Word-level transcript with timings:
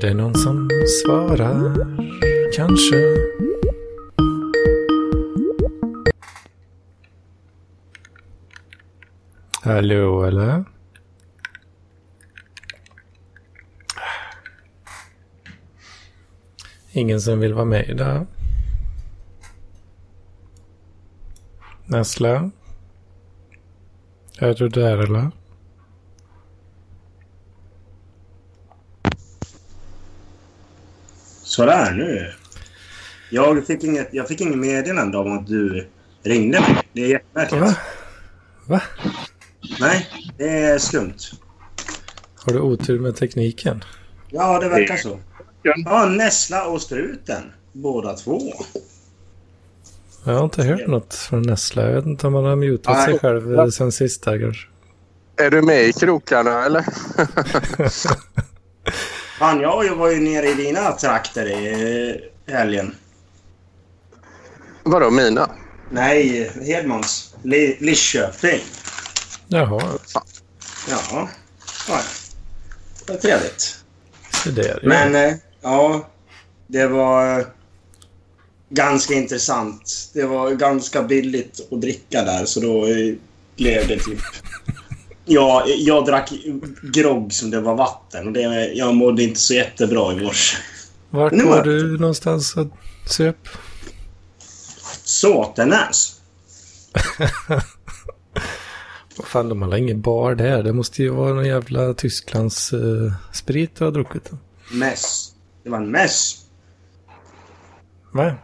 det 0.00 0.14
någon 0.14 0.34
som 0.34 0.70
svarar? 0.86 1.74
Kanske. 2.54 2.96
Hallå, 9.62 10.24
eller? 10.24 10.64
Ingen 16.92 17.20
som 17.20 17.40
vill 17.40 17.54
vara 17.54 17.64
med 17.64 17.88
idag? 17.88 18.26
Näsla? 21.86 22.50
Är 24.38 24.54
du 24.54 24.68
där 24.68 24.98
eller? 24.98 25.37
Sådär 31.58 31.90
nu. 31.90 32.32
Jag 33.30 33.66
fick 33.66 33.84
inget, 33.84 34.08
jag 34.12 34.28
fick 34.28 34.40
inget 34.40 34.58
meddelande 34.58 35.18
om 35.18 35.38
att 35.38 35.46
du 35.46 35.88
ringde 36.22 36.60
mig. 36.60 36.82
Det 36.92 37.00
är 37.00 37.08
jättemärkligt. 37.08 37.62
Va? 37.62 37.74
Va? 38.66 38.82
Nej, 39.80 40.08
det 40.36 40.48
är 40.48 40.78
skumt. 40.78 41.18
Har 42.34 42.52
du 42.52 42.60
otur 42.60 43.00
med 43.00 43.16
tekniken? 43.16 43.84
Ja, 44.30 44.60
det 44.60 44.68
verkar 44.68 44.96
så. 44.96 45.18
Ja, 45.62 46.06
Nessla 46.06 46.66
och 46.66 46.82
Struten. 46.82 47.42
Båda 47.72 48.14
två. 48.14 48.40
Jag 50.24 50.34
har 50.34 50.44
inte 50.44 50.62
hört 50.62 50.86
något 50.86 51.14
från 51.14 51.42
Nessla. 51.42 51.82
Jag 51.82 51.94
vet 51.94 52.06
inte 52.06 52.26
om 52.26 52.34
han 52.34 52.44
har 52.44 52.56
mutat 52.56 53.04
sig 53.04 53.12
Nej. 53.12 53.18
själv 53.18 53.58
eh, 53.58 53.66
sen 53.66 53.92
sist 53.92 54.22
där 54.22 54.40
kanske. 54.40 54.68
Är 55.36 55.50
du 55.50 55.62
med 55.62 55.84
i 55.84 55.92
krokarna 55.92 56.64
eller? 56.64 56.84
Fan, 59.38 59.60
jag 59.60 59.94
var 59.96 60.10
ju 60.10 60.20
nere 60.20 60.48
i 60.48 60.54
dina 60.54 60.92
trakter 60.92 61.46
i 61.46 62.20
eh, 62.46 62.54
helgen. 62.54 62.94
Vadå 64.82 65.10
mina? 65.10 65.50
Nej, 65.90 66.50
Hedmans. 66.66 67.34
Li- 67.42 67.76
Lidköping. 67.80 68.60
Jaha, 69.48 69.98
Ja. 70.88 71.28
ja. 71.88 72.00
Det 73.06 73.12
var 73.12 73.18
trevligt. 73.20 73.78
så 74.44 74.50
där. 74.50 74.78
ja. 74.82 74.88
Men 74.88 75.14
eh, 75.14 75.34
ja, 75.62 76.08
det 76.66 76.86
var 76.86 77.38
eh, 77.40 77.46
ganska 78.68 79.14
intressant. 79.14 80.10
Det 80.14 80.24
var 80.24 80.50
ganska 80.50 81.02
billigt 81.02 81.60
att 81.72 81.80
dricka 81.80 82.22
där 82.24 82.44
så 82.44 82.60
då 82.60 82.86
blev 83.56 83.88
det 83.88 83.98
typ... 83.98 84.18
Ja, 85.28 85.64
jag 85.66 86.04
drack 86.06 86.32
grogg 86.82 87.32
som 87.32 87.50
det 87.50 87.60
var 87.60 87.74
vatten 87.74 88.26
och 88.26 88.32
det, 88.32 88.40
jag 88.74 88.94
mådde 88.94 89.22
inte 89.22 89.40
så 89.40 89.54
jättebra 89.54 90.12
i 90.12 90.24
morse. 90.24 90.56
Vart 91.10 91.32
Nu 91.32 91.44
var 91.44 91.56
var- 91.56 91.64
du 91.64 91.98
någonstans 91.98 92.56
och 92.56 92.66
söp? 93.10 93.48
Såtenäs. 95.04 96.20
Vad 99.16 99.26
fan, 99.26 99.48
de 99.48 99.62
har 99.62 99.76
ingen 99.76 100.00
bar 100.00 100.34
där. 100.34 100.62
Det 100.62 100.72
måste 100.72 101.02
ju 101.02 101.08
vara 101.10 101.34
någon 101.34 101.44
jävla 101.46 101.94
Tysklands 101.94 102.72
eh, 102.72 103.12
sprit 103.32 103.76
du 103.76 103.84
har 103.84 103.90
druckit. 103.92 104.30
Mäss. 104.72 105.32
Det 105.64 105.70
var 105.70 105.78
en 105.78 105.90
mäss. 105.90 106.36
Va? 108.12 108.34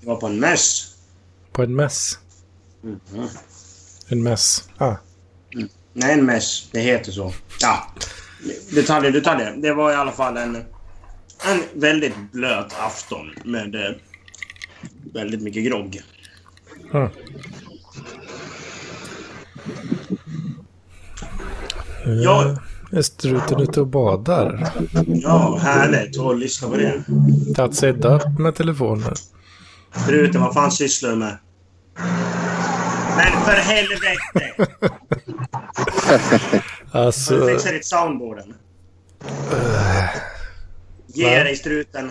Det 0.00 0.06
var 0.06 0.16
på 0.16 0.26
en 0.26 0.40
mäss. 0.40 0.94
På 1.52 1.62
en 1.62 1.74
mäss? 1.76 2.18
Mhm. 2.82 3.28
En 4.08 4.22
mäss? 4.22 4.68
Ah. 4.78 4.94
Nej, 5.92 6.12
en 6.12 6.26
mäss. 6.26 6.68
Det 6.72 6.80
heter 6.80 7.12
så. 7.12 7.32
Ja. 7.60 7.86
Detaljer, 8.74 9.10
detaljer. 9.10 9.56
Det 9.56 9.74
var 9.74 9.92
i 9.92 9.94
alla 9.94 10.12
fall 10.12 10.36
en, 10.36 10.56
en 10.56 11.62
väldigt 11.74 12.14
blöt 12.32 12.74
afton 12.80 13.30
med 13.44 13.74
eh, 13.74 13.90
väldigt 15.12 15.42
mycket 15.42 15.64
grogg. 15.64 16.02
Ah. 16.92 17.08
Ja. 22.06 22.56
Är 22.92 23.02
struten 23.02 23.60
ute 23.60 23.80
och 23.80 23.86
badar? 23.86 24.72
Ja, 25.06 25.58
härligt 25.62 26.18
att 26.18 26.38
lyssna 26.38 26.68
på 26.68 26.76
det. 26.76 27.04
Tagit 27.54 27.74
sig 27.74 27.90
upp 27.90 28.38
med 28.38 28.54
telefonen? 28.54 29.14
Förutom 30.06 30.42
vad 30.42 30.54
fan 30.54 30.72
sysslar 30.72 31.10
du 31.10 31.16
med? 31.16 31.38
Men 33.16 33.44
för 33.44 33.52
helvete! 33.52 34.54
Har 36.92 37.00
Alltså, 37.06 37.34
du 37.40 37.52
fixat 37.52 37.72
ditt 37.72 37.86
soundboarden? 37.86 38.54
Ge 41.06 41.38
Va? 41.38 41.44
dig 41.44 41.56
struten. 41.56 42.10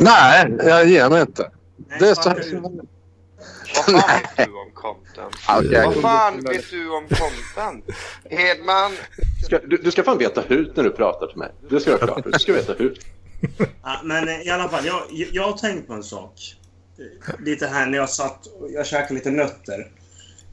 Nej, 0.00 0.54
jag 0.58 0.86
ger 0.86 1.10
mig 1.10 1.20
inte. 1.20 1.50
Nej, 1.88 1.98
Det 2.00 2.08
är 2.10 2.14
så. 2.14 2.28
Vad 2.28 4.02
fan 4.02 4.10
vet 4.36 4.46
du 4.46 4.52
om 4.58 4.70
content? 4.74 5.34
Okej. 5.48 5.84
Vad 5.86 5.94
fan 6.02 6.40
vet 6.40 6.70
du 6.70 6.90
om 6.90 7.06
content? 7.08 7.84
Hedman, 8.30 8.92
Ska, 9.44 9.58
du, 9.58 9.76
du 9.76 9.90
ska 9.90 10.02
fan 10.02 10.18
veta 10.18 10.40
hut 10.40 10.72
när 10.76 10.84
du 10.84 10.90
pratar 10.90 11.26
till 11.26 11.36
mig. 11.38 11.52
Det 11.70 11.80
ska 11.80 11.90
du 11.90 11.96
ha 11.96 12.06
klart. 12.06 12.32
Du 12.32 12.38
ska 12.38 12.52
veta 12.52 12.72
hut. 12.72 13.00
Ja, 13.82 14.00
men 14.04 14.28
eh, 14.28 14.40
i 14.42 14.50
alla 14.50 14.68
fall, 14.68 14.86
jag, 14.86 15.02
jag, 15.10 15.28
jag 15.32 15.42
har 15.42 15.58
tänkt 15.58 15.86
på 15.86 15.92
en 15.92 16.02
sak. 16.02 16.32
Eh, 16.98 17.34
Lite 17.44 17.66
här 17.66 17.86
när 17.86 17.98
jag 17.98 18.10
satt 18.10 18.46
och 18.46 18.70
jag 18.70 18.86
käkade 18.86 19.14
lite 19.14 19.30
nötter. 19.30 19.90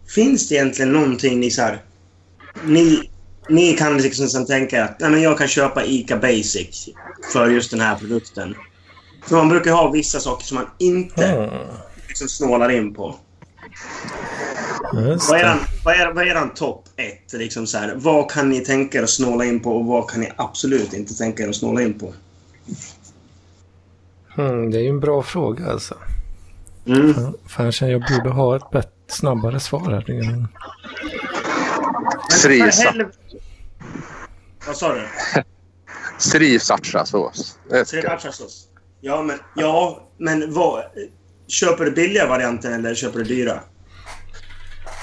Finns 0.08 0.50
det 0.50 0.56
egentligen 0.56 0.94
någonting 0.94 1.40
ni 1.40 1.52
så 1.52 1.62
här... 1.62 1.82
Ni, 2.64 3.10
ni 3.50 3.74
kan 3.74 3.98
liksom 3.98 4.28
sen 4.28 4.46
tänka 4.46 4.84
att 4.84 5.00
nej, 5.00 5.10
men 5.10 5.22
jag 5.22 5.38
kan 5.38 5.48
köpa 5.48 5.86
ICA 5.86 6.18
Basic 6.18 6.90
för 7.34 7.50
just 7.50 7.72
den 7.72 7.80
här 7.80 7.96
produkten. 7.96 8.56
För 9.26 9.36
man 9.36 9.50
brukar 9.50 9.72
ha 9.72 9.92
vissa 9.92 10.20
saker 10.20 10.46
som 10.46 10.56
man 10.56 10.66
inte 10.78 11.50
ah, 11.52 12.08
liksom 12.08 12.28
snålar 12.28 12.70
in 12.70 12.94
på. 12.94 13.16
Vad 14.94 15.40
är 15.40 15.40
eran, 15.40 15.58
vad 15.86 15.96
är, 15.96 16.14
vad 16.14 16.28
är 16.28 16.56
topp 16.56 16.86
ett? 16.96 17.34
Liksom 17.34 17.68
så 17.68 17.78
här, 17.78 17.94
vad 17.96 18.32
kan 18.32 18.50
ni 18.50 18.60
tänka 18.60 19.00
er 19.00 19.04
att 19.04 19.10
snåla 19.10 19.46
in 19.46 19.60
på 19.60 19.78
och 19.78 19.86
vad 19.86 20.10
kan 20.10 20.22
ni 20.22 20.32
absolut 20.36 20.94
inte 20.94 21.18
tänka 21.18 21.44
er 21.44 21.50
att 21.50 21.56
snåla 21.56 21.82
in 21.82 22.00
på? 22.00 22.14
Hmm, 24.36 24.72
det 24.72 24.78
är 24.78 24.82
ju 24.82 24.90
en 24.90 25.00
bra 25.00 25.24
fråga 25.24 25.72
alltså. 25.72 25.96
Mm. 26.86 27.14
Fan, 27.48 27.72
jag 27.80 28.02
borde 28.02 28.30
ha 28.30 28.56
ett 28.56 28.72
bättre, 28.72 28.93
snabbare 29.08 29.60
svar 29.60 29.92
här. 29.92 30.06
Men 30.08 30.48
Sri- 32.32 32.60
för 32.72 32.84
helvete- 32.84 33.18
Vad 34.68 34.78
sa 34.78 34.94
du? 34.94 35.08
Sriracha-sås. 36.18 37.58
Det. 37.70 37.86
Srirachasås? 37.86 38.68
Ja, 39.02 39.22
men, 39.22 39.40
ja, 39.56 40.10
men 40.18 40.54
vad... 40.54 40.84
Köper 41.48 41.86
du 41.86 41.92
billiga 41.92 42.28
varianten 42.28 42.74
eller 42.74 42.96
köper 42.96 43.20
du 43.20 43.26
dyra? 43.26 43.60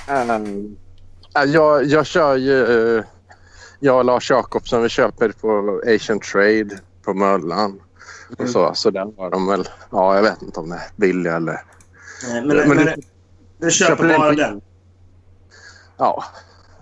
Um, 0.09 0.77
jag, 1.47 1.85
jag 1.85 2.07
kör 2.07 2.37
ju... 2.37 2.97
eh, 2.99 3.05
jag 3.81 3.99
och 3.99 4.05
Lars 4.05 4.31
Jakobsson 4.31 4.83
vi 4.83 4.89
köper 4.89 5.29
på 5.33 5.81
Asian 5.87 6.21
Trade 6.21 6.79
på 7.05 7.15
Möllan. 7.15 7.81
Och 8.39 8.49
så, 8.49 8.75
så 8.75 8.91
där 8.91 9.05
var 9.17 9.31
de 9.31 9.47
väl... 9.47 9.69
Ja, 9.91 10.15
jag 10.15 10.23
vet 10.23 10.43
inte 10.43 10.61
om 10.61 10.69
det 10.69 10.77
är 10.77 10.83
billiga 10.97 11.37
eller... 11.37 11.61
Nej, 12.29 12.43
men, 12.45 12.57
Men 12.57 12.69
men, 12.69 12.77
du- 12.87 12.95
du 13.61 13.71
köper 13.71 13.97
köper 13.97 14.19
bara 14.19 14.29
en 14.29 14.35
på- 14.37 14.41
den? 14.41 14.61
Ja. 15.99 16.25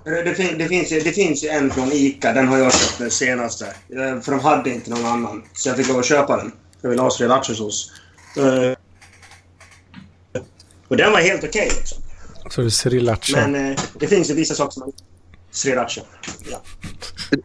Det, 0.05 0.35
fin, 0.35 0.59
det, 0.59 0.69
finns 0.69 0.93
ju, 0.93 1.01
det 1.01 1.13
finns 1.13 1.45
ju 1.45 1.49
en 1.49 1.71
från 1.71 1.93
ICA. 1.93 2.33
Den 2.33 2.49
har 2.49 2.59
jag 2.59 2.73
köpt 2.73 2.99
den 2.99 3.11
senaste. 3.11 3.67
Eh, 3.67 4.21
För 4.21 4.31
de 4.31 4.41
hade 4.41 4.71
inte 4.71 4.91
någon 4.91 5.07
annan. 5.07 5.45
Så 5.53 5.69
jag 5.69 5.77
fick 5.77 5.89
lov 5.89 5.99
att 5.99 6.07
köpa 6.07 6.37
den. 6.37 6.53
Jag 6.81 6.91
vill 6.91 6.99
ha 6.99 7.11
srirachasås. 7.11 7.93
Uh, 8.39 8.75
och 10.89 10.97
den 10.97 11.13
var 11.13 11.21
helt 11.21 11.45
okej. 11.45 11.71
liksom. 11.77 12.03
Så 12.51 12.61
det 12.61 12.67
är 12.67 12.71
sriracha. 12.71 13.47
Men 13.47 13.71
eh, 13.71 13.79
det 13.95 14.07
finns 14.07 14.31
ju 14.31 14.35
vissa 14.35 14.55
saker 14.55 14.73
som 14.73 14.81
man... 14.81 14.93
Sriracha. 15.51 16.01
Ja. 16.51 16.63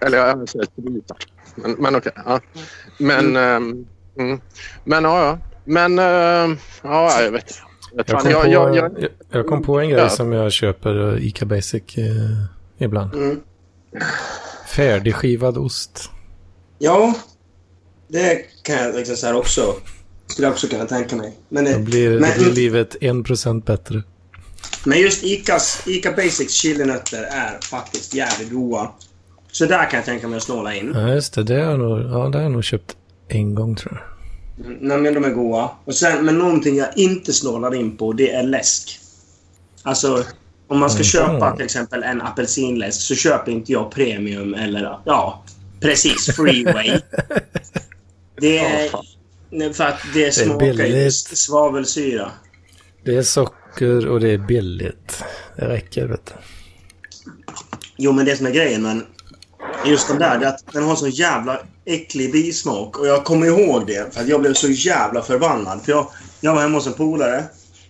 Eller 0.01 0.17
jag 0.17 0.49
säger 0.49 0.67
sriracha. 0.75 1.15
Men, 1.55 1.71
men 1.71 1.95
okej. 1.95 2.11
ja. 2.15 2.39
Men... 2.97 3.35
mm. 3.35 3.85
Men 4.83 5.03
ja, 5.03 5.25
ja. 5.25 5.37
Men... 5.65 5.99
ehm, 5.99 6.57
ja, 6.83 7.21
jag 7.21 7.31
vet 7.31 7.61
jag, 7.95 8.07
kom, 8.07 8.21
på, 8.21 8.29
jag, 8.29 8.49
jag, 8.51 8.75
jag, 8.77 8.91
jag 9.31 9.47
kom 9.47 9.63
på 9.63 9.79
en 9.79 9.89
grej 9.89 9.99
Ja. 9.99 10.09
som 10.09 10.31
jag 10.31 10.51
köper 10.51 11.13
eh, 11.17 11.27
Ica 11.27 11.45
Basic 11.45 11.83
eh, 11.97 12.05
ibland. 12.77 13.13
Mm. 13.13 13.39
Färdigskivad 14.69 15.57
ost. 15.57 16.09
Ja, 16.79 17.13
det 18.07 18.41
kan 18.63 18.75
jag 18.75 18.95
liksom 18.95 19.15
så 19.15 19.25
här 19.25 19.35
också. 19.35 19.73
Skulle 20.27 20.47
jag 20.47 20.51
också 20.53 20.67
kunna 20.67 20.85
tänka 20.85 21.15
mig. 21.15 21.33
Men, 21.49 21.65
det, 21.65 21.79
blir, 21.79 22.19
men, 22.19 22.29
då 22.37 22.43
blir 22.43 22.53
livet 22.53 22.95
en 23.01 23.23
procent 23.23 23.65
bättre. 23.65 24.03
men 24.85 24.99
just 24.99 25.23
Icas, 25.23 25.83
Ica 25.87 26.11
Basics 26.11 26.53
chilinötter 26.53 27.23
är 27.23 27.59
faktiskt 27.61 28.13
jävligt 28.13 28.51
goda. 28.51 28.91
Så 29.51 29.65
där 29.65 29.89
kan 29.89 29.97
jag 29.97 30.05
tänka 30.05 30.27
mig 30.27 30.37
att 30.37 30.43
snåla 30.43 30.75
in. 30.75 30.91
Ja, 30.95 31.13
just 31.13 31.33
det. 31.33 31.43
Det 31.43 31.53
har 31.53 31.71
jag 31.71 31.79
nog, 31.79 31.99
ja, 31.99 32.29
det 32.29 32.37
har 32.37 32.43
jag 32.43 32.51
nog 32.51 32.63
köpt 32.63 32.97
en 33.27 33.55
gång 33.55 33.75
tror 33.75 33.93
jag. 33.93 34.12
Mm, 34.59 34.77
Nej, 34.81 34.97
men 34.97 35.13
de 35.13 35.23
är 35.25 35.29
goda. 35.29 35.71
Och 35.85 35.95
sen, 35.95 36.25
men 36.25 36.37
någonting 36.37 36.75
jag 36.75 36.97
inte 36.97 37.33
snålar 37.33 37.75
in 37.75 37.97
på, 37.97 38.13
det 38.13 38.31
är 38.31 38.43
läsk. 38.43 38.99
Alltså, 39.83 40.23
om 40.67 40.79
man 40.79 40.89
ska 40.89 40.97
Mhm. 40.99 41.03
köpa 41.03 41.55
till 41.55 41.65
exempel 41.65 42.03
en 42.03 42.21
apelsinläsk 42.21 43.01
så 43.01 43.15
köper 43.15 43.51
inte 43.51 43.71
jag 43.71 43.91
premium 43.91 44.53
eller... 44.53 44.99
Ja, 45.05 45.43
precis. 45.79 46.25
Freeway. 46.35 46.99
Det 48.41 48.59
är... 48.59 48.89
För 49.73 49.83
att 49.83 49.99
det 50.13 50.31
smakar 50.31 50.85
ju 50.85 51.11
svavelsyra. 51.11 52.31
Det 53.03 53.15
är 53.15 53.21
socker 53.23 54.07
och 54.07 54.19
det 54.19 54.29
är 54.29 54.37
billigt. 54.37 55.23
Det 55.55 55.67
räcker, 55.67 56.07
vet 56.07 56.25
du. 56.25 56.33
Jo, 57.97 58.11
men 58.11 58.25
det 58.25 58.35
som 58.35 58.45
är 58.45 58.51
grejen, 58.51 58.81
men 58.83 59.05
just 59.85 60.07
den 60.07 60.19
där, 60.19 60.39
det 60.39 60.45
är 60.45 60.49
att 60.49 60.73
den 60.73 60.83
har 60.83 60.95
så 60.95 61.07
jävla 61.07 61.59
äcklig 61.85 62.31
bismak. 62.31 62.99
Och 62.99 63.07
jag 63.07 63.23
kommer 63.23 63.47
ihåg 63.47 63.87
det, 63.87 64.13
för 64.13 64.21
att 64.21 64.27
jag 64.27 64.41
blev 64.41 64.53
så 64.53 64.69
jävla 64.69 65.21
förbannad. 65.21 65.81
För 65.85 65.91
jag, 65.91 66.07
jag 66.41 66.53
var 66.53 66.61
hemma 66.61 66.77
hos 66.77 66.87
en 66.87 66.93
polare. 66.93 67.43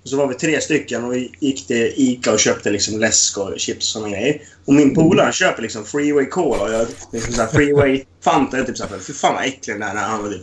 Och 0.03 0.09
så 0.09 0.17
var 0.17 0.27
vi 0.27 0.33
tre 0.33 0.61
stycken 0.61 1.05
och 1.05 1.13
vi 1.13 1.31
gick 1.39 1.67
till 1.67 1.93
Ica 1.95 2.31
och 2.31 2.39
köpte 2.39 2.71
liksom 2.71 2.99
läsk 2.99 3.37
och 3.37 3.53
chips 3.57 3.95
och 3.95 4.01
såna 4.01 4.09
grejer. 4.09 4.41
Och 4.65 4.73
min 4.73 4.95
polare 4.95 5.31
köper 5.31 5.61
liksom 5.61 5.85
Freeway 5.85 6.25
Cola 6.25 6.63
och 6.63 6.73
jag 6.73 6.87
liksom 7.11 7.33
såhär 7.33 7.47
Freeway 7.47 8.03
Fanta. 8.23 8.57
Jag 8.57 8.67
typ 8.67 8.77
såhär, 8.77 8.99
fy 8.99 9.13
fan 9.13 9.33
vad 9.33 9.45
äcklig 9.45 9.79
den 9.79 9.97
är. 9.97 10.01
Han 10.01 10.23
var 10.23 10.29
typ, 10.29 10.41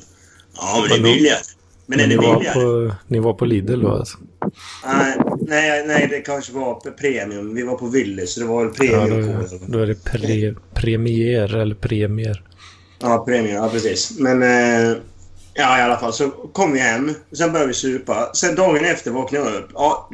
ja 0.56 0.87
men 0.88 1.02
det 1.02 1.08
är 1.08 1.14
billigare. 1.14 1.38
Men 1.87 2.00
är 2.00 2.17
var 2.17 2.37
billigare. 2.37 2.94
ni 3.06 3.19
var 3.19 3.35
på 3.35 3.44
Lidl 3.44 3.82
då 3.82 3.93
alltså? 3.93 4.19
Nej, 4.87 5.19
nej, 5.50 5.85
nej, 5.87 6.06
det 6.11 6.20
kanske 6.20 6.52
var 6.52 6.75
premium. 6.75 7.55
Vi 7.55 7.62
var 7.62 7.76
på 7.76 7.87
Willys, 7.87 8.35
så 8.35 8.41
det 8.41 8.47
var 8.47 8.64
väl 8.64 8.75
Ja, 8.79 9.00
premium 9.06 9.26
då, 9.26 9.49
Cola. 9.49 9.61
då 9.69 9.79
är 9.79 9.87
det 9.87 10.05
pre, 10.05 10.55
premier 10.75 11.56
eller 11.56 11.75
premier. 11.75 12.43
Ja, 13.00 13.25
premium. 13.25 13.55
Ja, 13.56 13.69
precis. 13.69 14.19
Men... 14.19 14.43
Eh, 14.43 14.97
ja, 15.55 15.79
i 15.79 15.82
alla 15.82 15.97
fall. 15.99 16.12
Så 16.12 16.31
kom 16.31 16.73
vi 16.73 16.79
hem. 16.79 17.14
Sen 17.32 17.52
började 17.52 17.69
vi 17.69 17.75
supa. 17.75 18.31
Sen 18.35 18.55
dagen 18.55 18.85
efter 18.85 19.11
vaknade 19.11 19.44
jag 19.50 19.55
upp. 19.55 19.70
Ja, 19.75 20.11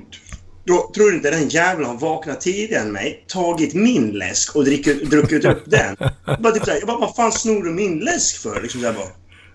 då 0.64 0.90
tror 0.94 1.10
du 1.10 1.16
inte 1.16 1.30
den 1.30 1.48
jäveln 1.48 1.86
har 1.88 1.96
vaknat 1.96 2.40
tidigare 2.40 2.82
än 2.82 2.92
mig, 2.92 3.24
tagit 3.28 3.74
min 3.74 4.10
läsk 4.10 4.56
och 4.56 4.64
drickit, 4.64 5.10
druckit 5.10 5.44
upp 5.44 5.62
den. 5.66 5.96
Jag 6.26 6.40
bara, 6.42 6.52
typ 6.52 6.64
såhär, 6.64 6.78
jag 6.78 6.86
bara, 6.86 6.98
vad 6.98 7.16
fan 7.16 7.32
snor 7.32 7.62
du 7.62 7.70
min 7.70 7.98
läsk 7.98 8.42
för? 8.42 8.62
Liksom 8.62 8.80
så 8.80 8.86
här 8.86 8.94
bara, 8.94 9.08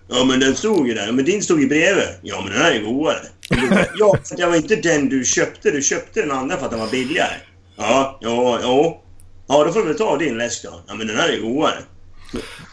ja, 0.08 0.24
men 0.24 0.40
den 0.40 0.54
stod 0.56 0.88
ju 0.88 0.94
där. 0.94 1.12
Men 1.12 1.24
din 1.24 1.42
stod 1.42 1.60
ju 1.60 1.68
bredvid. 1.68 2.04
Ja, 2.22 2.40
men 2.40 2.52
den 2.52 2.62
här 2.62 2.72
är 2.72 2.80
godare. 2.80 3.18
Ja, 3.98 4.16
för 4.24 4.36
det 4.36 4.46
var 4.46 4.56
inte 4.56 4.76
den 4.76 5.08
du 5.08 5.24
köpte. 5.24 5.70
Du 5.70 5.82
köpte 5.82 6.20
den 6.20 6.30
andra 6.30 6.56
för 6.56 6.64
att 6.64 6.70
den 6.70 6.80
var 6.80 6.90
billigare. 6.90 7.34
Ja, 7.76 8.18
ja, 8.22 8.58
ja. 8.62 9.02
Ja, 9.48 9.64
då 9.64 9.72
får 9.72 9.80
du 9.80 9.86
väl 9.86 9.96
ta 9.98 10.16
din 10.16 10.38
läsk 10.38 10.62
då. 10.64 10.80
Ja, 10.88 10.94
men 10.94 11.06
den 11.06 11.16
här 11.16 11.28
är 11.28 11.40
godare. 11.40 11.78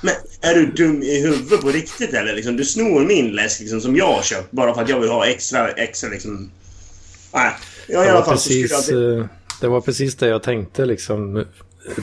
Men 0.01 0.13
är 0.41 0.55
du 0.55 0.65
dum 0.65 1.03
i 1.03 1.21
huvudet 1.21 1.61
på 1.61 1.69
riktigt 1.69 2.13
eller? 2.13 2.35
Liksom, 2.35 2.57
du 2.57 2.65
snor 2.65 3.05
min 3.05 3.31
läsk 3.31 3.59
liksom, 3.59 3.81
som 3.81 3.95
jag 3.95 4.13
har 4.13 4.21
köpt 4.21 4.51
bara 4.51 4.73
för 4.73 4.81
att 4.81 4.89
jag 4.89 4.99
vill 4.99 5.09
ha 5.09 5.25
extra, 5.25 5.71
extra 5.71 6.09
liksom... 6.09 6.51
Nej. 7.33 7.51
Ja, 7.87 8.03
i 8.03 8.05
Det 8.05 8.11
alla 8.11 8.19
var, 8.19 8.25
fall 8.25 8.37
så 8.37 8.43
skulle 8.43 8.67
precis, 8.67 8.89
jag... 8.89 9.17
eh, 9.19 9.25
det 9.61 9.67
var 9.67 9.81
precis 9.81 10.15
det 10.15 10.27
jag 10.27 10.43
tänkte 10.43 10.85
liksom 10.85 11.45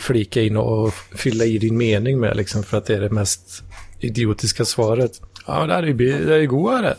flika 0.01 0.43
in 0.43 0.57
och 0.57 0.95
fylla 1.17 1.45
i 1.45 1.59
din 1.59 1.77
mening 1.77 2.21
med 2.21 2.37
liksom 2.37 2.63
för 2.63 2.77
att 2.77 2.87
det 2.87 2.95
är 2.95 3.01
det 3.01 3.11
mest 3.11 3.63
idiotiska 4.07 4.65
svaret. 4.65 5.21
Ja, 5.47 5.67
det 5.67 5.75
här 5.75 5.83
är 5.83 5.95
det 5.95 6.35
är 6.35 6.39
ju 6.39 6.47
godare. 6.47 6.97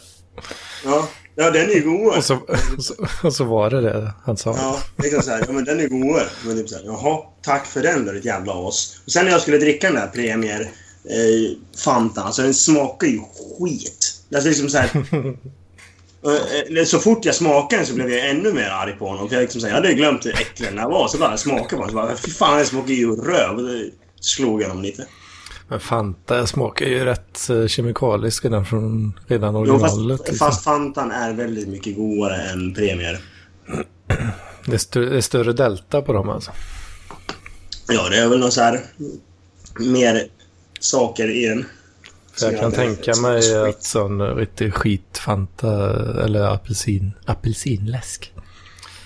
Ja, 0.85 1.09
ja, 1.35 1.51
den 1.51 1.69
är 1.69 1.79
godare. 1.79 2.17
Och 2.17 2.23
så, 2.23 2.35
och, 2.77 2.83
så, 2.83 2.93
och 3.23 3.33
så 3.33 3.43
var 3.43 3.69
det 3.69 3.81
det 3.81 4.13
han 4.25 4.37
sa. 4.37 4.55
Ja, 4.57 4.79
liksom 5.03 5.21
så 5.21 5.31
här, 5.31 5.43
ja 5.47 5.53
men 5.53 5.65
den 5.65 5.79
är 5.79 5.87
godare. 5.87 6.27
Men 6.45 6.57
typ 6.57 6.69
så 6.69 6.75
här, 6.75 6.85
jaha, 6.85 7.19
tack 7.41 7.65
för 7.65 7.81
den 7.81 8.05
då 8.05 8.11
ditt 8.11 8.25
jävla 8.25 8.67
as. 8.67 8.99
Och 9.05 9.11
sen 9.11 9.25
när 9.25 9.31
jag 9.31 9.41
skulle 9.41 9.57
dricka 9.57 9.87
den 9.87 9.95
där 9.95 10.07
Premier 10.07 10.61
eh, 11.09 11.57
Fanta, 11.83 12.21
alltså 12.21 12.41
den 12.41 12.53
smakar 12.53 13.07
ju 13.07 13.19
skit. 13.59 14.13
Alltså 14.35 14.49
liksom 14.49 14.69
så 14.69 14.77
här... 14.77 14.89
eh, 16.77 16.85
Så 16.85 16.99
fort 16.99 17.25
jag 17.25 17.35
smakade 17.35 17.81
den 17.81 17.85
så 17.85 17.93
blev 17.93 18.09
jag 18.11 18.29
ännu 18.29 18.53
mer 18.53 18.69
arg 18.69 18.93
på 18.99 19.07
honom. 19.07 19.29
För 19.29 19.35
jag, 19.35 19.41
liksom 19.41 19.61
här, 19.61 19.69
jag 19.69 19.75
hade 19.75 19.93
glömt 19.93 20.25
hur 20.25 20.33
äcklig 20.33 20.69
den 20.69 20.77
här 20.77 20.89
var. 20.89 21.07
Så 21.07 21.17
bara 21.17 21.29
jag 21.29 21.39
smakade 21.39 21.75
på 21.75 21.81
den 21.81 21.89
så 21.89 21.95
bara, 21.95 22.15
fy 22.15 22.31
fan 22.31 22.57
den 22.57 22.65
smakar 22.65 22.93
ju 22.93 23.15
röv. 23.15 23.55
Och 23.55 23.63
det 23.63 23.91
slog 24.21 24.61
jag 24.61 24.67
honom 24.67 24.83
lite. 24.83 25.07
Men 25.69 25.79
Fanta 25.79 26.47
smakar 26.47 26.85
ju 26.85 27.05
rätt 27.05 27.49
eh, 27.49 27.67
kemikalisk 27.67 28.45
redan 28.45 28.65
från 28.65 29.19
redan 29.27 29.53
Jo, 29.53 29.59
originalet. 29.59 30.17
fast, 30.17 30.29
liksom. 30.31 30.47
fast 30.47 30.63
Fantan 30.63 31.11
är 31.11 31.33
väldigt 31.33 31.67
mycket 31.67 31.95
godare 31.95 32.41
än 32.41 32.73
Premier. 32.73 33.19
det, 34.65 34.73
är 34.73 34.77
stö- 34.77 35.09
det 35.09 35.17
är 35.17 35.21
större 35.21 35.53
delta 35.53 36.01
på 36.01 36.13
dem 36.13 36.29
alltså. 36.29 36.51
Ja, 37.87 38.09
det 38.09 38.17
är 38.17 38.27
väl 38.29 38.39
något 38.39 38.53
så 38.53 38.61
här... 38.61 38.81
Mer 39.79 40.23
saker 40.79 41.29
i 41.29 41.45
den. 41.47 41.65
Så 42.35 42.45
jag 42.45 42.53
Så 42.53 42.59
kan 42.59 42.71
tänka 42.71 43.15
mig 43.15 43.55
att 43.69 43.83
sån 43.83 44.21
riktig 44.35 44.73
skitfanta 44.73 45.69
eller 46.23 46.41
apelsin, 46.53 47.11
apelsinläsk. 47.25 48.33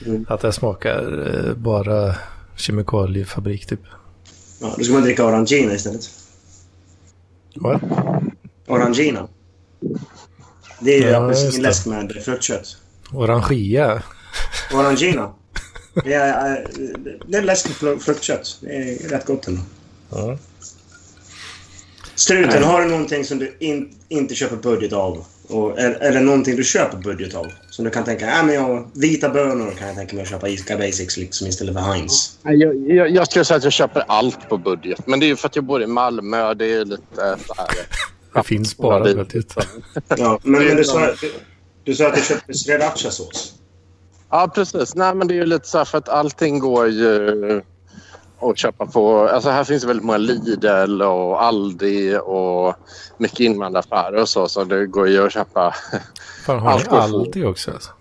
Mm. 0.06 0.26
Att 0.30 0.42
det 0.42 0.52
smakar 0.54 1.28
eh, 1.48 1.54
bara 1.56 2.16
kemikaliefabrik 2.56 3.66
typ. 3.66 3.80
Ja, 4.62 4.74
då 4.78 4.84
ska 4.84 4.94
man 4.94 5.02
dricka 5.04 5.26
Orangina 5.26 5.74
istället. 5.74 6.10
What? 7.56 7.82
Orangina. 8.68 9.28
Det 10.80 10.92
är 10.96 11.02
ju 11.02 11.08
Ja, 11.10 11.26
apelsinläsk 11.26 11.86
med 11.86 12.22
fruktkött. 12.26 12.78
Orangia. 13.14 14.04
Orangina. 14.74 15.34
Det 16.04 16.14
är, 16.14 16.52
äh, 16.58 16.70
det 17.28 17.38
är 17.38 17.42
läsk 17.42 17.68
med 17.68 17.76
fru- 17.78 18.00
fruktkött. 18.00 18.58
Det 18.62 18.76
är 18.76 19.10
rätt 19.10 19.26
gott 19.26 19.48
ändå. 19.48 19.62
Ja. 20.10 20.38
Struten, 22.16 22.64
har 22.64 22.82
du 22.82 22.88
någonting 22.90 23.26
som 23.26 23.40
du 23.40 23.56
in, 23.60 23.94
inte 24.10 24.36
köper 24.36 24.56
budget 24.56 24.94
av? 24.94 25.26
Och, 25.52 25.80
eller, 25.80 26.00
eller 26.00 26.22
någonting 26.22 26.56
du 26.56 26.64
köper 26.64 26.98
budget 26.98 27.36
av? 27.36 27.46
Som 27.70 27.86
du 27.86 27.92
kan 27.92 28.04
tänka, 28.04 28.38
äh, 28.40 28.46
men 28.46 28.56
jag, 28.56 28.92
vita 28.94 29.30
bönor 29.30 29.72
kan 29.72 29.88
jag 29.88 29.96
tänka 29.98 30.16
mig 30.16 30.24
att 30.24 30.30
köpa 30.30 30.50
Ica 30.50 30.78
Basics 30.78 31.18
liksom, 31.18 31.48
istället 31.48 31.74
för 31.76 31.82
Heinz. 31.82 32.38
Nej, 32.44 32.58
Jag, 32.58 32.90
jag, 32.92 33.10
jag 33.10 33.28
skulle 33.28 33.46
säga 33.46 33.58
att 33.58 33.64
jag 33.64 33.74
köper 33.74 34.04
allt 34.08 34.50
på 34.50 34.58
budget. 34.58 35.08
Men 35.08 35.20
det 35.20 35.26
är 35.26 35.28
ju 35.28 35.36
för 35.36 35.48
att 35.48 35.56
jag 35.56 35.66
bor 35.66 35.84
i 35.84 35.88
Malmö. 35.88 36.54
Det 36.54 36.74
är 36.74 36.86
lite 36.86 37.04
så 37.16 37.22
här... 37.22 37.38
Det 38.34 38.44
finns 38.44 38.78
bara 38.78 39.04
det- 39.04 39.16
budget. 39.16 39.54
Ja, 40.18 40.40
men, 40.44 40.66
men 40.66 40.78
du, 40.78 40.84
sa, 40.84 41.00
du, 41.22 41.32
du 41.84 41.96
sa 41.96 42.08
att 42.08 42.16
du 42.16 42.22
köpte 42.22 42.54
srirachasås. 42.54 43.54
Ja, 44.30 44.52
precis. 44.56 44.96
Nej, 44.96 45.16
men 45.16 45.28
det 45.28 45.34
är 45.34 45.36
ju 45.36 45.46
lite 45.46 45.68
så 45.68 45.78
här 45.78 45.86
för 45.86 45.98
att 45.98 46.10
allting 46.10 46.60
går 46.60 46.88
ju 46.90 47.62
att 48.42 48.58
köpa 48.58 48.86
på... 48.86 49.28
Alltså 49.28 49.50
här 49.50 49.64
finns 49.64 49.84
väldigt 49.84 50.06
många 50.06 50.18
Lidl 50.18 51.02
och 51.02 51.44
Aldi 51.44 52.18
och 52.24 52.76
mycket 53.18 53.40
invandraraffärer 53.40 54.22
och 54.22 54.30
så. 54.30 54.48
Så 54.48 54.64
det 54.64 54.86
går 54.88 55.08
ju 55.08 55.26
att 55.26 55.34
köpa... 55.34 55.74
Fan, 56.46 56.60
har 56.60 56.80
ni. 56.80 56.98
Aldi 56.98 57.46
också? 57.46 57.72
Alltså? 57.72 57.92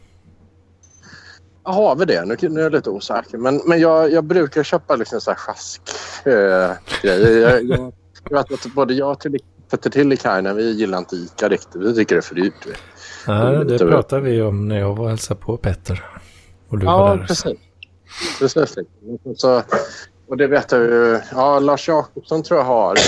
Har 1.62 1.96
vi 1.96 2.04
det? 2.04 2.24
Nu, 2.24 2.36
nu 2.40 2.60
är 2.60 2.64
jag 2.64 2.72
lite 2.72 2.90
osäker. 2.90 3.38
Men, 3.38 3.60
men 3.66 3.80
jag, 3.80 4.12
jag 4.12 4.24
brukar 4.24 4.62
köpa 4.62 4.96
liksom 4.96 5.20
så 5.20 5.30
här 5.30 5.38
sjask-grejer. 5.38 6.76
jag, 7.02 7.64
jag, 7.64 7.92
jag 8.30 8.38
vet 8.38 8.52
att 8.52 8.74
både 8.74 8.94
jag 8.94 9.10
och 9.10 9.20
till, 9.20 9.38
Petter 9.70 9.90
Tillikainen, 9.90 10.56
vi 10.56 10.70
gillar 10.72 10.98
inte 10.98 11.16
Ica 11.16 11.48
riktigt. 11.48 11.82
Vi 11.82 11.94
tycker 11.94 12.14
det 12.14 12.20
är 12.20 12.22
för 12.22 12.34
dyrt. 12.34 12.54
Nej, 13.26 13.64
det 13.64 13.78
pratade 13.78 14.22
vi 14.22 14.42
om 14.42 14.68
när 14.68 14.78
jag 14.78 14.96
var 14.96 15.04
och 15.04 15.10
hälsade 15.10 15.40
på 15.40 15.56
Petter. 15.56 16.06
Och 16.68 16.78
du 16.78 16.86
var 16.86 17.08
Ja, 17.10 17.16
där. 17.16 17.26
precis. 17.26 17.58
precis. 18.38 18.74
Så, 19.36 19.62
och 20.30 20.36
det 20.36 20.46
vet 20.46 20.72
jag 20.72 20.80
ju. 20.80 21.20
Ja, 21.32 21.58
Lars 21.58 21.88
Jakobsson 21.88 22.42
tror 22.42 22.58
jag 22.60 22.64
har 22.66 22.98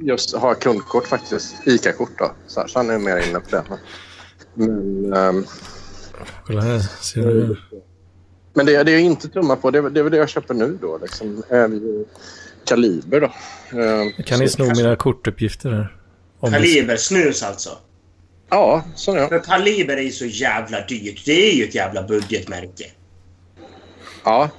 just 0.00 0.36
har 0.36 0.54
kundkort 0.54 1.06
faktiskt. 1.06 1.54
Ica-kort 1.66 2.18
då. 2.18 2.32
Så, 2.46 2.60
här, 2.60 2.66
så 2.68 2.78
han 2.78 2.90
är 2.90 2.98
mer 2.98 3.28
inne 3.28 3.40
på 3.40 3.50
det. 3.50 3.64
Men, 4.54 5.12
ehm, 5.12 5.44
Kolla 6.46 6.60
här, 6.60 6.78
ser 6.78 7.20
du? 7.22 7.56
men 8.54 8.66
det, 8.66 8.82
det 8.82 8.90
jag 8.92 9.00
inte 9.00 9.28
tummar 9.28 9.56
på, 9.56 9.70
det, 9.70 9.78
är- 9.78 9.90
det 9.90 10.00
är 10.00 10.04
väl 10.04 10.12
det 10.12 10.18
jag 10.18 10.28
köper 10.28 10.54
nu 10.54 10.78
då. 10.80 10.98
Liksom, 10.98 11.42
är 11.48 11.68
ju 11.68 12.04
Kaliber 12.64 13.20
då. 13.20 13.26
Ehm, 13.80 14.12
Kan 14.24 14.38
ni 14.38 14.48
sno 14.48 14.64
mina 14.76 14.96
kortuppgifter 14.96 15.70
här? 15.70 15.96
Om 16.40 16.52
Kaliber, 16.52 16.96
snus 16.96 17.42
alltså. 17.42 17.70
Ja, 18.48 18.84
så 18.94 19.16
ja. 19.16 19.28
För 19.28 19.38
Kaliber 19.38 19.96
är 19.96 20.00
ju 20.02 20.10
så 20.10 20.24
jävla 20.26 20.80
dyrt. 20.86 21.22
Det 21.24 21.50
är 21.50 21.54
ju 21.56 21.64
ett 21.64 21.74
jävla 21.74 22.02
budgetmärke. 22.02 22.84
Ja. 24.24 24.50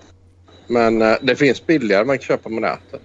Men 0.68 1.02
eh, 1.02 1.16
det 1.22 1.36
finns 1.36 1.66
billigare 1.66 2.06
man 2.06 2.18
kan 2.18 2.26
köpa 2.26 2.50
på 2.50 2.60
nätet. 2.60 3.02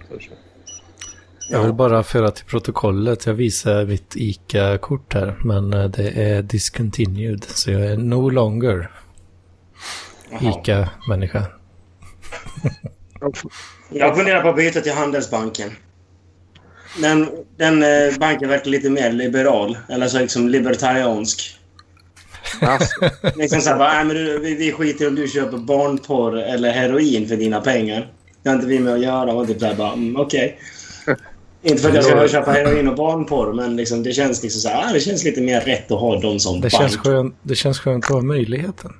Jag 1.49 1.63
vill 1.63 1.73
bara 1.73 2.03
föra 2.03 2.31
till 2.31 2.45
protokollet. 2.45 3.25
Jag 3.25 3.33
visar 3.33 3.85
mitt 3.85 4.15
ICA-kort 4.15 5.13
här. 5.13 5.35
Men 5.43 5.73
eh, 5.73 5.85
det 5.85 6.09
är 6.09 6.41
discontinued. 6.41 7.43
Så 7.43 7.71
jag 7.71 7.81
är 7.81 7.97
no 7.97 8.29
longer. 8.29 8.91
ICA-människa. 10.41 11.45
Jag 13.89 14.17
funderar 14.17 14.41
på 14.41 14.49
att 14.49 14.55
byta 14.55 14.81
till 14.81 14.93
Handelsbanken. 14.93 15.71
Den, 17.01 17.29
den 17.57 17.83
eh, 17.83 18.17
banken 18.19 18.49
verkar 18.49 18.69
lite 18.69 18.89
mer 18.89 19.11
liberal. 19.11 19.77
Eller 19.89 20.07
så 20.07 20.19
liksom 20.19 20.49
libertariansk. 20.49 21.59
Alltså, 22.61 22.95
Liksom 23.35 23.61
såhär 23.61 23.77
bara, 23.77 23.93
"Nej, 23.93 24.05
men 24.05 24.15
du, 24.15 24.39
vi, 24.39 24.55
vi 24.55 24.71
skiter 24.71 25.07
om 25.07 25.15
du 25.15 25.27
köper 25.27 25.57
barnporr 25.57 26.37
eller 26.37 26.71
heroin 26.71 27.27
för 27.27 27.35
dina 27.35 27.61
pengar. 27.61 28.11
Det 28.43 28.49
har 28.49 28.55
inte 28.55 28.67
vi 28.67 28.79
med 28.79 28.93
att 28.93 29.01
göra. 29.01 29.33
Och 29.33 29.47
typ 29.47 29.59
såhär 29.59 29.75
bara, 29.75 29.93
mm, 29.93 30.15
okej. 30.15 30.59
Inte 31.65 31.81
för 31.81 31.89
att 31.89 31.95
jag 31.95 32.03
ska 32.05 32.27
köpa 32.27 32.51
heroin 32.51 32.87
och 32.87 32.95
barnporr, 32.95 33.53
men 33.53 33.75
liksom, 33.75 34.03
det 34.03 34.11
känns 34.13 34.43
liksom 34.43 34.61
så 34.61 34.69
här, 34.69 34.89
ah, 34.89 34.93
det 34.93 34.99
känns 34.99 35.23
lite 35.23 35.41
mer 35.41 35.61
rätt 35.61 35.91
att 35.91 35.99
ha 35.99 36.19
dem 36.21 36.39
som 36.39 36.55
Det 36.55 36.61
bank. 36.61 36.73
känns, 36.73 36.97
skönt, 36.97 37.35
det 37.43 37.55
känns 37.55 37.79
skönt 37.79 38.05
att 38.05 38.11
ha 38.11 38.21
möjligheten. 38.21 38.93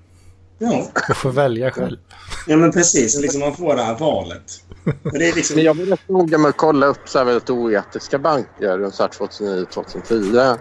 Ja. 0.59 0.87
Att 1.09 1.17
få 1.17 1.29
välja 1.29 1.71
själv. 1.71 1.97
ja, 2.47 2.57
men 2.57 2.71
precis. 2.71 3.19
Liksom, 3.21 3.39
man 3.39 3.55
får 3.55 3.75
det 3.75 3.83
här 3.83 3.95
valet. 3.97 4.41
Men 4.83 5.19
det 5.19 5.29
är 5.29 5.35
liksom... 5.35 5.59
Jag 5.59 5.73
var 5.73 5.85
rätt 5.85 6.09
noga 6.09 6.37
med 6.37 6.49
att 6.49 6.57
kolla 6.57 6.85
upp 6.85 7.09
så 7.09 7.17
här 7.17 7.25
väldigt 7.25 7.49
oetiska 7.49 8.19
banker 8.19 8.77
runt 8.77 8.93
2009-2010. 8.93 10.57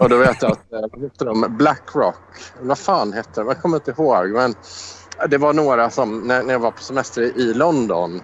Och 0.00 0.08
då 0.08 0.16
vet 0.16 0.42
jag 0.42 0.52
att 0.52 0.72
eh, 0.72 0.80
vad 1.18 1.28
de? 1.28 1.56
Blackrock. 1.56 2.14
Vad 2.60 2.78
fan 2.78 3.12
hette 3.12 3.40
de? 3.40 3.46
Jag 3.48 3.62
kommer 3.62 3.76
inte 3.76 3.90
ihåg. 3.90 4.30
Men 4.30 4.54
eh, 5.20 5.28
det 5.28 5.38
var 5.38 5.52
några 5.52 5.90
som, 5.90 6.20
när, 6.20 6.42
när 6.42 6.52
jag 6.52 6.60
var 6.60 6.70
på 6.70 6.82
semester 6.82 7.22
i 7.22 7.54
London, 7.54 8.20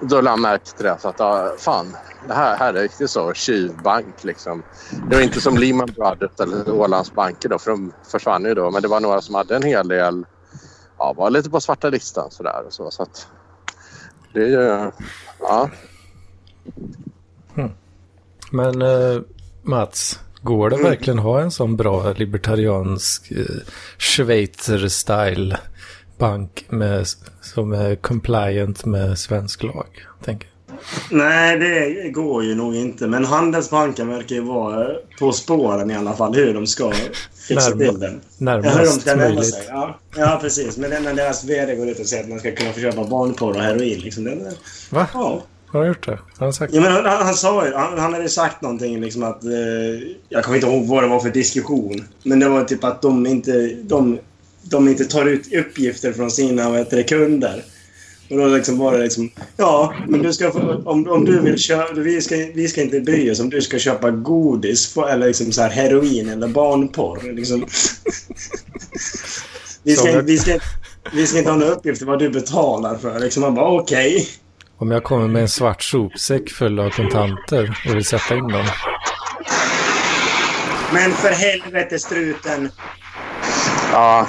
då 0.00 0.20
lade 0.20 0.30
jag 0.30 0.40
märke 0.40 0.76
till 0.76 0.84
det. 0.84 0.96
Så 1.00 1.08
att, 1.08 1.18
ja, 1.18 1.54
fan, 1.58 1.96
det 2.26 2.34
här, 2.34 2.56
här 2.56 2.74
är 2.74 2.82
riktigt 2.82 3.10
så 3.10 3.32
tjuvbank 3.32 4.24
liksom. 4.24 4.62
Det 5.10 5.16
var 5.16 5.22
inte 5.22 5.40
som 5.40 5.58
Lehman 5.58 5.92
Brothers 5.96 6.40
eller 6.40 6.70
Ålandsbanker, 6.74 7.48
då, 7.48 7.58
för 7.58 7.70
de 7.70 7.92
försvann 8.10 8.44
ju 8.44 8.54
då. 8.54 8.70
Men 8.70 8.82
det 8.82 8.88
var 8.88 9.00
några 9.00 9.20
som 9.20 9.34
hade 9.34 9.56
en 9.56 9.62
hel 9.62 9.88
del, 9.88 10.26
ja, 10.98 11.12
var 11.12 11.30
lite 11.30 11.50
på 11.50 11.60
svarta 11.60 11.90
listan 11.90 12.30
sådär. 12.30 12.62
Och 12.66 12.72
så, 12.72 12.90
så 12.90 13.02
att 13.02 13.28
det 14.38 14.54
är 14.54 14.92
ja. 15.40 15.70
Men 18.50 18.82
eh, 18.82 19.20
Mats, 19.62 20.20
går 20.42 20.70
det 20.70 20.76
Mm. 20.76 20.88
verkligen 20.90 21.18
ha 21.18 21.40
en 21.40 21.50
sån 21.50 21.76
bra 21.76 22.12
libertariansk 22.12 23.30
eh, 23.30 23.44
Schweizer-style 23.98 25.56
bank 26.18 26.64
med, 26.68 27.06
som 27.40 27.72
är 27.72 27.96
compliant 27.96 28.84
med 28.84 29.18
svensk 29.18 29.62
lag? 29.62 29.86
Tänker. 30.24 30.48
Nej, 31.10 31.58
det 31.58 32.08
går 32.10 32.44
ju 32.44 32.54
nog 32.54 32.76
inte. 32.76 33.06
Men 33.06 33.24
Handelsbanken 33.24 34.08
verkar 34.08 34.34
ju 34.34 34.42
vara 34.42 34.88
på 35.18 35.32
spåren 35.32 35.90
i 35.90 35.96
alla 35.96 36.14
fall 36.14 36.34
hur 36.34 36.54
de 36.54 36.66
ska 36.66 36.92
fixa 37.48 37.70
till 37.70 38.00
den. 38.00 38.20
Ja, 38.38 38.52
hur 38.52 38.62
de 38.62 38.68
Närmast 38.68 39.00
ska 39.00 39.16
möjligt. 39.16 39.46
sig. 39.54 39.64
Ja, 39.68 39.98
ja, 40.16 40.38
precis. 40.42 40.76
Men 40.76 41.02
när 41.02 41.14
deras 41.14 41.44
VD 41.44 41.74
går 41.74 41.88
ut 41.88 42.00
och 42.00 42.06
säger 42.06 42.22
att 42.22 42.28
man 42.28 42.38
ska 42.38 42.52
kunna 42.52 42.72
få 42.72 42.80
köpa 42.80 43.04
barnporr 43.04 43.54
och 43.56 43.62
heroin. 43.62 44.00
Liksom, 44.00 44.24
det, 44.24 44.52
Va? 44.90 45.06
ja. 45.14 45.42
Har 45.66 45.78
han 45.80 45.88
gjort 45.88 46.06
det? 46.06 46.18
Har 46.38 46.46
han 46.46 46.52
sagt 46.52 46.74
Ja, 46.74 46.80
men 46.80 46.92
han, 46.92 47.04
han 47.04 47.34
sa 47.34 47.66
ju, 47.66 47.74
han, 47.74 47.98
han 47.98 48.12
hade 48.14 48.28
sagt 48.28 48.62
någonting 48.62 49.00
liksom 49.00 49.22
att... 49.22 49.44
Eh, 49.44 49.50
jag 50.28 50.44
kommer 50.44 50.56
inte 50.56 50.68
ihåg 50.68 50.86
vad 50.86 51.02
det 51.02 51.08
var 51.08 51.20
för 51.20 51.30
diskussion. 51.30 52.04
Men 52.22 52.40
det 52.40 52.48
var 52.48 52.64
typ 52.64 52.84
att 52.84 53.02
de 53.02 53.26
inte, 53.26 53.66
de, 53.82 54.18
de 54.62 54.88
inte 54.88 55.04
tar 55.04 55.26
ut 55.26 55.54
uppgifter 55.54 56.12
från 56.12 56.30
sina 56.30 56.70
vad 56.70 56.78
heter 56.78 56.96
det, 56.96 57.02
kunder. 57.02 57.62
Och 58.30 58.36
då 58.36 58.46
liksom 58.46 58.78
var 58.78 58.92
det 58.92 58.98
liksom... 58.98 59.30
Ja, 59.56 59.94
men 60.08 60.22
du 60.22 60.32
ska 60.32 60.50
få, 60.50 60.82
om, 60.84 61.08
om 61.08 61.24
du 61.24 61.40
vill 61.40 61.58
köpa... 61.58 61.92
Vi 61.92 62.20
ska, 62.20 62.36
vi 62.54 62.68
ska 62.68 62.82
inte 62.82 63.00
bry 63.00 63.30
oss 63.30 63.40
om 63.40 63.50
du 63.50 63.62
ska 63.62 63.78
köpa 63.78 64.10
godis 64.10 64.94
på, 64.94 65.08
eller 65.08 65.26
liksom 65.26 65.52
så 65.52 65.62
här 65.62 65.70
heroin 65.70 66.28
eller 66.28 66.48
barnporr. 66.48 67.32
Liksom. 67.32 67.60
vi, 69.82 69.96
ska, 69.96 70.20
vi, 70.20 70.38
ska, 70.38 70.58
vi 71.12 71.26
ska 71.26 71.38
inte 71.38 71.50
ha 71.50 71.58
några 71.58 71.72
uppgifter 71.72 72.06
vad 72.06 72.18
du 72.18 72.30
betalar 72.30 72.96
för. 72.96 73.20
Liksom 73.20 73.40
man 73.40 73.54
bara 73.54 73.70
okej. 73.70 74.28
Om 74.78 74.90
jag 74.90 75.04
kommer 75.04 75.28
med 75.28 75.42
en 75.42 75.48
svart 75.48 75.82
sopsäck 75.82 76.50
full 76.50 76.80
av 76.80 76.90
kontanter 76.90 77.80
och 77.88 77.96
vill 77.96 78.04
sätta 78.04 78.36
in 78.36 78.48
dem. 78.48 78.66
Men 80.92 81.10
för 81.12 81.28
helvete 81.28 81.98
struten. 81.98 82.70
Ja, 83.92 84.28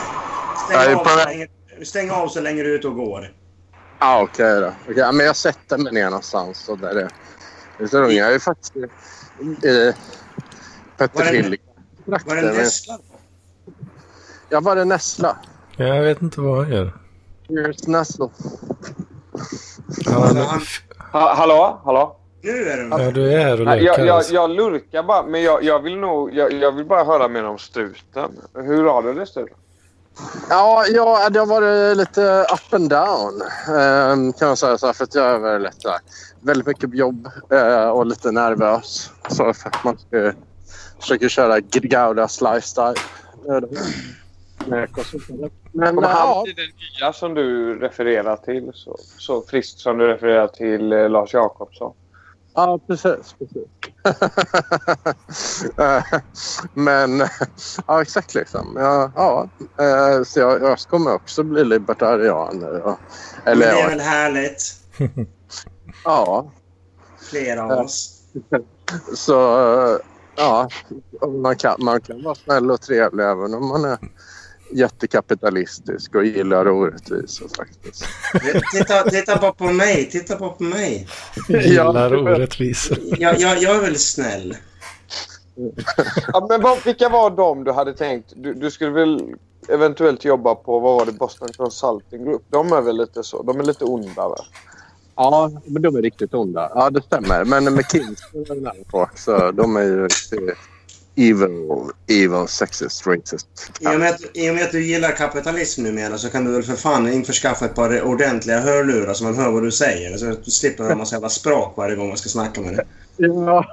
Stäng, 0.70 0.96
av, 0.96 1.06
så 1.06 1.16
länge, 1.16 1.48
stäng 1.84 2.12
av 2.12 2.28
så 2.28 2.42
länge 2.42 2.64
du 2.64 2.72
är 2.72 2.76
ute 2.76 2.88
och 2.88 2.96
går. 2.96 3.32
Ah, 4.00 4.22
okej 4.22 4.62
då. 4.62 4.68
Okej, 4.84 4.98
ja, 4.98 5.12
men 5.12 5.26
jag 5.26 5.36
sätter 5.36 5.78
mig 5.78 5.94
ner 5.94 6.06
någonstans. 6.06 6.70
Och 6.70 6.78
där 6.78 6.96
är. 6.96 7.10
Det 7.78 7.94
är 7.94 8.10
jag 8.12 8.28
är 8.28 8.32
ju 8.32 8.40
faktiskt 8.40 8.76
i, 8.76 8.82
Var 8.82 9.94
Petter 10.98 11.24
det- 11.24 11.38
Hillig. 11.38 11.62
Var 12.06 12.36
det 12.36 12.50
en 12.50 12.56
Tesla? 12.56 13.00
Ja, 14.50 14.60
var 14.60 14.76
det 14.76 14.86
Nessla? 14.86 15.38
Jag 15.78 16.02
vet 16.02 16.22
inte 16.22 16.42
vad 16.42 16.58
han 16.58 16.74
gör. 16.74 16.94
Here's 17.48 17.90
Nessla. 17.90 18.30
Han, 20.06 20.38
han, 20.38 20.62
Ha, 21.12 21.34
hallå? 21.36 21.82
Hallå? 21.86 22.16
nu 22.42 22.50
är 22.70 22.78
det 22.78 23.04
ja, 23.04 23.12
du 23.12 23.34
är 23.34 23.60
och 23.60 23.66
Nej, 23.66 23.82
lekar 23.82 23.98
jag, 24.00 24.08
jag, 24.08 24.16
alltså. 24.18 24.34
jag 24.34 24.50
lurkar 24.50 25.04
bara, 25.04 25.24
men 25.26 25.44
jag, 25.44 25.64
jag 25.64 25.80
vill 25.80 25.98
nog... 25.98 26.34
Jag, 26.34 26.54
jag 26.54 26.72
vill 26.72 26.86
bara 26.86 27.04
höra 27.04 27.28
mer 27.28 27.46
om 27.46 27.58
struten. 27.58 28.32
Hur 28.54 28.84
har 28.84 29.04
du 29.04 29.14
det, 29.14 29.26
struten? 29.26 29.56
Ja, 30.50 30.86
ja, 30.88 31.30
det 31.30 31.40
har 31.40 31.46
varit 31.46 31.98
lite 31.98 32.46
up 32.54 32.74
and 32.74 32.90
down 32.90 33.42
ehm, 33.78 34.34
kan 34.34 34.48
man 34.48 34.58
säga. 34.58 34.78
Så 34.78 34.86
här, 34.86 34.94
för 34.94 35.04
att 35.04 35.16
jag 35.16 35.36
är 35.36 35.40
väldigt, 35.40 35.82
så 35.82 35.90
här, 35.90 36.00
väldigt 36.42 36.68
mycket 36.68 36.94
jobb 36.94 37.30
eh, 37.52 37.90
och 37.90 38.06
lite 38.06 38.32
nervös. 38.32 39.12
Så 39.30 39.54
för 39.54 39.70
att 39.70 39.84
man 39.84 39.98
ska, 39.98 40.34
försöker 41.00 41.30
köra 41.30 41.60
Gaudas 41.60 42.42
lifestyle. 42.42 42.96
Men 45.72 46.04
eh, 46.04 46.10
han 46.10 46.44
bli 46.44 46.54
den 46.54 46.66
nya 47.00 47.14
som 47.14 47.34
du 47.34 47.76
refererar 47.80 48.36
till? 48.36 48.72
Så, 48.74 48.98
så 49.18 49.42
friskt 49.42 49.80
som 49.80 49.98
du 49.98 50.08
refererar 50.08 50.48
till 50.48 50.92
eh, 50.92 51.10
Lars 51.10 51.34
Jakobsson? 51.34 51.94
Ja, 52.66 52.80
precis. 52.88 53.36
precis. 53.40 53.68
Eh, 55.78 56.04
Men 56.74 57.24
ja, 57.88 58.02
exakt 58.02 58.34
liksom. 58.34 58.74
Ja, 58.76 59.12
ja. 59.16 59.50
eh, 59.86 60.24
Så 60.24 60.40
jag, 60.40 60.62
jag 60.62 60.80
kommer 60.80 61.14
också 61.14 61.44
bli 61.44 61.64
libertarian. 61.66 62.58
nu, 62.60 62.82
ja. 62.86 62.98
Men 63.44 63.52
Eller 63.54 63.66
det 63.74 63.82
är 63.82 63.90
väl 63.90 64.00
härligt. 64.00 64.62
ja. 66.04 66.52
Flera 67.30 67.64
av 67.64 67.70
Ja. 67.70 67.84
oss. 67.84 68.16
Så 69.16 69.60
eh, 69.94 69.98
ja, 70.36 70.70
man 71.42 71.56
kan, 71.56 71.76
man 71.80 72.02
kan 72.02 72.24
vara 72.24 72.36
snäll 72.36 72.72
och 72.72 72.82
trevlig 72.82 73.24
även 73.24 73.54
om 73.54 73.68
man 73.68 73.86
är 73.86 73.98
jättekapitalistisk 74.72 76.16
och 76.16 76.26
gillar 76.26 76.68
orättvisor 76.68 77.48
faktiskt. 77.58 78.06
Titta, 78.74 79.04
titta 79.04 79.38
bara 79.42 79.54
på 79.54 79.64
mig. 79.64 80.10
Titta 80.10 80.38
bara 80.38 80.50
på 80.50 80.64
mig. 80.64 81.08
Gillar 81.48 82.16
orättvisor. 82.16 82.98
Jag, 83.18 83.40
jag, 83.40 83.58
jag 83.58 83.76
är 83.76 83.82
väl 83.82 83.96
snäll. 83.96 84.56
Ja, 86.34 86.48
men 86.50 86.62
vad, 86.62 86.86
vilka 86.86 87.10
var 87.10 87.30
de 87.30 87.64
du 87.64 87.72
hade 87.72 87.94
tänkt? 87.94 88.34
Du, 88.36 88.54
du 88.54 88.72
skulle 88.72 88.92
väl 88.92 89.36
eventuellt 89.70 90.26
jobba 90.26 90.56
på, 90.56 90.80
vad 90.80 90.96
var 90.96 91.06
det, 91.06 91.12
Boston 91.12 91.50
Consulting 91.58 92.26
Group? 92.26 92.42
De 92.50 92.74
är 92.74 92.82
väl 92.82 92.98
lite 92.98 93.24
så? 93.24 93.44
De 93.44 93.60
är 93.60 93.64
lite 93.64 93.86
onda, 93.86 94.28
va? 94.30 94.38
Ja, 95.16 95.52
men 95.66 95.82
de 95.82 95.96
är 95.96 96.02
riktigt 96.02 96.34
onda. 96.34 96.72
Ja, 96.76 96.90
det 96.90 97.02
stämmer. 97.02 97.46
Men 97.46 97.64
McKinsey 97.64 98.42
är 98.50 98.62
nära 98.62 98.74
på. 98.92 99.10
Så 99.16 99.52
de 99.52 99.76
är 99.76 99.84
ju 99.84 100.04
riktigt 100.04 100.58
evil, 101.20 101.92
evil, 102.08 102.48
sexist, 102.48 103.08
racist. 103.08 103.48
I 103.80 103.88
och, 103.88 104.00
med 104.00 104.10
att, 104.10 104.22
I 104.34 104.50
och 104.50 104.56
med 104.56 104.64
att 104.64 104.72
du 104.72 104.84
gillar 104.84 105.12
kapitalism 105.12 105.84
numera 105.84 106.18
så 106.18 106.30
kan 106.30 106.46
du 106.46 106.52
väl 106.52 106.64
för 106.64 106.76
fan 106.76 107.14
införskaffa 107.14 107.66
ett 107.66 107.76
par 107.76 108.02
ordentliga 108.02 108.60
hörlurar 108.60 109.14
så 109.14 109.24
man 109.24 109.36
hör 109.36 109.52
vad 109.52 109.64
du 109.64 109.72
säger. 109.72 110.18
Så 110.18 110.32
att 110.32 110.46
du 110.46 110.52
slipper 110.52 110.84
höra 110.84 110.92
en 110.92 110.98
massa 110.98 111.16
jävla 111.16 111.30
språk 111.30 111.74
varje 111.78 111.96
gång 111.96 112.08
man 112.08 112.18
ska 112.18 112.30
snacka 112.30 112.62
med 112.62 112.76
dig. 112.76 112.86
Ja. 113.18 113.66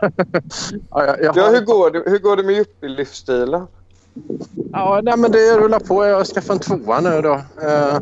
ja, 0.90 1.06
jag, 1.06 1.24
jag 1.24 1.36
Ja, 1.36 1.48
hur, 1.48 1.60
går 1.60 1.90
det, 1.90 2.10
hur 2.10 2.18
går 2.18 2.36
det 2.36 2.42
med 2.42 2.54
yuppie-livsstilen? 2.54 3.66
Ja, 4.72 5.00
nej, 5.02 5.16
men 5.16 5.32
det 5.32 5.58
rullar 5.58 5.78
på. 5.80 6.06
Jag 6.06 6.16
har 6.16 6.24
skaffat 6.24 6.50
en 6.50 6.58
tvåa 6.58 7.00
nu 7.00 7.22
då. 7.22 7.34
Eh, 7.62 7.98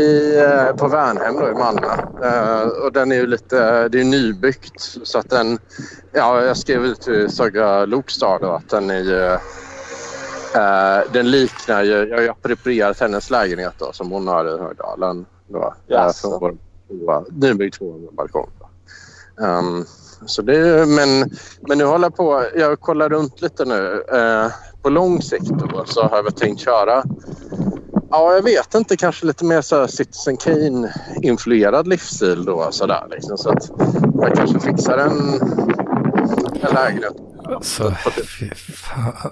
i, 0.00 0.36
eh, 0.38 0.76
på 0.76 0.88
Värnhem 0.88 1.34
då 1.36 1.48
i 1.48 1.54
Malmö. 1.54 1.88
Eh, 2.24 2.68
och 2.84 2.92
den 2.92 3.12
är 3.12 3.16
ju 3.16 3.26
lite... 3.26 3.88
Det 3.88 4.00
är 4.00 4.04
nybyggt. 4.04 4.80
Så 5.02 5.18
att 5.18 5.30
den... 5.30 5.58
Ja, 6.12 6.42
jag 6.42 6.56
skrev 6.56 6.84
ut 6.84 7.00
till 7.00 7.30
Saga 7.30 7.84
Lokstar 7.84 8.38
då 8.40 8.50
att 8.52 8.68
den 8.68 8.90
är 8.90 9.00
ju... 9.00 9.24
Eh, 10.60 11.12
den 11.12 11.30
liknar 11.30 11.82
ju... 11.82 11.90
Jag 12.08 12.16
har 12.16 12.22
ju 12.22 12.28
approprierat 12.28 13.00
hennes 13.00 13.30
lägenhet 13.30 13.74
då 13.78 13.92
som 13.92 14.10
hon 14.10 14.28
har 14.28 14.44
i 14.54 14.58
Högdalen. 14.58 15.26
Då, 15.48 15.58
eh, 15.62 15.72
Jaså. 15.86 16.38
från 16.38 16.58
tvåa, 16.88 17.24
nybyggd 17.30 17.74
tvåa 17.74 17.96
med 17.98 18.14
balkong. 18.14 18.50
Då. 18.58 19.44
Ehm, 19.44 19.84
så 20.26 20.42
det, 20.42 20.56
är- 20.58 20.86
men, 20.86 21.30
men 21.68 21.78
nu 21.78 21.84
håller 21.84 22.04
jag 22.04 22.16
på... 22.16 22.44
Jag 22.54 22.80
kollar 22.80 23.08
runt 23.08 23.40
lite 23.42 23.64
nu. 23.64 24.02
Eh, 24.84 24.90
på 24.90 24.90
lång 24.90 25.22
sikt 25.22 25.48
då, 25.48 25.84
så 25.86 26.02
har 26.02 26.16
jag 26.16 26.36
tänkt 26.36 26.60
köra... 26.60 27.04
Ja, 28.10 28.34
jag 28.34 28.42
vet 28.42 28.74
inte. 28.74 28.96
Kanske 28.96 29.26
lite 29.26 29.44
mer 29.44 29.60
så 29.60 29.80
här 29.80 29.86
Citizen 29.86 30.36
Kane-influerad 30.36 31.88
livsstil 31.88 32.44
då. 32.44 32.68
Så, 32.70 32.86
där, 32.86 33.06
liksom, 33.10 33.38
så 33.38 33.50
att 33.50 33.70
jag 34.20 34.34
kanske 34.36 34.60
fixar 34.60 34.98
en, 34.98 35.40
en 36.62 36.74
lägenhet. 36.74 37.12
Alltså, 37.44 37.94
fy 38.38 38.50
fan. 38.54 39.30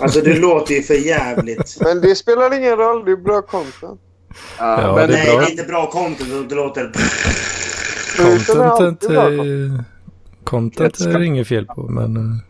Alltså 0.00 0.20
det 0.20 0.38
låter 0.38 0.74
ju 0.74 0.82
för 0.82 0.94
jävligt. 0.94 1.76
Men 1.80 2.00
det 2.00 2.14
spelar 2.14 2.54
ingen 2.54 2.76
roll, 2.76 3.04
det 3.04 3.12
är 3.12 3.16
bra 3.16 3.42
content. 3.42 4.00
Ja, 4.58 4.94
men, 4.96 4.96
det 4.96 5.02
är 5.02 5.08
Nej, 5.08 5.26
bra. 5.26 5.40
det 5.40 5.46
är 5.46 5.50
inte 5.50 5.64
bra 5.64 5.90
content. 5.90 6.48
Det 6.48 6.54
låter... 6.54 6.92
Struten 8.38 9.16
är 9.16 9.74
eh, 9.74 9.80
content 10.44 11.00
är 11.00 11.18
det 11.18 11.26
inget 11.26 11.48
fel 11.48 11.66
på, 11.66 11.82
men... 11.82 12.42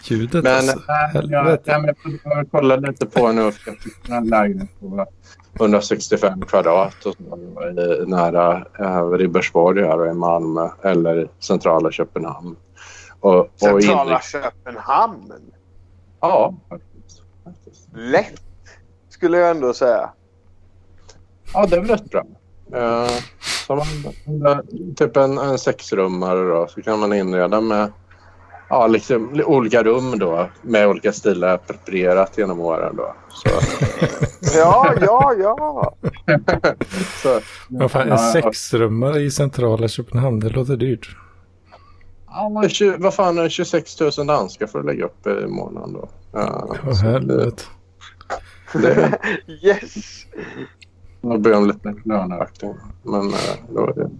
eh, 0.00 0.12
Ljudet 0.12 0.44
Men, 0.44 0.54
alltså. 0.54 0.78
äh, 0.78 1.20
jag, 1.30 1.58
jag, 1.64 1.94
jag, 2.24 2.50
kollade 2.50 2.88
lite 2.88 3.06
på 3.06 3.32
nu. 3.32 3.42
Jag 3.42 3.54
fick 3.54 4.08
en 4.08 4.28
lägenhet 4.28 4.80
på 4.80 5.06
165 5.60 6.40
kvadrat 6.40 7.06
och 7.06 7.16
så, 7.16 7.62
i, 7.68 8.06
nära 8.06 8.66
äh, 8.78 9.10
Ribersborg 9.10 9.84
här 9.84 10.10
i 10.10 10.14
Malmö 10.14 10.68
eller 10.82 11.28
centrala 11.40 11.90
Köpenhamn. 11.90 12.56
Och, 13.20 13.38
och 13.38 13.48
Centrala 13.56 14.18
inrik- 14.18 14.22
Köpenhamn. 14.32 15.32
Ja, 16.20 16.54
faktiskt. 16.68 17.22
Lätt, 17.94 18.42
skulle 19.08 19.38
jag 19.38 19.50
ändå 19.50 19.72
säga. 19.74 20.10
Ja, 21.54 21.66
det 21.66 21.76
är 21.76 21.80
väl 21.80 21.90
rätt 21.90 22.10
bra. 22.10 22.24
Uh, 22.74 23.10
så 23.66 23.74
man, 23.74 23.86
typ 24.96 25.16
en, 25.16 25.38
en 25.38 25.58
sexrummare 25.58 26.48
då, 26.48 26.66
så 26.68 26.82
kan 26.82 26.98
man 26.98 27.12
inreda 27.12 27.60
med 27.60 27.92
ja, 28.70 28.86
liksom, 28.86 29.42
olika 29.46 29.82
rum 29.82 30.18
då 30.18 30.48
med 30.62 30.88
olika 30.88 31.12
stilar 31.12 31.56
preparerat 31.56 32.38
genom 32.38 32.60
åren. 32.60 32.96
Då. 32.96 33.14
Så, 33.30 33.48
Ja, 34.58 34.94
ja, 35.00 35.34
ja. 35.38 35.94
så, 37.22 37.40
Vad 37.68 37.90
fan, 37.90 38.08
en 38.12 38.18
sexrummare 38.18 39.20
i 39.20 39.30
centrala 39.30 39.88
Köpenhamn, 39.88 40.40
det 40.40 40.48
låter 40.48 40.76
dyrt. 40.76 41.16
Ja, 42.26 42.50
tju- 42.68 42.96
vad 42.98 43.14
fan 43.14 43.38
är 43.38 43.42
det? 43.42 43.50
26 43.50 44.00
000 44.18 44.26
danska 44.26 44.66
för 44.66 44.78
att 44.78 44.84
lägga 44.84 45.04
upp 45.04 45.26
i 45.26 45.46
månaden 45.46 45.92
då. 45.92 46.08
Ja, 46.32 46.76
det, 46.84 46.96
helvete. 46.96 47.62
det, 48.72 49.18
Yes. 49.62 49.94
jag 51.20 51.40
ber 51.40 51.52
om 51.54 51.66
lite 51.66 51.94
löneökning. 52.04 52.74
Men, 53.02 53.28
eh, 53.28 53.74
då 53.74 53.86
är 53.86 53.92
det. 53.94 54.10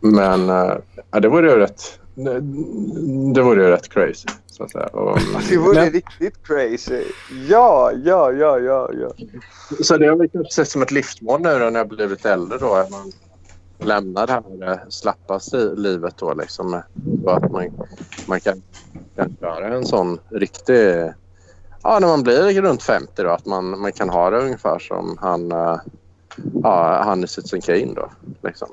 men 0.00 0.50
eh, 0.50 0.74
ja, 1.10 1.20
det 1.20 1.28
vore 1.28 1.50
ju 1.50 1.56
rätt 1.58 2.00
det, 3.34 3.42
vore 3.42 3.62
ju 3.62 3.70
rätt 3.70 3.88
crazy. 3.88 4.28
Så 4.46 4.64
att 4.64 4.70
säga. 4.70 4.86
Och, 4.86 5.18
Det 5.48 5.56
vore 5.56 5.80
men- 5.80 5.92
riktigt 5.92 6.46
crazy. 6.46 7.04
Ja, 7.48 7.92
ja, 8.04 8.32
ja, 8.32 8.58
ja, 8.58 8.90
ja. 9.00 9.10
Så 9.80 9.96
det 9.96 10.06
har 10.06 10.16
vi 10.16 10.28
kanske 10.28 10.52
sett 10.52 10.68
som 10.68 10.82
ett 10.82 10.90
livsmål 10.90 11.40
nu 11.40 11.58
då 11.58 11.70
när 11.70 11.80
jag 11.80 11.88
blivit 11.88 12.24
äldre 12.24 12.58
då. 12.58 12.74
Att 12.74 12.90
man 12.90 13.12
lämnar 13.78 14.26
det 14.26 14.32
här 14.66 14.84
slappa 14.88 15.40
livet 15.76 16.14
då 16.16 16.34
liksom. 16.34 16.82
Så 17.24 17.30
att 17.30 17.50
man, 17.52 17.70
man 18.26 18.40
kan, 18.40 18.62
kan 19.16 19.36
göra 19.40 19.76
en 19.76 19.86
sån 19.86 20.18
riktig... 20.28 21.12
Ja, 21.82 21.98
när 21.98 22.08
man 22.08 22.22
blir 22.22 22.62
runt 22.62 22.82
50 22.82 23.22
då. 23.22 23.30
Att 23.30 23.46
man, 23.46 23.80
man 23.80 23.92
kan 23.92 24.08
ha 24.08 24.30
det 24.30 24.38
ungefär 24.38 24.78
som 24.78 25.18
han, 25.20 25.52
eh, 25.52 25.78
ja, 26.62 27.02
han 27.04 27.24
i 27.24 27.28
Citizen 27.28 27.60
Kane 27.60 27.94
då. 27.94 28.10
Liksom. 28.42 28.68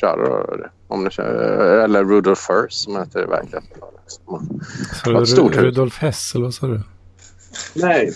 Det. 0.00 0.70
Om 0.88 1.04
ni 1.04 1.10
kör, 1.10 1.78
eller 1.84 2.04
Rudolf 2.04 2.38
Furs 2.38 2.72
som 2.72 2.96
heter 2.96 3.26
verkligheten. 3.26 3.70
då, 3.80 3.92
Liksom. 5.14 5.52
Rudolf 5.52 5.98
Hess, 5.98 6.34
eller 6.34 6.44
vad 6.44 6.54
sa 6.54 6.66
du? 6.66 6.80
Nej, 7.74 8.12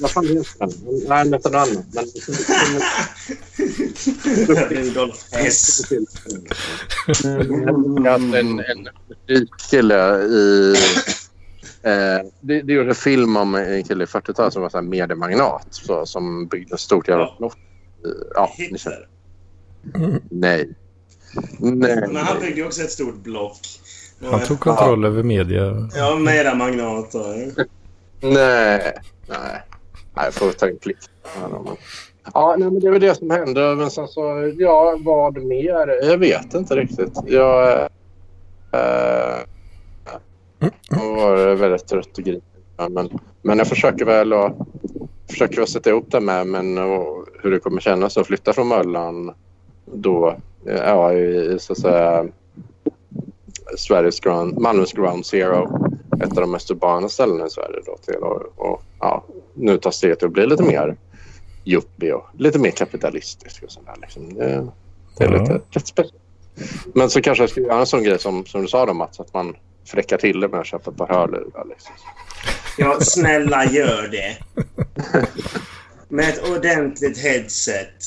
vad 0.00 0.10
fan 0.10 0.26
heter 0.26 0.44
han? 0.60 0.70
Nej, 1.08 1.18
han 1.18 1.32
heter 1.32 1.50
något 1.50 1.68
annat. 1.68 1.86
Men, 4.48 4.84
Rudolf 4.84 5.32
Hess. 5.32 5.80
Jag 8.04 8.12
hade 8.12 8.38
en, 8.40 8.60
en 9.26 9.46
kille 9.70 10.16
i... 10.18 10.74
Eh, 11.82 11.92
det, 12.40 12.62
det 12.62 12.72
gjorde 12.72 12.88
en 12.88 12.94
film 12.94 13.36
om 13.36 13.54
en 13.54 13.84
kille 13.84 14.04
i 14.04 14.06
40-talet 14.06 14.52
som 14.52 14.62
var 14.62 14.68
så 14.68 14.76
här 14.76 14.82
mediemagnat 14.84 15.66
så, 15.70 16.06
som 16.06 16.46
byggde 16.46 16.74
ett 16.74 16.80
stort 16.80 17.08
jävla 17.08 17.24
Ja. 17.24 17.34
slott. 17.38 17.56
Ja, 18.34 18.52
ni 18.58 18.78
känner. 18.78 19.08
Nej. 20.30 20.68
Nej. 21.58 21.96
Men 22.06 22.16
han 22.16 22.40
byggde 22.40 22.64
också 22.64 22.82
ett 22.82 22.90
stort 22.90 23.14
block. 23.16 23.58
Han 24.30 24.40
tog 24.40 24.60
kontroll 24.60 25.04
över 25.04 25.22
media. 25.22 25.88
Ja, 25.96 26.14
mera 26.16 26.54
magnater. 26.54 27.52
Nej. 28.20 28.92
Nej. 29.28 29.62
Nej, 30.14 30.24
jag 30.24 30.34
får 30.34 30.52
ta 30.52 30.66
en 30.66 30.78
klick. 30.78 30.96
Ja, 31.40 31.48
men- 31.64 31.76
Ja, 32.34 32.56
nej, 32.58 32.70
men 32.70 32.80
det 32.80 32.86
är 32.86 32.90
väl 32.90 33.00
det 33.00 33.14
som 33.14 33.30
hände. 33.30 33.74
Men 33.74 33.90
sen 33.90 34.08
så, 34.08 34.52
ja, 34.58 34.98
vad 35.04 35.36
mer? 35.44 36.04
Jag 36.10 36.18
vet 36.18 36.54
inte 36.54 36.76
riktigt. 36.76 37.12
Jag... 37.26 37.78
Eh, 38.72 39.38
jag 40.90 41.14
var 41.16 41.54
väldigt 41.54 41.86
trött 41.88 42.18
och 42.18 42.24
grinig. 42.24 42.42
Ja, 42.76 42.88
men, 42.88 43.08
men 43.42 43.58
jag 43.58 43.66
försöker 43.68 44.04
väl 44.04 44.32
att 44.32 44.56
försöker 45.30 45.56
väl 45.56 45.66
sätta 45.66 45.90
ihop 45.90 46.06
det 46.10 46.20
med 46.20 46.46
men, 46.46 46.78
och 46.78 47.26
hur 47.42 47.50
det 47.50 47.58
kommer 47.58 47.80
kännas 47.80 48.16
att 48.16 48.26
flytta 48.26 48.52
från 48.52 48.68
Möllan 48.68 49.34
då, 49.92 50.36
ja, 50.66 51.12
i, 51.12 51.54
i 51.54 51.58
så 51.58 51.72
att 51.72 51.78
säga 51.78 52.26
Sveriges 53.78 54.20
ground, 54.20 54.58
Malmös 54.58 54.92
ground 54.92 55.26
zero. 55.26 55.88
Ett 56.22 56.28
av 56.30 56.34
de 56.40 56.50
mest 56.50 56.70
urbana 56.70 57.08
ställena 57.08 57.46
i 57.46 57.50
Sverige 57.50 57.80
då 57.86 57.96
till 57.96 58.14
och, 58.14 58.42
och 58.56 58.82
ja, 59.00 59.24
nu 59.54 59.78
ta 59.78 59.92
steget 59.92 60.18
till 60.18 60.26
att 60.26 60.32
bli 60.32 60.46
lite 60.46 60.62
mer 60.62 60.96
yuppie 61.64 62.12
och 62.12 62.26
lite 62.38 62.58
mer 62.58 62.70
kapitalistisk 62.70 63.62
och 63.62 63.70
sådär. 63.70 63.94
Liksom. 64.00 64.34
Det, 64.34 64.44
det 65.18 65.24
är 65.24 65.32
Ja. 65.32 65.38
lite 65.40 65.60
rätt 65.70 65.86
speciellt. 65.86 66.14
Men 66.94 67.10
så 67.10 67.22
kanske 67.22 67.42
jag 67.42 67.50
skulle 67.50 67.66
göra 67.66 67.80
en 67.80 67.86
sån 67.86 68.02
grej 68.02 68.18
som, 68.18 68.46
som 68.46 68.62
du 68.62 68.68
sa 68.68 68.86
då 68.86 68.92
Mats, 68.94 69.20
att 69.20 69.34
man 69.34 69.56
fräckar 69.86 70.16
till 70.16 70.40
det 70.40 70.48
med 70.48 70.60
att 70.60 70.66
köpa 70.66 70.90
ett 70.90 70.96
par 70.96 71.08
hörlurar. 71.08 71.64
Liksom. 71.68 71.92
Ja, 72.78 72.96
snälla 73.00 73.64
gör 73.64 74.08
det. 74.08 74.36
Med 76.08 76.28
ett 76.28 76.50
ordentligt 76.50 77.18
headset. 77.18 78.04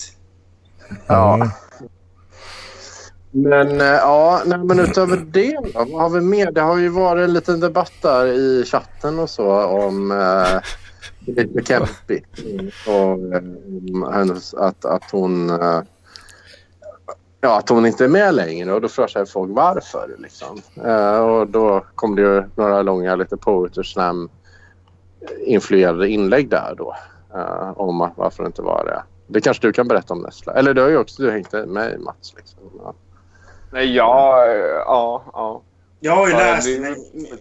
Ja. 1.07 1.51
Men 3.31 3.81
eh, 3.81 3.87
ja, 3.87 4.41
nej, 4.45 4.57
men 4.57 4.79
utöver 4.79 5.17
det 5.17 5.59
då, 5.73 5.85
vad 5.85 6.01
har 6.01 6.09
vi 6.09 6.21
mer? 6.21 6.51
Det 6.51 6.61
har 6.61 6.77
ju 6.77 6.89
varit 6.89 7.23
en 7.23 7.33
liten 7.33 7.59
debatt 7.59 7.91
där 8.01 8.25
i 8.27 8.65
chatten 8.65 9.19
och 9.19 9.29
så 9.29 9.63
om 9.65 10.11
eh, 10.11 10.61
lite 11.25 11.63
Kempi. 11.65 12.23
Och 12.87 13.33
eh, 13.35 13.43
om 13.93 14.09
hennes, 14.13 14.53
att, 14.53 14.85
att 14.85 15.11
hon 15.11 15.49
eh, 15.49 15.81
Ja, 17.41 17.57
att 17.57 17.69
hon 17.69 17.85
inte 17.85 18.05
är 18.05 18.09
med 18.09 18.35
längre 18.35 18.73
och 18.73 18.81
då 18.81 18.87
frågar 18.87 19.07
sig 19.07 19.25
folk 19.25 19.51
varför. 19.55 20.15
Liksom. 20.19 20.61
Eh, 20.83 21.19
och 21.19 21.47
då 21.47 21.85
kom 21.95 22.15
det 22.15 22.21
ju 22.21 22.43
några 22.55 22.81
långa 22.81 23.15
lite 23.15 23.37
poeters 23.37 23.97
eh, 23.97 24.13
influerade 25.45 26.09
inlägg 26.09 26.49
där 26.49 26.75
då. 26.77 26.95
eh, 27.33 27.71
om 27.79 28.11
varför 28.15 28.43
det 28.43 28.47
inte 28.47 28.61
var 28.61 28.85
det. 28.85 29.03
Det 29.27 29.41
kanske 29.41 29.67
du 29.67 29.73
kan 29.73 29.87
berätta 29.87 30.13
om 30.13 30.21
Nessla. 30.21 30.53
Eller 30.53 30.73
du 30.73 30.81
har 30.81 30.89
ju 30.89 30.97
också 30.97 31.21
du 31.23 31.31
hängt 31.31 31.51
med 31.51 31.99
Mats. 31.99 32.33
Liksom. 32.37 32.59
Ja. 32.83 32.93
Nej, 33.71 33.95
ja, 33.95 34.45
ja, 34.85 35.23
ja. 35.33 35.61
Jag 35.99 36.15
har 36.15 36.27
ju 36.27 36.33
Ja, 36.33 36.39
läst 36.39 36.67
det- 36.67 36.79
men, 36.79 36.95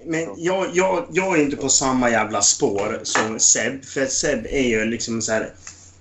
men 0.05 0.29
jag, 0.37 0.67
jag, 0.73 1.07
jag 1.12 1.38
är 1.38 1.43
inte 1.43 1.57
på 1.57 1.69
samma 1.69 2.11
jävla 2.11 2.43
spår 2.43 3.01
som 3.03 3.38
Seb. 3.38 3.85
För 3.85 4.07
Seb 4.07 4.47
är 4.51 4.62
ju 4.69 4.85
liksom 4.85 5.23
så 5.23 5.33
här. 5.33 5.53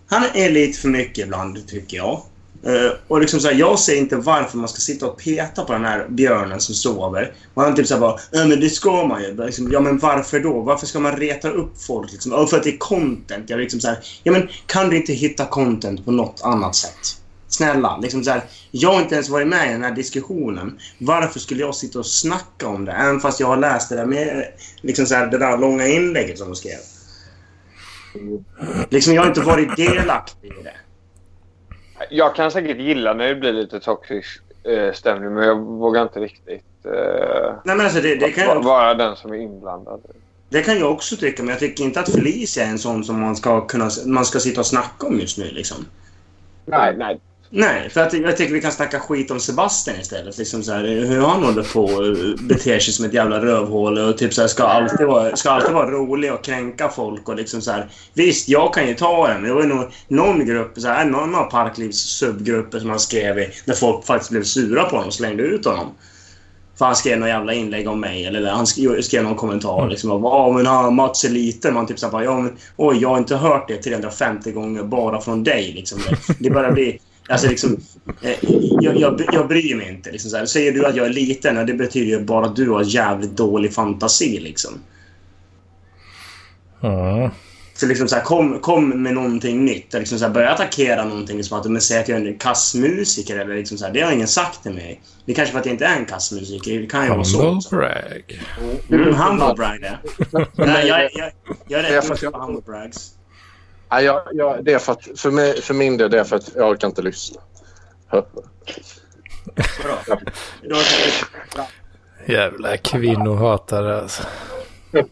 Han 0.10 0.24
är 0.34 0.50
lite 0.50 0.80
för 0.80 0.88
mycket 0.90 1.26
ibland, 1.26 1.68
tycker 1.68 1.98
jag. 1.98 2.22
Eh, 2.66 2.92
och 3.08 3.20
liksom 3.20 3.40
så 3.40 3.48
här, 3.48 3.56
jag 3.56 3.80
ser 3.80 3.96
inte 3.96 4.16
varför 4.16 4.58
man 4.58 4.68
ska 4.68 4.80
sitta 4.80 5.08
och 5.08 5.18
peta 5.18 5.64
på 5.66 5.74
den 5.74 5.86
här 5.86 6.06
björnen 6.10 6.60
som 6.62 6.76
sover. 6.76 7.34
Och 7.54 7.64
han 7.64 7.76
typ 7.76 7.88
såhär 7.88 8.02
bara, 8.02 8.20
ja 8.32 8.46
men 8.46 8.60
det 8.60 8.70
ska 8.70 9.08
man 9.08 9.22
ju. 9.24 9.46
Liksom, 9.46 9.72
ja 9.72 9.80
men 9.80 9.98
varför 9.98 10.40
då? 10.40 10.62
Varför 10.62 10.86
ska 10.88 11.00
man 11.00 11.18
reta 11.18 11.50
upp 11.50 11.82
folk? 11.82 12.12
Liksom? 12.12 12.32
Ja, 12.32 12.48
för 12.48 12.58
att 12.58 12.64
det 12.64 12.70
är 12.74 12.78
content. 12.78 13.50
Jag 13.50 13.60
liksom 13.60 13.80
så 13.80 13.88
här, 13.88 13.98
ja 14.24 14.32
men 14.32 14.50
kan 14.66 14.90
du 14.90 14.98
inte 14.98 15.14
hitta 15.14 15.46
content 15.46 16.06
på 16.06 16.12
något 16.12 16.42
annat 16.44 16.76
sätt? 16.76 17.18
Snälla, 17.50 17.98
liksom 17.98 18.24
så 18.24 18.32
här, 18.32 18.42
jag 18.82 18.94
har 18.94 19.02
inte 19.02 19.16
ens 19.16 19.30
varit 19.30 19.48
med 19.48 19.70
i 19.70 19.72
den 19.72 19.84
här 19.84 19.92
diskussionen. 19.92 20.80
Varför 20.98 21.40
skulle 21.40 21.62
jag 21.62 21.76
sitta 21.76 22.00
och 22.00 22.06
snacka 22.06 22.68
om 22.68 22.86
det? 22.86 22.92
Även 22.92 23.20
fast 23.20 23.40
jag 23.40 23.48
har 23.48 23.58
läst 23.58 23.90
det 23.90 23.96
där, 23.96 24.06
med, 24.06 24.46
liksom 24.82 25.06
så 25.06 25.16
här, 25.16 25.28
det 25.28 25.38
där 25.38 25.58
långa 25.58 25.88
inlägget 25.88 26.38
som 26.38 26.48
de 26.48 26.56
skrev. 26.56 26.80
Liksom, 28.90 29.14
jag 29.14 29.22
har 29.22 29.28
inte 29.28 29.42
varit 29.42 29.76
delaktig 29.76 30.48
i 30.48 30.64
det. 30.64 30.74
Jag 32.10 32.36
kan 32.36 32.52
säkert 32.52 32.78
gilla 32.78 33.14
när 33.14 33.28
det 33.28 33.36
blir 33.36 33.54
lite 33.54 33.80
toxisk 33.80 34.42
eh, 34.64 34.94
stämning, 34.94 35.34
men 35.34 35.48
jag 35.48 35.56
vågar 35.56 36.04
inte 36.04 36.20
riktigt 36.20 36.86
eh, 36.86 37.54
Nej, 37.64 37.76
men 37.76 37.82
alltså, 37.82 38.02
det, 38.02 38.16
det, 38.16 38.32
kan 38.32 38.44
jag, 38.44 38.64
vara 38.64 38.94
den 38.94 39.16
som 39.16 39.32
är 39.32 39.38
inblandad. 39.38 40.02
det 40.50 40.62
kan 40.62 40.80
jag 40.80 40.92
också 40.92 41.18
tycka, 41.18 41.44
men 41.44 41.50
jag 41.50 41.60
tycker 41.60 41.84
inte 41.84 42.00
att 42.00 42.12
Felicia 42.12 42.64
är 42.64 42.70
en 42.70 42.80
sån 42.80 43.04
som 43.04 43.20
man 43.20 43.36
ska, 43.36 43.68
kunna, 43.68 43.90
man 44.06 44.26
ska 44.26 44.40
sitta 44.40 44.60
och 44.60 44.66
snacka 44.66 45.08
om 45.08 45.20
just 45.20 45.38
nu. 45.38 45.46
Liksom. 45.52 45.86
Nej, 46.66 46.98
nej. 46.98 47.20
Nej, 47.50 47.90
för 47.90 48.02
att 48.02 48.14
jag 48.14 48.38
tycker 48.38 48.54
vi 48.54 48.62
kan 48.62 48.72
snacka 48.72 49.00
skit 49.00 49.32
om 49.32 49.40
Sebastian 49.40 50.00
istället. 50.00 50.38
Liksom 50.38 50.64
så 50.64 50.72
här, 50.72 50.84
hur 50.84 51.22
han 51.22 51.44
håller 51.44 51.64
på 51.64 51.84
och 51.84 52.40
beter 52.40 52.80
sig 52.80 52.94
som 52.94 53.06
ett 53.06 53.14
jävla 53.14 53.42
rövhål 53.42 53.98
och 53.98 54.18
typ 54.18 54.34
så 54.34 54.42
här, 54.42 54.48
ska, 54.48 54.64
alltid 54.64 55.08
vara, 55.08 55.36
ska 55.36 55.50
alltid 55.50 55.74
vara 55.74 55.92
rolig 55.92 56.34
och 56.34 56.44
kränka 56.44 56.90
folk. 56.90 57.30
Och 57.30 57.36
liksom 57.36 57.62
så 57.62 57.72
här, 57.72 57.90
visst, 58.14 58.50
jag 58.50 58.74
kan 58.74 58.88
ju 58.88 58.94
ta 58.94 59.28
det, 59.28 59.34
men 59.34 59.44
det 59.44 59.54
var 59.54 59.62
ju 59.62 59.68
nog 59.68 59.86
någon 60.08 60.46
grupp, 60.46 60.72
så 60.78 60.88
här, 60.88 61.06
någon 61.06 61.36
av 61.36 61.44
Parklivs 61.44 61.98
subgrupper 61.98 62.80
som 62.80 62.90
han 62.90 63.00
skrev 63.00 63.40
i, 63.40 63.50
där 63.66 63.74
folk 63.74 64.06
faktiskt 64.06 64.32
blev 64.32 64.44
sura 64.44 64.84
på 64.84 64.90
honom 64.90 65.08
och 65.08 65.14
slängde 65.14 65.44
ut 65.44 65.66
honom. 65.66 65.92
För 66.78 66.86
han 66.86 66.96
skrev 66.96 67.20
någon 67.20 67.30
jävla 67.30 67.54
inlägg 67.54 67.88
om 67.88 68.00
mig, 68.00 68.26
eller 68.26 68.52
han 68.52 68.68
skrev, 68.68 69.24
någon 69.24 69.36
kommentar. 69.36 69.90
Liksom, 69.90 70.12
och, 70.12 70.22
ja, 70.24 70.52
men 70.52 70.66
han, 70.66 70.96
Mats 70.96 71.24
är 71.24 71.30
liten. 71.30 71.74
Man 71.74 71.88
typ 71.88 72.00
så 72.00 72.06
här, 72.06 72.12
bara, 72.12 72.24
ja, 72.24 72.40
men, 72.40 72.58
oj, 72.76 72.98
jag 73.02 73.10
har 73.10 73.18
inte 73.18 73.36
hört 73.36 73.68
det 73.68 73.78
350 73.78 74.52
gånger 74.52 74.84
bara 74.84 75.22
från 75.22 75.44
dig. 75.44 75.74
Liksom. 75.76 76.00
Det, 76.10 76.34
det 76.40 76.50
börjar 76.50 76.72
bli... 76.72 77.00
Alltså 77.30 77.48
liksom, 77.48 77.78
eh, 78.22 78.36
jag, 78.82 78.98
jag, 78.98 79.22
jag 79.34 79.48
bryr 79.48 79.76
mig 79.76 79.90
inte. 79.90 80.12
Liksom 80.12 80.32
så 80.32 80.38
här. 80.38 80.46
Säger 80.46 80.72
du 80.72 80.86
att 80.86 80.96
jag 80.96 81.06
är 81.06 81.10
liten, 81.14 81.66
det 81.66 81.74
betyder 81.74 82.18
ju 82.18 82.24
bara 82.26 82.46
att 82.46 82.56
du 82.56 82.70
har 82.70 82.84
jävligt 82.84 83.38
dålig 83.38 83.74
fantasi. 83.74 84.40
Liksom. 84.40 84.72
Ja. 86.82 87.32
Så 87.74 87.86
liksom 87.86 88.08
så 88.08 88.16
här, 88.16 88.24
kom, 88.24 88.60
kom 88.60 89.04
med 89.04 89.14
någonting 89.14 89.66
nytt. 89.66 89.94
Eller 89.94 90.00
Liksom 90.00 90.20
så 90.20 90.26
här, 90.26 90.32
börja 90.34 90.50
attackera 90.52 91.06
någonting 91.06 91.44
som 91.44 91.58
att 91.58 91.64
de 91.64 91.82
säger 91.82 92.02
att 92.02 92.08
jag 92.08 92.22
är 92.22 92.26
en 92.26 92.38
kassmusiker. 92.38 93.40
Eller 93.40 93.56
liksom 93.56 93.78
så 93.78 93.86
här, 93.86 93.94
det 93.94 94.02
har 94.02 94.12
ingen 94.12 94.28
sagt 94.28 94.64
till 94.64 94.72
mig. 94.74 95.02
Det 95.26 95.32
är 95.32 95.36
kanske 95.36 95.52
för 95.52 95.60
att 95.60 95.66
jag 95.66 95.74
inte 95.74 95.86
är 95.86 95.98
en 95.98 96.06
kassmusiker. 96.06 96.80
Det 96.80 96.88
kan 96.88 97.04
ju 97.04 97.10
vara 97.10 97.24
så. 97.24 97.42
Humble 97.42 97.70
brag. 97.70 98.42
Mm, 98.90 99.14
humble 99.16 99.54
brag 99.56 99.82
det. 99.82 99.98
Nej, 100.56 100.88
jag, 100.88 101.02
jag, 101.14 101.32
jag 101.68 101.80
är 101.80 101.84
Jag 101.84 101.98
rätt 101.98 102.04
får- 102.06 102.14
duktig 102.14 102.32
på 102.32 102.40
humble 102.40 102.62
brags. 102.66 103.12
Nej, 103.92 104.06
jag, 104.06 104.22
jag, 104.34 104.64
det 104.64 104.74
är 104.74 104.80
för, 104.80 104.92
att, 104.92 105.20
för, 105.20 105.32
mig, 105.32 105.62
för 105.62 105.74
min 105.74 105.98
del 105.98 106.12
det 106.12 106.20
är 106.20 106.24
för 106.24 106.36
att 106.36 106.56
jag 106.56 106.70
orkar 106.70 106.88
inte 106.88 107.02
lyssna. 107.02 107.42
Jävla 112.26 112.78
kvinnohatare 112.78 114.02
alltså. 114.02 114.24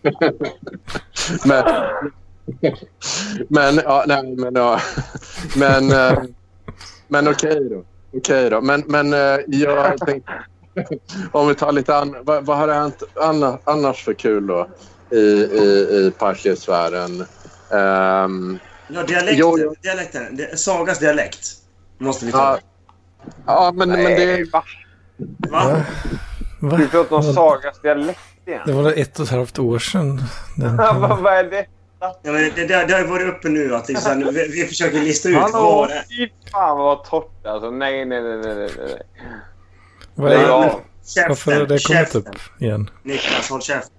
Men, 1.46 1.64
men, 3.48 3.76
ja, 3.76 4.04
nej, 4.08 4.36
men, 4.36 4.56
ja, 4.56 4.80
men, 5.58 5.92
eh, 5.92 6.24
men 7.08 7.28
okej 7.28 7.70
då. 7.70 7.84
Okej 8.18 8.50
då. 8.50 8.62
Men, 8.62 8.84
men 8.88 9.14
eh, 9.14 9.40
jag 9.48 9.98
tänkte, 9.98 10.32
om 11.32 11.48
vi 11.48 11.56
tar 11.56 11.72
lite 11.72 11.96
annat. 11.96 12.22
Vad, 12.24 12.46
vad 12.46 12.58
har 12.58 12.68
hänt 12.68 13.04
anna, 13.16 13.60
annars 13.64 14.04
för 14.04 14.14
kul 14.14 14.48
då 14.48 14.68
i, 15.10 15.18
i, 15.18 15.88
i 15.92 16.12
parklivssfären? 16.18 17.26
Ehm, 17.72 18.60
ja, 18.88 19.04
dialekten. 19.04 19.38
Jo, 19.38 19.60
jo. 19.60 19.76
dialekten. 19.82 20.36
Det- 20.36 20.58
Sagas 20.60 21.00
dialekt. 21.00 21.48
Måste 21.98 22.26
vi 22.26 22.32
ta. 22.32 22.38
ja, 23.26 23.32
ja, 23.46 23.72
men, 23.76 23.90
men 23.90 24.00
det 24.00 24.06
Nej, 24.26 24.44
va? 24.54 24.64
Va? 25.50 25.84
Va? 26.62 26.78
Du 26.78 26.88
pratar 26.88 27.16
om 27.16 27.24
Sagas 27.34 27.82
dialekt 27.82 28.20
igen. 28.46 28.62
Det 28.66 28.72
var 28.74 28.92
ett 28.92 29.20
och 29.20 29.26
ett 29.26 29.32
halvt 29.32 29.60
år 29.60 29.80
sedan. 29.80 30.22
Den 30.58 30.78
vad, 30.78 31.20
vad 31.20 31.34
är 31.34 31.44
det? 31.44 31.66
Ja, 32.00 32.16
men 32.24 32.34
det, 32.34 32.50
det, 32.56 32.86
det 32.86 32.94
har 32.94 33.00
ju 33.02 33.08
varit 33.08 33.28
uppe 33.28 33.50
nu 33.50 33.76
att 33.76 33.88
liksom, 33.90 34.20
vi, 34.34 34.48
vi 34.48 34.66
försöker 34.66 35.00
lista 35.00 35.30
ut 35.30 35.36
Hallå, 35.36 35.60
vad 35.76 35.90
det 35.90 35.94
är. 35.94 36.04
fy 36.04 36.30
fan 36.52 36.78
vad 36.78 37.04
torrt 37.04 37.46
alltså. 37.46 37.72
Nej, 37.72 38.06
nej, 38.06 38.22
nej, 38.24 38.38
nej, 38.38 38.56
nej, 38.56 38.70
nej. 38.78 39.02
Vad 40.16 40.32
är, 40.32 40.50
av. 40.50 40.82
varför 41.28 41.52
har 41.52 41.60
det 41.60 41.66
kommit 41.68 41.82
käften. 41.82 42.22
upp 42.22 42.62
igen? 42.62 42.90
Niklas, 43.04 43.50
håll 43.50 43.62
käften. 43.62 43.92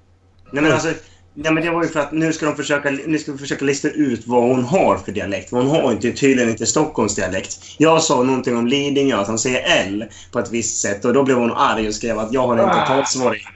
Nej 0.52 0.62
men 0.62 0.72
alltså, 0.72 0.88
nej, 1.36 1.52
men 1.52 1.64
det 1.64 1.70
var 1.70 1.82
ju 1.82 1.88
för 1.88 2.00
att 2.00 2.12
nu 2.12 2.32
ska 2.32 2.46
de 2.46 2.56
försöka, 2.56 2.90
nu 2.90 3.18
ska 3.18 3.32
vi 3.32 3.38
försöka 3.38 3.64
lista 3.64 3.88
ut 3.88 4.26
vad 4.26 4.42
hon 4.42 4.64
har 4.64 4.96
för 4.96 5.12
dialekt. 5.12 5.50
Hon 5.50 5.66
har 5.66 5.92
inte, 5.92 6.12
tydligen 6.12 6.50
inte 6.50 6.66
Stockholms 6.66 7.14
dialekt. 7.14 7.58
Jag 7.78 8.02
sa 8.02 8.22
någonting 8.22 8.56
om 8.56 8.66
Lidingö, 8.66 9.16
att 9.16 9.26
han 9.26 9.38
säger 9.38 9.86
L 9.86 10.04
på 10.32 10.38
ett 10.38 10.50
visst 10.50 10.80
sätt 10.80 11.04
och 11.04 11.12
då 11.12 11.22
blev 11.22 11.36
hon 11.36 11.52
arg 11.52 11.88
och 11.88 11.94
skrev 11.94 12.18
att 12.18 12.32
jag 12.32 12.46
har 12.46 12.64
inte 12.64 12.86
talsvårighet. 12.86 13.52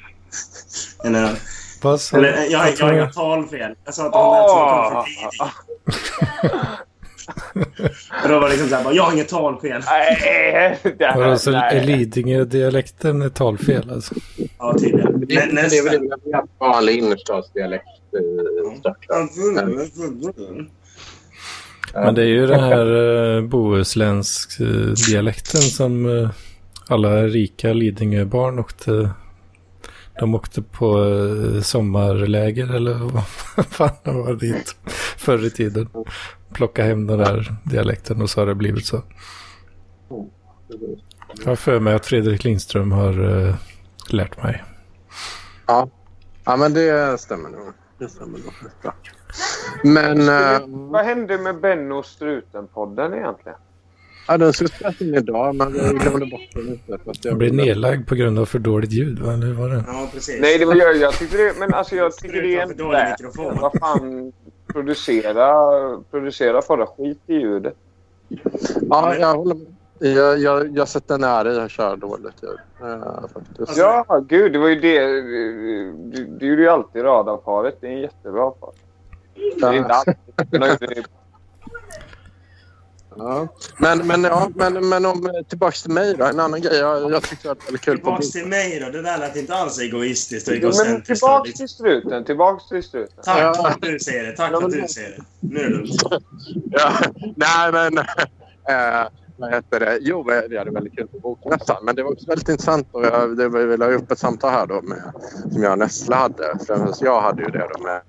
Eller, 1.04 1.36
eller 2.12 2.50
jag, 2.50 2.58
har 2.58 2.92
inga 2.92 3.12
talfel. 3.12 3.74
Jag 3.84 3.94
sa 3.94 4.06
att 4.06 4.14
hon 4.14 4.36
lät 4.36 4.50
som 4.50 4.58
hon 4.58 4.68
kom 4.68 4.90
från 4.90 5.04
Lidingö. 5.04 6.76
Då 8.28 8.40
var 8.40 8.40
det 8.40 8.48
liksom 8.48 8.68
såhär, 8.68 8.84
bara, 8.84 8.94
jag 8.94 9.02
har 9.02 9.12
inget 9.12 9.28
talfel. 9.28 9.82
Nej, 9.86 10.78
det 10.98 11.04
här, 11.04 11.18
Vadå, 11.18 11.36
så 11.36 11.50
nej. 11.50 11.76
är 11.76 11.84
Lidingö-dialekten 11.84 13.22
ett 13.22 13.34
talfel 13.34 13.90
alltså? 13.90 14.14
Ja, 14.58 14.76
tydligen. 14.78 15.20
det, 15.20 15.52
Men 15.52 15.54
det 15.54 15.78
är 15.78 15.90
väl 15.90 16.00
nästa. 16.02 16.38
en 16.38 16.48
vanlig 16.58 16.98
innerstadsdialekt 16.98 17.84
Stockholm. 18.78 19.28
Men 21.94 22.14
det 22.14 22.22
är 22.22 22.26
ju 22.26 22.46
den 22.46 22.60
här 22.60 22.86
uh, 22.86 23.42
bohuslänsk 23.48 24.60
eh, 24.60 24.66
dialekten 25.08 25.60
som 25.60 26.18
eh, 26.18 26.30
alla 26.88 27.22
rika 27.22 27.72
Lidingöbarn 27.72 28.58
åkte. 28.58 29.10
De 30.18 30.34
åkte 30.34 30.62
på 30.62 31.04
eh, 31.04 31.62
sommarläger 31.62 32.74
eller 32.74 32.94
vad 33.56 33.66
fan 33.66 33.90
det 34.04 34.12
var 34.12 34.34
dit 34.34 34.76
förr 35.16 35.46
i 35.46 35.50
tiden. 35.50 35.88
Plocka 36.52 36.84
hem 36.84 37.06
den 37.06 37.18
där 37.18 37.54
dialekten 37.64 38.22
och 38.22 38.30
så 38.30 38.40
har 38.40 38.46
det 38.46 38.54
blivit 38.54 38.86
så. 38.86 39.02
Jag 41.38 41.46
har 41.46 41.56
för 41.56 41.80
mig 41.80 41.94
att 41.94 42.06
Fredrik 42.06 42.44
Lindström 42.44 42.92
har 42.92 43.46
eh, 43.46 43.54
lärt 44.10 44.42
mig. 44.42 44.64
Ja. 45.66 45.88
ja, 46.44 46.56
men 46.56 46.74
det 46.74 47.20
stämmer 47.20 47.48
nog. 47.48 47.72
Det 47.98 48.08
stämmer 48.08 48.38
nog. 48.38 48.52
Men 49.84 50.20
eh, 50.20 50.60
Vad 50.66 51.04
hände 51.04 51.38
med 51.38 51.60
Benno 51.60 52.02
Struten-podden 52.02 53.14
egentligen? 53.14 53.58
Ja, 54.28 54.38
den 54.38 54.52
skulle 54.52 54.70
spelas 54.70 55.00
in 55.00 55.14
idag, 55.14 55.54
men 55.54 55.72
vi 55.72 55.78
glömde 55.78 56.26
bort 56.26 56.40
den 56.54 56.64
lite. 56.66 56.98
för 57.04 57.10
att 57.10 57.24
jag 57.24 57.32
Den 57.32 57.38
blev 57.38 57.54
nedlagd 57.54 58.08
på 58.08 58.14
grund 58.14 58.38
av 58.38 58.46
för 58.46 58.58
dåligt 58.58 58.92
ljud, 58.92 59.18
va? 59.18 59.32
Eller 59.32 59.46
hur 59.46 59.54
var 59.54 59.68
det? 59.68 59.84
Ja, 59.86 60.08
precis. 60.12 60.40
Nej, 60.40 60.58
det 60.58 60.64
var 60.64 60.74
jag. 60.74 60.96
Jag 60.96 61.12
tyckte 61.12 61.36
det, 61.36 61.52
men 61.58 61.74
alltså 61.74 61.94
jag 61.96 62.16
tycker 62.16 62.42
det 62.42 62.56
är 62.56 62.66
dålig 62.74 62.90
värt 62.98 63.20
mikrofon. 63.20 63.58
Vad 63.60 63.72
fan, 63.80 64.32
producera, 64.66 65.46
producera 66.10 66.60
bara 66.68 66.86
skit 66.86 67.20
i 67.26 67.34
ljudet. 67.34 67.74
Ja, 68.90 69.14
jag 69.16 69.34
håller 69.34 69.54
med. 69.54 69.66
Jag, 70.02 70.38
jag, 70.38 70.76
jag 70.78 70.88
sätter 70.88 71.18
nära 71.18 71.52
i 71.52 71.58
att 71.58 71.70
köra 71.70 71.96
dåligt 71.96 72.42
ljud. 72.42 72.88
Uh, 72.88 73.20
faktiskt. 73.34 73.60
Alltså- 73.60 73.80
Ja, 73.80 74.24
gud, 74.28 74.52
det 74.52 74.58
var 74.58 74.68
ju 74.68 74.80
det. 74.80 75.00
Du, 76.16 76.24
du 76.40 76.46
gjorde 76.46 76.62
ju 76.62 76.68
alltid 76.68 77.02
radarparet. 77.04 77.76
Det 77.80 77.86
är 77.86 77.90
en 77.90 78.00
jättebra 78.00 78.50
par. 78.50 78.70
Det 79.60 79.66
är 79.66 79.72
inte 79.72 79.90
alltid. 79.94 80.14
Men 80.50 80.60
jag 80.60 80.70
gjorde 80.70 80.86
det- 80.94 81.04
Ja. 83.16 83.48
Men, 83.78 84.06
men, 84.06 84.24
ja, 84.24 84.50
men, 84.54 84.88
men 84.88 85.06
om, 85.06 85.42
tillbaks 85.48 85.82
till 85.82 85.90
mig 85.90 86.14
då. 86.18 86.24
En 86.24 86.40
annan 86.40 86.60
grej 86.60 86.76
jag, 86.78 87.12
jag 87.12 87.22
tyckte 87.22 87.48
det 87.48 87.54
var 87.54 87.64
väldigt 87.64 87.80
kul 87.82 87.98
på 87.98 88.04
Tillbaks 88.04 88.30
till 88.30 88.46
mig 88.46 88.80
då. 88.80 88.90
Det 88.90 89.02
där 89.02 89.18
lät 89.18 89.36
inte 89.36 89.54
alls 89.54 89.78
egoistiskt 89.80 90.48
och 90.48 90.52
Men 90.54 90.62
egocentriskt. 90.62 91.06
tillbaks 91.06 91.52
till 91.54 91.68
struten. 91.68 92.24
Tillbaks 92.24 92.68
till 92.68 92.82
struten. 92.82 93.14
Tack 93.24 93.38
Ja. 93.40 93.68
att 93.68 93.80
du 93.82 93.98
säger 93.98 94.22
det. 94.26 94.36
Tack 94.36 94.50
för 94.50 94.64
att 94.64 94.70
du 94.72 94.88
säger 94.88 95.10
det. 95.10 95.24
Nu 95.40 95.60
är 95.60 95.64
det 95.64 95.70
lugnt. 95.70 95.90
Ja, 96.70 96.92
nej, 97.36 97.72
men... 97.72 97.98
Äh, 97.98 99.08
vad 99.36 99.50
heter 99.54 99.80
det? 99.80 99.98
Jo, 100.00 100.22
vi 100.48 100.58
hade 100.58 100.70
väldigt 100.70 100.96
kul 100.96 101.06
på 101.08 101.18
Bokmässan. 101.18 101.84
Men 101.84 101.96
det 101.96 102.02
var 102.02 102.12
också 102.12 102.26
väldigt 102.26 102.48
intressant. 102.48 102.88
Och 102.92 103.04
jag, 103.04 103.36
det, 103.36 103.48
vi 103.48 103.76
la 103.76 103.86
upp 103.86 104.10
ett 104.10 104.18
samtal 104.18 104.50
här 104.50 104.66
då 104.66 104.82
med, 104.82 105.12
som 105.52 105.62
jag 105.62 105.72
och 105.72 105.78
Nessla 105.78 106.16
hade. 106.16 106.58
Främst 106.66 107.02
jag 107.02 107.20
hade 107.20 107.42
ju 107.42 107.48
det 107.48 107.68
då 107.74 107.82
med, 107.82 108.00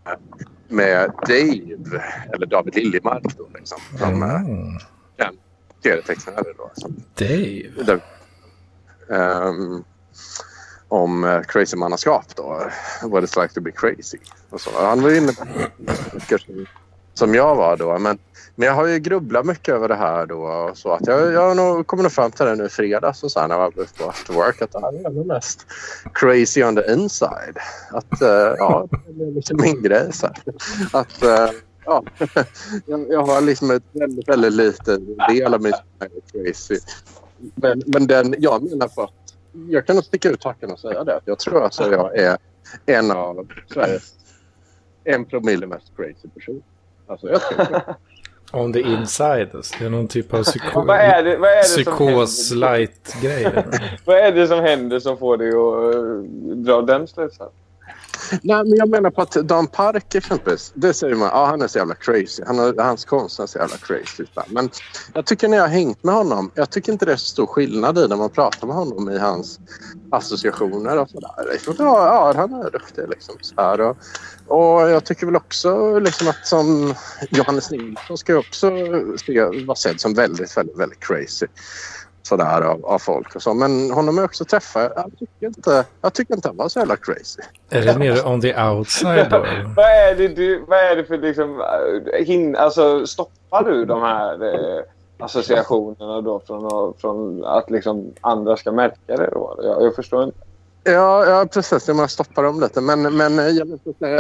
med 0.72 1.12
Dave, 1.28 2.04
eller 2.34 2.46
David 2.46 2.76
Liljemark 2.76 3.38
då 3.38 3.48
liksom. 3.56 3.78
Som 3.98 4.24
mm. 4.24 4.46
Mm. 4.46 4.78
den 5.18 5.38
serietecknare 5.84 6.54
då. 6.58 6.72
Som, 6.74 6.96
Dave. 7.16 7.84
där, 7.86 8.00
ehm, 9.10 9.84
om 10.88 11.24
uh, 11.24 11.42
crazy 11.42 11.78
mannaskap 11.78 12.36
då. 12.36 12.70
What 13.04 13.24
it's 13.24 13.42
like 13.42 13.54
to 13.54 13.62
be 13.62 13.72
crazy. 13.72 14.18
Och 14.50 14.62
så. 14.62 14.70
Han 14.86 15.02
var 15.02 15.18
inne 15.18 15.34
på 15.34 15.46
som, 16.38 16.66
som 17.14 17.36
jag 17.36 17.56
var 17.56 17.78
då. 17.78 18.00
Men, 18.00 18.18
men 18.62 18.68
jag 18.68 18.76
har 18.76 18.88
ju 18.88 19.00
grubblat 19.00 19.46
mycket 19.46 19.76
över 19.76 19.88
det 19.88 19.96
här 19.96 20.26
då. 20.26 20.42
Och 20.42 20.78
så 20.78 20.92
att 20.92 21.08
jag, 21.08 21.34
jag 21.34 21.58
nog, 21.58 21.88
kommer 21.88 22.04
nog 22.04 22.12
fram 22.12 22.32
till 22.32 22.46
det 22.46 22.56
nu 22.56 22.66
i 22.66 22.70
fredags 22.70 23.24
och 23.24 23.32
så 23.32 23.40
här 23.40 23.48
när 23.48 23.56
jag 23.56 23.76
var 23.76 23.86
på 23.98 24.10
after 24.10 24.34
work. 24.34 24.62
Att 24.62 24.72
det 24.72 24.80
här 24.80 25.06
är 25.06 25.10
nog 25.10 25.26
mest 25.26 25.66
crazy 26.14 26.64
on 26.64 26.76
the 26.76 26.92
inside. 26.92 27.58
Att 27.92 28.22
uh, 28.22 28.28
ja, 28.58 28.88
det 28.92 29.50
är 29.50 29.62
min 29.62 29.84
grej. 29.84 30.14
Så 30.14 30.28
här. 30.28 30.36
Att 30.92 31.24
uh, 31.24 31.56
ja, 31.86 32.04
jag, 32.86 33.06
jag 33.10 33.24
har 33.24 33.42
liksom 33.42 33.72
ett 33.72 33.84
väldigt, 33.92 34.30
väldigt 34.30 34.54
liten 34.54 35.18
del 35.30 35.54
av 35.54 35.62
mitt 35.62 35.76
crazy. 36.32 36.80
Men, 37.56 37.84
men 37.86 38.08
den, 38.08 38.36
jag 38.38 38.64
menar 38.64 38.88
på 38.88 39.04
att 39.04 39.34
jag 39.70 39.88
kan 39.88 39.96
nog 39.96 40.06
sticka 40.06 40.30
ut 40.30 40.44
hakan 40.44 40.72
och 40.72 40.80
säga 40.80 41.04
det. 41.04 41.20
Jag 41.26 41.40
tror 41.40 41.64
att 41.64 41.80
jag 41.80 42.18
är 42.18 42.38
en 42.86 43.12
av 43.12 43.48
Sveriges 43.74 44.14
en 45.04 45.26
promille 45.26 45.68
mest 45.68 45.92
crazy 45.96 46.28
person. 46.36 46.64
Alltså 47.08 47.30
jag 47.30 47.42
tror 47.42 47.58
det. 47.58 47.96
On 48.54 48.74
the 48.74 48.82
inside. 48.82 49.50
Alltså. 49.54 49.76
Det 49.80 49.86
är 49.86 49.90
någon 49.90 50.08
typ 50.08 50.34
av 50.34 50.44
psyko 50.44 50.82
Vad 50.86 50.98
är 50.98 51.24
det, 51.24 51.38
vad 51.38 51.50
är 51.50 51.58
det 51.58 51.64
som 51.64 51.84
psykos 51.84 52.52
händer? 52.52 52.68
light-grej. 52.68 53.66
Vad 54.06 54.18
är 54.18 54.32
det 54.32 54.48
som 54.48 54.60
händer 54.60 55.00
som 55.00 55.18
får 55.18 55.38
dig 55.38 55.50
att 55.50 55.96
uh, 55.96 56.22
dra 56.56 56.82
den 56.82 57.08
slutsatsen? 57.08 57.62
Nej, 58.42 58.64
men 58.64 58.76
jag 58.76 58.90
menar 58.90 59.10
på 59.10 59.22
att 59.22 59.32
Dan 59.32 59.68
Park 59.68 60.16
exempelvis. 60.16 60.72
Det 60.76 60.94
säger 60.94 61.16
man, 61.16 61.30
ja 61.34 61.46
han 61.46 61.62
är 61.62 61.68
så 61.68 61.78
jävla 61.78 61.96
crazy. 61.96 62.44
Han 62.48 62.60
har, 62.60 62.84
hans 62.84 63.06
konst 63.06 63.40
är 63.40 63.46
så 63.46 63.60
jävla 63.60 63.78
crazy. 63.78 64.26
Men 64.48 64.70
jag 65.14 65.26
tycker 65.26 65.48
när 65.48 65.58
jag 65.58 65.64
har 65.64 65.70
hängt 65.70 66.04
med 66.04 66.16
honom. 66.16 66.52
Jag 66.56 66.70
tycker 66.70 66.92
inte 66.92 67.06
det 67.06 67.12
är 67.12 67.16
så 67.16 67.26
stor 67.26 67.46
skillnad 67.46 67.98
i 67.98 68.08
när 68.08 68.16
man 68.16 68.30
pratar 68.30 68.68
med 68.68 68.76
honom 68.76 69.10
i 69.10 69.18
hans 69.18 69.60
associationer 70.12 71.00
och 71.00 71.10
sådär. 71.10 71.52
Liksom, 71.52 71.76
ja, 71.78 72.06
ja, 72.06 72.34
han 72.36 72.54
är 72.54 72.72
duktig 72.72 73.10
liksom. 73.10 73.36
Så 73.42 73.62
här, 73.62 73.82
och, 73.82 73.98
och 74.48 74.90
jag 74.90 75.06
tycker 75.06 75.26
väl 75.26 75.36
också 75.36 76.00
liksom 76.00 76.28
att 76.28 76.48
som 76.48 76.94
Johannes 77.30 77.72
Nilsson 77.72 78.18
ska 78.18 78.32
ju 78.32 78.38
också 78.38 78.70
vara 79.66 79.76
sedd 79.76 80.02
som 80.02 80.14
väldigt, 80.14 80.58
väldigt, 80.58 80.80
väldigt 80.80 81.00
crazy 81.00 81.48
sådär 82.24 82.62
av, 82.62 82.86
av 82.86 83.00
folk 83.00 83.36
och 83.36 83.42
så. 83.42 83.54
Men 83.54 83.92
honom 83.92 84.18
har 84.18 84.24
jag 84.24 84.30
också 84.30 84.46
träffat. 84.46 84.92
Jag 84.96 85.12
tycker 85.20 85.48
inte, 85.48 85.86
jag 86.02 86.14
tycker 86.14 86.36
inte 86.36 86.48
han 86.48 86.58
var 86.58 86.70
så 86.70 86.80
jävla 86.80 86.96
crazy. 86.96 87.42
Är 87.70 87.82
det 87.82 87.98
mer 87.98 88.28
on 88.28 88.42
the 88.42 88.62
outside 88.62 89.30
då? 89.30 89.38
vad, 89.76 89.86
är 89.86 90.16
det 90.16 90.28
du, 90.28 90.66
vad 90.68 90.80
är 90.80 90.96
det 90.96 91.04
för 91.04 91.18
liksom... 91.18 91.60
Uh, 91.60 92.26
hin, 92.26 92.56
alltså, 92.56 93.08
stoppar 93.08 93.64
du 93.64 93.86
de 93.86 94.02
här 94.02 94.44
uh, 94.44 94.82
associationerna 95.22 96.22
då 96.22 96.42
från, 96.48 96.94
från 96.94 97.46
att 97.46 97.70
liksom 97.70 98.14
andra 98.22 98.58
ska 98.58 98.72
märka 98.72 99.18
det? 99.18 99.30
Då? 99.34 99.60
Jag, 99.64 99.84
jag 99.84 99.96
förstår 99.96 100.24
inte. 100.24 100.38
Ja, 100.84 101.26
ja, 101.26 101.46
precis. 101.46 101.88
Jag 101.88 101.98
måste 101.98 102.14
stoppa 102.14 102.42
dem 102.42 102.60
lite. 102.60 102.82
Men, 102.82 103.18
men 103.18 103.38
jag 103.56 103.68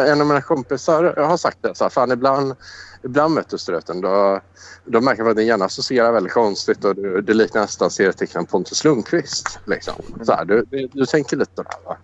en 0.10 0.22
av 0.22 0.28
mina 0.28 0.42
kompisar 0.42 1.14
jag 1.16 1.24
har 1.24 1.38
sagt 1.38 1.58
det. 1.62 1.76
Så 1.76 1.84
här, 1.84 1.90
fan, 1.90 2.12
ibland, 2.12 2.56
ibland 3.04 3.40
du 3.50 3.58
ströten, 3.58 4.02
då, 4.02 4.40
då 4.86 5.02
märker 5.02 5.24
man 5.24 5.32
att 5.32 5.38
din 5.38 5.48
hjärna 5.48 5.66
associerar 5.66 6.12
väldigt 6.12 6.34
konstigt 6.34 6.86
och 6.86 6.96
du, 6.96 7.22
du 7.22 7.34
liknar 7.34 7.62
nästan 7.62 7.92
serietecknaren 7.92 8.46
Pontus 8.46 8.84
Lundqvist. 8.84 9.60
Liksom. 9.66 9.94
Så 10.24 10.34
här, 10.34 10.46
du, 10.46 10.66
du, 10.70 10.88
du 10.94 11.06
tänker 11.06 11.38
lite 11.38 11.52
där. 11.56 11.86
Va? 11.86 11.98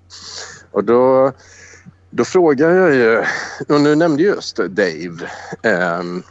Och 0.72 0.84
då, 0.84 1.32
då 2.10 2.26
frågar 2.26 2.70
jag 2.70 2.96
ju... 2.96 3.24
Och 3.70 3.82
nu 3.82 3.96
nämnde 3.96 4.24
just 4.24 4.58
Dave 4.58 5.30
ehm, 5.64 6.24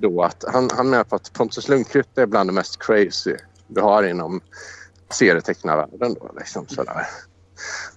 då 0.00 0.22
att 0.22 0.44
han, 0.52 0.70
han 0.72 0.90
menar 0.90 1.04
på 1.04 1.16
att 1.16 1.32
Pontus 1.32 1.68
Lundqvist 1.68 2.18
är 2.18 2.26
bland 2.26 2.48
det 2.48 2.52
mest 2.52 2.82
crazy 2.82 3.36
du 3.66 3.80
har 3.80 4.02
inom 4.02 4.40
serietecknarvärlden. 5.10 6.14
Då, 6.14 6.30
liksom, 6.38 6.68
sådär. 6.68 7.06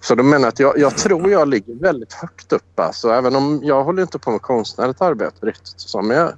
Så 0.00 0.14
de 0.14 0.30
menar 0.30 0.48
att 0.48 0.58
jag, 0.58 0.78
jag 0.78 0.96
tror 0.96 1.30
jag 1.30 1.48
ligger 1.48 1.74
väldigt 1.74 2.12
högt 2.12 2.52
upp. 2.52 2.80
Alltså, 2.80 3.10
även 3.10 3.36
om 3.36 3.60
jag 3.62 3.84
håller 3.84 4.02
inte 4.02 4.18
på 4.18 4.30
med 4.30 4.42
konstnärligt 4.42 5.02
arbete 5.02 5.46
riktigt. 5.46 5.80
Så, 5.80 6.02
men 6.02 6.16
jag, 6.16 6.32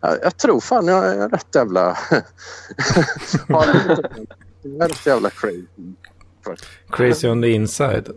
jag, 0.00 0.18
jag 0.22 0.36
tror 0.36 0.60
fan 0.60 0.86
jag 0.86 1.06
är 1.06 1.28
rätt 1.28 1.54
jävla... 1.54 1.82
har 3.48 3.66
jag 3.66 4.84
är 4.84 4.88
rätt 4.88 5.06
jävla 5.06 5.30
crazy. 5.30 5.66
Crazy 6.90 7.28
on 7.28 7.42
the 7.42 7.48
inside. 7.48 8.08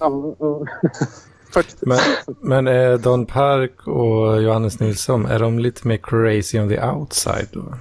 Men, 1.80 1.98
men 2.40 2.66
är 2.66 2.98
Don 2.98 3.26
Park 3.26 3.86
och 3.86 4.42
Johannes 4.42 4.80
Nilsson, 4.80 5.26
är 5.26 5.38
de 5.38 5.58
lite 5.58 5.88
mer 5.88 5.96
crazy 6.02 6.60
on 6.60 6.68
the 6.68 6.80
outside 6.82 7.48
då? 7.52 7.74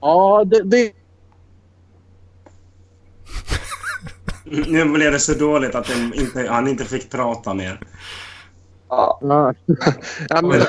Ja, 0.00 0.44
det, 0.44 0.62
det 0.62 0.92
Nu 4.44 4.84
blev 4.84 5.12
det 5.12 5.18
så 5.18 5.34
dåligt 5.34 5.74
att 5.74 5.90
inte, 6.14 6.46
han 6.50 6.68
inte 6.68 6.84
fick 6.84 7.10
prata 7.10 7.54
mer. 7.54 7.80
Ja. 8.88 9.18
Ja. 9.22 9.54
ja, 10.28 10.42
men, 10.42 10.60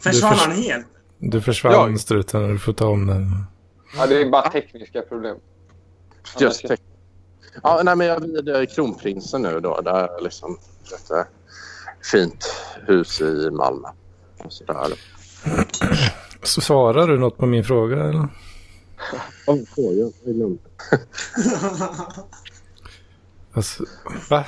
Försvann 0.00 0.34
han 0.34 0.52
helt? 0.52 0.86
Du 1.18 1.40
försvann 1.40 1.92
Ja. 1.92 1.98
struten, 1.98 2.48
du 2.48 2.58
får 2.58 2.72
ta 2.72 2.86
om 2.88 3.06
den. 3.06 3.44
ja, 3.96 4.06
det 4.06 4.20
är 4.22 4.30
bara 4.30 4.50
tekniska 4.50 5.02
problem. 5.02 5.36
just 6.38 6.68
det. 6.68 6.76
Ja, 7.62 7.80
nej, 7.84 7.96
men 7.96 8.06
jag 8.06 8.48
eh, 8.48 8.66
Kronprinsen 8.66 9.42
nu 9.42 9.60
då. 9.60 9.80
Där 9.80 9.94
är 9.94 10.22
liksom 10.22 10.58
ett 10.94 11.10
eh, 11.10 11.22
fint 12.02 12.54
hus 12.86 13.20
i 13.20 13.50
Malmö. 13.50 13.88
Och 14.38 14.52
så 14.52 14.64
där. 14.64 14.92
Så 16.42 16.60
svarar 16.60 17.06
du 17.06 17.18
något 17.18 17.36
på 17.36 17.46
min 17.46 17.64
fråga 17.64 18.04
eller? 18.04 18.28
Det 20.24 20.30
är 20.30 20.34
lugnt. 20.34 20.62
Alltså, 23.54 23.84
va? 24.30 24.44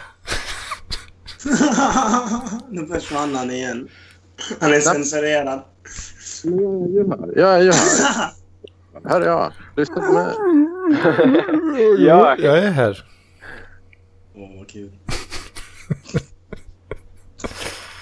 nu 2.70 2.86
försvann 2.86 3.34
han 3.34 3.50
igen. 3.50 3.88
Han 4.60 4.72
är 4.74 4.80
censurerad. 4.80 5.62
Jag 6.44 6.54
är 6.84 6.88
ju 6.88 7.08
här. 7.08 7.32
Jag 7.36 7.54
är 7.54 7.62
ju 7.62 7.72
här. 7.72 8.30
Här 9.04 9.20
är 9.20 9.26
jag. 9.26 9.52
Lyssna 9.76 10.00
på 10.00 10.12
mig. 10.12 10.34
Ja, 11.98 12.36
Jag 12.38 12.58
är 12.58 12.70
här. 12.70 13.04
Åh, 14.34 14.58
vad 14.58 14.68
kul. 14.68 14.92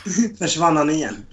försvann 0.39 0.77
han 0.77 0.91
igen? 0.91 1.27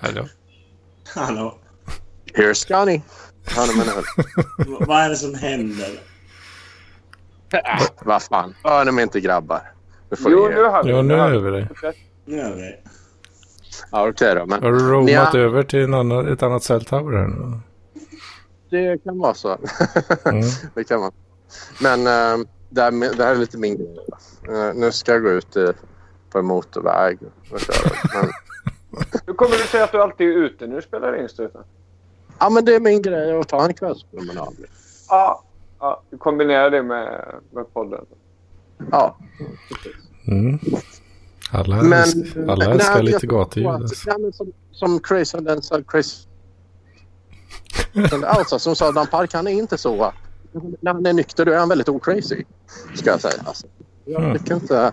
Hallå? 0.00 0.26
Hallå? 1.14 1.58
Here's. 2.34 3.02
Hör 3.46 3.76
mig 3.76 3.86
nu? 3.86 4.02
V- 4.64 4.76
vad 4.86 4.98
är 5.04 5.08
det 5.08 5.16
som 5.16 5.34
händer? 5.34 5.90
Äh, 7.52 7.82
vad 8.04 8.22
fan. 8.22 8.54
Hör 8.62 8.84
ni 8.84 8.92
mig 8.92 9.02
inte 9.02 9.20
grabbar? 9.20 9.72
Nu 10.10 10.16
får 10.16 10.32
jo, 10.32 10.48
ni... 10.48 10.54
nu 10.54 10.62
har 10.64 10.82
vi 10.82 10.92
det. 10.92 11.02
nu 11.02 11.14
är 11.14 11.30
vi 11.30 11.38
vi 11.38 11.50
det. 11.50 11.68
Nu 12.24 12.40
är 12.40 12.54
vi 12.54 12.76
Ja, 13.90 14.08
okej 14.08 14.34
då. 14.34 14.46
Men 14.46 14.62
Har 14.62 14.72
du 14.72 14.78
roamat 14.78 15.10
Ja. 15.34 15.38
över 15.38 15.62
till 15.62 15.82
en 15.84 15.94
annan, 15.94 16.32
ett 16.32 16.42
annat 16.42 16.62
celltower 16.62 17.18
här 17.18 17.26
nu? 17.26 17.58
det 18.70 19.04
kan 19.04 19.18
vara 19.18 19.34
så. 19.34 19.58
Mm. 20.24 20.40
det 20.74 20.84
kan 20.84 21.00
man. 21.00 21.12
Men 21.80 22.06
äh, 22.06 22.46
det, 22.74 22.82
här, 22.82 22.90
med- 22.90 23.16
det 23.16 23.24
här 23.24 23.30
är 23.34 23.38
lite 23.38 23.58
min 23.58 23.76
grej. 23.76 23.96
Eh, 24.48 24.74
nu 24.74 24.92
ska 24.92 25.12
jag 25.12 25.22
gå 25.22 25.30
ut 25.30 25.56
i, 25.56 25.72
på 26.30 26.38
en 26.38 26.44
motorväg 26.44 27.18
och 27.50 27.60
köra. 27.60 27.92
Men, 28.14 28.30
Hur 29.26 29.34
kommer 29.34 29.56
det 29.56 29.62
sig 29.64 29.82
att 29.82 29.92
du 29.92 30.02
alltid 30.02 30.28
är 30.28 30.32
ute 30.32 30.66
när 30.66 30.76
du 30.76 30.82
spelar 30.82 31.22
in 31.22 31.28
struten? 31.28 31.62
ja, 32.38 32.50
men 32.50 32.64
det 32.64 32.74
är 32.74 32.80
min 32.80 33.02
grej 33.02 33.38
att 33.38 33.48
ta 33.48 33.64
en 33.64 33.74
kvällspromenad. 33.74 34.54
Ja, 35.08 35.42
ja, 35.80 36.02
du 36.10 36.18
kombinerar 36.18 36.70
det 36.70 36.82
med, 36.82 37.34
med 37.50 37.72
podden. 37.74 38.04
Ja. 38.90 39.16
Mm. 40.28 40.58
Alla, 41.52 41.82
Men, 41.82 41.92
älskar, 41.92 42.42
alla 42.42 42.64
nej, 42.64 42.74
älskar 42.74 42.96
jag 42.96 43.04
lite 43.04 43.18
tror 43.18 43.38
gatuljud. 43.38 43.70
alltså. 43.70 44.10
Som, 44.32 44.52
som 44.72 45.00
and 45.34 45.46
Denzel 45.46 45.84
Crazy... 45.84 46.26
alltså, 48.26 48.58
som 48.58 48.76
sa 48.76 48.92
Dan 48.92 49.06
Park, 49.06 49.32
han 49.34 49.46
är 49.46 49.52
inte 49.52 49.78
så... 49.78 50.12
När 50.80 50.92
han 50.92 51.06
är 51.06 51.12
nykter 51.12 51.44
då 51.44 51.52
är 51.52 51.58
han 51.58 51.68
väldigt 51.68 51.88
ocrazy. 51.88 52.44
Ska 52.94 53.10
jag 53.10 53.20
säga. 53.20 53.42
Alltså, 53.46 53.66
jag 54.04 54.22
Mm. 54.24 54.38
tycker 54.38 54.54
inte... 54.54 54.92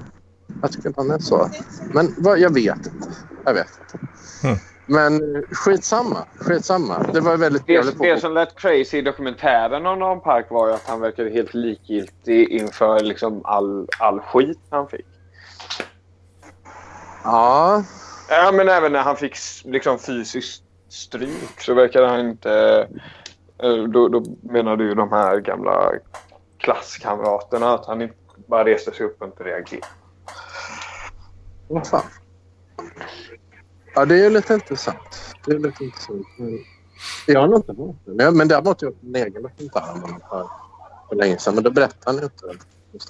Jag 0.62 0.71
tycker 0.71 0.88
inte 0.88 1.02
han 1.02 1.12
är 1.12 1.19
så. 1.19 1.50
Men 1.93 2.15
vad, 2.17 2.39
jag 2.39 2.54
vet 2.54 2.78
inte. 2.78 3.08
Jag 3.45 3.54
vet 3.54 3.67
inte. 3.82 4.06
Mm. 4.47 4.58
Men 4.86 5.36
eh, 5.36 5.41
skitsamma. 5.52 6.26
Skitsamma. 6.39 7.06
Det 7.13 7.19
var 7.19 7.38
väldigt 7.38 7.67
Det, 7.67 7.74
trevligt. 7.84 8.00
det 8.02 8.19
som 8.21 8.34
lät 8.34 8.56
crazy 8.56 8.97
i 8.97 9.02
dokumentären 9.02 9.86
om 9.86 10.00
Don 10.00 10.21
Park 10.21 10.45
var 10.50 10.67
ju 10.67 10.74
att 10.74 10.88
han 10.88 11.00
verkade 11.02 11.30
helt 11.30 11.54
likgiltig 11.54 12.47
inför 12.50 13.00
liksom 13.00 13.41
all, 13.45 13.88
all 14.00 14.19
skit 14.19 14.60
han 14.69 14.88
fick. 14.88 15.06
Ja. 17.24 17.84
Ja, 18.30 18.52
men 18.54 18.69
även 18.69 18.91
när 18.91 19.00
han 19.02 19.17
fick 19.17 19.36
liksom 19.65 20.00
fysiskt 20.00 20.63
stryk 20.89 21.62
så 21.62 21.74
verkade 21.74 22.08
han 22.08 22.19
inte... 22.30 22.88
eh, 23.63 23.84
Då, 23.84 24.08
då 24.08 24.24
menade 24.41 24.84
ju 24.84 24.93
de 24.95 25.12
här 25.12 25.39
gamla 25.39 25.91
klasskamraterna 26.58 27.74
att 27.74 27.86
han 27.86 28.02
inte 28.02 28.15
bara 28.47 28.65
reste 28.65 28.91
sig 28.91 29.06
upp 29.06 29.21
och 29.21 29.28
inte 29.28 29.43
reagerade. 29.43 29.88
Vad 31.67 31.88
fan. 31.88 32.02
Ja, 33.95 34.06
det 34.06 34.26
är 34.26 34.30
lite 34.30 34.54
intressant. 34.54 35.36
Det 35.45 35.52
är 35.52 35.60
lite 35.60 35.84
intressant. 35.84 36.28
Men 36.38 36.60
Jag 37.28 37.41
har 37.41 37.47
nog 37.47 37.58
inte 37.60 37.74
hört 37.82 37.95
det. 38.06 38.32
Men, 38.32 38.47
däremot 38.47 38.82
har 38.82 38.88
jag 38.88 38.95
en 39.10 39.15
egen 39.15 39.43
dokumentär 39.43 39.84
om 39.93 40.02
honom 40.02 40.19
för, 40.30 40.47
för 41.10 41.15
länge 41.15 41.38
sedan. 41.38 41.56
Men 41.56 41.63
då 41.63 41.71
berättade 41.71 42.17
han 42.17 42.24
inte. 42.24 42.65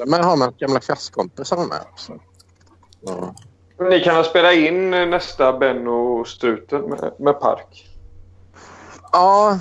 Men 0.05 0.19
jag 0.19 0.23
har 0.27 0.37
med 0.37 0.57
gamla 0.57 0.79
klasskompisar 0.79 1.57
med 1.57 1.81
också. 1.91 2.19
Ja. 3.01 3.35
Ni 3.89 3.99
kan 3.99 4.15
väl 4.15 4.25
spela 4.25 4.53
in 4.53 4.89
nästa 4.89 5.57
Benno 5.57 6.23
Struten 6.25 6.81
med, 6.81 7.13
med 7.19 7.39
Park? 7.39 7.87
ja, 9.11 9.59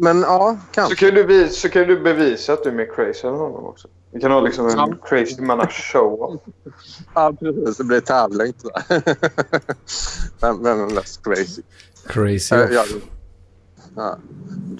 men 0.00 0.20
ja, 0.20 0.56
Så 0.60 0.74
kanske. 0.74 0.96
kan, 1.06 1.14
du, 1.14 1.22
vis- 1.24 1.60
så 1.60 1.68
kan 1.68 1.82
du 1.86 2.00
bevisa 2.00 2.52
att 2.52 2.62
du 2.64 2.68
är 2.70 2.74
mer 2.74 2.94
crazy 2.94 3.28
än 3.28 3.34
honom 3.34 3.64
också. 3.64 3.88
Vi 4.12 4.20
kan 4.20 4.30
ha 4.30 4.40
liksom 4.40 4.66
en 4.66 4.76
Ja. 4.78 4.94
crazy 5.04 5.42
manna 5.42 5.68
show 5.68 6.40
Ja, 7.14 7.32
precis. 7.40 7.76
Det 7.76 7.84
blir 7.84 8.00
tävling. 8.00 8.52
vem, 10.40 10.62
vem 10.62 10.80
är 10.80 10.94
mest 10.94 11.24
crazy? 11.24 11.62
Crazy 12.06 12.54
Ja, 12.54 12.64
off. 12.64 12.70
jag, 12.70 12.86
ja, 13.96 14.18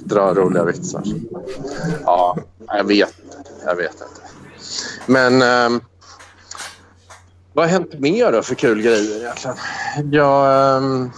dra 0.04 0.34
roliga 0.34 0.64
vitsar. 0.64 1.02
Ja, 2.04 2.36
jag 2.66 2.84
vet 2.84 3.14
inte. 3.24 3.38
Jag 3.64 3.76
vet 3.76 3.92
inte. 3.92 4.22
Men 5.06 5.42
ehm, 5.42 5.80
vad 7.52 7.64
har 7.64 7.70
hänt 7.72 7.92
mer 8.00 8.32
då 8.32 8.42
för 8.42 8.54
kul 8.54 8.82
grejer 8.82 9.16
egentligen? 9.20 9.56
Jag... 10.12 10.76
ehm, 10.76 11.10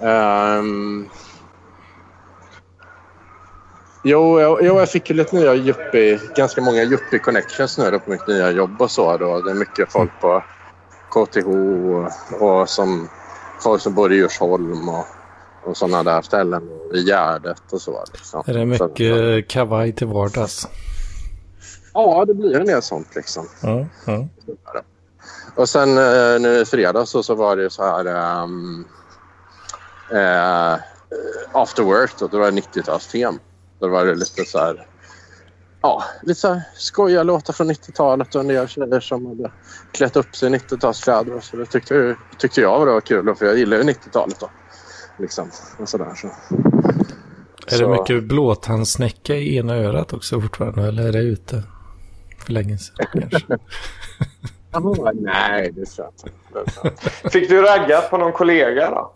ehm, 0.00 1.08
jo, 4.04 4.40
jag, 4.40 4.58
jo, 4.62 4.78
jag 4.78 4.88
fick 4.90 5.10
ju 5.10 5.16
lite 5.16 5.36
nya 5.36 5.54
yuppie, 5.54 6.20
ganska 6.36 6.60
många 6.60 6.82
yuppie 6.82 7.18
connections 7.18 7.78
nu 7.78 7.90
då 7.90 7.98
på 7.98 8.10
mitt 8.10 8.26
nya 8.26 8.50
jobb 8.50 8.82
och 8.82 8.90
så. 8.90 9.16
Då. 9.16 9.40
Det 9.40 9.50
är 9.50 9.54
mycket 9.54 9.92
folk 9.92 10.10
på 10.20 10.42
KTH 11.10 11.46
och, 12.40 12.60
och 12.60 12.68
som 12.68 13.08
folk 13.62 13.82
som 13.82 13.94
bor 13.94 14.12
i 14.12 14.16
Djursholm 14.16 14.88
och, 14.88 15.04
och 15.64 15.76
sådana 15.76 16.02
där 16.02 16.22
ställen. 16.22 16.68
Och 16.90 16.96
I 16.96 17.02
Gärdet 17.04 17.72
och 17.72 17.80
så. 17.80 18.04
Liksom. 18.12 18.42
Är 18.46 18.54
det 18.66 18.78
Så- 18.78 18.88
mycket 18.88 19.48
kavaj 19.50 19.92
till 19.92 20.06
vardags? 20.06 20.68
Ja, 21.94 22.24
det 22.26 22.34
blir 22.34 22.60
en 22.60 22.66
del 22.66 22.82
sånt 22.82 23.08
liksom. 23.14 23.48
Ja, 23.62 23.86
ja. 24.06 24.26
Och 25.56 25.68
sen 25.68 25.88
eh, 25.98 26.40
nu 26.40 26.58
i 26.60 26.64
fredags 26.64 27.10
så, 27.10 27.22
så 27.22 27.34
var 27.34 27.56
det 27.56 27.70
så 27.70 27.82
här... 27.84 28.04
ehm, 28.04 28.84
eh, 30.12 30.78
after 31.52 31.82
work 31.82 32.12
då, 32.18 32.26
då 32.26 32.38
var 32.38 32.50
det 32.50 32.60
90-talstem. 32.60 33.38
Då 33.84 33.90
var 33.90 34.04
det 34.06 34.14
lite 34.14 34.44
så 34.44 34.58
här... 34.58 34.86
Ja, 35.82 36.04
lite 36.22 36.40
så 36.40 36.48
här 36.48 36.62
skojiga 36.74 37.22
låtar 37.22 37.52
från 37.52 37.70
90-talet 37.70 38.34
och 38.34 38.40
en 38.40 38.48
del 38.48 38.68
tjejer 38.68 39.00
som 39.00 39.26
hade 39.26 39.50
klätt 39.92 40.16
upp 40.16 40.36
sig 40.36 40.50
i 40.52 40.56
90-talskläder. 40.56 41.40
Så 41.40 41.56
det 41.56 41.66
tyckte, 41.66 41.94
jag- 41.94 42.16
tyckte 42.38 42.60
jag 42.60 42.86
var 42.86 43.00
kul 43.00 43.34
för 43.34 43.46
jag 43.46 43.58
gillar 43.58 43.76
ju 43.76 43.82
90-talet 43.82 44.40
då. 44.40 44.50
Liksom, 45.18 45.50
och 45.78 45.88
sådär, 45.88 46.14
så. 46.14 46.26
Är 47.74 47.78
det 47.78 47.88
mycket 47.88 48.24
blåtandsnäcka 48.24 49.34
i 49.34 49.56
ena 49.56 49.76
örat 49.76 50.12
också 50.12 50.40
fortfarande? 50.40 50.88
Eller 50.88 51.08
är 51.08 51.12
det 51.12 51.18
ute 51.22 51.62
för 52.38 52.52
länge 52.52 52.78
sedan 52.78 53.06
kanske? 53.30 53.58
Nej, 55.14 55.72
det 55.72 55.80
är 55.80 55.84
sant. 55.84 56.24
Det 56.52 56.58
är 56.58 56.70
sant. 56.70 57.00
Fick 57.32 57.48
du 57.48 57.62
raggat 57.62 58.10
på 58.10 58.16
någon 58.16 58.32
kollega 58.32 58.90
då? 58.90 59.12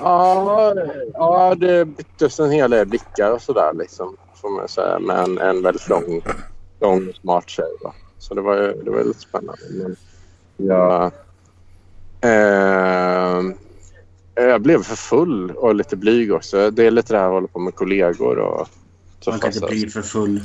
Ja, 0.00 0.74
ja, 1.14 1.54
det 1.54 1.84
byttes 1.84 2.40
en 2.40 2.50
hel 2.50 2.70
del 2.70 2.86
blickar 2.86 3.32
och 3.32 3.42
sådär 3.42 3.72
liksom. 3.74 4.16
Får 4.34 4.50
man 4.50 4.68
säga. 4.68 4.98
Med 4.98 5.18
en, 5.18 5.38
en 5.38 5.62
väldigt 5.62 5.88
lång, 5.88 6.22
lång 6.80 7.08
och 7.08 7.14
smart 7.14 7.48
tjej. 7.50 7.66
Va? 7.84 7.92
Så 8.18 8.34
det 8.34 8.40
var 8.40 8.56
ju 8.56 8.82
det 8.84 8.90
var 8.90 9.04
lite 9.04 9.20
spännande. 9.20 9.62
Men 9.70 9.96
jag, 10.56 11.12
eh, 12.20 13.44
jag 14.34 14.62
blev 14.62 14.82
för 14.82 14.96
full 14.96 15.50
och 15.50 15.74
lite 15.74 15.96
blyg 15.96 16.32
också. 16.32 16.70
Det 16.70 16.84
är 16.86 16.90
lite 16.90 17.12
det 17.14 17.18
här 17.18 17.26
att 17.26 17.32
hålla 17.32 17.46
på 17.46 17.58
med 17.58 17.74
kollegor 17.74 18.38
och 18.38 18.68
Man 19.26 19.38
kan 19.40 19.52
inte 19.52 19.66
bli 19.66 19.86
för 19.88 20.02
full. 20.02 20.40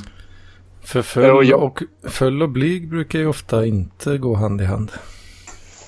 För 0.84 1.02
full 1.02 1.30
och 1.30 1.44
jag- 1.44 1.62
och, 1.62 1.82
full 2.02 2.42
och 2.42 2.48
blyg 2.48 2.88
brukar 2.88 3.18
ju 3.18 3.26
ofta 3.26 3.66
inte 3.66 4.18
gå 4.18 4.34
hand 4.34 4.60
i 4.60 4.64
hand. 4.64 4.92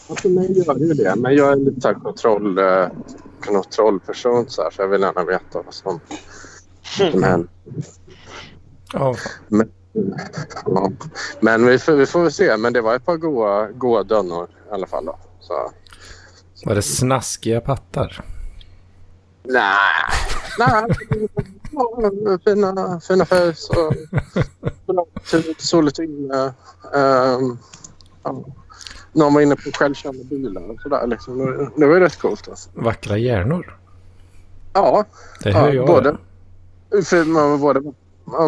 Alltså, 0.09 0.29
mig 0.29 0.59
gör 0.59 0.79
ju 0.79 0.95
det. 0.95 1.17
Men 1.17 1.35
jag 1.35 1.53
är 1.53 1.57
lite 1.57 1.81
så 1.81 1.89
här 1.89 1.95
kontroll, 1.95 2.59
eh, 2.59 2.89
kontrollperson 3.41 4.45
så, 4.49 4.63
här, 4.63 4.71
så 4.71 4.83
jag 4.83 4.89
vill 4.89 5.01
gärna 5.01 5.25
veta 5.25 5.63
vad 5.63 5.75
som, 5.75 6.01
som 6.83 7.23
händer. 7.23 7.49
Ja, 8.93 9.15
fan. 9.15 9.71
Ja. 10.65 10.91
Men 11.41 11.67
vi 11.67 11.79
får, 11.79 11.93
vi 11.93 12.07
får 12.07 12.23
väl 12.23 12.33
se. 12.33 12.57
Men 12.57 12.73
det 12.73 12.81
var 12.81 12.97
ett 12.97 13.05
par 13.05 13.17
goa, 13.17 13.71
goa 13.71 14.03
dönnor 14.03 14.49
i 14.71 14.75
alla 14.75 14.87
fall. 14.87 15.05
Då. 15.05 15.19
Så, 15.41 15.73
var 16.65 16.75
det 16.75 16.83
snaskiga 16.83 17.61
pattar? 17.61 18.25
nej. 19.43 19.77
nej. 20.59 20.97
Fina, 22.45 23.01
fina 23.01 23.27
face 23.27 23.73
och 23.77 23.95
soligt 25.59 25.99
inne. 25.99 26.55
Um, 26.95 27.59
ja. 28.23 28.45
Någon 29.17 29.35
var 29.35 29.41
inne 29.41 29.57
på 29.57 29.63
självkörande 29.75 30.25
bilar 30.25 30.71
och 30.71 30.81
sådär. 30.81 31.07
Liksom. 31.07 31.39
Det, 31.39 31.71
det 31.77 31.87
var 31.87 31.95
ju 31.95 32.01
rätt 32.01 32.19
coolt. 32.19 32.49
Alltså. 32.49 32.71
Vackra 32.75 33.17
hjärnor? 33.19 33.79
Ja, 34.73 35.05
Det 35.43 35.53
hör 35.53 35.69
ja 35.69 35.75
jag. 35.75 35.87
både. 35.87 36.17
För 37.05 37.25
man, 37.25 37.61
både 37.61 37.93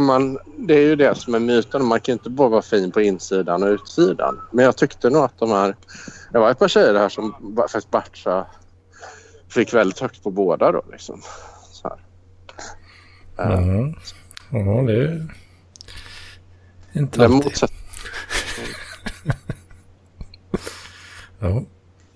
man, 0.00 0.38
det 0.56 0.74
är 0.74 0.80
ju 0.82 0.96
det 0.96 1.14
som 1.14 1.34
är 1.34 1.38
myten. 1.38 1.84
Man 1.84 2.00
kan 2.00 2.12
inte 2.12 2.30
bara 2.30 2.48
vara 2.48 2.62
fin 2.62 2.90
på 2.92 3.00
insidan 3.00 3.62
och 3.62 3.68
utsidan. 3.68 4.40
Men 4.52 4.64
jag 4.64 4.76
tyckte 4.76 5.10
nog 5.10 5.22
att 5.24 5.38
de 5.38 5.50
här... 5.50 5.76
Det 6.32 6.38
var 6.38 6.50
ett 6.50 6.58
par 6.58 6.68
tjejer 6.68 6.94
här 6.94 7.08
som 7.08 7.34
faktiskt 7.56 7.90
Bartra 7.90 8.46
fick 9.48 9.74
väldigt 9.74 9.98
högt 9.98 10.22
på 10.22 10.30
båda 10.30 10.72
då. 10.72 10.82
Liksom. 10.92 11.20
Så 11.70 11.88
här. 11.88 11.98
Mm. 13.58 13.94
Ja, 14.50 14.82
det 14.86 15.02
är 15.02 15.28
inte 16.92 17.18
Det 17.18 17.24
alltid. 17.24 17.44
motsatt. 17.44 17.72
Ja, 21.40 21.62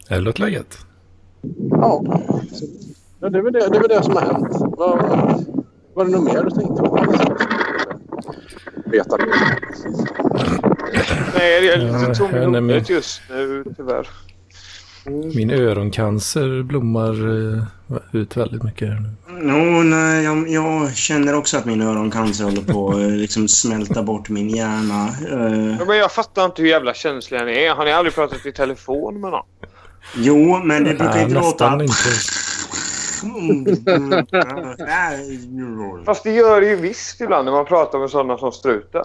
det 0.09 0.21
låter 0.21 0.41
läget. 0.41 0.79
Ja. 1.71 2.05
Ja, 3.21 3.29
det, 3.29 3.39
är 3.39 3.43
väl 3.43 3.53
det, 3.53 3.59
det 3.59 3.77
är 3.77 3.81
väl 3.81 3.89
det 3.89 4.03
som 4.03 4.15
har 4.15 4.23
hänt. 4.23 4.57
Vad, 4.61 4.99
var 5.95 6.05
det 6.05 6.11
något 6.11 6.25
mer 6.25 6.43
du 6.43 6.51
tänkte 6.51 6.83
på? 6.83 6.99
Veta. 8.85 9.17
Nej, 11.35 11.65
jag 11.65 11.75
är 11.75 12.01
lite 12.01 12.15
tom 12.15 12.31
i 12.31 12.39
huvudet 12.39 12.91
just 12.91 13.23
nu 13.31 13.65
tyvärr. 13.77 14.09
Min 15.35 15.51
öroncancer 15.51 16.63
blommar 16.63 17.13
eh, 17.55 17.65
ut 18.13 18.37
väldigt 18.37 18.63
mycket 18.63 18.89
här 18.89 19.01
nu. 19.01 19.09
Jo, 19.29 19.83
nej, 19.83 20.25
jag, 20.25 20.49
jag 20.49 20.97
känner 20.97 21.35
också 21.35 21.57
att 21.59 21.65
min 21.65 21.83
öroncancer 21.83 22.45
håller 22.45 22.63
på 22.63 22.89
att 22.91 22.97
eh, 22.97 23.09
liksom 23.11 23.49
smälta 23.49 24.03
bort 24.03 24.29
min 24.29 24.49
hjärna. 24.49 25.09
Eh, 25.09 25.77
Ja, 25.79 25.85
men 25.85 25.97
jag 25.97 26.13
fattar 26.13 26.45
inte 26.45 26.63
hur 26.63 26.69
jävla 26.69 26.95
känsliga 26.95 27.45
ni 27.45 27.53
är. 27.53 27.75
Har 27.75 27.85
ni 27.85 27.93
aldrig 27.93 28.15
pratat 28.15 28.47
i 28.47 28.53
telefon 28.53 29.21
med 29.21 29.31
någon? 29.31 29.45
jo, 30.17 30.59
men 30.65 30.85
det 30.85 30.91
brukar 30.95 31.15
Nej, 31.15 31.23
inte 31.23 31.35
låta... 31.35 31.79
inte. 31.83 31.93
Fast 36.05 36.25
det 36.25 36.31
gör 36.33 36.61
det 36.61 36.67
ju 36.67 36.77
visst 36.77 37.21
ibland 37.21 37.45
när 37.45 37.53
man 37.53 37.65
pratar 37.67 37.99
med 37.99 38.11
sådana 38.11 38.39
som 38.39 38.53
struten. 38.53 39.05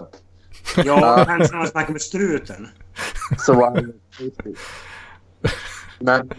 Ja, 0.84 1.24
kanske 1.26 1.52
när 1.52 1.58
man 1.58 1.68
snackar 1.68 1.92
med 1.92 2.02
struten. 2.02 2.68
Så 3.38 3.52
var 3.52 3.70
det. 3.80 3.86
Men, 5.98 6.30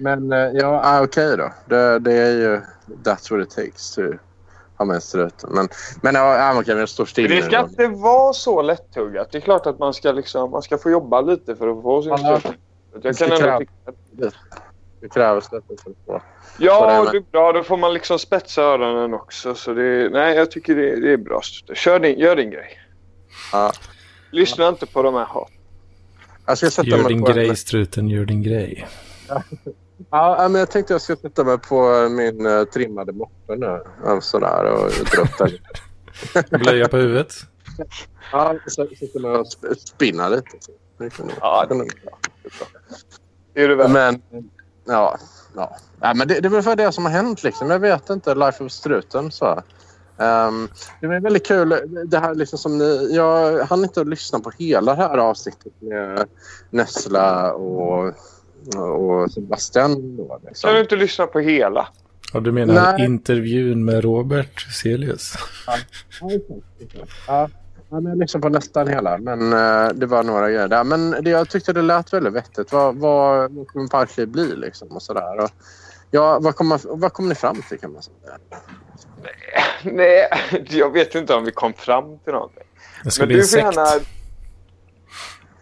men 0.00 0.32
eh, 0.32 0.38
ja, 0.38 0.80
ah, 0.84 1.02
okej 1.02 1.36
då. 1.36 1.52
Det, 1.66 1.98
det 1.98 2.12
är 2.12 2.36
ju 2.36 2.60
that's 3.04 3.32
what 3.32 3.46
it 3.46 3.50
takes 3.50 3.94
to 3.94 4.02
ha 4.80 4.84
med 4.84 5.02
struten. 5.02 5.50
Men, 5.52 5.68
men 6.02 6.14
ja, 6.14 6.50
ah, 6.50 6.62
men 6.66 6.78
jag 6.78 6.88
står 6.88 7.04
still 7.04 7.28
Men 7.28 7.36
det 7.36 7.44
ska 7.44 7.60
inte 7.60 7.86
vara 7.86 8.32
så 8.32 8.62
lättuggat. 8.62 9.32
Det 9.32 9.38
är 9.38 9.42
klart 9.42 9.66
att 9.66 9.78
man 9.78 9.94
ska, 9.94 10.12
liksom, 10.12 10.50
man 10.50 10.62
ska 10.62 10.78
få 10.78 10.90
jobba 10.90 11.20
lite 11.20 11.56
för 11.56 11.68
att 11.68 11.82
få 11.82 12.02
sin 12.02 12.10
Ja. 12.10 12.40
strut. 12.40 12.56
Jag 13.02 13.16
kan 13.16 13.32
ändå 13.32 13.58
tycka 13.58 13.92
Det 15.00 15.08
krävs 15.08 15.52
lite 15.52 15.82
för 15.82 15.90
att 15.90 15.96
få. 16.06 16.12
Vad 16.12 16.20
Ja, 16.58 17.04
det 17.04 17.10
det 17.10 17.16
är 17.16 17.30
bra. 17.32 17.52
Då 17.52 17.62
får 17.62 17.76
man 17.76 17.94
liksom 17.94 18.18
spetsa 18.18 18.62
öronen 18.62 19.14
också. 19.14 19.54
Så 19.54 19.74
det, 19.74 20.10
nej, 20.12 20.36
jag 20.36 20.50
tycker 20.50 20.74
det, 20.74 21.00
det 21.00 21.12
är 21.12 21.16
bra. 21.16 21.40
Kör 21.74 21.98
din, 22.00 22.18
gör 22.18 22.36
din 22.36 22.50
grej. 22.50 22.78
Ja. 23.52 23.72
Lyssna 24.30 24.68
inte 24.68 24.86
på 24.86 25.02
de 25.02 25.14
här 25.14 25.24
hat. 25.24 25.50
Jag 26.46 26.58
ska 26.58 26.70
sätta 26.70 26.88
Gör 26.88 26.98
mig 26.98 27.08
din 27.08 27.24
på 27.24 27.32
grej 27.32 27.48
En, 27.48 27.56
struten, 27.56 28.08
gör 28.08 28.24
din 28.24 28.42
grej. 28.42 28.88
ja, 30.10 30.48
men 30.50 30.58
jag 30.58 30.70
tänkte 30.70 30.94
jag 30.94 31.00
ska 31.00 31.16
sätta 31.16 31.44
mig 31.44 31.58
på 31.58 32.08
min 32.10 32.46
uh, 32.46 32.64
trimmade 32.64 33.12
moppe 33.12 33.56
nu. 33.56 33.82
Ja, 34.04 34.20
Sådär 34.20 34.64
och 34.64 34.90
den. 35.38 35.50
Blöja 36.60 36.88
på 36.88 36.96
huvudet. 36.96 37.32
Ja, 38.32 38.54
så 38.66 38.86
sitter 38.98 39.20
man 39.20 39.30
och 39.36 39.46
sp- 39.46 39.74
spinnar 39.74 40.30
lite. 40.30 40.48
Det 40.98 41.10
kan 41.10 41.30
Ja, 41.40 41.64
kan 41.68 41.78
nog- 41.78 41.92
Det 43.54 43.62
är 43.62 43.68
du 43.68 43.74
väl. 43.74 43.90
Men 43.90 44.22
ja, 44.84 45.18
ja. 45.54 45.76
ja 46.00 46.14
men 46.14 46.28
det, 46.28 46.40
det 46.40 46.48
är 46.48 46.50
väl 46.50 46.62
för 46.62 46.76
det 46.76 46.92
som 46.92 47.04
har 47.04 47.12
hänt 47.12 47.42
liksom. 47.42 47.70
Jag 47.70 47.78
vet 47.78 48.10
inte. 48.10 48.34
Life 48.34 48.64
of 48.64 48.72
struten 48.72 49.30
så. 49.32 49.62
Um, 50.16 50.68
det 51.00 51.06
var 51.06 51.20
väldigt 51.20 51.46
kul. 51.46 51.68
Det 52.06 52.18
här 52.18 52.34
liksom 52.34 52.58
som 52.58 52.78
ni, 52.78 53.14
jag 53.14 53.64
hann 53.64 53.82
inte 53.84 54.00
att 54.00 54.08
lyssna 54.08 54.40
på 54.40 54.50
hela 54.58 54.94
det 54.94 55.02
här 55.02 55.18
avsnittet 55.18 55.72
med 55.78 56.28
Nessla 56.70 57.52
och, 57.52 58.14
och 58.76 59.30
Sebastian. 59.32 60.16
Då, 60.16 60.40
liksom. 60.46 60.68
Kan 60.68 60.74
du 60.74 60.80
inte 60.80 60.96
lyssna 60.96 61.26
på 61.26 61.38
hela? 61.40 61.88
Ja, 62.32 62.40
du 62.40 62.52
menar 62.52 62.92
Nej. 62.92 63.04
intervjun 63.06 63.84
med 63.84 64.04
Robert 64.04 64.60
Celius? 64.82 65.34
Ja, 66.20 66.28
ja, 67.26 67.48
men 68.00 68.06
jag 68.06 68.18
lyssnade 68.18 68.42
på 68.42 68.48
nästan 68.48 68.88
hela, 68.88 69.18
men 69.18 69.52
eh, 69.52 69.88
det 69.94 70.06
var 70.06 70.22
några 70.22 70.48
grejer 70.50 70.68
där. 70.68 70.84
Men 70.84 71.10
det, 71.10 71.30
jag 71.30 71.48
tyckte 71.48 71.72
det 71.72 71.82
lät 71.82 72.12
väldigt 72.12 72.32
vettigt. 72.32 72.72
Vad, 72.72 72.96
vad, 72.96 73.52
vad 73.52 73.66
kommer 73.68 73.88
Parkliv 73.88 74.28
bli 74.28 74.56
liksom 74.56 74.88
och 74.88 75.02
sådär. 75.02 75.38
Och, 75.44 75.50
ja, 76.10 76.38
vad 76.42 76.56
kommer, 76.56 76.80
vad 76.84 77.12
kommer 77.12 77.28
ni 77.28 77.34
fram 77.34 77.62
till 77.68 77.78
kan 77.78 77.92
man 77.92 78.02
säga? 78.02 78.16
Nej, 79.82 80.28
jag 80.70 80.92
vet 80.92 81.14
inte 81.14 81.34
om 81.34 81.44
vi 81.44 81.50
kom 81.52 81.72
fram 81.72 82.18
till 82.18 82.32
någonting. 82.32 82.62
Det 83.04 83.10
ska 83.10 83.22
Men 83.22 83.28
bli 83.28 83.36
du 83.36 83.40
en 83.40 83.46
får 83.46 83.50
sekt. 83.50 83.76
gärna... 83.76 84.04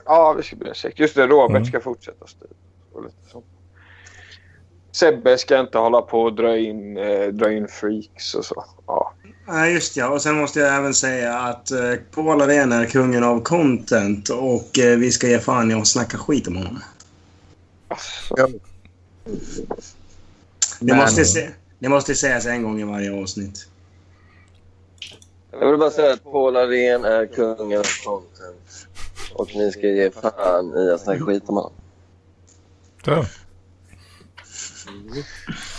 Ja, 0.05 0.35
det 0.37 0.43
ska 0.43 0.57
bli 0.57 0.69
en 0.69 0.75
sekt. 0.75 0.99
Just 0.99 1.15
det, 1.15 1.27
Robert 1.27 1.57
Mm. 1.57 1.65
ska 1.65 1.81
fortsätta 1.81 2.27
styra. 2.27 2.49
Och 2.93 3.05
lite 3.05 3.31
sånt. 3.33 3.45
Sebbe 4.93 5.39
ska 5.39 5.61
inte 5.61 5.79
hålla 5.79 6.03
på 6.03 6.23
och 6.23 6.33
dra 6.33 6.59
in, 6.59 6.97
eh, 6.97 7.27
dra 7.27 7.53
in 7.53 7.69
freaks 7.69 8.35
och 8.35 8.45
så. 8.45 8.65
Ja. 8.87 9.15
Nej, 9.47 9.73
just 9.73 9.97
ja. 9.97 10.09
Och 10.09 10.23
sen 10.23 10.35
måste 10.35 10.61
jag 10.61 10.77
även 10.77 10.95
säga 10.95 11.39
att 11.39 11.71
eh, 11.71 11.95
Paul 12.11 12.43
Arén 12.43 12.73
är 12.73 12.87
kungen 12.87 13.25
av 13.25 13.41
content 13.41 14.29
och 14.29 14.79
eh, 14.79 14.99
vi 14.99 15.13
ska 15.13 15.29
ge 15.29 15.39
fan 15.39 15.71
i 15.71 15.75
att 15.75 15.87
snacka 15.87 16.19
skit 16.19 16.49
om 16.49 16.57
honom. 16.57 16.79
Alltså, 17.89 18.35
Ja. 18.37 18.49
Det, 20.81 20.95
måste, 20.95 21.25
se, 21.25 21.51
det 21.79 21.89
måste 21.89 22.15
sägas 22.15 22.47
en 22.47 22.63
gång 22.63 22.81
i 22.81 22.85
varje 22.85 23.23
avsnitt. 23.23 23.69
Jag 25.51 25.71
vill 25.71 25.79
bara 25.79 25.91
säga 25.91 26.13
att 26.13 26.25
Paul 26.25 26.57
Arén 26.57 27.05
är 27.05 27.27
kungen 27.27 27.79
av 27.79 27.87
content. 28.05 28.87
Och 29.35 29.49
ni 29.55 29.73
ska 29.73 29.87
ge 29.87 30.11
fan 30.11 30.75
i 30.77 30.91
att 30.91 31.01
snacka 31.01 31.25
skit 31.25 31.43
om 31.47 31.55
honom. 31.55 31.73
Ja. 33.05 33.25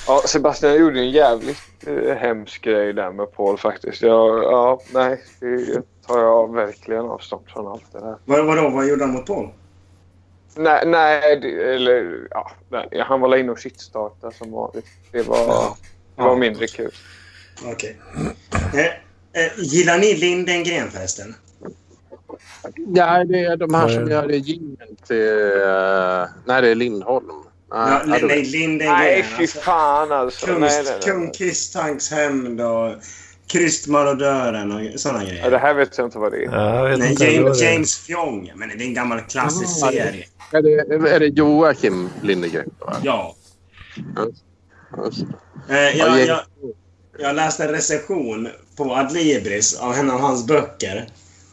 ja, 0.08 0.22
Sebastian 0.26 0.80
gjorde 0.80 1.00
en 1.00 1.12
jävligt 1.12 1.88
eh, 1.88 2.16
hemsk 2.16 2.64
grej 2.64 2.94
där 2.94 3.12
med 3.12 3.32
Paul 3.32 3.58
faktiskt. 3.58 4.02
Jag, 4.02 4.44
ja, 4.44 4.82
nej, 4.94 5.24
det 5.40 5.82
tar 6.08 6.20
jag 6.20 6.54
verkligen 6.54 7.06
avstånd 7.06 7.44
från 7.48 7.68
allt 7.68 7.92
det 7.92 8.00
där. 8.00 8.18
Vad, 8.26 8.46
vadå, 8.46 8.70
vad 8.70 8.88
gjorde 8.88 9.04
han 9.04 9.14
mot 9.14 9.26
Paul? 9.26 9.50
Nej, 10.56 10.84
nej 10.86 11.40
det, 11.40 11.74
eller 11.74 12.28
ja, 12.32 12.52
nej, 12.70 13.04
han 13.06 13.22
var 13.22 13.38
inne 13.38 13.52
och 13.52 13.60
shitstartade 13.60 14.36
som 14.36 14.52
vanligt. 14.52 14.86
Det 15.12 15.28
var, 15.28 15.76
det 16.16 16.22
var 16.22 16.36
mindre 16.36 16.68
kul. 16.68 16.92
Okej. 17.66 17.98
Eh, 18.74 18.86
eh, 19.44 19.52
gillar 19.58 19.98
ni 19.98 20.16
Lindengren 20.16 20.92
förresten? 20.92 21.36
Ja, 22.94 23.24
det 23.24 23.40
är 23.40 23.58
de 23.58 23.74
här 23.74 23.86
är 23.90 23.94
som 23.94 24.06
det? 24.06 24.12
gör 24.14 24.30
jingeln 24.30 24.96
till... 25.08 25.16
Uh, 25.16 26.26
nej, 26.46 26.62
det 26.62 26.70
är 26.70 26.76
Lindholm. 26.76 27.26
Ja, 27.72 28.02
ja, 28.08 28.18
då- 28.22 28.28
nej, 28.28 28.44
Lindegren. 28.46 28.94
Nej, 28.94 29.24
fy 29.38 29.44
alltså. 29.44 29.60
fan 29.60 30.12
alltså. 30.12 30.46
Kung, 30.46 30.60
Nej, 30.60 30.70
nej, 30.84 30.94
nej. 30.94 31.02
Kung 31.02 31.32
Kisstanks 31.32 32.12
hämnd 32.12 32.62
och 32.62 32.94
Krystmarodören 33.48 34.72
och 34.72 35.00
sådana 35.00 35.24
Ja, 35.24 35.30
grejer. 35.30 35.52
det 35.52 35.58
här 35.58 35.74
vet 35.74 35.98
jag 35.98 36.08
inte 36.08 36.18
vad 36.18 36.32
det 36.32 36.38
är. 36.38 36.52
Ja, 36.52 36.84
Nej, 36.98 37.00
James, 37.00 37.20
det 37.20 37.66
är. 37.66 37.72
James 37.74 37.98
Fjong. 37.98 38.52
Men 38.56 38.70
det 38.70 38.76
är 38.84 38.88
en 38.88 38.94
gammal 38.94 39.22
klassisk 39.22 39.78
Ja, 39.82 39.92
det- 39.92 39.98
serie. 39.98 40.26
Är 40.52 40.62
det, 40.62 41.10
är 41.10 41.20
det 41.20 41.26
Joakim 41.28 42.10
Lindegren? 42.22 42.70
Ja. 43.04 43.36
Det. 43.96 45.76
Eh, 45.76 45.98
Ja, 45.98 46.18
jag, 46.20 46.28
jag, 46.28 46.40
jag 47.20 47.36
läste 47.36 47.64
en 47.64 47.70
recension 47.72 48.48
på 48.78 48.96
Adlibris 48.96 49.80
av 49.80 49.94
en 49.94 50.10
av 50.12 50.20
hans 50.20 50.48
böcker. 50.48 51.08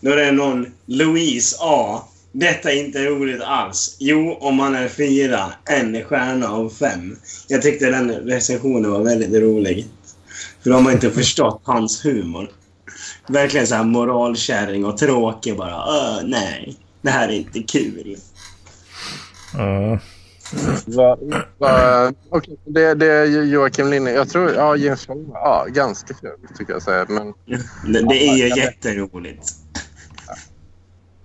Då 0.07 0.13
är 0.13 0.17
det 0.17 0.33
någon 0.33 0.67
Louise 0.87 1.57
A. 1.61 2.03
Detta 2.33 2.73
är 2.73 2.87
inte 2.87 3.05
roligt 3.05 3.43
alls. 3.43 3.97
Jo, 3.99 4.39
om 4.41 4.55
man 4.55 4.75
är 4.75 4.89
fyra. 4.89 5.53
En 5.65 6.05
stjärna 6.05 6.49
av 6.49 6.71
fem. 6.71 7.17
Jag 7.49 7.63
tyckte 7.63 7.91
den 7.91 8.11
recensionen 8.11 8.91
var 8.91 9.03
väldigt 9.03 9.43
rolig. 9.43 9.87
För 10.63 10.71
de 10.71 10.87
har 10.87 10.93
inte 10.93 11.11
förstått 11.11 11.61
hans 11.65 12.05
humor. 12.05 12.51
Verkligen 13.29 13.67
så 13.67 13.75
här 13.75 13.85
moralkärring 13.85 14.85
och 14.85 14.99
tråkig 14.99 15.57
bara. 15.57 15.75
Öh, 15.75 16.21
nej. 16.25 16.77
Det 17.03 17.11
här 17.11 17.29
är 17.29 17.33
inte 17.33 17.63
kul. 17.63 18.17
Ja. 19.55 19.99
Va, 20.87 21.19
va, 21.59 22.13
okej, 22.31 22.57
det, 22.67 22.95
det 22.95 23.13
är 23.13 23.25
ju 23.25 23.43
Joakim 23.45 23.91
Lindegren. 23.91 24.19
Jag 24.19 24.29
tror... 24.29 24.55
Ja, 24.55 24.77
James 24.77 25.07
Bond. 25.07 25.31
Ja, 25.33 25.67
ganska 25.69 26.15
kul 26.15 26.31
tycker 26.59 26.73
jag 26.73 26.83
säga. 26.83 27.07
Men 27.09 27.35
Det, 27.93 28.09
det 28.09 28.29
är 28.29 28.37
ju 28.37 28.63
jätteroligt. 28.63 29.66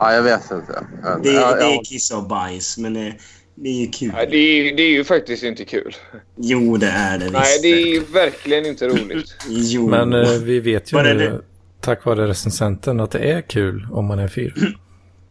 Ja, 0.02 0.14
jag 0.14 0.24
vet 0.24 0.52
inte. 0.52 0.86
Ja, 1.04 1.20
Det, 1.24 1.32
ja, 1.32 1.56
det 1.56 1.64
är 1.64 1.72
ja. 1.72 1.82
kiss 1.86 2.12
och 2.12 2.24
bajs, 2.24 2.78
men 2.78 2.94
det, 2.94 3.14
det 3.56 3.70
är 3.70 3.82
ju 3.82 3.88
kul. 3.88 4.12
Nej, 4.14 4.28
det, 4.32 4.38
är, 4.38 4.76
det 4.76 4.84
är 4.84 4.90
ju 4.90 5.04
faktiskt 5.04 5.44
inte 5.44 5.66
kul. 5.66 5.96
Jo, 6.36 6.78
det 6.78 6.88
är 6.88 7.18
det 7.18 7.26
visst. 7.26 7.34
Nej, 7.34 7.60
det 7.62 7.68
är 7.68 7.88
ju 7.88 8.04
verkligen 8.14 8.66
inte 8.66 8.88
roligt. 8.88 9.36
Jo. 9.50 9.90
Men 9.90 10.14
eh, 10.14 10.30
vi 10.30 10.60
vet 10.60 10.94
ju 10.94 11.04
nu, 11.04 11.14
det? 11.14 11.42
tack 11.80 12.06
vare 12.06 12.28
recensenten, 12.28 13.00
att 13.00 13.12
det 13.12 13.20
är 13.20 13.42
kul 13.42 13.88
om 13.92 14.06
man 14.06 14.20
är 14.20 14.28
fyra. 14.28 14.54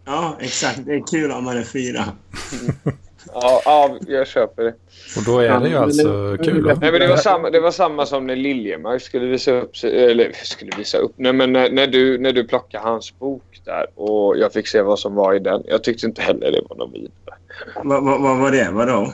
Ja, 0.07 0.37
exakt. 0.41 0.81
Det 0.87 0.95
är 0.95 1.07
kul 1.07 1.31
om 1.31 1.45
man 1.45 1.57
är 1.59 1.65
fyra. 1.65 2.05
Ja, 3.35 3.63
ja 3.65 3.99
jag 4.07 4.27
köper 4.27 4.65
det. 4.65 4.75
Och 5.17 5.25
då 5.27 5.39
är 5.39 5.61
det 5.61 5.69
ju 5.69 5.77
alltså 5.77 6.33
det- 6.37 6.45
kul. 6.45 6.65
Nej, 6.81 6.93
men 6.93 7.01
det, 7.01 7.09
var 7.09 7.17
samma, 7.17 7.51
det 7.51 7.61
var 7.61 7.71
samma 7.71 8.07
som 8.07 8.27
när 8.27 8.37
Liljemark 8.37 9.03
skulle 9.03 9.27
visa 9.27 9.53
upp 9.53 9.71
Eller 9.85 10.33
skulle 10.33 10.77
visa 10.77 10.99
upp. 10.99 11.13
Nej, 11.17 11.33
men 11.33 11.53
när, 11.53 11.71
när, 11.71 11.87
du, 11.87 12.19
när 12.19 12.33
du 12.33 12.45
plockade 12.45 12.85
hans 12.85 13.19
bok 13.19 13.61
där 13.65 13.87
och 13.95 14.39
jag 14.39 14.53
fick 14.53 14.67
se 14.69 14.83
vad 14.83 14.99
som 14.99 15.15
var 15.15 15.35
i 15.35 15.39
den. 15.39 15.63
Jag 15.67 15.85
tyckte 15.85 16.07
inte 16.07 16.23
heller 16.23 16.53
det 16.53 16.63
var 16.69 16.77
någon 16.77 16.93
vidare. 16.93 17.37
Vad 17.85 18.05
va, 18.05 18.19
vad 18.19 18.39
var 18.39 18.51
det? 18.51 18.71
Vadå? 18.73 19.13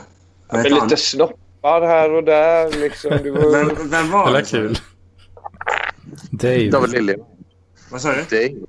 Vad 0.49 0.63
Men 0.63 0.73
lite 0.73 0.97
snoppar 0.97 1.81
här 1.81 2.13
och 2.13 2.23
där 2.23 2.79
liksom. 2.81 3.11
Det 3.23 3.31
var... 3.31 3.51
Vem, 3.51 3.89
vem 3.89 4.11
var 4.11 4.33
det? 4.33 4.43
kul. 4.51 4.77
Dave. 6.31 6.69
David 6.69 6.91
Liljemark. 6.91 7.27
Vad 7.91 8.01
sa 8.01 8.09
du? 8.09 8.37
Dave. 8.37 8.59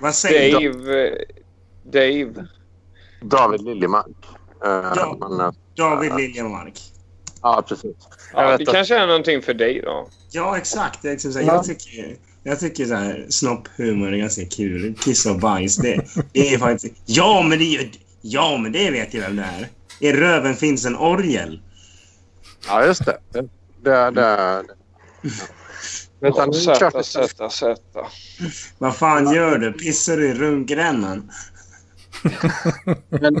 Vad 0.00 0.14
säger? 0.14 0.52
Dave... 0.52 1.06
eh, 1.06 1.12
Dave. 1.84 2.46
David 3.20 3.60
Liljemark. 3.64 4.06
Eh, 4.64 4.70
Ja. 4.96 5.16
men, 5.20 5.40
eh, 5.40 5.52
David 5.76 6.14
Liljemark. 6.16 6.80
ja, 7.42 7.64
precis. 7.68 7.96
Ja, 8.32 8.56
det 8.56 8.68
att- 8.68 8.74
kanske 8.74 8.96
är 8.98 9.06
någonting 9.06 9.42
för 9.42 9.54
dig 9.54 9.80
då. 9.84 10.08
Ja, 10.30 10.56
exakt. 10.58 11.02
Det 11.02 11.08
är 11.08 11.12
liksom 11.12 11.32
så 11.32 11.38
här, 11.38 11.46
Ja. 11.46 11.54
Jag 11.54 11.64
tycker, 11.64 12.16
jag 12.42 12.60
tycker 12.60 12.84
så 12.86 12.94
här, 12.94 13.26
snopphumor 13.30 14.12
är 14.12 14.16
ganska 14.16 14.44
kul. 14.46 14.94
Kiss 15.00 15.26
och 15.26 15.38
bajs. 15.38 15.76
Det, 15.76 16.00
det 16.32 16.54
är 16.54 16.58
faktiskt... 16.58 16.94
Ja, 17.06 17.42
men 17.42 17.58
det. 17.58 17.90
Ja, 18.20 18.58
men 18.62 18.72
det 18.72 18.90
vet 18.90 19.14
jag 19.14 19.20
vem 19.22 19.36
det 19.36 19.42
är. 19.42 19.68
I 20.00 20.12
röven 20.12 20.56
finns 20.56 20.84
en 20.86 20.96
orgel. 20.96 21.62
Ja, 22.68 22.84
just 22.86 23.04
det. 23.04 23.18
Det, 23.82 24.10
det, 24.10 24.64
klart 26.32 26.54
Sätta, 26.64 26.98
att- 26.98 27.06
sätta, 27.06 27.50
sätta. 27.50 28.06
Vad 28.78 28.96
fan 28.96 29.34
gör 29.34 29.58
du? 29.58 29.72
Pissar 29.72 30.16
du 30.16 30.28
i 30.28 30.34
runkrännan? 30.34 31.30
Men, 33.08 33.40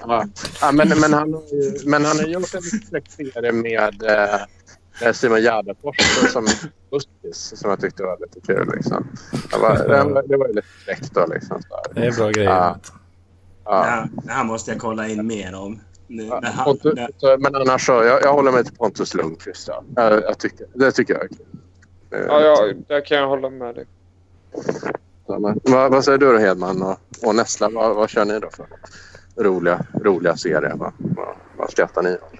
ja. 0.00 0.24
Men, 0.72 0.88
men, 1.00 1.12
han, 1.12 1.34
har 1.34 1.42
ju- 1.52 1.78
men 1.86 2.04
han 2.04 2.16
har 2.18 2.26
gjort 2.26 2.54
en 2.54 2.62
serie 3.32 3.52
med 3.52 4.02
eh, 5.02 5.12
Simon 5.12 5.40
Gärdenfors 5.42 5.96
som 6.32 6.46
buskis 6.90 7.52
som 7.60 7.70
jag 7.70 7.80
tyckte 7.80 8.02
var 8.02 8.18
lite 8.20 8.40
kul. 8.46 8.72
Liksom. 8.76 9.08
Det, 9.50 9.58
var, 9.58 9.76
det, 9.88 10.04
var, 10.04 10.22
det 10.28 10.36
var 10.36 10.48
ju 10.48 10.54
lite 10.54 10.68
fräckt 10.84 11.14
då. 11.14 11.26
Liksom, 11.26 11.62
så 11.62 11.92
Det 11.94 12.06
är 12.06 12.12
bra 12.16 12.30
grejer. 12.30 12.50
Ja. 12.50 12.76
Ja. 13.64 13.82
Det, 13.84 13.90
här, 13.90 14.08
det 14.24 14.32
här 14.32 14.44
måste 14.44 14.70
jag 14.70 14.80
kolla 14.80 15.08
in 15.08 15.26
mer 15.26 15.54
om. 15.54 15.80
Ja, 16.08 16.62
Pontus, 16.64 16.98
så- 17.16 17.36
men 17.38 17.54
annars 17.54 17.86
så, 17.86 17.92
jag, 17.92 18.22
jag 18.22 18.32
håller 18.32 18.52
mig 18.52 18.64
till 18.64 18.74
Pontus 18.74 19.14
Lundqvist. 19.14 19.68
Ja. 19.68 19.84
Jag, 19.96 20.12
jag 20.22 20.38
tycker, 20.38 20.66
det 20.74 20.92
tycker 20.92 21.14
jag 21.14 21.22
är 21.24 21.28
kul. 21.28 21.46
Ja, 22.10 22.40
ja, 22.40 22.72
där 22.88 23.04
kan 23.04 23.18
jag 23.18 23.28
hålla 23.28 23.50
med 23.50 23.74
dig. 23.74 23.86
Men, 25.28 25.60
vad, 25.62 25.90
vad 25.90 26.04
säger 26.04 26.18
du 26.18 26.32
då 26.32 26.38
Hedman 26.38 26.82
och, 26.82 26.98
och 27.22 27.34
Nessla? 27.34 27.68
Vad, 27.68 27.96
vad 27.96 28.10
kör 28.10 28.24
ni 28.24 28.40
då 28.40 28.48
för 28.50 28.66
roliga, 29.44 29.80
roliga 30.04 30.36
serier? 30.36 30.72
Vad, 30.76 30.92
vad, 30.98 31.36
vad 31.56 31.70
skrattar 31.70 32.02
ni 32.02 32.12
åt? 32.12 32.32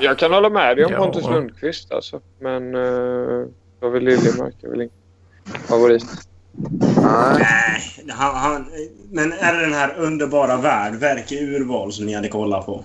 Jag 0.00 0.18
kan 0.18 0.32
hålla 0.32 0.50
med 0.50 0.76
dig 0.76 0.84
om 0.84 0.92
Ja. 0.92 0.98
Pontus 0.98 1.24
Lundqvist 1.24 1.92
alltså. 1.92 2.20
Men 2.38 2.74
uh, 2.74 3.46
David 3.80 4.02
Liljemark 4.02 4.54
är 4.62 4.68
väl 4.68 4.80
ingen 4.80 4.94
favorit. 5.66 6.04
Nej. 7.02 7.46
han, 8.08 8.36
han, 8.36 8.66
men 9.10 9.32
är 9.32 9.54
det 9.54 9.60
den 9.60 9.72
här 9.72 9.94
underbara 9.98 10.56
värld, 10.56 10.94
verk 10.94 11.32
i 11.32 11.38
urval, 11.38 11.92
som 11.92 12.06
ni 12.06 12.14
hade 12.14 12.28
kollat 12.28 12.66
på? 12.66 12.84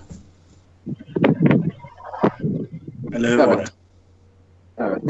Eller 3.14 3.28
hur 3.28 3.38
Jag 3.38 3.46
var 3.46 3.56
det? 3.56 3.66
Jag 4.80 4.90
vet. 4.90 5.02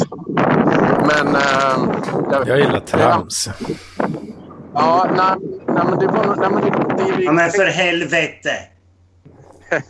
Men... 1.06 1.34
Eh, 1.34 1.94
jag, 2.30 2.48
Jag 2.48 2.58
gillar 2.58 2.80
trams. 2.80 3.48
Ja, 4.74 5.06
nej, 5.16 5.36
nej, 5.66 5.84
men 5.90 5.98
det 5.98 6.06
var 6.06 6.24
nog... 6.24 6.38
Nej, 6.38 6.50
men 6.50 6.62
det, 6.62 7.04
det, 7.04 7.22
Ja, 7.22 7.32
men 7.32 7.50
för 7.50 7.64
helvete! 7.64 8.50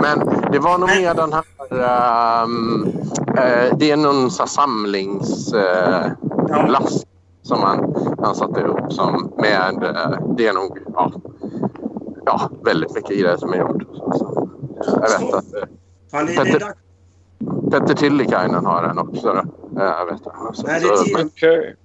Men 0.00 0.18
det 0.52 0.58
var 0.58 0.78
nog 0.78 0.88
mer 0.88 1.14
den 1.14 1.32
här... 1.32 1.44
ehm, 1.70 2.86
eh, 3.38 3.76
det 3.78 3.90
är 3.90 3.96
någon 3.96 4.30
så 4.30 4.42
här 4.42 4.48
samlings... 4.48 5.54
Uh, 5.54 6.06
som 7.42 7.62
han, 7.62 7.94
han 8.18 8.34
satte 8.34 8.60
upp 8.60 8.92
som 8.92 9.32
med... 9.38 9.82
eh, 9.82 10.34
det 10.36 10.46
är 10.46 10.52
nog 10.52 10.78
ja, 10.94 11.12
ja, 12.26 12.50
väldigt 12.64 12.94
mycket 12.94 13.10
grejer 13.10 13.36
som 13.36 13.52
är 13.52 13.58
gjort. 13.58 13.82
Så, 13.92 14.12
så. 14.12 14.48
Jag 14.84 15.20
vet 15.20 15.34
att 15.34 15.54
eh, 15.54 15.62
Fan, 16.10 16.26
det, 16.26 16.44
det 16.44 16.50
är 16.50 16.60
dags. 16.60 16.81
Petter 17.72 17.94
Tillikainen 17.94 18.64
har 18.64 18.82
den 18.82 18.98
också. 18.98 19.22
Då. 19.22 19.80
Eh, 19.80 19.86
jag 19.86 20.06
vet. 20.06 20.22
Så, 20.54 20.66
Nej, 20.66 20.80
det 20.80 20.86
är 20.86 21.04
tiden. 21.04 21.76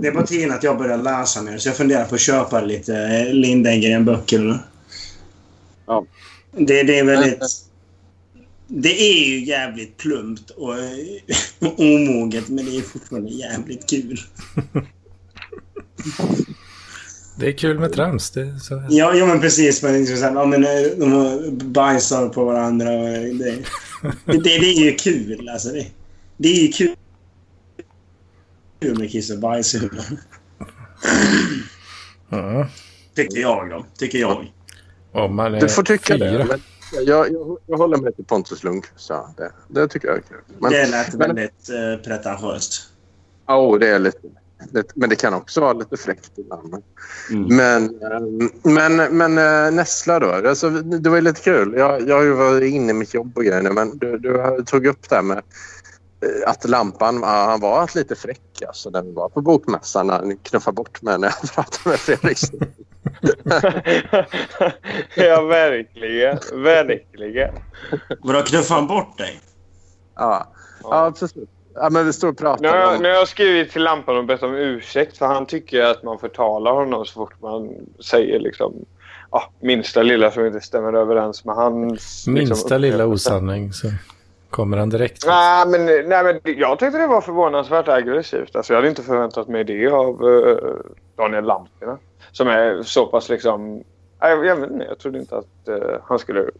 Det 0.00 0.08
är 0.08 0.12
på 0.12 0.26
tiden 0.26 0.50
att 0.50 0.62
jag 0.62 0.78
börjar 0.78 0.98
läsa 0.98 1.42
mer, 1.42 1.58
så 1.58 1.68
jag 1.68 1.76
funderar 1.76 2.04
på 2.04 2.14
att 2.14 2.20
köpa 2.20 2.60
lite 2.60 2.94
eh, 2.94 3.34
Lindegren-böcker. 3.34 4.58
Ja. 5.86 6.04
Det, 6.52 6.82
det 6.82 6.98
är 6.98 7.04
väldigt... 7.04 7.40
Det 8.66 9.00
är 9.00 9.28
ju 9.28 9.44
jävligt 9.44 9.96
plumpt 9.96 10.50
och 10.50 10.78
eh, 10.78 10.82
omoget, 11.78 12.48
men 12.48 12.64
det 12.64 12.76
är 12.76 12.82
fortfarande 12.82 13.30
jävligt 13.30 13.90
kul. 13.90 14.18
Det 17.36 17.48
är 17.48 17.52
kul 17.52 17.78
med 17.78 17.92
trams. 17.92 18.30
Det 18.30 18.58
så... 18.60 18.82
Ja, 18.88 19.14
ja 19.14 19.26
men 19.26 19.40
precis. 19.40 19.82
Men, 19.82 19.92
liksom 19.92 20.16
så 20.16 20.24
här, 20.24 20.34
ja, 20.34 20.44
men, 20.44 20.62
de 20.98 21.58
bajsar 21.72 22.28
på 22.28 22.44
varandra. 22.44 22.90
Och 22.90 23.08
det, 23.08 23.58
det, 24.24 24.38
det 24.38 24.54
är 24.54 24.84
ju 24.84 24.94
kul. 24.94 25.48
Alltså, 25.48 25.68
det, 25.68 25.86
det 26.36 26.48
är 26.48 26.62
ju 26.62 26.68
kul 26.68 26.96
kul 28.80 28.98
med 28.98 29.10
kiss 29.10 29.30
och. 29.30 29.38
Ja. 32.28 32.68
Tycker 33.14 33.40
jag 33.40 33.70
då. 33.70 33.86
Tycker 33.98 34.18
jag. 34.18 34.52
Om 35.12 35.36
man 35.36 35.54
är 35.54 35.60
Du 35.60 35.68
får 35.68 35.82
tycka 35.82 36.14
fyra. 36.14 36.38
det. 36.38 36.44
Men 36.44 36.60
jag, 36.92 37.32
jag, 37.32 37.58
jag 37.66 37.76
håller 37.76 37.96
mig 37.96 38.12
till 38.12 38.24
Pontus 38.24 38.64
Lundqvist. 38.64 39.06
Ja, 39.10 39.34
det, 39.36 39.52
det 39.68 39.88
tycker 39.88 40.08
jag 40.08 40.16
är 40.16 40.22
kul. 40.22 40.38
Men, 40.58 40.72
det 40.72 40.86
lät 40.86 41.14
men- 41.14 41.18
väldigt 41.18 41.68
eh, 41.68 42.04
pretentiöst. 42.04 42.82
Ja, 43.46 43.58
oh, 43.60 43.78
det 43.78 43.88
är 43.88 43.98
lite... 43.98 44.18
Men 44.94 45.08
det 45.10 45.16
kan 45.16 45.34
också 45.34 45.60
vara 45.60 45.72
lite 45.72 45.96
fräckt 45.96 46.38
ibland. 46.38 46.70
Men, 46.70 46.82
Mm. 47.30 47.56
men, 47.56 47.84
eh, 48.12 48.20
men, 48.62 49.16
men 49.16 49.38
eh, 49.66 49.72
Nessla 49.72 50.18
då? 50.18 50.48
Alltså, 50.48 50.70
det 50.70 51.10
var 51.10 51.16
ju 51.16 51.22
lite 51.22 51.40
kul. 51.40 51.74
Jag, 51.78 52.08
jag 52.08 52.16
har 52.16 52.22
ju 52.22 52.32
varit 52.32 52.72
inne 52.72 52.90
i 52.90 52.94
mitt 52.94 53.14
jobb 53.14 53.32
och 53.38 53.44
grejer 53.44 53.62
nu, 53.62 53.70
men 53.70 53.98
du, 53.98 54.18
du 54.18 54.62
tog 54.66 54.86
upp 54.86 55.08
det 55.08 55.14
här 55.14 55.22
med 55.22 55.38
eh, 55.38 56.50
att 56.50 56.68
lampan 56.68 57.22
han 57.22 57.60
var 57.60 57.90
lite 57.94 58.14
fräck 58.14 58.62
alltså, 58.66 58.90
när 58.90 59.02
vi 59.02 59.12
var 59.12 59.28
på 59.28 59.40
bokmässan 59.40 60.06
när 60.06 60.14
han 60.14 60.36
knuffade 60.36 60.74
bort 60.74 61.02
mig 61.02 61.18
när 61.18 61.28
jag 61.28 61.50
pratade 61.54 61.90
med 61.90 61.98
Fredrik. 61.98 62.38
ja, 65.16 65.42
verkligen. 65.42 66.38
Verkligen. 66.52 67.54
Vadå, 68.20 68.42
knuffade 68.42 68.80
han 68.80 68.88
bort 68.88 69.18
dig? 69.18 69.40
ja. 70.16 70.52
ja, 70.82 71.12
precis. 71.18 71.48
Ja, 71.80 71.90
men 71.90 72.06
vi 72.06 72.12
står 72.12 72.28
och 72.28 72.40
Nu 72.40 72.46
har, 72.46 72.56
pratar 72.56 72.78
jag, 72.78 72.96
om... 72.96 73.02
nu 73.02 73.08
har 73.08 73.16
jag 73.16 73.28
skrivit 73.28 73.72
till 73.72 73.82
Lampan 73.82 74.16
och 74.16 74.24
bett 74.24 74.42
om 74.42 74.54
ursäkt 74.54 75.18
för 75.18 75.26
han 75.26 75.46
tycker 75.46 75.82
att 75.82 76.02
man 76.02 76.18
förtalar 76.18 76.72
honom 76.72 77.04
så 77.04 77.12
fort 77.12 77.34
man 77.42 77.70
säger 78.00 78.40
liksom 78.40 78.74
ja, 79.30 79.50
minsta 79.60 80.02
lilla 80.02 80.30
som 80.30 80.46
inte 80.46 80.60
stämmer 80.60 80.92
överens 80.92 81.44
med 81.44 81.54
hans... 81.54 82.26
Minsta 82.28 82.54
liksom, 82.54 82.80
lilla 82.80 83.06
osanning 83.06 83.72
så 83.72 83.88
kommer 84.50 84.76
han 84.76 84.90
direkt. 84.90 85.26
Nej 85.26 85.66
men, 85.66 85.84
nej, 85.84 86.24
men 86.24 86.40
jag 86.58 86.78
tyckte 86.78 86.98
det 86.98 87.06
var 87.06 87.20
förvånansvärt 87.20 87.88
aggressivt. 87.88 88.56
Alltså, 88.56 88.72
jag 88.72 88.78
hade 88.78 88.88
inte 88.88 89.02
förväntat 89.02 89.48
mig 89.48 89.64
det 89.64 89.88
av 89.88 90.24
uh, 90.24 90.56
Daniel 91.16 91.44
Lampinen. 91.44 91.98
Som 92.32 92.48
är 92.48 92.82
så 92.82 93.06
pass 93.06 93.28
liksom... 93.28 93.82
Jag, 94.20 94.46
jag, 94.46 94.56
vet 94.56 94.70
inte, 94.70 94.84
jag 94.84 94.98
trodde 94.98 95.18
inte 95.18 95.36
att 95.36 95.68
eh, 95.68 95.98
han 96.04 96.18
skulle 96.18 96.50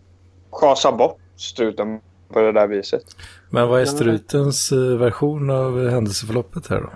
schasa 0.51 0.93
bort 0.93 1.19
struten 1.37 2.01
på 2.29 2.41
det 2.41 2.53
där 2.53 2.67
viset. 2.67 3.03
Men 3.51 3.69
vad 3.69 3.81
är 3.81 3.85
strutens 3.85 4.73
eh, 4.73 4.79
version 4.79 5.51
av 5.51 5.89
händelseförloppet 5.89 6.67
här 6.67 6.81
då? 6.81 6.91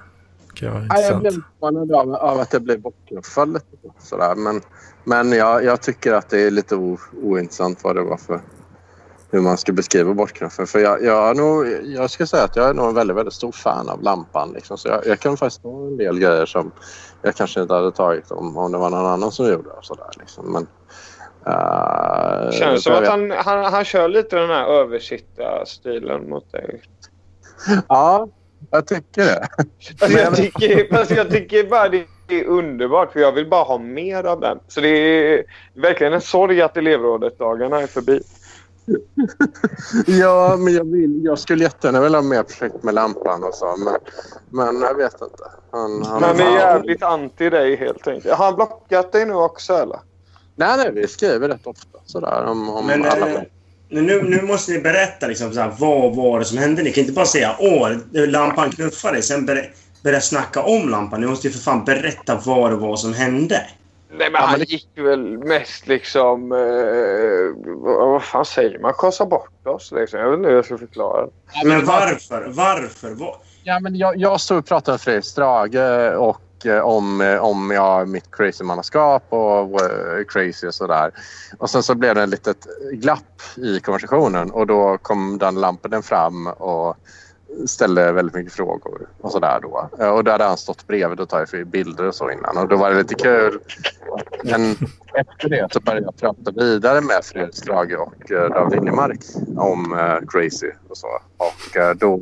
Kan 0.55 0.72
vara 0.72 0.87
Ja, 0.89 1.01
jag 1.01 1.20
blev 1.20 1.33
förvånad 1.33 1.93
av, 1.93 2.14
av 2.14 2.41
att 2.41 2.51
det 2.51 2.61
blev 2.61 2.80
bortknuffad 2.80 3.53
lite. 3.53 3.76
Sådär. 3.99 4.35
Men, 4.35 4.61
men 5.05 5.33
jag, 5.33 5.64
jag 5.64 5.80
tycker 5.80 6.12
att 6.12 6.30
det 6.30 6.41
är 6.41 6.51
lite 6.51 6.76
o, 6.76 6.99
ointressant 7.22 7.85
vad 7.85 7.97
det 7.97 8.03
var 8.03 8.16
för 8.16 8.41
hur 9.33 9.41
man 9.41 9.59
ska 9.59 9.72
beskriva 9.72 10.14
bortknuffen. 10.14 10.66
För 10.66 10.78
jag, 10.78 11.03
jag, 11.03 11.30
är 11.30 11.35
nog, 11.35 11.66
jag 11.85 12.11
ska 12.11 12.26
säga 12.26 12.45
att 12.45 12.57
jag 12.57 12.68
är 12.68 12.74
nog 12.74 12.89
en 12.89 12.95
väldigt, 12.95 13.16
väldigt 13.16 13.35
stor 13.35 13.53
fan 13.53 13.89
av 13.89 14.03
lampan. 14.03 14.53
Liksom. 14.53 14.78
Så 14.78 14.89
jag, 14.89 15.07
jag 15.07 15.20
kan 15.20 15.37
faktiskt 15.37 15.62
ta 15.62 15.87
en 15.87 15.97
del 15.97 16.18
grejer 16.18 16.47
som 16.47 16.70
jag 17.22 17.37
kanske 17.37 17.62
inte 17.62 17.74
hade 17.74 17.93
tagit 17.93 18.30
om, 18.30 18.57
om 18.57 18.72
det 18.72 18.78
var 18.78 18.91
någon 18.91 19.07
annan 19.07 19.33
som 19.33 19.49
gjorde. 19.49 19.70
Och 19.70 19.85
sådär, 19.85 20.11
liksom. 20.18 20.53
Men, 20.53 20.66
uh, 21.47 22.51
Känns 22.51 22.84
som 22.84 22.95
att 22.95 23.09
han, 23.09 23.30
han, 23.30 23.64
han 23.64 23.84
kör 23.84 24.09
lite 24.09 24.36
den 24.36 24.51
här 24.51 24.66
översitta-stilen 24.66 26.28
mot 26.28 26.53
dig. 26.53 26.82
Ja, 27.88 28.28
jag 28.70 28.86
tycker 28.86 29.24
det. 29.24 29.49
Alltså, 30.01 30.18
jag, 30.18 30.36
tycker, 30.36 30.97
alltså, 30.99 31.14
jag 31.14 31.30
tycker 31.30 31.64
bara 31.64 31.88
det 31.88 32.07
är 32.28 32.45
underbart 32.45 33.12
för 33.12 33.20
jag 33.20 33.32
vill 33.32 33.49
bara 33.49 33.64
ha 33.64 33.78
mer 33.78 34.24
av 34.24 34.40
den. 34.40 34.59
Så 34.68 34.80
det 34.80 34.88
är 34.88 35.45
verkligen 35.74 36.12
en 36.12 36.20
sorg 36.20 36.62
att 36.62 36.76
elevrådet-dagarna 36.76 37.80
är 37.80 37.86
förbi. 37.86 38.22
Ja, 40.07 40.57
men 40.59 40.74
jag, 40.74 40.93
vill, 40.93 41.24
jag 41.24 41.38
skulle 41.38 41.64
jättegärna 41.64 42.01
vilja 42.01 42.18
ha 42.18 42.28
mer 42.28 42.43
projekt 42.43 42.82
med 42.82 42.95
lampan 42.95 43.45
och 43.45 43.55
så. 43.55 43.76
Men, 43.76 43.95
men 44.51 44.82
jag 44.82 44.95
vet 44.95 45.22
inte. 45.22 45.45
Han, 45.70 46.03
han, 46.05 46.22
Han 46.22 46.40
är 46.40 46.59
jävligt 46.59 47.03
anti 47.03 47.51
dig 47.51 47.76
helt 47.76 48.09
enkelt. 48.09 48.34
Har 48.34 48.45
han 48.45 48.55
blockat 48.55 49.12
dig 49.12 49.26
nu 49.26 49.34
också 49.34 49.72
eller? 49.72 49.99
Nej, 50.57 50.76
nej, 50.76 50.92
vi 50.92 51.09
skriver 51.09 51.48
rätt 51.48 51.66
ofta 51.66 51.98
sådär 52.07 52.44
om, 52.44 52.70
om 52.70 52.86
Men 52.86 53.05
alla 53.05 53.28
eh, 53.28 53.42
nu, 53.88 54.22
nu 54.22 54.42
måste 54.42 54.72
ni 54.72 54.78
berätta 54.78 55.26
liksom, 55.26 55.53
så 55.53 55.61
här, 55.61 55.72
vad 55.78 56.16
var 56.16 56.38
det 56.38 56.44
som 56.44 56.59
hände. 56.59 56.82
Ni 56.82 56.92
kan 56.92 57.00
inte 57.00 57.12
bara 57.12 57.26
säga 57.26 57.57
åh, 57.59 57.90
lampan 58.12 58.70
knuffade 58.70 59.22
sen 59.22 59.46
börja, 59.46 59.64
börja 60.03 60.20
snacka 60.20 60.62
om 60.62 60.88
lampan. 60.88 61.20
Ni 61.20 61.26
måste 61.26 61.46
ju 61.46 61.53
för 61.53 61.61
fan 61.61 61.84
berätta 61.84 62.40
vad 62.44 62.70
det 62.70 62.76
var 62.76 62.96
som 62.96 63.14
hände. 63.14 63.66
Nej 64.18 64.30
men 64.30 64.42
han 64.42 64.61
gick 64.61 64.88
väl 64.94 65.38
mest 65.38 65.88
liksom... 65.88 66.53
Eh, 66.53 67.72
vad 67.82 68.22
fan 68.22 68.44
säger 68.44 68.78
man? 68.78 68.92
Kasa 68.98 69.26
bort 69.26 69.66
oss 69.66 69.92
liksom. 69.92 70.20
Jag 70.20 70.30
vet 70.30 70.36
inte 70.36 70.48
hur 70.48 70.57
jag 70.57 70.64
ska 70.64 70.78
förklara. 70.78 71.28
Men 71.64 71.84
varför? 71.84 72.48
Varför? 72.48 73.11
Vad? 73.14 73.34
Ja, 73.64 73.80
men 73.80 73.96
jag, 73.96 74.16
jag 74.16 74.40
stod 74.40 74.59
och 74.59 74.66
pratade 74.66 74.92
med 74.92 75.00
Fredrik 75.00 75.24
Strage 75.24 75.74
och 76.16 76.40
eh, 76.40 76.51
Eh, 76.67 76.81
om, 76.81 77.21
eh, 77.21 77.39
om 77.39 77.71
ja, 77.71 78.05
mitt 78.05 78.31
crazy-mannaskap 78.31 79.23
och 79.29 79.81
eh, 79.81 80.25
crazy 80.29 80.67
och 80.67 80.75
sådär. 80.75 81.11
Och 81.59 81.71
sen 81.71 81.83
så 81.83 81.95
blev 81.95 82.15
det 82.15 82.23
ett 82.23 82.29
litet 82.29 82.67
glapp 82.93 83.43
i 83.57 83.81
konversationen 83.81 84.51
och 84.51 84.67
då 84.67 84.99
kom 85.03 85.39
den 85.39 85.55
lampan 85.55 86.03
fram 86.03 86.47
och 86.47 86.97
ställde 87.67 88.13
väldigt 88.13 88.35
mycket 88.35 88.53
frågor 88.53 89.09
och 89.21 89.33
sådär 89.33 89.59
då. 89.63 89.91
Och 90.07 90.25
då 90.25 90.31
hade 90.31 90.45
han 90.45 90.57
stått 90.57 90.87
bredvid 90.87 91.21
och 91.21 91.29
tagit 91.29 91.69
bilder 91.69 92.09
och 92.09 92.15
så 92.15 92.31
innan 92.31 92.57
och 92.57 92.69
då 92.69 92.77
var 92.77 92.91
det 92.91 92.97
lite 92.97 93.15
kul. 93.15 93.61
Men 94.45 94.77
efter 95.15 95.49
det 95.49 95.69
så 95.73 95.81
började 95.81 96.05
jag 96.05 96.17
prata 96.17 96.51
vidare 96.51 97.01
med 97.01 97.25
Fredrik 97.25 97.55
Strage 97.57 97.97
och 97.99 98.15
David 98.29 98.79
Liljemark 98.79 99.21
om 99.57 99.97
crazy 100.29 100.71
och 100.89 100.97
så. 100.97 101.09
Och 101.37 101.97
då 101.97 102.21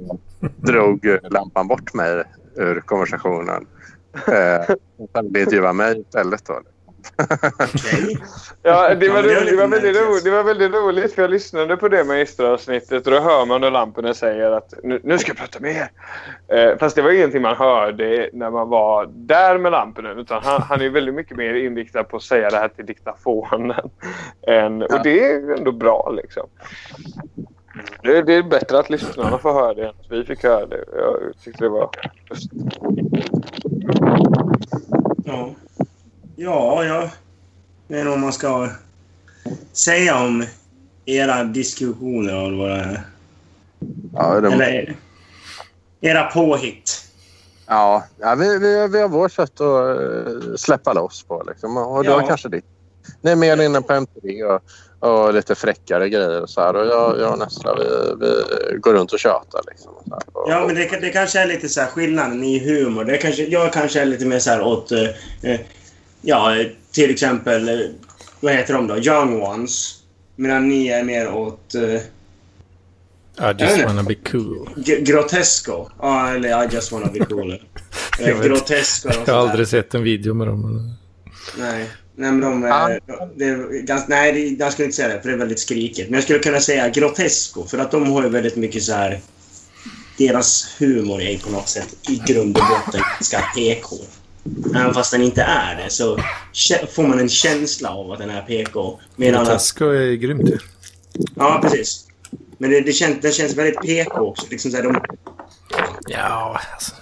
drog 0.57 1.18
lampan 1.30 1.68
bort 1.68 1.95
mig 1.95 2.24
ur 2.57 2.80
konversationen. 2.80 3.66
Eh, 4.14 4.76
sen 5.14 5.26
intervjuade 5.26 5.72
mig 5.72 6.00
istället. 6.00 6.44
Då. 6.46 6.61
Okej. 7.58 8.16
Ja, 8.62 8.94
det 8.94 9.08
var, 9.08 9.22
roligt, 9.22 9.46
det, 9.46 9.56
var 9.56 9.68
väldigt 9.68 9.96
roligt, 9.96 10.24
det 10.24 10.30
var 10.30 10.44
väldigt 10.44 10.72
roligt 10.72 11.14
för 11.14 11.22
jag 11.22 11.30
lyssnade 11.30 11.76
på 11.76 11.88
det 11.88 12.04
magistravsnittet 12.04 13.06
och 13.06 13.12
då 13.12 13.20
hör 13.20 13.46
man 13.46 13.61
när 13.61 13.70
lamporna 13.70 14.14
säger 14.14 14.50
att 14.50 14.74
nu, 14.82 15.00
nu 15.04 15.18
ska 15.18 15.30
jag 15.30 15.36
prata 15.36 15.61
med 15.61 15.76
er. 15.76 15.90
Eh, 16.56 16.78
fast 16.78 16.96
det 16.96 17.02
var 17.02 17.11
ingenting 17.11 17.42
man 17.42 17.56
hörde 17.56 18.30
när 18.32 18.50
man 18.50 18.68
var 18.68 19.06
där 19.06 19.58
med 19.58 19.72
lamporna 19.72 20.12
utan 20.12 20.42
han, 20.42 20.62
han 20.62 20.80
är 20.80 20.88
väldigt 20.88 21.14
mycket 21.14 21.36
mer 21.36 21.54
inriktad 21.54 22.04
på 22.04 22.16
att 22.16 22.22
säga 22.22 22.50
det 22.50 22.56
här 22.56 22.68
till 22.68 22.86
diktafonen. 22.86 23.90
Än, 24.46 24.82
och 24.82 25.02
det 25.02 25.24
är 25.24 25.58
ändå 25.58 25.72
bra 25.72 26.12
liksom. 26.16 26.48
Det, 28.02 28.22
det 28.22 28.34
är 28.34 28.42
bättre 28.42 28.78
att 28.78 28.90
lyssnarna 28.90 29.38
får 29.38 29.52
höra 29.52 29.74
det 29.74 29.82
än 29.82 29.88
att 29.88 30.11
vi 30.11 30.24
fick 30.24 30.44
höra 30.44 30.66
det. 30.66 30.84
Jag 30.96 31.32
tyckte 31.44 31.64
det 31.64 31.68
var 31.68 31.90
just 32.30 32.50
Ja. 35.24 35.51
Ja, 36.36 36.84
jag 36.84 37.11
vet 37.88 37.99
inte 38.01 38.11
om 38.11 38.20
man 38.20 38.32
ska 38.32 38.68
säga 39.72 40.18
om 40.24 40.45
era 41.05 41.45
diskussioner 41.45 42.45
och 42.53 42.59
vad 42.59 42.68
det 42.68 42.74
är. 42.76 43.03
Ja, 44.14 44.41
det, 44.41 44.53
Eller 44.53 44.97
era 46.01 46.24
påhitt. 46.24 47.05
ja, 47.66 48.05
ja 48.18 48.34
vi, 48.34 48.59
vi, 48.59 48.88
vi 48.88 49.01
har 49.01 49.09
vårt 49.09 49.32
sätt 49.32 49.61
att 49.61 49.97
eh, 49.97 50.55
släppa 50.57 50.93
loss 50.93 51.22
på. 51.22 51.43
Liksom. 51.49 51.76
Och 51.76 52.05
du 52.05 52.11
Ja. 52.11 52.20
har 52.20 52.26
kanske 52.26 52.49
ditt. 52.49 52.64
Ni 53.20 53.30
är 53.30 53.36
mer 53.36 53.62
inne 53.62 53.82
på 53.82 53.92
MP3 53.92 54.42
och, 54.42 54.62
och 55.08 55.34
lite 55.34 55.54
fräckare 55.54 56.08
grejer. 56.08 56.42
Och 56.42 56.50
så 56.50 56.61
här. 56.61 56.76
Och 56.76 56.86
jag, 56.86 57.20
jag 57.20 57.32
och 57.32 57.38
Nessla 57.38 57.74
vi, 57.74 57.84
vi 58.26 58.78
går 58.78 58.92
runt 58.94 59.12
och 59.12 59.18
tjatar. 59.18 59.61
Liksom, 59.70 59.92
och 59.94 60.02
så 60.08 60.14
här. 60.14 60.22
Och, 60.32 60.50
Ja, 60.50 60.64
men 60.66 60.74
det, 60.74 60.98
det 61.00 61.11
kanske 61.11 61.40
är 61.40 61.46
lite 61.46 61.68
så 61.68 61.80
här 61.80 61.88
skillnaden 61.88 62.44
i 62.44 62.58
humor. 62.58 63.04
Det 63.04 63.16
kanske, 63.18 63.44
jag 63.44 63.72
kanske 63.72 64.00
är 64.00 64.04
lite 64.04 64.24
mer 64.26 64.38
så 64.38 64.50
här 64.50 64.62
åt... 64.62 64.92
eh, 64.92 65.61
ja, 66.22 66.56
till 66.92 67.11
exempel... 67.11 67.68
Eh, 67.68 67.86
vad 68.40 68.52
heter 68.52 68.74
de 68.74 68.86
då? 68.86 68.96
Young 68.98 69.42
Ones. 69.42 69.96
Medan 70.36 70.68
ni 70.68 70.88
är 70.88 71.04
mer 71.04 71.32
åt... 71.34 71.74
Eh, 71.74 71.82
I 73.50 73.54
just 73.58 73.84
wanna 73.84 74.02
be 74.02 74.14
cool. 74.14 74.68
g- 74.76 75.00
grotesco. 75.00 75.88
Ja, 76.00 76.28
eller 76.34 76.64
I 76.64 76.68
just 76.74 76.92
wanna 76.92 77.06
be 77.12 77.24
cool. 77.24 77.62
Jag 78.18 78.42
grotesco 78.42 79.08
och 79.08 79.14
Jag 79.28 79.34
har 79.34 79.48
aldrig 79.48 79.68
sett 79.68 79.94
en 79.94 80.02
video 80.02 80.34
med 80.34 80.46
dem. 80.46 80.94
Nej. 81.58 81.90
Nej, 82.20 82.32
men 82.32 82.40
de. 82.40 82.60
Det 83.36 83.44
är 83.44 83.82
ganska, 83.82 84.08
nej, 84.08 84.32
det, 84.32 84.64
jag 84.64 84.72
skulle 84.72 84.86
inte 84.86 84.96
säga 84.96 85.08
det, 85.08 85.20
för 85.22 85.28
det 85.28 85.34
är 85.34 85.38
väldigt 85.38 85.60
skrikigt. 85.60 86.10
Men 86.10 86.14
jag 86.14 86.22
skulle 86.22 86.38
kunna 86.38 86.60
säga 86.60 86.88
grotesco, 86.88 87.66
för 87.66 87.78
att 87.78 87.90
de 87.90 88.12
har 88.12 88.22
ju 88.22 88.28
väldigt 88.28 88.56
mycket 88.56 88.82
så 88.82 88.92
här... 88.92 89.20
Deras 90.18 90.76
humor 90.78 91.22
är 91.22 91.38
på 91.38 91.50
något 91.50 91.68
sätt 91.68 91.88
i 92.08 92.22
grund 92.26 92.56
och 92.56 92.62
botten 92.64 93.00
ganska 93.18 93.40
PK. 93.54 93.96
Även 94.74 94.94
fast 94.94 95.12
den 95.12 95.22
inte 95.22 95.42
är 95.42 95.76
det 95.76 95.90
så 95.90 96.18
får 96.92 97.02
man 97.02 97.18
en 97.18 97.28
känsla 97.28 97.90
av 97.90 98.12
att 98.12 98.18
den 98.18 98.30
är 98.30 98.42
PK. 98.42 99.00
Medan 99.16 99.40
att, 99.40 99.48
Grotesco 99.48 99.84
är 99.84 100.14
grymt 100.14 100.48
ju. 100.48 100.58
ja, 101.34 101.58
precis. 101.62 102.06
Men 102.58 102.70
det, 102.70 102.80
det 102.80 102.92
känns, 102.92 103.20
den 103.20 103.32
känns 103.32 103.54
väldigt 103.56 103.80
PK 103.80 104.20
också. 104.20 104.46
Liksom 104.50 104.70
så 104.70 104.76
här, 104.76 104.84
de, 104.84 105.00
Ja, 106.08 106.60
alltså. 106.72 106.94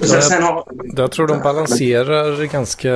sen, 0.00 0.22
sen 0.22 0.42
har, 0.42 0.64
Jag 0.96 1.12
tror 1.12 1.26
de 1.26 1.40
balanserar 1.40 2.44
ganska 2.44 2.92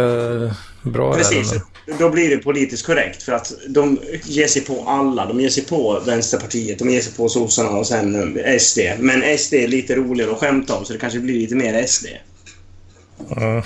bra 0.89 1.14
Precis. 1.14 1.55
Då 1.99 2.11
blir 2.11 2.30
det 2.30 2.36
politiskt 2.36 2.86
korrekt 2.86 3.22
för 3.22 3.32
att 3.32 3.53
de 3.68 3.99
ger 4.24 4.47
sig 4.47 4.64
på 4.64 4.84
alla. 4.86 5.26
De 5.26 5.41
ger 5.41 5.49
sig 5.49 5.64
på 5.64 6.01
Vänsterpartiet, 6.07 6.78
de 6.78 6.91
ger 6.91 7.01
sig 7.01 7.12
på 7.12 7.28
sossarna 7.28 7.70
och 7.70 7.86
sen 7.86 8.39
eh, 8.39 8.59
SD. 8.59 8.78
Men 8.99 9.39
SD 9.39 9.55
är 9.55 9.68
lite 9.68 9.97
roligare 9.97 10.32
att 10.32 10.39
skämta 10.39 10.74
om 10.74 10.84
så 10.84 10.93
det 10.93 10.99
kanske 10.99 11.18
blir 11.18 11.34
lite 11.34 11.55
mer 11.55 11.86
SD. 11.86 12.07
Ja. 13.28 13.62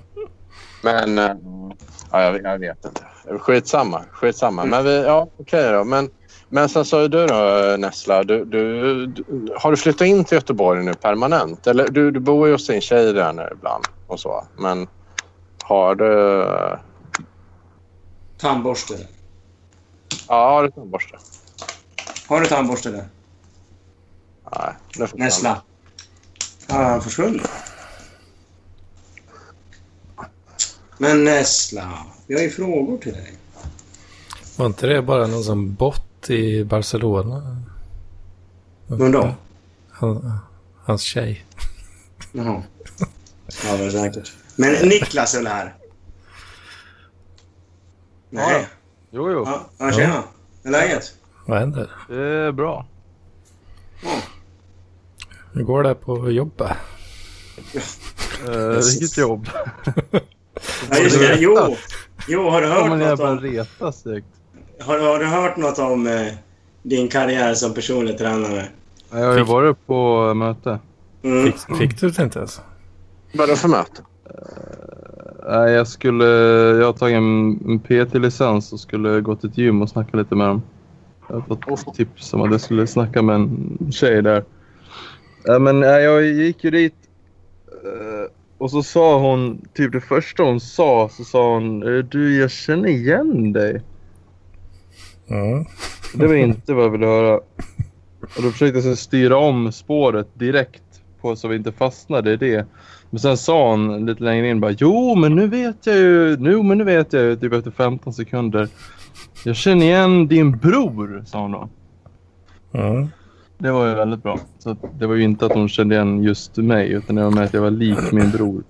Men 0.82 1.18
eh, 1.18 1.36
ja, 2.12 2.22
jag, 2.22 2.42
jag 2.42 2.58
vet 2.58 2.84
inte. 2.84 3.02
Skitsamma. 3.38 4.04
Skitsamma. 4.12 4.64
Men 4.64 4.84
vi, 4.84 5.02
ja, 5.02 5.28
okej 5.38 5.72
då. 5.72 5.84
Men, 5.84 6.10
men 6.48 6.68
sen 6.68 6.84
sa 6.84 7.02
ju 7.02 7.08
du 7.08 7.26
då 7.26 7.76
Nessla, 7.78 8.24
du, 8.24 8.44
du, 8.44 9.06
du, 9.06 9.24
har 9.56 9.70
du 9.70 9.76
flyttat 9.76 10.06
in 10.06 10.24
till 10.24 10.36
Göteborg 10.36 10.84
nu 10.84 10.94
permanent? 10.94 11.66
Eller 11.66 11.88
du, 11.88 12.10
du 12.10 12.20
bor 12.20 12.46
ju 12.46 12.52
hos 12.54 12.66
din 12.66 12.80
tjej 12.80 13.12
där 13.12 13.32
nu 13.32 13.48
ibland 13.52 13.84
och 14.06 14.20
så. 14.20 14.44
Men 14.58 14.86
har 15.68 15.94
du... 15.94 16.78
Tandborste. 18.38 19.06
Ja, 20.28 20.50
har 20.50 20.62
du 20.62 20.70
tandborste? 20.70 21.18
Har 22.28 22.40
du 22.40 22.46
tandborste 22.46 22.90
där? 22.90 23.08
Nej. 24.52 24.74
det 24.96 25.14
Nessla? 25.14 25.62
Har 26.68 26.84
han 26.84 27.02
försvunnit? 27.02 27.48
Men 30.98 31.24
Nessla, 31.24 32.06
vi 32.26 32.34
har 32.34 32.42
ju 32.42 32.50
frågor 32.50 32.98
till 32.98 33.12
dig. 33.12 33.34
Var 34.56 34.66
inte 34.66 34.86
det 34.86 35.02
bara 35.02 35.26
någon 35.26 35.44
som 35.44 35.74
bott 35.74 36.30
i 36.30 36.64
Barcelona? 36.64 37.62
Men 38.86 39.12
då? 39.12 39.34
Han, 39.90 40.38
hans 40.84 41.02
tjej. 41.02 41.44
Jaha. 42.32 42.62
Ja, 43.64 43.76
det 43.76 43.84
är 43.84 43.90
säkert. 43.90 44.32
Men 44.60 44.88
Niklas 44.88 45.34
är 45.34 45.38
väl 45.38 45.46
här? 45.46 45.74
Nej. 48.30 48.68
Jo, 49.10 49.30
jo. 49.30 49.42
Ja, 49.46 49.70
ja 49.78 49.92
tjena. 49.92 50.22
Hur 50.62 50.74
är 50.74 50.80
läget? 50.80 51.14
Vad 51.46 51.58
händer? 51.58 51.90
Det 52.08 52.22
är 52.22 52.52
bra. 52.52 52.86
Hur 55.52 55.62
går 55.62 55.82
det 55.82 55.94
på 55.94 56.30
jobbet? 56.30 56.70
Uh, 58.48 58.70
vilket 58.70 59.18
jobb. 59.18 59.48
Ja, 60.90 60.98
just 60.98 61.18
det. 61.18 61.36
Jo. 61.38 61.76
Jo, 62.28 62.50
har 62.50 62.62
du 62.62 62.68
hört 62.68 62.88
man 62.88 62.98
något 62.98 63.20
om... 63.20 63.40
retas. 63.40 64.04
Har, 64.80 64.98
har 64.98 65.18
du 65.18 65.26
hört 65.26 65.56
något 65.56 65.78
om 65.78 66.06
eh, 66.06 66.32
din 66.82 67.08
karriär 67.08 67.54
som 67.54 67.74
personlig 67.74 68.18
tränare? 68.18 68.68
Jag 69.10 69.26
har 69.26 69.36
ju 69.36 69.44
varit 69.44 69.86
på 69.86 70.34
möte. 70.34 70.78
Mm. 71.22 71.52
Fick, 71.52 71.76
fick 71.78 72.00
du 72.00 72.10
det 72.10 72.22
inte 72.22 72.38
ens? 72.38 72.60
Vad 73.32 73.48
är 73.48 73.52
det 73.52 73.58
för 73.58 73.68
möte? 73.68 74.02
Nej, 75.48 75.72
jag 75.72 75.88
skulle... 75.88 76.24
Jag 76.78 76.86
har 76.86 76.92
tagit 76.92 77.16
en, 77.16 77.60
en 77.68 77.78
PT-licens 77.78 78.72
och 78.72 78.80
skulle 78.80 79.20
gå 79.20 79.36
till 79.36 79.50
ett 79.50 79.58
gym 79.58 79.82
och 79.82 79.88
snacka 79.88 80.16
lite 80.16 80.34
med 80.34 80.46
dem. 80.46 80.62
Jag 81.28 81.34
har 81.34 81.76
fått 81.76 81.94
tips 81.94 82.34
om 82.34 82.42
att 82.42 82.50
jag 82.50 82.60
skulle 82.60 82.86
snacka 82.86 83.22
med 83.22 83.34
en 83.34 83.78
tjej 83.92 84.22
där. 84.22 84.44
Ja, 85.44 85.58
men 85.58 85.80
nej, 85.80 86.02
jag 86.04 86.24
gick 86.26 86.64
ju 86.64 86.70
dit 86.70 86.94
eh, 87.68 88.30
och 88.58 88.70
så 88.70 88.82
sa 88.82 89.18
hon, 89.18 89.60
typ 89.74 89.92
det 89.92 90.00
första 90.00 90.42
hon 90.42 90.60
sa, 90.60 91.08
så 91.12 91.24
sa 91.24 91.54
hon 91.54 91.82
"Eh, 91.82 92.04
du 92.04 92.36
jag 92.40 92.50
känner 92.50 92.88
igen 92.88 93.52
dig. 93.52 93.82
Mm. 95.30 95.64
Det 96.14 96.26
var 96.26 96.34
inte 96.34 96.74
vad 96.74 96.84
jag 96.84 96.90
ville 96.90 97.06
höra. 97.06 97.34
Och 98.36 98.42
då 98.42 98.50
försökte 98.50 98.88
jag 98.88 98.98
styra 98.98 99.36
om 99.36 99.72
spåret 99.72 100.28
direkt 100.34 100.82
på 101.20 101.36
så 101.36 101.48
vi 101.48 101.56
inte 101.56 101.72
fastnade 101.72 102.32
i 102.32 102.36
det. 102.36 102.66
Men 103.10 103.20
sen 103.20 103.36
sa 103.36 103.70
hon 103.70 104.06
lite 104.06 104.24
längre 104.24 104.48
in 104.48 104.60
bara 104.60 104.70
Jo 104.78 105.14
men 105.14 105.34
nu 105.34 105.46
vet 105.46 105.86
jag 105.86 105.96
ju, 105.96 106.36
nu, 106.36 106.62
men 106.62 106.78
nu 106.78 106.84
vet 106.84 107.12
jag 107.12 107.22
ju 107.22 107.36
typ 107.36 107.52
efter 107.52 107.70
15 107.70 108.12
sekunder. 108.12 108.68
Jag 109.44 109.56
känner 109.56 109.86
igen 109.86 110.28
din 110.28 110.58
bror 110.58 111.22
sa 111.26 111.40
hon 111.40 111.52
då. 111.52 111.68
Mm. 112.72 113.08
Det 113.58 113.70
var 113.70 113.88
ju 113.88 113.94
väldigt 113.94 114.22
bra. 114.22 114.40
Så 114.58 114.76
det 114.98 115.06
var 115.06 115.14
ju 115.14 115.22
inte 115.22 115.46
att 115.46 115.52
hon 115.52 115.68
kände 115.68 115.94
igen 115.94 116.22
just 116.22 116.56
mig 116.56 116.90
utan 116.92 117.16
det 117.16 117.24
var 117.24 117.30
med 117.30 117.44
att 117.44 117.54
jag 117.54 117.60
var 117.60 117.70
lik 117.70 118.12
min 118.12 118.30
bror. 118.30 118.62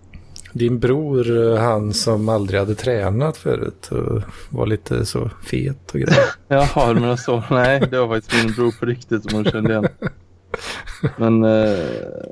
Din 0.52 0.78
bror, 0.78 1.56
han 1.56 1.94
som 1.94 2.28
aldrig 2.28 2.60
hade 2.60 2.74
tränat 2.74 3.36
förut 3.36 3.88
och 3.90 4.22
var 4.50 4.66
lite 4.66 5.06
så 5.06 5.30
fet 5.44 5.90
och 5.94 6.00
grejer. 6.00 6.24
Jaha, 6.48 6.94
du 6.94 7.00
menar 7.00 7.16
så? 7.16 7.42
Nej, 7.50 7.80
det 7.90 8.00
var 8.00 8.08
faktiskt 8.08 8.44
min 8.44 8.54
bror 8.54 8.74
på 8.80 8.86
riktigt 8.86 9.22
som 9.22 9.34
hon 9.34 9.44
kände 9.44 9.70
igen. 9.70 9.88
Men 11.16 11.44
eh, 11.44 11.78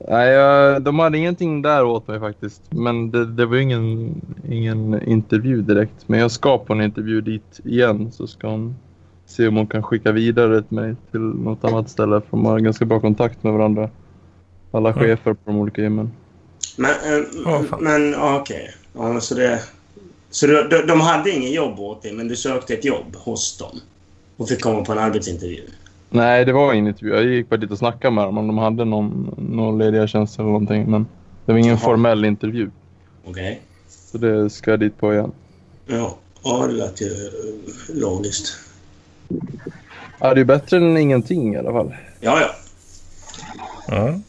nej, 0.09 0.31
jag, 0.33 0.83
de 0.83 0.99
hade 0.99 1.19
ingenting 1.19 1.63
där 1.63 1.85
åt 1.85 2.09
mig 2.09 2.21
faktiskt. 2.21 2.63
Men 2.71 3.11
det, 3.11 3.27
det 3.27 3.47
var 3.47 3.57
ju 3.57 3.63
ingen, 3.63 4.21
ingen 4.51 5.03
intervju 5.09 5.63
direkt. 5.63 6.09
Men 6.09 6.21
jag 6.21 6.31
ska 6.31 6.59
på 6.59 6.73
en 6.73 6.81
intervju 6.83 7.21
dit 7.21 7.61
igen 7.65 8.13
så 8.13 8.27
ska 8.27 8.49
hon 8.49 8.77
se 9.27 9.49
om 9.49 9.57
hon 9.57 9.67
kan 9.67 9.83
skicka 9.83 10.13
vidare 10.13 10.63
till 10.63 10.77
mig 10.77 10.97
till 11.11 11.21
något 11.21 11.65
annat 11.65 11.91
ställe. 11.91 12.21
För 12.21 12.31
de 12.31 12.45
har 12.45 12.59
ganska 12.59 12.85
bra 12.85 13.01
kontakt 13.01 13.43
med 13.43 13.53
varandra. 13.53 13.91
Alla 14.71 14.93
chefer 14.93 15.33
på 15.33 15.41
de 15.45 15.57
olika 15.57 15.83
gymmen. 15.83 16.11
Men, 16.77 16.91
eh, 16.91 17.25
Ja, 17.45 17.63
fan. 17.71 17.85
men 17.85 18.13
ja, 18.13 18.41
okej. 18.41 18.71
Ja, 18.93 19.13
men 19.13 19.21
så 19.21 19.35
det... 19.35 19.61
Så 20.31 20.47
du, 20.47 20.69
de, 20.69 20.87
de 20.87 21.01
hade 21.01 21.31
ingen 21.31 21.53
jobb 21.53 21.81
åt 21.81 22.03
dig, 22.03 22.13
men 22.13 22.29
du 22.29 22.37
sökte 22.37 22.75
ett 22.75 22.85
jobb 22.85 23.17
hos 23.17 23.59
dem? 23.59 23.81
Och 24.37 24.49
fick 24.49 24.63
komma 24.63 24.85
på 24.85 24.93
en 24.93 24.99
arbetsintervju? 24.99 25.63
Nej, 26.11 26.45
det 26.45 26.53
var 26.53 26.73
ingen 26.73 26.87
intervju. 26.87 27.15
Jag 27.15 27.25
gick 27.25 27.49
bara 27.49 27.57
dit 27.57 27.71
och 27.71 27.79
snackade 27.79 28.15
med 28.15 28.25
dem 28.25 28.39
om 28.39 28.47
de 28.47 28.59
hade 28.59 28.85
någon, 28.85 29.35
någon 29.39 29.79
lediga 29.79 30.07
tjänster 30.07 30.41
eller 30.43 30.53
någonting. 30.53 30.91
Men 30.91 31.07
det 31.45 31.53
var 31.53 31.59
ingen 31.59 31.71
Jaha. 31.71 31.79
formell 31.79 32.25
intervju. 32.25 32.71
Okej. 33.25 33.61
Så 33.89 34.19
det 34.19 34.51
ska 34.51 34.71
jag 34.71 34.81
dit 34.81 34.99
på 34.99 35.13
igen. 35.13 35.33
Ja. 35.87 36.17
ja, 36.45 36.67
det 36.67 36.73
lät 36.73 37.01
ju 37.01 37.07
eh, 37.07 37.95
logiskt. 37.95 38.59
Ja, 40.19 40.35
det 40.35 40.41
är 40.41 40.45
bättre 40.45 40.77
än 40.77 40.97
ingenting 40.97 41.55
i 41.55 41.59
alla 41.59 41.73
fall. 41.73 41.95
Ja, 42.21 42.41
ja. 42.41 42.51
Ja. 43.89 44.21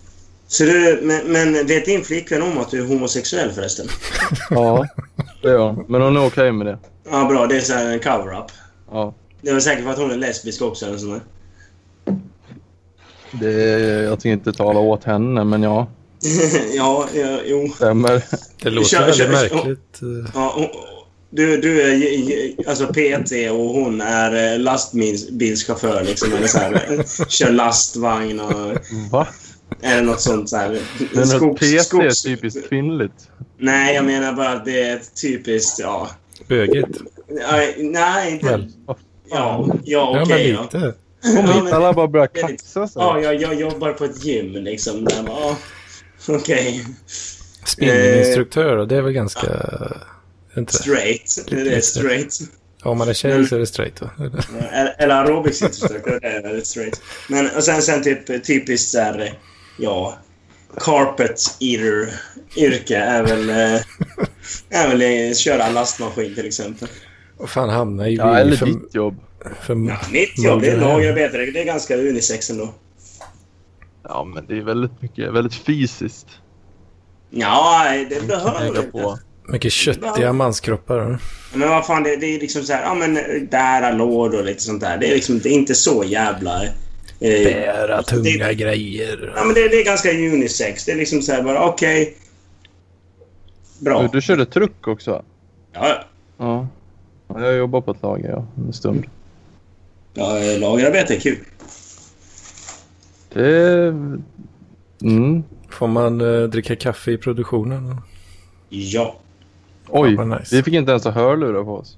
Så 0.48 0.64
du, 0.64 1.00
men, 1.04 1.32
men 1.32 1.68
vet 1.68 1.86
din 1.86 2.04
flickvän 2.04 2.42
om 2.42 2.58
att 2.58 2.72
du 2.72 2.84
är 2.84 2.88
homosexuell 2.88 3.52
förresten? 3.52 3.88
Ja, 4.50 4.88
det 5.42 5.48
gör 5.50 5.70
hon. 5.70 5.86
Men 5.88 6.02
hon 6.02 6.18
är 6.18 6.26
okej 6.28 6.52
med 6.52 6.68
det. 6.68 6.78
Ja, 7.12 7.26
bra. 7.26 7.48
Det 7.48 7.56
är 7.58 7.62
så 7.62 7.74
här 7.74 7.94
en 7.94 8.00
cover-up. 8.00 8.52
Ja. 8.92 9.14
Det 9.42 9.54
var 9.54 9.60
säkert 9.60 9.84
för 9.84 9.92
att 9.92 9.98
hon 9.98 10.12
är 10.12 10.18
lesbisk 10.18 10.62
också 10.62 10.86
eller 10.86 10.98
sånt 10.98 11.14
där. 11.14 11.22
Det, 13.32 13.52
jag 14.04 14.20
tänker 14.20 14.30
inte 14.34 14.54
tala 14.54 14.80
åt 14.80 15.04
henne, 15.04 15.44
men 15.44 15.64
ja. 15.64 15.88
ja, 16.76 17.08
ja, 17.16 17.40
jo. 17.46 17.70
Stämmer. 17.76 18.24
Det 18.64 18.70
låter 18.70 18.90
Kör- 18.90 19.00
väldigt 19.00 19.18
kör- 19.18 19.32
märkligt. 19.32 20.00
Ja, 20.34 20.54
hon, 20.56 20.68
du, 21.30 21.58
du 21.58 21.82
är 21.82 22.70
alltså 22.70 22.86
PT 22.88 23.32
och 23.52 23.58
hon 23.74 24.02
är 24.02 24.54
eh, 24.54 24.60
lastbilschaufför 24.60 26.04
liksom. 26.04 26.34
Eller 26.34 26.48
så 26.48 26.58
här, 26.58 27.04
kör 27.30 27.52
lastvagn 27.52 28.40
och... 28.40 28.78
Va? 29.12 29.28
Är 29.82 29.96
det 29.96 30.02
något 30.02 30.22
sånt 30.22 30.50
så 30.50 30.58
här... 30.58 30.80
Men 31.14 31.26
skogs- 31.26 31.58
PT 31.60 31.64
är 31.64 31.80
skogs- 31.80 32.24
typiskt 32.24 32.70
kvinnligt. 32.70 33.30
Nej, 33.60 33.96
jag 33.96 34.06
menar 34.06 34.34
bara 34.34 34.50
att 34.50 34.66
det 34.66 34.82
är 34.82 35.00
typiskt... 35.22 35.80
Ja. 35.80 36.10
Bögigt. 36.48 36.98
Nej, 37.30 37.76
nej 37.80 38.32
inte... 38.34 38.46
Väl. 38.46 38.72
Ja, 39.30 39.68
Ja, 39.84 40.22
okej. 40.24 40.58
ja. 40.72 40.92
Lite. 41.24 41.36
Kom 41.38 41.46
hit, 41.54 41.64
men- 41.64 41.74
alla 41.74 41.94
bara 41.94 42.08
börjar 42.08 42.30
lite- 42.34 42.48
kaxa 42.48 42.88
sig. 42.88 43.02
Ja, 43.02 43.22
jag, 43.22 43.36
jag 43.42 43.54
jobbar 43.56 43.94
på 43.94 44.06
ett 44.06 44.26
gym 44.26 44.52
liksom. 44.54 45.06
Där, 45.06 45.24
ja, 45.28 45.58
Okej. 46.28 46.86
Spinninginstruktör, 47.66 48.78
och 48.78 48.88
det 48.88 48.96
är 48.98 49.02
väl 49.02 49.14
ganska... 49.14 49.48
Inte 50.58 50.72
det? 50.72 50.78
Straight. 50.78 51.46
Det 51.50 51.56
är 51.60 51.64
Lite. 51.66 51.82
straight. 51.82 52.34
Om 52.84 52.98
man 52.98 53.10
är 53.10 53.14
tjej 53.14 53.46
så 53.48 53.56
är 53.56 53.60
det 53.60 53.66
straight 53.68 54.02
va? 54.02 54.10
Eller, 54.72 54.96
eller 54.98 55.16
aerobicsinstruktör, 55.16 56.20
det 56.22 56.28
är 56.28 56.42
väldigt 56.44 56.68
straight. 56.68 57.02
Men 57.30 57.50
och 57.56 57.64
sen, 57.64 57.82
sen 57.82 58.04
typ 58.04 58.44
typiskt 58.46 58.90
så 58.92 59.00
här, 59.00 59.34
ja, 59.78 60.18
carpet 60.78 61.40
eater 61.60 62.14
yrke 62.58 62.98
är 62.98 63.24
väl, 63.24 63.50
eh, 63.50 63.82
är 64.70 64.96
väl 64.98 65.36
köra 65.36 65.70
lastmaskin 65.70 66.36
till 66.36 66.46
exempel. 66.48 66.88
Och 67.38 67.50
fan 67.50 67.70
hamna 67.70 68.08
i 68.10 68.16
Ja, 68.16 68.38
eller 68.40 68.56
för, 68.56 68.66
ditt 68.66 68.96
jobb. 68.96 69.20
För, 69.62 69.76
Mitt 70.12 70.44
jobb, 70.44 70.62
det 70.62 70.70
är 70.70 70.78
lagerarbetare. 70.78 71.46
Det 71.46 71.62
är 71.62 71.66
ganska 71.66 71.98
unisex 71.98 72.50
ändå. 72.50 72.74
Ja, 74.04 74.24
men 74.24 74.46
det 74.48 74.58
är 74.58 74.62
väldigt 74.62 75.02
mycket, 75.02 75.34
väldigt 75.34 75.56
fysiskt. 75.56 76.28
Ja, 77.30 77.86
det 78.10 78.28
behöver 78.28 78.68
inte. 78.68 78.82
på. 78.82 79.18
mycket 79.48 79.72
köttiga 79.72 80.34
manskroppar. 80.34 81.20
Men 81.54 81.70
vad 81.70 81.86
fan, 81.86 82.04
det, 82.04 82.16
det 82.16 82.36
är 82.36 82.40
liksom 82.40 82.64
så 82.64 82.74
här, 82.74 82.84
ja 82.84 82.94
men 82.94 83.14
där 83.50 83.94
lådor 83.94 84.40
och 84.40 84.46
lite 84.46 84.64
sånt 84.64 84.82
där. 84.82 84.98
Det 84.98 85.08
är 85.08 85.16
liksom 85.16 85.40
det 85.40 85.50
är 85.50 85.54
inte 85.54 85.76
så 85.76 86.04
jävla... 86.04 86.64
Eh, 87.20 87.44
Bära 87.44 88.04
tunga 88.04 88.48
det, 88.48 88.54
grejer. 88.54 89.34
Ja 89.36 89.44
men 89.44 89.54
det, 89.54 89.68
det 89.68 89.82
är 89.82 89.86
ganska 89.86 90.12
unisex. 90.12 90.86
Det 90.86 90.92
är 90.92 90.96
liksom 90.96 91.22
så 91.22 91.32
här 91.32 91.44
bara, 91.44 91.66
okej. 91.66 92.18
Bra. 93.80 94.02
Du, 94.02 94.08
du 94.08 94.22
körde 94.22 94.46
truck 94.46 94.88
också? 94.88 95.24
Ja, 95.74 96.06
Ja. 96.38 96.68
ja. 97.28 97.42
Jag 97.42 97.56
jobbar 97.56 97.82
på 97.82 97.92
ett 97.92 98.02
lager, 98.02 98.30
ja. 98.30 98.46
En 98.58 98.74
stund. 98.74 99.06
Ja, 100.18 100.58
lagerarbete 100.60 101.16
är 101.16 101.20
kul. 101.20 101.38
Det... 103.34 103.88
Mm. 105.02 105.44
Får 105.70 105.88
man 105.88 106.22
eh, 106.22 106.44
dricka 106.44 106.76
kaffe 106.76 107.12
i 107.12 107.18
produktionen? 107.18 108.02
Ja. 108.70 109.20
Oj, 109.88 110.16
vad 110.16 110.28
nice. 110.28 110.56
vi 110.56 110.64
fick 110.64 110.74
inte 110.74 110.92
ens 110.92 111.04
ha 111.04 111.12
hörlurar 111.12 111.64
på 111.64 111.72
oss. 111.72 111.98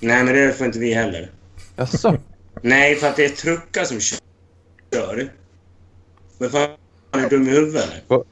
Nej, 0.00 0.24
men 0.24 0.34
det 0.34 0.52
får 0.52 0.66
inte 0.66 0.78
vi 0.78 0.94
heller. 0.94 1.30
Jaså? 1.76 2.16
Nej, 2.62 2.94
för 2.94 3.08
att 3.08 3.16
det 3.16 3.24
är 3.24 3.28
truckar 3.28 3.84
som 3.84 4.00
kör. 4.00 5.28
Men 6.38 6.50
fan, 6.50 6.68
är 7.12 7.20
du 7.20 7.28
dum 7.28 7.48
i 7.48 7.50
huvudet 7.50 7.84
eller? 8.08 8.24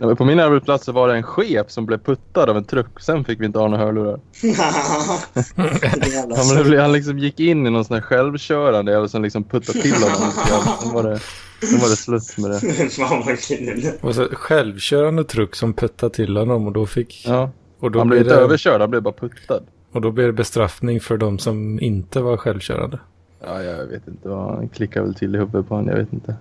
Ja, 0.00 0.14
på 0.14 0.24
min 0.24 0.40
arbetsplats 0.40 0.84
så 0.84 0.92
var 0.92 1.08
det 1.08 1.14
en 1.16 1.22
chef 1.22 1.70
som 1.70 1.86
blev 1.86 1.98
puttad 1.98 2.50
av 2.50 2.56
en 2.56 2.64
truck. 2.64 3.00
Sen 3.00 3.24
fick 3.24 3.40
vi 3.40 3.46
inte 3.46 3.58
ha 3.58 3.68
några 3.68 3.84
hörlurar. 3.84 4.20
Han, 6.36 6.64
blev, 6.64 6.80
han 6.80 6.92
liksom 6.92 7.18
gick 7.18 7.40
in 7.40 7.66
i 7.66 7.70
någon 7.70 7.84
sån 7.84 7.94
här 7.94 8.02
självkörande 8.02 8.98
och 8.98 9.10
sen 9.10 9.22
liksom 9.22 9.44
puttade 9.44 9.82
till 9.82 9.92
honom. 9.92 10.32
Sen 10.80 10.94
var 10.94 11.02
det, 11.02 11.18
sen 11.66 11.78
var 11.78 11.88
det 11.88 11.96
slut 11.96 12.38
med 12.38 12.50
det. 12.50 12.88
Fan 12.90 13.22
vad 13.26 13.40
kul. 13.40 13.92
Och 14.00 14.14
så 14.14 14.28
självkörande 14.32 15.24
truck 15.24 15.54
som 15.56 15.72
puttade 15.72 16.14
till 16.14 16.36
honom 16.36 16.66
och 16.66 16.72
då 16.72 16.86
fick... 16.86 17.24
Ja. 17.26 17.50
Och 17.80 17.90
då 17.90 17.98
Han 17.98 18.08
blev 18.08 18.20
inte 18.20 18.34
det, 18.34 18.40
överkörd, 18.40 18.80
han 18.80 18.90
blev 18.90 19.02
bara 19.02 19.14
puttad. 19.14 19.62
Och 19.92 20.00
då 20.00 20.10
blir 20.10 20.26
det 20.26 20.32
bestraffning 20.32 21.00
för 21.00 21.16
de 21.16 21.38
som 21.38 21.80
inte 21.80 22.20
var 22.20 22.36
självkörande. 22.36 22.98
Ja, 23.44 23.62
jag 23.62 23.86
vet 23.86 24.08
inte. 24.08 24.28
Han 24.28 24.68
klickade 24.68 25.06
väl 25.06 25.14
till 25.14 25.34
i 25.34 25.38
huvudet 25.38 25.68
på 25.68 25.74
honom. 25.74 25.90
Jag 25.90 25.96
vet 25.96 26.12
inte. 26.12 26.36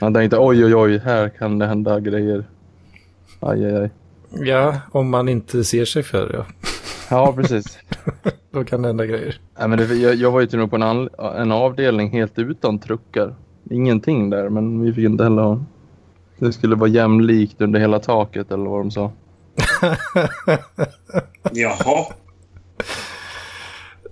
Han 0.00 0.14
tänkte 0.14 0.38
oj, 0.38 0.64
oj, 0.64 0.74
oj, 0.74 0.98
här 0.98 1.28
kan 1.28 1.58
det 1.58 1.66
hända 1.66 2.00
grejer. 2.00 2.44
Aj, 3.40 3.64
aj, 3.64 3.76
aj. 3.76 3.90
Ja, 4.30 4.80
om 4.92 5.10
man 5.10 5.28
inte 5.28 5.64
ser 5.64 5.84
sig 5.84 6.02
för 6.02 6.30
ja. 6.34 6.46
Ja, 7.10 7.32
precis. 7.32 7.78
Då 8.50 8.64
kan 8.64 8.82
det 8.82 8.88
hända 8.88 9.06
grejer. 9.06 9.40
Nej, 9.58 9.68
men 9.68 9.78
det, 9.78 9.94
jag, 9.94 10.14
jag 10.14 10.30
var 10.30 10.40
ju 10.40 10.46
till 10.46 10.58
och 10.58 10.62
med 10.62 10.70
på 10.70 10.86
en, 10.86 11.08
en 11.40 11.52
avdelning 11.52 12.10
helt 12.10 12.38
utan 12.38 12.78
truckar. 12.78 13.34
Ingenting 13.70 14.30
där, 14.30 14.48
men 14.48 14.80
vi 14.80 14.92
fick 14.92 15.04
inte 15.04 15.24
heller 15.24 15.42
ha. 15.42 15.64
Det 16.38 16.52
skulle 16.52 16.76
vara 16.76 16.90
jämlikt 16.90 17.60
under 17.60 17.80
hela 17.80 17.98
taket 17.98 18.50
eller 18.50 18.70
vad 18.70 18.80
de 18.80 18.90
sa. 18.90 19.12
Jaha. 21.52 22.06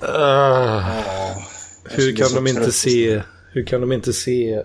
Ah, 0.00 0.82
jag 1.84 1.96
hur 1.96 2.16
kan 2.16 2.28
de 2.34 2.46
inte 2.46 2.72
se... 2.72 3.22
Hur 3.52 3.64
kan 3.64 3.80
de 3.80 3.92
inte 3.92 4.12
se 4.12 4.62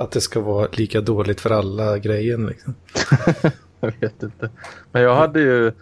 att 0.00 0.10
det 0.10 0.20
ska 0.20 0.40
vara 0.40 0.68
lika 0.72 1.00
dåligt 1.00 1.40
för 1.40 1.50
alla 1.50 1.98
grejen 1.98 2.46
liksom? 2.46 2.74
Jag 3.80 3.92
vet 4.00 4.22
inte. 4.22 4.50
Men 4.92 5.02
jag 5.02 5.14
hade 5.14 5.40
ju 5.40 5.72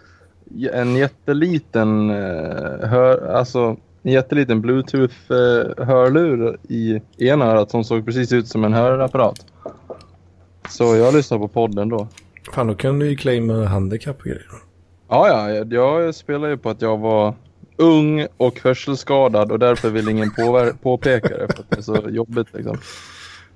en 0.71 0.95
jätteliten 0.95 2.09
eh, 2.09 2.87
hör, 2.89 3.35
alltså 3.35 3.77
en 4.03 4.11
jätteliten 4.11 4.61
bluetooth-hörlur 4.61 6.57
i 6.69 7.01
ena 7.17 7.45
örat 7.45 7.71
som 7.71 7.83
såg 7.83 8.05
precis 8.05 8.33
ut 8.33 8.47
som 8.47 8.63
en 8.63 8.73
hörapparat. 8.73 9.45
Så 10.69 10.95
jag 10.95 11.13
lyssnade 11.13 11.41
på 11.41 11.47
podden 11.47 11.89
då. 11.89 12.07
Fan, 12.53 12.67
då 12.67 12.75
kan 12.75 12.99
du 12.99 13.09
ju 13.09 13.15
claima 13.15 13.65
handikapp 13.65 14.19
och 14.19 14.25
grejer. 14.25 14.45
Ja, 15.09 15.49
ja, 15.49 15.65
jag, 15.69 16.15
spelar 16.15 16.49
ju 16.49 16.57
på 16.57 16.69
att 16.69 16.81
jag 16.81 16.97
var 16.97 17.33
ung 17.77 18.27
och 18.37 18.59
hörselskadad 18.63 19.51
och 19.51 19.59
därför 19.59 19.89
vill 19.89 20.09
ingen 20.09 20.31
påpeka 20.81 21.37
det 21.37 21.47
för 21.53 21.59
att 21.63 21.69
det 21.69 21.77
är 21.77 21.81
så 21.81 22.09
jobbigt 22.09 22.47
liksom. 22.53 22.77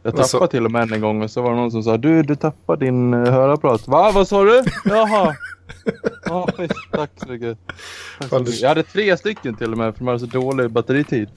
Jag 0.03 0.19
Och 0.19 0.25
så- 0.25 0.37
tappade 0.37 0.51
till 0.51 0.65
och 0.65 0.71
med 0.71 0.91
en 0.91 1.01
gång 1.01 1.21
och 1.23 1.31
så 1.31 1.41
var 1.41 1.49
det 1.49 1.55
någon 1.55 1.71
som 1.71 1.83
sa 1.83 1.97
du, 1.97 2.23
du 2.23 2.35
tappade 2.35 2.85
din 2.85 3.13
uh, 3.13 3.31
hörapparat. 3.31 3.87
Va? 3.87 4.11
Vad 4.13 4.27
sa 4.27 4.43
du? 4.43 4.63
Jaha. 4.85 5.35
Ja, 6.25 6.47
visst, 6.57 6.73
tack 6.91 7.11
så 7.15 7.27
mycket. 7.31 7.57
Tack 8.29 8.47
så. 8.47 8.53
Jag 8.61 8.69
hade 8.69 8.83
tre 8.83 9.17
stycken 9.17 9.55
till 9.55 9.71
och 9.71 9.77
med 9.77 9.93
för 9.93 9.99
de 9.99 10.07
hade 10.07 10.19
så 10.19 10.25
dålig 10.25 10.71
batteritid. 10.71 11.29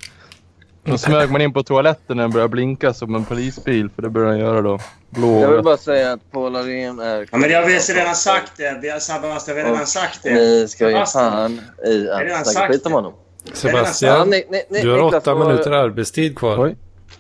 Då 0.85 0.99
smög 0.99 1.31
man 1.31 1.41
in 1.41 1.53
på 1.53 1.63
toaletten 1.63 2.17
när 2.17 2.25
den 2.25 2.31
började 2.33 2.49
blinka 2.49 2.95
som 2.95 3.15
en 3.15 3.25
polisbil 3.25 3.89
för 3.95 4.03
det 4.03 4.09
började 4.11 4.33
den 4.33 4.41
göra 4.41 4.63
då. 4.63 4.79
Blå. 5.11 5.41
Jag 5.41 5.51
vill 5.53 5.63
bara 5.63 5.77
säga 5.77 6.13
att 6.13 6.31
Paul 6.33 6.57
Arén 6.57 6.99
är... 7.01 7.27
Ja, 7.33 7.39
men 7.39 7.51
jag 7.51 7.63
har 7.63 7.95
redan 7.95 8.15
sagt 8.15 8.53
det. 8.57 8.79
Vi 8.83 8.91
har, 8.91 8.99
Sebastian, 8.99 9.57
vi 9.57 9.63
har 9.63 9.71
redan 9.71 9.87
sagt 9.87 10.21
det. 10.23 10.35
Ni 10.35 10.69
ska 10.69 10.87
Sebastian. 10.87 11.33
fan 11.33 11.61
i 11.87 12.09
att 12.11 12.47
snacka 12.47 12.69
skit 12.73 12.87
om 12.87 12.93
det. 12.93 12.97
honom. 12.97 13.13
Ja, 13.45 13.51
Ja, 13.51 13.55
Sebastian, 13.57 14.31
ni, 14.31 14.45
ni, 14.51 14.63
ni, 14.71 14.81
du 14.83 14.91
har 14.91 15.03
Niklas, 15.05 15.23
åtta 15.23 15.35
minuter 15.35 15.71
arbetstid 15.71 16.39
kvar. 16.39 16.65
Oj. 16.65 16.77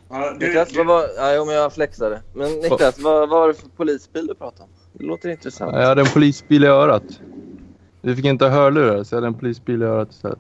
Ja, 0.09 0.37
du, 0.39 0.47
Niklas, 0.47 0.69
du, 0.69 0.77
vad 0.79 0.87
var... 0.87 1.05
Ja, 1.17 1.35
jo, 1.35 1.45
men 1.45 1.55
jag 1.55 1.73
flexade. 1.73 2.23
Men 2.35 2.53
Niklas, 2.53 2.99
vad, 2.99 3.15
vad 3.21 3.29
var 3.29 3.49
det 3.49 3.55
för 3.55 3.69
polisbil 3.69 4.27
du 4.27 4.35
pratade 4.35 4.63
om? 4.63 4.69
Det 4.93 5.05
låter 5.05 5.29
intressant. 5.29 5.77
Jag 5.77 5.87
hade 5.87 6.01
en 6.01 6.09
polisbil 6.13 6.65
i 6.65 6.67
örat. 6.67 7.03
Vi 8.01 8.17
fick 8.17 8.25
inte 8.25 8.47
hörlurar 8.47 9.05
så 9.05 9.15
jag 9.15 9.17
hade 9.17 9.27
en 9.27 9.35
polisbil 9.35 9.83
i 9.83 9.85
örat 9.85 10.11
istället. 10.11 10.39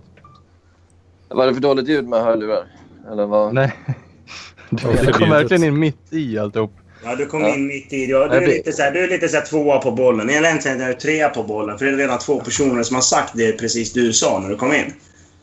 Var 1.28 1.46
det 1.46 1.54
för 1.54 1.60
dåligt 1.60 1.88
ljud 1.88 2.08
med 2.08 2.20
hörlurar? 2.24 2.66
Eller 3.12 3.26
vad? 3.26 3.54
Nej. 3.54 3.72
Det 4.70 5.12
kom 5.12 5.30
verkligen 5.30 5.64
in 5.64 5.78
mitt 5.78 6.12
i 6.12 6.38
alltihop. 6.38 6.72
ja, 7.04 7.16
du 7.16 7.26
kom 7.26 7.42
Ja. 7.42 7.54
in 7.54 7.66
mitt 7.66 7.92
i. 7.92 8.06
Du, 8.06 8.12
du, 8.12 8.18
är 8.36 8.46
lite 8.46 8.72
så 8.72 8.82
här, 8.82 8.92
du 8.92 9.04
är 9.04 9.08
lite 9.08 9.28
så 9.28 9.36
här 9.36 9.44
tvåa 9.46 9.78
på 9.78 9.90
bollen. 9.90 10.30
Egentligen 10.30 10.80
är 10.80 10.88
du 10.88 10.94
trea 10.94 11.28
på 11.28 11.42
bollen. 11.42 11.78
För 11.78 11.84
det 11.84 11.90
är 11.92 11.96
redan 11.96 12.18
två 12.18 12.40
personer 12.40 12.82
som 12.82 12.94
har 12.94 13.02
sagt 13.02 13.32
det 13.36 13.52
precis 13.58 13.92
du 13.92 14.12
sa 14.12 14.38
när 14.40 14.48
du 14.48 14.56
kom 14.56 14.72
in. 14.72 14.84
Vilka 14.84 14.94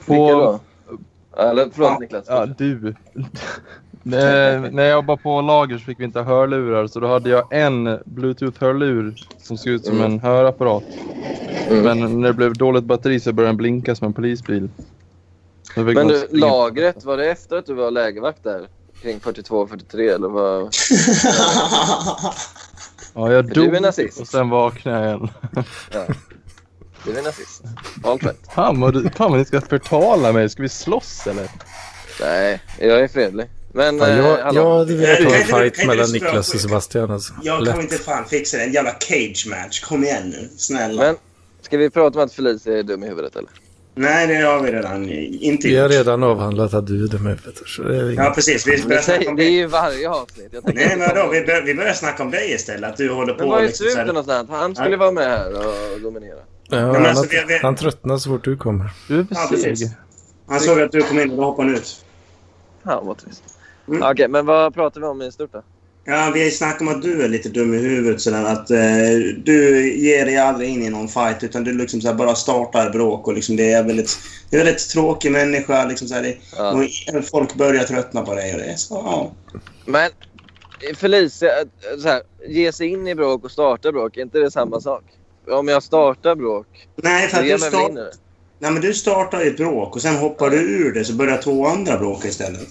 På, 0.05 0.31
då? 0.31 0.59
Eller 1.41 1.69
förlåt 1.73 1.89
Ja. 1.91 1.97
Niklas. 1.99 2.25
ja, 2.27 2.45
du. 2.45 2.95
När, 4.03 4.83
jag 4.83 4.91
jobbade 4.91 5.21
på 5.21 5.41
lager 5.41 5.77
så 5.77 5.83
fick 5.83 5.99
vi 5.99 6.03
inte 6.03 6.21
hörlurar 6.21 6.87
så 6.87 6.99
då 6.99 7.07
hade 7.07 7.29
jag 7.29 7.53
en 7.53 7.99
bluetooth-hörlur 8.05 9.15
som 9.41 9.57
såg 9.57 9.67
ut 9.73 9.85
som 9.85 9.95
Mm. 9.95 10.11
en 10.11 10.19
hörapparat. 10.19 10.83
Mm. 11.69 11.83
Men 11.83 12.21
när 12.21 12.27
det 12.27 12.33
blev 12.33 12.53
dåligt 12.53 12.83
batteri 12.83 13.19
så 13.19 13.33
började 13.33 13.49
den 13.49 13.57
blinka 13.57 13.95
som 13.95 14.07
en 14.07 14.13
polisbil. 14.13 14.69
Men 15.75 16.07
du, 16.07 16.27
lagret, 16.31 17.03
var 17.05 17.17
det 17.17 17.31
efter 17.31 17.57
att 17.57 17.65
du 17.65 17.73
var 17.73 17.91
lägervakt 17.91 18.43
där? 18.43 18.67
Kring 19.01 19.19
42-43 19.19 20.15
eller 20.15 20.27
vad? 20.27 20.61
Ja, 23.15 23.31
jag 23.31 23.45
dog 23.53 23.75
och 24.19 24.27
sen 24.27 24.49
vaknade 24.49 24.97
jag 24.97 25.07
igen. 25.07 25.29
Ja. 25.93 26.05
Du 27.05 27.17
är 27.17 27.23
nazist. 27.23 27.63
All 28.03 28.19
right. 28.19 28.47
Fan 28.55 28.79
vad 29.17 29.37
ni 29.37 29.45
ska 29.45 29.61
förtala 29.61 30.31
mig. 30.33 30.49
Ska 30.49 30.61
vi 30.61 30.69
slåss 30.69 31.27
eller? 31.27 31.49
Nej, 32.21 32.61
jag 32.79 32.99
är 32.99 33.07
fredlig. 33.07 33.49
Men... 33.73 33.99
Fan, 33.99 34.09
eh, 34.09 34.17
jag, 34.17 34.37
hallå. 34.37 34.59
jag 34.61 34.77
hade 34.77 34.95
velat 34.95 35.17
Kan 35.17 35.25
ha 35.27 35.35
en 35.35 35.71
fight 35.71 35.87
mellan 35.87 36.11
Niklas 36.11 36.53
och? 36.53 36.59
Sebastian 36.59 37.11
alltså. 37.11 37.33
Jag 37.43 37.65
kan 37.67 37.81
inte 37.81 37.95
fan 37.97 38.25
fixa 38.25 38.57
det. 38.57 38.63
En 38.63 38.73
jävla 38.73 38.91
cage 38.99 39.47
match. 39.49 39.79
Kom 39.81 40.03
igen 40.03 40.29
nu. 40.29 40.49
Snälla. 40.57 41.01
Men 41.01 41.15
ska 41.61 41.77
vi 41.77 41.89
prata 41.89 42.19
om 42.19 42.25
att 42.25 42.33
Felicia 42.33 42.77
är 42.79 42.83
dum 42.83 43.03
i 43.03 43.07
huvudet 43.07 43.35
eller? 43.35 43.49
Nej, 43.95 44.27
det 44.27 44.35
har 44.35 44.59
vi 44.61 44.71
redan 44.71 45.09
inte 45.09 45.67
Vi 45.67 45.75
har 45.77 45.89
redan 45.89 46.23
avhandlat 46.23 46.73
att 46.73 46.87
du 46.87 47.03
är 47.03 47.07
dum 47.07 47.27
i 47.27 47.29
huvudet. 47.29 47.55
Det 47.77 47.97
är. 47.97 48.11
Ja, 48.25 48.31
precis. 48.35 48.67
Vi 48.67 48.75
Det, 48.75 48.87
börjar 48.87 49.01
snacka 49.01 49.29
om 49.29 49.35
det 49.35 49.43
är 49.43 49.45
dig. 49.45 49.53
ju 49.55 49.65
varje 49.65 50.09
avsnitt. 50.09 50.47
Jag 50.51 50.75
Nej, 50.75 50.95
men 50.97 51.09
komma- 51.09 51.29
Vi, 51.31 51.41
bör, 51.41 51.61
vi 51.61 51.75
börjar 51.75 51.93
snacka 51.93 52.23
om 52.23 52.31
dig 52.31 52.51
istället. 52.53 52.89
Att 52.91 52.97
du 52.97 53.09
håller 53.11 53.33
Men 53.33 53.43
på 53.43 53.49
var 53.51 53.59
är 53.59 53.63
liksom 53.65 53.85
Suten 53.87 54.07
någonstans? 54.07 54.49
Han 54.49 54.75
skulle 54.75 54.97
vara 54.97 55.11
med 55.11 55.27
här 55.27 55.53
och 55.57 56.01
dominera. 56.01 56.39
Ja, 56.69 56.75
men 56.77 56.95
han, 56.95 57.05
alltså, 57.05 57.25
vi- 57.29 57.43
vi- 57.47 57.59
han 57.61 57.75
tröttnar 57.75 58.17
så 58.17 58.29
fort 58.29 58.43
du 58.43 58.57
kommer. 58.57 58.89
Du 59.07 59.19
är 59.19 59.25
Ja, 59.29 59.47
precis. 59.49 59.89
Han 60.47 60.59
såg 60.59 60.81
att 60.81 60.91
du 60.91 61.01
kom 61.01 61.19
in 61.19 61.31
och 61.31 61.37
då 61.37 61.43
hoppade 61.43 61.67
han 61.67 61.77
ut. 61.77 62.05
Ja, 62.83 63.01
vad 63.05 63.17
trist. 63.17 63.43
Mm. 63.87 64.11
Okej, 64.11 64.27
men 64.27 64.45
vad 64.45 64.73
pratar 64.73 65.01
vi 65.01 65.07
om 65.07 65.21
i 65.21 65.31
stort 65.31 65.51
då? 65.51 65.63
Ja, 66.05 66.31
vi 66.33 66.51
snackar 66.51 66.81
om 66.81 66.87
att 66.91 67.01
du 67.01 67.23
är 67.23 67.29
lite 67.29 67.49
dum 67.49 67.73
i 67.73 67.77
huvudet. 67.77 68.21
Sådär, 68.21 68.43
att 68.45 68.71
eh, 68.71 68.77
du 69.43 69.91
ger 69.95 70.25
dig 70.25 70.37
aldrig 70.37 70.69
in 70.69 70.83
i 70.83 70.89
någon 70.89 71.07
fight 71.07 71.43
utan 71.43 71.63
du 71.63 71.73
liksom 71.73 72.01
såhär, 72.01 72.15
bara 72.15 72.35
startar 72.35 72.89
bråk. 72.89 73.27
Och 73.27 73.33
liksom, 73.33 73.55
det 73.55 73.71
är 73.71 73.83
väldigt, 73.83 74.17
det 74.49 74.55
är 74.55 74.59
en 74.59 74.65
väldigt 74.65 74.89
tråkig 74.89 75.31
människa. 75.31 75.85
Liksom, 75.85 76.07
såhär, 76.07 76.21
det, 76.21 76.37
Ja. 76.57 76.71
och 77.17 77.25
folk 77.25 77.55
börjar 77.55 77.83
tröttna 77.83 78.21
på 78.21 78.35
dig. 78.35 78.53
Och 78.53 78.59
det 78.59 78.77
så, 78.77 78.95
ja. 78.95 79.31
Men 79.85 80.09
Felicia, 80.95 81.49
eh, 81.49 81.99
så 81.99 82.07
här, 82.07 82.21
ge 82.47 82.71
sig 82.71 82.87
in 82.87 83.07
i 83.07 83.15
bråk 83.15 83.43
och 83.43 83.51
starta 83.51 83.91
bråk, 83.91 84.17
är 84.17 84.21
inte 84.21 84.39
det 84.39 84.51
samma 84.51 84.81
sak? 84.81 85.03
Om 85.47 85.67
jag 85.67 85.83
startar 85.83 86.35
bråk, 86.35 86.87
Nej, 86.95 87.27
för 87.27 87.37
att 87.37 87.43
du, 87.43 87.57
start? 87.59 87.91
Nej, 88.63 88.71
men 88.71 88.81
du 88.81 88.93
startar 88.93 89.41
ju 89.41 89.49
ett 89.49 89.57
bråk 89.57 89.95
och 89.95 90.01
sen 90.01 90.15
hoppar 90.15 90.49
du 90.49 90.57
ur 90.57 90.93
det 90.93 91.05
så 91.05 91.13
börjar 91.13 91.37
två 91.37 91.67
andra 91.67 91.97
bråka 91.97 92.27
istället. 92.27 92.67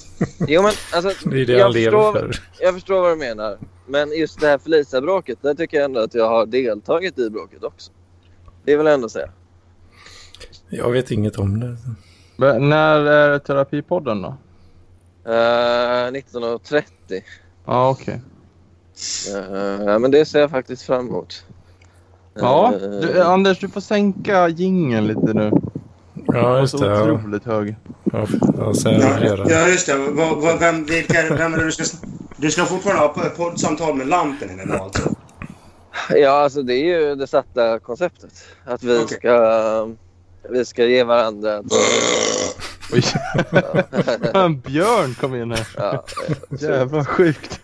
Jo, 0.48 0.62
men 0.62 0.72
alltså, 0.92 1.28
Det 1.30 1.40
är 1.40 1.46
det 1.46 1.52
jag, 1.52 1.62
han 1.62 1.72
lever 1.72 1.90
förstår, 1.90 2.12
för. 2.12 2.42
jag 2.60 2.74
förstår 2.74 3.00
vad 3.00 3.10
du 3.10 3.16
menar. 3.16 3.58
Men 3.86 4.12
just 4.18 4.40
det 4.40 4.46
här 4.46 4.58
Felicia-bråket, 4.58 5.38
där 5.42 5.54
tycker 5.54 5.76
jag 5.76 5.84
ändå 5.84 6.00
att 6.00 6.14
jag 6.14 6.28
har 6.28 6.46
deltagit 6.46 7.18
i 7.18 7.30
bråket 7.30 7.64
också. 7.64 7.92
Det 8.64 8.76
vill 8.76 8.86
jag 8.86 8.94
ändå 8.94 9.08
säga. 9.08 9.28
Jag 10.68 10.90
vet 10.90 11.10
inget 11.10 11.38
om 11.38 11.60
det. 11.60 11.76
Men 12.36 12.68
När 12.68 13.00
är 13.00 13.38
terapipodden 13.38 14.22
då? 14.22 14.28
Uh, 15.26 15.32
19.30. 15.32 16.82
Ja, 17.66 17.90
okej. 17.90 18.20
Uh, 19.34 19.84
ja, 19.84 19.98
men 19.98 20.10
det 20.10 20.24
ser 20.24 20.40
jag 20.40 20.50
faktiskt 20.50 20.82
fram 20.82 21.08
emot. 21.08 21.44
Ja, 22.34 22.74
Eh, 22.74 22.90
du, 22.90 23.22
Anders 23.22 23.58
du 23.60 23.68
får 23.68 23.80
sänka 23.80 24.48
jingeln 24.48 25.06
lite 25.06 25.32
nu. 25.32 25.50
Ja, 26.32 26.60
just 26.60 26.70
Så 26.78 26.84
det. 26.84 26.90
Ja, 26.90 27.12
otroligt 27.12 27.44
hög. 27.44 27.76
ja, 28.12 28.26
ja 28.58 28.74
säg 28.74 28.98
Ja, 29.00 29.44
ja 29.48 29.68
just 29.68 29.86
det. 29.86 29.96
Vad, 29.96 30.58
vem, 30.58 30.84
vilka, 30.84 31.34
vem 31.34 31.54
är 31.54 31.58
det 31.58 31.64
du 31.64 31.72
ska... 31.72 31.84
Du 32.36 32.50
ska 32.50 32.64
fortfarande 32.64 33.02
ha 33.02 33.30
poddsamtal 33.36 33.94
med 33.94 34.06
lampen 34.08 34.60
idag 34.60 34.80
alltså? 34.80 35.14
Ja, 36.10 36.30
alltså 36.30 36.62
det 36.62 36.74
är 36.74 36.84
ju 37.00 37.14
det 37.14 37.26
satta 37.26 37.78
konceptet. 37.78 38.44
Att 38.64 38.82
vi 38.82 38.98
Okej. 39.04 39.18
ska... 39.18 39.88
Vi 40.50 40.64
ska 40.64 40.84
ge 40.84 41.04
varandra... 41.04 41.62
Oj. 42.92 43.02
en 44.34 44.60
björn 44.60 45.14
kom 45.20 45.34
in 45.34 45.50
här. 45.50 45.66
Ja, 45.76 46.04
Jävla 46.58 47.04
sjukt. 47.04 47.60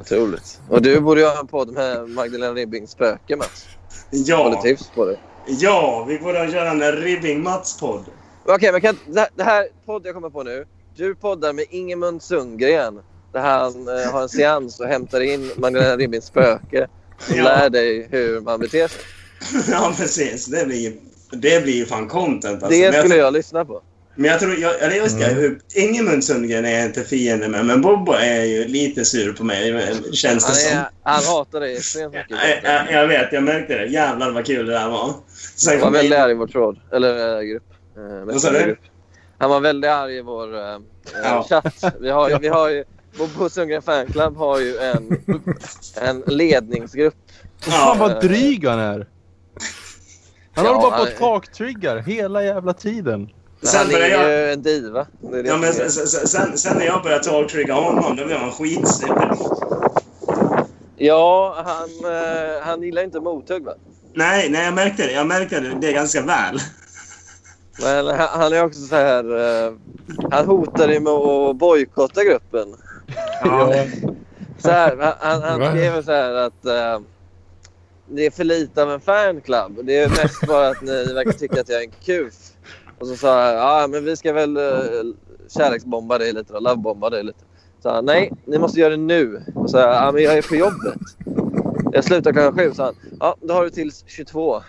otroligt. 0.00 0.60
Och 0.68 0.82
du 0.82 1.00
borde 1.00 1.20
ju 1.20 1.26
ha 1.26 1.40
en 1.40 1.46
podd 1.46 1.72
med 1.72 2.08
Magdalena 2.08 2.52
Ribbings 2.54 2.90
spöke, 2.90 3.36
Mats. 3.36 3.66
Har 4.10 4.18
du 4.18 4.24
Ja, 4.26 4.62
tips 4.62 4.90
på 4.94 5.04
det? 5.04 5.16
Ja, 5.46 6.04
vi 6.08 6.18
borde 6.18 6.44
göra 6.46 6.70
en 6.70 6.82
Ribbing-Mats-podd. 6.82 8.04
Okej, 8.46 8.72
men 8.72 8.80
kan, 8.80 8.98
det, 9.06 9.28
det 9.36 9.42
här 9.42 9.66
podd 9.86 10.06
jag 10.06 10.14
kommer 10.14 10.30
på 10.30 10.42
nu. 10.42 10.64
Du 10.96 11.14
poddar 11.14 11.52
med 11.52 11.64
Ingemund 11.70 12.22
Sundgren. 12.22 13.00
Där 13.32 13.40
han 13.40 13.88
eh, 13.88 14.12
har 14.12 14.22
en 14.22 14.28
seans 14.28 14.80
och 14.80 14.86
hämtar 14.86 15.20
in 15.20 15.50
Magdalena 15.56 15.96
Ribbings 15.96 16.24
spöke. 16.24 16.86
Som 17.18 17.36
Ja. 17.36 17.44
lär 17.44 17.70
dig 17.70 18.08
hur 18.10 18.40
man 18.40 18.60
beter 18.60 18.88
sig. 18.88 19.00
Ja, 19.70 19.94
precis. 19.96 20.46
Det 20.46 20.66
blir 20.66 20.76
ju, 20.80 20.96
det 21.30 21.62
blir 21.62 21.74
ju 21.76 21.86
fan 21.86 22.08
content. 22.08 22.62
Alltså. 22.62 22.68
det 22.68 22.84
Men 22.84 22.92
jag, 22.94 23.04
skulle 23.04 23.16
jag 23.20 23.32
lyssna 23.32 23.64
på. 23.64 23.82
Men 24.14 24.30
jag 24.30 24.40
tror... 24.40 24.58
Jag, 24.58 24.82
eller 24.82 24.96
just 24.96 25.18
det, 25.18 25.24
hur- 25.26 25.60
Ingemund 25.74 26.24
Sundgren 26.24 26.64
är 26.64 26.70
jag 26.78 26.84
inte 26.84 27.04
fiende 27.04 27.48
med, 27.48 27.66
men 27.66 27.80
Bobbo 27.82 28.12
är 28.12 28.44
ju 28.44 28.64
lite 28.68 29.04
sur 29.04 29.32
på 29.32 29.44
mig, 29.44 29.86
känns 30.12 30.44
det 30.44 30.48
Han, 30.48 30.56
som. 30.56 30.78
är, 30.78 30.88
han 31.02 31.24
hatar 31.24 31.60
dig 31.60 31.76
extremt 31.76 32.14
mycket. 32.14 32.36
Jag, 32.62 32.74
jag, 32.74 32.92
jag 33.02 33.08
vet, 33.08 33.32
jag 33.32 33.42
märkte 33.42 33.74
det. 33.78 33.86
Jävlar 33.86 34.30
vad 34.30 34.46
kul 34.46 34.66
det 34.66 34.72
där 34.72 34.88
var. 34.88 35.14
Sen 35.64 35.80
Han 35.80 35.92
var 35.92 35.98
väldigt 35.98 36.18
arg 36.18 36.30
i 36.30 36.34
vår 36.34 36.46
tråd. 36.46 36.78
Eller 36.92 37.36
äh, 37.40 37.42
grupp. 37.42 37.62
Eh, 37.96 38.24
Vad 38.24 38.40
sa 38.40 38.50
du? 38.50 38.76
Han 39.38 39.50
var 39.50 39.60
väldigt 39.60 39.90
arg 39.90 40.16
i 40.16 40.22
vår 40.22 40.54
äh, 40.58 40.78
Ja. 41.24 41.46
chatt. 41.48 41.84
Vi 42.00 42.10
har, 42.10 42.28
ju- 42.30 42.38
vi 42.40 42.48
har 42.48 42.68
ju, 42.70 42.84
Bobo 43.18 43.48
Sundgren 43.48 43.82
Fanclub 43.82 44.36
har 44.36 44.58
ju 44.60 44.78
en, 44.78 45.22
en 46.02 46.22
ledningsgrupp. 46.26 47.14
Fan 47.60 47.72
Ja, 47.74 47.96
vad 47.98 48.20
dryg 48.22 48.66
han 48.66 48.78
är. 48.78 49.08
Han 50.54 50.64
Ja, 50.64 50.70
håller 50.72 50.90
bara 50.90 50.96
på 50.96 51.02
att 51.02 51.16
talktriggar 51.18 51.96
hela 51.96 52.44
jävla 52.44 52.72
tiden. 52.72 53.28
Sen 53.62 53.80
han 53.86 53.94
är 54.02 54.08
jag- 54.08 54.28
ju 54.30 54.52
en 54.52 54.62
diva. 54.62 55.06
Det 55.20 55.38
är 55.38 55.42
det 55.42 55.48
ja, 55.48 55.56
men 55.56 55.72
sen, 55.72 55.90
sen, 56.28 56.58
sen, 56.58 56.78
när 56.78 56.86
jag 56.86 57.02
började 57.02 57.24
taltrigga 57.24 57.74
honom, 57.74 58.16
då 58.16 58.24
blev 58.24 58.38
han 58.38 58.50
skitsur. 58.52 59.32
Ja, 60.96 61.54
han, 61.66 62.12
eh, 62.12 62.62
han 62.62 62.82
gillar 62.82 63.02
inte 63.04 63.20
mothugg 63.20 63.64
va? 63.64 63.72
Nej, 64.14 64.50
nej, 64.50 64.64
jag 64.64 64.74
märkte 64.74 65.06
det. 65.06 65.12
Jag 65.12 65.26
märkte 65.26 65.60
det, 65.60 65.74
det 65.80 65.92
ganska 65.92 66.22
väl. 66.22 66.58
Men 67.82 68.06
han, 68.18 68.52
är 68.52 68.64
också 68.64 68.80
så 68.80 68.96
här... 68.96 69.24
eh, 69.66 69.72
han 70.30 70.46
hotade 70.46 71.00
med 71.00 71.12
att 71.12 71.56
bojkotta 71.56 72.24
gruppen. 72.24 72.74
Ja. 73.44 73.74
Så 74.58 74.70
här, 74.70 75.16
han- 75.20 75.42
han, 75.42 75.70
skrev 75.70 76.02
så 76.02 76.12
här 76.12 76.32
att 76.34 76.64
eh, 76.66 77.00
det 78.06 78.26
är 78.26 78.30
för 78.30 78.44
lite 78.44 78.82
av 78.82 78.90
en 78.90 79.00
fanclub. 79.00 79.80
Det 79.86 79.98
är 79.98 80.08
mest 80.08 80.46
bara 80.46 80.68
att 80.68 80.82
ni 80.82 81.12
verkar 81.14 81.32
tycka 81.32 81.60
att 81.60 81.68
jag 81.68 81.78
är 81.82 81.84
en 81.84 81.92
kuf. 82.04 82.34
Och 82.98 83.06
så 83.06 83.16
sa 83.16 83.44
han, 83.44 83.54
ja 83.54 83.86
men 83.90 84.04
vi 84.04 84.16
ska 84.16 84.32
väl 84.32 84.56
uh, 84.56 84.72
kärleksbomba 85.48 86.18
dig 86.18 86.32
lite 86.32 86.52
då, 86.52 86.60
lovebomba 86.60 87.10
dig 87.10 87.24
lite. 87.24 87.38
Så 87.82 87.90
han, 87.90 88.04
nej, 88.04 88.32
ni 88.44 88.58
måste 88.58 88.80
göra 88.80 88.90
det 88.90 88.96
nu. 88.96 89.42
Och 89.54 89.70
så 89.70 89.78
ja 89.78 90.10
men 90.14 90.22
jag 90.22 90.34
är 90.38 90.42
på 90.42 90.56
jobbet. 90.56 90.94
Jag 91.92 92.04
slutar 92.04 92.32
klockan 92.32 92.58
sju, 92.58 92.74
sa 92.74 92.84
han. 92.84 92.94
Ja, 93.20 93.36
då 93.40 93.54
har 93.54 93.64
du 93.64 93.70
till 93.70 93.92
22. 94.06 94.62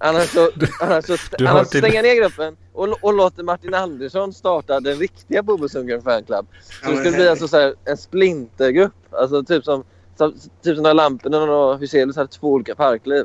Annars 0.00 0.28
så, 0.28 0.50
annars 0.80 1.04
så 1.06 1.16
Du 1.38 1.46
annars 1.46 1.68
till- 1.68 1.80
stänger 1.80 2.02
ner 2.02 2.14
gruppen 2.20 2.56
och, 2.72 2.88
och 3.04 3.14
låter 3.14 3.42
Martin 3.42 3.74
Andersson 3.74 4.32
starta 4.32 4.80
den 4.80 4.96
riktiga 4.96 5.42
Bobo 5.42 5.68
Sundgren 5.68 6.02
fanclub. 6.02 6.46
Så 6.62 6.74
Ja, 6.82 6.90
det 6.90 6.96
skulle 6.96 7.16
bli 7.16 7.28
alltså 7.28 7.48
så 7.48 7.56
här, 7.56 7.74
en 7.84 7.96
splintergrupp. 7.96 8.92
Alltså 9.10 9.42
typ 9.44 9.64
som, 9.64 9.84
som 10.18 10.32
typ 10.62 10.74
som 10.76 10.82
när 10.82 10.94
Lamporna 10.94 11.38
och 11.42 11.78
Hyselius 11.80 12.16
hade 12.16 12.28
två 12.28 12.48
olika 12.52 12.74
parkliv. 12.74 13.24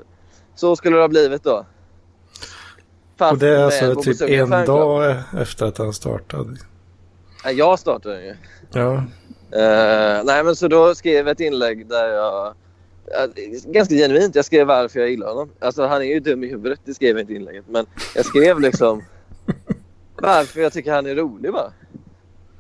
Så 0.56 0.76
skulle 0.76 0.96
det 0.96 1.02
ha 1.04 1.08
blivit 1.08 1.44
då. 1.44 1.66
Fast 3.18 3.32
Och 3.34 3.38
det 3.40 3.48
är 3.50 3.64
alltså 3.64 3.96
typ 4.02 4.22
en 4.22 4.48
fanclub. 4.48 4.66
dag 4.68 5.16
efter 5.38 5.66
att 5.66 5.78
han 5.78 5.94
startade. 5.94 6.58
Nej, 7.46 7.56
jag 7.56 7.80
startade 7.80 8.16
den 8.16 8.26
ju. 8.26 8.36
Ja, 8.72 9.04
Eh, 9.56 10.24
nej, 10.24 10.44
men 10.44 10.56
så 10.56 10.68
då 10.68 10.96
skrev 10.96 11.28
jag 11.28 11.30
ett 11.32 11.40
inlägg 11.40 11.88
där 11.88 12.08
jag... 12.08 12.48
eh, 12.48 13.72
ganska 13.72 13.96
genuint. 13.96 14.36
Jag 14.36 14.46
skrev 14.46 14.68
varför 14.68 15.00
jag 15.00 15.10
gillar 15.10 15.28
honom. 15.28 15.50
Alltså 15.60 15.86
han 15.86 16.02
är 16.02 16.06
ju 16.06 16.20
dum 16.20 16.44
i 16.44 16.48
huvudet. 16.48 16.80
Det 16.86 16.94
skrev 16.94 17.10
jag 17.10 17.20
inte 17.22 17.34
i 17.34 17.36
inlägget. 17.36 17.66
Men 17.68 17.86
jag 18.16 18.26
skrev 18.26 18.60
liksom 18.60 19.04
varför 20.22 20.62
jag 20.62 20.74
tycker 20.74 20.92
han 20.94 21.06
är 21.06 21.16
rolig 21.16 21.52
bara. 21.52 21.72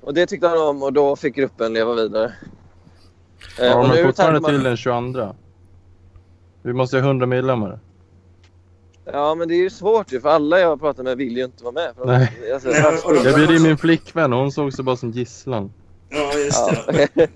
Och 0.01 0.13
det 0.13 0.25
tyckte 0.25 0.47
han 0.47 0.57
om 0.61 0.83
och 0.83 0.93
då 0.93 1.15
fick 1.15 1.35
gruppen 1.35 1.73
leva 1.73 1.93
vidare. 1.93 2.33
Eh, 3.59 3.65
Ja, 3.65 3.75
och 3.81 3.87
men 3.87 3.95
nu 3.97 4.03
fortfarande 4.03 4.39
man- 4.39 4.51
till 4.51 4.63
den 4.63 4.77
22. 4.77 5.35
Vi 6.61 6.73
måste 6.73 6.97
ha 6.97 7.03
100 7.07 7.25
medlemmar. 7.25 7.79
Ja, 9.05 9.35
men 9.35 9.47
det 9.47 9.53
är 9.53 9.57
ju 9.63 9.69
svårt 9.69 10.11
ju 10.11 10.21
för 10.21 10.29
alla 10.29 10.59
jag 10.59 10.79
pratar 10.79 11.03
med 11.03 11.17
vill 11.17 11.37
ju 11.37 11.43
inte 11.43 11.63
vara 11.63 11.73
med. 11.73 11.93
Nej. 12.05 12.51
Alltså, 12.53 12.69
Jag 13.23 13.35
bjöd 13.35 13.51
in 13.51 13.63
min 13.63 13.77
flickvän 13.77 14.33
och 14.33 14.39
hon 14.39 14.51
såg 14.51 14.73
sig 14.73 14.83
bara 14.85 14.95
som 14.95 15.11
gisslan. 15.11 15.73
Ja, 16.13 16.33
just 16.37 16.59
Ja. 16.71 16.83
det. 17.13 17.27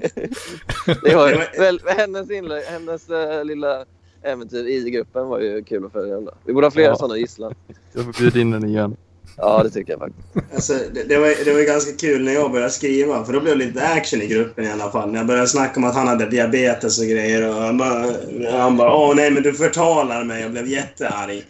det 1.04 1.16
var 1.16 1.60
väl, 1.60 1.80
hennes, 1.98 2.32
inlägg, 2.32 2.64
hennes 2.64 3.10
eh, 3.10 3.46
lilla 3.46 3.86
äventyr 4.24 4.66
i 4.68 4.90
gruppen 4.90 5.28
var 5.28 5.40
ju 5.40 5.64
kul 5.64 5.86
att 5.86 5.92
följa. 5.92 6.18
ändå. 6.18 6.32
Vi 6.46 6.54
borde 6.54 6.66
ha 6.68 6.72
fler 6.72 6.84
Ja. 6.84 6.96
sådana 6.96 7.18
gisslan. 7.18 7.54
Jag 7.94 8.04
får 8.06 8.14
bjuda 8.14 8.40
in 8.40 8.54
henne 8.54 8.68
igen. 8.68 8.96
Ja, 9.38 9.64
det 9.64 9.70
tycker 9.70 9.92
jag 9.94 10.00
faktiskt. 10.00 10.54
Alltså, 10.54 10.74
det, 10.94 11.04
det, 11.04 11.18
var, 11.18 11.46
det 11.46 11.54
var 11.54 11.62
ganska 11.68 11.92
kul 11.98 12.24
när 12.24 12.34
jag 12.34 12.52
började 12.52 12.72
skriva, 12.72 13.26
för 13.26 13.34
då 13.34 13.40
blev 13.40 13.58
det 13.60 13.66
lite 13.66 13.88
action 13.88 14.22
i 14.22 14.28
gruppen 14.28 14.66
i 14.66 14.72
alla 14.72 14.92
fall. 14.92 15.12
När 15.12 15.18
jag 15.20 15.28
började 15.28 15.48
snacka 15.48 15.80
om 15.80 15.84
att 15.84 15.96
han 15.96 16.08
hade 16.08 16.26
diabetes 16.30 17.00
och 17.00 17.06
grejer. 17.06 17.50
Och 17.50 17.56
han 17.56 17.78
bara, 17.78 18.06
han 18.52 18.78
bara 18.78 18.96
åh 18.96 19.16
nej 19.16 19.32
men 19.32 19.44
du 19.44 19.54
förtalar 19.54 20.24
mig. 20.24 20.42
Jag 20.42 20.52
blev 20.52 20.68
jättearg. 20.68 21.46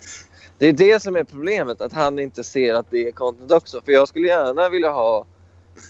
Det 0.58 0.68
är 0.68 0.74
det 0.74 1.02
som 1.04 1.16
är 1.16 1.24
problemet, 1.24 1.82
att 1.82 1.94
han 1.94 2.20
inte 2.20 2.44
ser 2.44 2.74
att 2.74 2.92
det 2.92 3.08
är 3.08 3.12
content 3.12 3.52
också. 3.52 3.82
För 3.86 3.92
jag 3.92 4.08
skulle 4.08 4.28
gärna 4.28 4.70
vilja 4.70 4.90
ha 4.92 5.26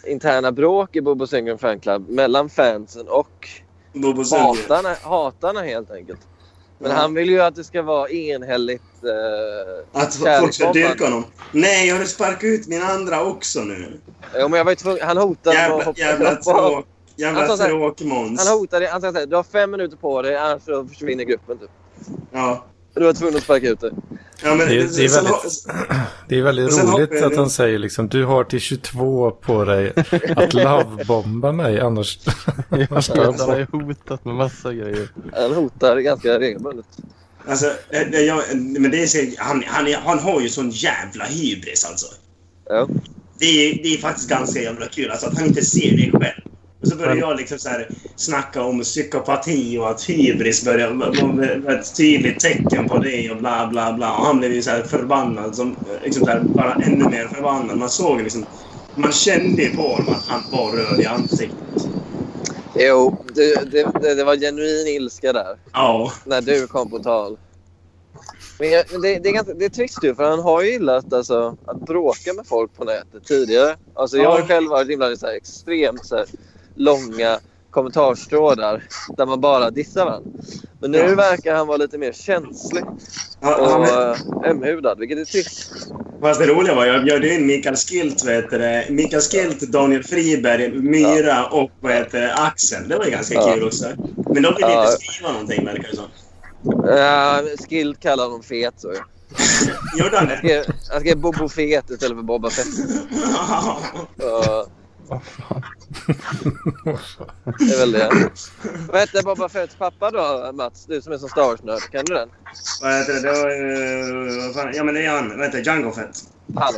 interna 0.07 0.51
bråk 0.51 0.95
i 0.95 1.01
Bobo 1.01 1.27
Sundgren 1.27 1.57
fanclub 1.57 2.09
mellan 2.09 2.49
fansen 2.49 3.07
och 3.07 3.47
hatarna, 4.31 4.95
hatarna 5.01 5.61
helt 5.61 5.91
enkelt. 5.91 6.19
Men 6.79 6.91
Ja. 6.91 6.97
han 6.97 7.13
vill 7.13 7.29
ju 7.29 7.41
att 7.41 7.55
det 7.55 7.63
ska 7.63 7.81
vara 7.81 8.09
enhälligt 8.09 8.81
eh, 9.03 10.01
Att 10.01 10.15
folk 10.15 10.53
ska 10.53 10.71
dyrka 10.71 11.03
honom. 11.05 11.25
Nej, 11.51 11.87
jag 11.87 11.95
har 11.95 12.05
sparkat 12.05 12.43
ut 12.43 12.67
min 12.67 12.81
andra 12.83 13.23
också 13.25 13.59
nu. 13.61 13.99
Jo, 14.39 14.47
men 14.47 14.57
jag 14.57 14.65
var 14.65 14.71
ju 14.71 14.75
tvungen, 14.75 15.07
han 15.07 15.17
hotade 15.17 15.55
med 15.57 15.65
att 15.65 15.69
Jävla, 15.69 15.85
hoppa 15.85 15.99
jävla 15.99 16.35
tråk. 16.71 16.85
Jävla 17.15 17.39
Han 17.39 18.47
hotade, 18.59 18.87
han 18.87 19.01
sa 19.01 19.11
såhär, 19.13 19.25
du 19.25 19.35
har 19.35 19.43
fem 19.43 19.71
minuter 19.71 19.97
på 19.97 20.21
dig 20.21 20.37
annars 20.37 20.63
försvinner 20.89 21.23
gruppen 21.23 21.57
typ. 21.57 21.69
Ja. 22.31 22.65
Du 22.99 23.05
var 23.05 23.13
tvungen 23.13 23.35
att 23.37 23.43
sparka 23.43 23.69
ut 23.69 23.79
dig. 23.79 23.91
Ja, 24.43 24.55
men, 24.55 24.57
Det- 24.59 24.65
det 24.97 25.03
är 25.03 25.07
sen- 25.07 25.23
väldigt- 25.23 25.67
det 26.29 26.37
är 26.39 26.41
väldigt 26.43 26.65
roligt 26.71 27.09
hoppar 27.13 27.27
att 27.27 27.35
han 27.37 27.49
säger 27.49 27.79
liksom 27.79 28.07
du 28.07 28.25
har 28.25 28.43
till 28.43 28.59
22 28.59 29.31
på 29.31 29.65
dig 29.65 29.93
att 30.35 30.53
lovebomba 30.53 31.51
mig 31.51 31.79
annars. 31.79 32.19
Han 32.69 32.79
har 33.39 33.57
ju 33.57 33.67
hotat 33.71 34.25
med 34.25 34.35
massa 34.35 34.73
grejer. 34.73 35.07
Han 35.33 35.53
hotar 35.53 35.97
ganska 35.97 36.39
regelbundet. 36.39 36.85
Alltså, 37.47 37.65
det, 37.89 38.07
det, 38.11 38.21
jag, 38.21 38.41
men 38.55 38.91
det 38.91 38.97
är, 39.03 39.35
han, 39.43 39.63
han, 39.67 39.87
är- 39.87 39.97
han 39.97 40.19
har 40.19 40.41
ju 40.41 40.49
sån 40.49 40.69
jävla 40.69 41.25
hybris 41.25 41.85
alltså. 41.89 42.07
Ja. 42.69 42.87
Det 43.39 43.45
är, 43.45 43.83
det 43.83 43.93
är 43.93 43.97
faktiskt 43.97 44.29
ganska 44.29 44.61
jävla 44.61 44.85
kul 44.87 45.11
alltså, 45.11 45.27
att 45.27 45.37
han 45.37 45.47
inte 45.47 45.65
ser 45.65 45.91
det 45.97 46.11
själv. 46.11 46.41
Så 46.89 46.95
börjar 46.95 47.15
jag 47.15 47.37
liksom 47.37 47.59
så 47.59 47.69
här 47.69 47.89
snacka 48.15 48.63
om 48.63 48.81
psykopati 48.81 49.77
och 49.77 49.89
att 49.89 50.09
hybris 50.09 50.65
börjar 50.65 50.91
vara 51.63 51.79
ett 51.79 51.95
tydligt 51.95 52.39
tecken 52.39 52.89
på 52.89 52.97
det 52.97 53.31
och 53.31 53.37
bla 53.37 53.67
bla 53.67 53.93
bla. 53.93 54.17
Och 54.17 54.25
han 54.25 54.39
blev 54.39 54.53
ju 54.53 54.61
så 54.61 54.69
här 54.69 54.83
förbannad, 54.83 55.55
som, 55.55 55.75
liksom 56.03 56.25
så 56.25 56.31
här, 56.31 56.39
bara 56.43 56.73
ännu 56.73 57.09
mer 57.09 57.27
förbannad. 57.27 57.77
Man 57.77 57.89
såg 57.89 58.21
liksom, 58.21 58.45
man 58.95 59.11
kände 59.11 59.61
ju 59.61 59.75
på 59.75 59.81
honom 59.81 60.13
att 60.13 60.27
han 60.27 60.41
var 60.51 60.71
röd 60.71 60.99
i 60.99 61.05
ansiktet. 61.05 61.87
Jo, 62.75 63.17
det, 63.33 63.71
det, 63.71 64.15
det, 64.15 64.23
var 64.23 64.35
genuin 64.35 64.87
ilska 64.87 65.33
där. 65.33 65.57
Ja. 65.73 66.11
När 66.25 66.41
du 66.41 66.67
kom 66.67 66.89
på 66.89 66.99
tal. 66.99 67.37
Men 68.59 68.69
jag, 68.69 68.85
det, 69.01 69.19
det, 69.19 69.29
är 69.29 69.33
ganska, 69.33 69.53
det 69.53 69.65
är 69.65 69.69
trist 69.69 70.03
ju, 70.03 70.15
för 70.15 70.23
han 70.23 70.39
har 70.39 70.61
ju 70.61 70.71
gillat 70.71 71.13
alltså, 71.13 71.57
att 71.65 71.85
bråka 71.85 72.33
med 72.33 72.47
folk 72.47 72.75
på 72.77 72.83
nätet 72.83 73.25
tidigare. 73.25 73.75
Alltså, 73.93 74.17
jag 74.17 74.31
har 74.31 74.41
själv 74.41 74.69
varit 74.69 74.89
inblandad 74.89 75.13
i 75.13 75.19
så 75.19 75.25
här 75.25 75.33
extremt 75.33 76.05
så 76.05 76.15
här, 76.15 76.25
långa 76.77 77.39
kommentarstrådar 77.71 78.83
där 79.17 79.25
man 79.25 79.41
bara 79.41 79.69
dissar 79.69 80.05
varandra. 80.05 80.29
Men 80.81 80.91
nu 80.91 80.97
Ja. 80.97 81.15
verkar 81.15 81.55
han 81.55 81.67
vara 81.67 81.77
lite 81.77 81.97
mer 81.97 82.11
känslig 82.11 82.83
Ja, 83.41 83.55
och 83.55 83.81
uh, 84.45 84.49
ömhudad, 84.51 84.99
vilket 84.99 85.17
är 85.17 85.25
trist. 85.25 85.71
Fast 86.21 86.39
det 86.39 86.47
roliga 86.47 86.75
var, 86.75 86.85
jag 86.85 87.03
bjöd 87.03 87.25
in 87.25 87.45
Mikael 87.47 87.75
Skilt, 87.75 88.23
vad 88.25 88.33
heter 88.33 88.59
det? 88.59 88.85
Mikael 88.89 89.21
Skilt, 89.21 89.61
Daniel 89.61 90.03
Friberg, 90.03 90.71
Myra 90.81 91.45
och 91.45 91.71
vad 91.79 91.93
heter 91.93 92.21
det? 92.21 92.33
Axel. 92.35 92.87
Det 92.89 92.97
var 92.97 93.05
ju 93.05 93.11
ganska 93.11 93.33
Ja. 93.35 93.53
kul 93.53 93.63
också. 93.63 93.85
Men 94.15 94.43
de 94.43 94.53
ville 94.55 94.71
Ja. 94.71 94.91
inte 94.91 95.05
skriva 95.05 95.31
någonting 95.31 95.65
verkar 95.65 95.89
det 95.91 95.95
som. 95.95 96.05
Uh, 97.53 97.67
Skill 97.69 97.95
kallar 97.95 98.23
honom 98.23 98.43
fet. 98.43 98.73
Så. 98.77 98.93
Gjorde 99.97 100.17
han 100.17 100.27
det? 100.27 100.65
han 100.91 100.99
skrev 101.01 101.17
Bobo 101.17 101.49
Fet 101.49 101.89
istället 101.89 102.17
för 102.17 102.23
Boba 102.23 102.49
Fett. 102.49 102.65
Så, 104.19 104.65
Vad 105.09 105.23
fan. 105.23 105.63
det 107.59 107.73
är 107.73 107.79
väl 107.79 107.91
det. 107.91 108.29
Vad 108.87 108.99
hette 108.99 109.21
Boba 109.23 109.49
Fetts 109.49 109.75
pappa 109.75 110.11
då, 110.11 110.51
Mats? 110.53 110.85
Du 110.85 111.01
som 111.01 111.13
är 111.13 111.17
som 111.17 111.29
Star 111.29 111.41
Wars-nörd. 111.41 111.81
Kan 111.91 112.05
du 112.05 112.13
den? 112.13 112.29
vad 112.81 112.93
heter 112.93 113.13
det? 113.13 113.19
det 113.21 113.31
var, 113.31 113.49
eh, 114.39 114.45
vad 114.45 114.55
fan? 114.55 114.71
Ja, 114.75 114.83
men 114.83 114.95
det 114.95 115.05
är 115.05 115.09
han. 115.09 115.29
Vad 115.37 115.45
heter? 115.45 115.63
Django 115.63 115.91
Fett. 115.91 116.17
Han. 116.55 116.73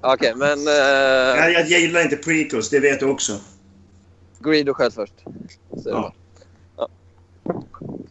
Okej, 0.00 0.32
men... 0.36 0.58
Uh, 0.58 0.74
Jag, 0.74 1.52
jag, 1.52 1.66
jag 1.68 1.80
gillar 1.80 2.02
inte 2.02 2.16
prequels, 2.16 2.70
det 2.70 2.80
vet 2.80 3.00
du 3.00 3.06
också. 3.06 3.40
Greedo 4.40 4.74
sköt 4.74 4.94
först. 4.94 5.14
Så, 5.82 5.88
Ja. 5.90 6.14
ja. 6.76 6.88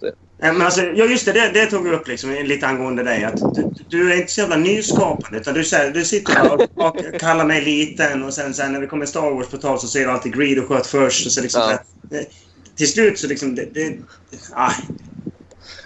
Eh, 0.08 0.14
Men 0.40 0.62
alltså, 0.62 0.82
ja 0.82 1.06
just 1.06 1.26
det, 1.26 1.32
det, 1.32 1.52
det 1.54 1.66
tog 1.66 1.84
vi 1.84 1.96
upp 1.96 2.08
liksom, 2.08 2.32
lite 2.44 2.68
angående 2.68 3.04
dig. 3.04 3.24
Att 3.24 3.56
du, 3.56 3.74
du 3.90 4.14
är 4.14 4.18
inte 4.18 4.32
så 4.32 4.42
jävla 4.42 4.56
nyskapande. 4.58 5.40
Utan 5.40 5.54
du, 5.54 5.64
du 5.94 6.06
sitter 6.06 6.52
och, 6.54 6.86
och 6.88 7.20
kallar 7.20 7.46
mig 7.46 7.62
liten 7.66 8.24
och 8.24 8.34
sen, 8.34 8.54
sen 8.54 8.74
när 8.74 8.80
vi 8.80 8.88
kommer 8.88 9.06
Star 9.06 9.32
Wars 9.32 9.48
på 9.48 9.58
tal 9.58 9.80
så 9.80 9.88
säger 9.88 10.06
du 10.08 10.12
alltid 10.14 10.34
Greedo 10.38 10.68
sköt 10.68 10.88
först. 10.88 11.26
Och 11.26 11.32
så 11.32 11.42
liksom, 11.42 11.62
Ja. 11.62 11.78
så 12.20 12.24
till 12.76 12.92
slut 12.92 13.20
så 13.20 13.28
liksom... 13.28 13.56
Det, 13.56 13.66
det, 13.74 13.98
ah, 14.54 14.72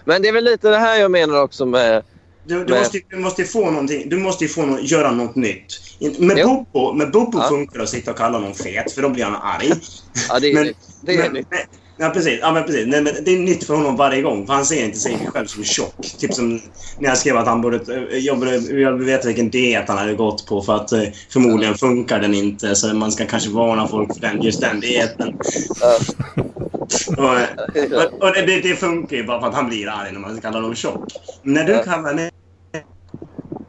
Men 0.05 0.21
det 0.21 0.27
är 0.27 0.33
väl 0.33 0.43
lite 0.43 0.69
det 0.69 0.77
här 0.77 0.99
jag 0.99 1.11
menar 1.11 1.41
också 1.41 1.65
med... 1.65 2.03
du, 2.47 2.65
du, 2.65 2.73
måste, 2.73 2.99
du 3.09 3.17
måste 3.17 3.43
få 3.43 3.71
någonting. 3.71 4.09
Du 4.09 4.17
måste 4.17 4.47
få 4.47 4.65
nå- 4.65 4.79
göra 4.81 5.11
något 5.11 5.35
nytt. 5.35 5.81
Med 6.19 6.37
Jo. 6.39 6.65
Bobo, 6.73 6.93
med 6.93 7.11
Bobo 7.11 7.37
Ja. 7.41 7.49
funkar 7.49 7.77
det 7.77 7.83
att 7.83 7.89
sitta 7.89 8.11
och 8.11 8.17
kalla 8.17 8.39
någon 8.39 8.53
fet 8.55 8.91
för 8.91 9.01
då 9.01 9.09
blir 9.09 9.23
han 9.23 9.35
arg. 9.35 9.71
Ja, 10.29 10.39
det 10.39 10.47
är 10.47 10.53
Men-. 10.63 10.73
Det 11.01 11.13
är 11.15 11.17
men, 11.17 11.33
nytt. 11.33 11.47
Ja, 12.01 12.09
precis. 12.09 12.39
Ja, 12.41 12.51
men 12.51 12.63
precis. 12.63 12.87
Nej, 12.87 13.01
men 13.01 13.13
det 13.23 13.31
är 13.31 13.39
nytt 13.39 13.63
för 13.63 13.75
honom 13.75 13.95
varje 13.95 14.21
gång. 14.21 14.47
För 14.47 14.53
han 14.53 14.65
ser 14.65 14.85
inte 14.85 14.99
sig 14.99 15.27
själv 15.33 15.45
som 15.45 15.63
tjock. 15.63 16.05
Typ 16.17 16.33
som 16.33 16.61
när 16.99 17.09
jag 17.09 17.17
skrev 17.17 17.37
att 17.37 17.47
han 17.47 17.61
borde... 17.61 17.79
Jag, 18.17 18.39
borde, 18.39 18.55
jag 18.55 18.97
vet 18.97 19.25
vilken 19.25 19.49
diet 19.49 19.87
han 19.87 19.97
hade 19.97 20.13
gått 20.13 20.45
på 20.45 20.61
för 20.61 20.75
att 20.75 20.91
eh, 20.91 21.03
förmodligen 21.29 21.75
funkar 21.75 22.19
den 22.19 22.33
inte. 22.33 22.75
Så 22.75 22.93
man 22.93 23.11
ska 23.11 23.25
kanske 23.25 23.49
varna 23.49 23.87
folk 23.87 24.13
för 24.13 24.21
den, 24.21 24.41
just 24.41 24.61
den 24.61 24.79
dieten. 24.79 25.33
Och, 27.07 28.27
och, 28.27 28.33
det, 28.33 28.61
det, 28.63 28.75
funkar 28.75 29.17
ju 29.17 29.23
bara 29.23 29.39
för 29.39 29.47
att 29.47 29.55
han 29.55 29.69
blir 29.69 29.89
arg 29.89 30.11
när 30.11 30.19
man 30.19 30.41
kallar 30.41 30.61
honom 30.61 30.75
tjock. 30.75 31.11
Men 31.43 31.53
när 31.53 31.63
du 31.63 31.83
kallar 31.83 32.13
mig 32.13 32.31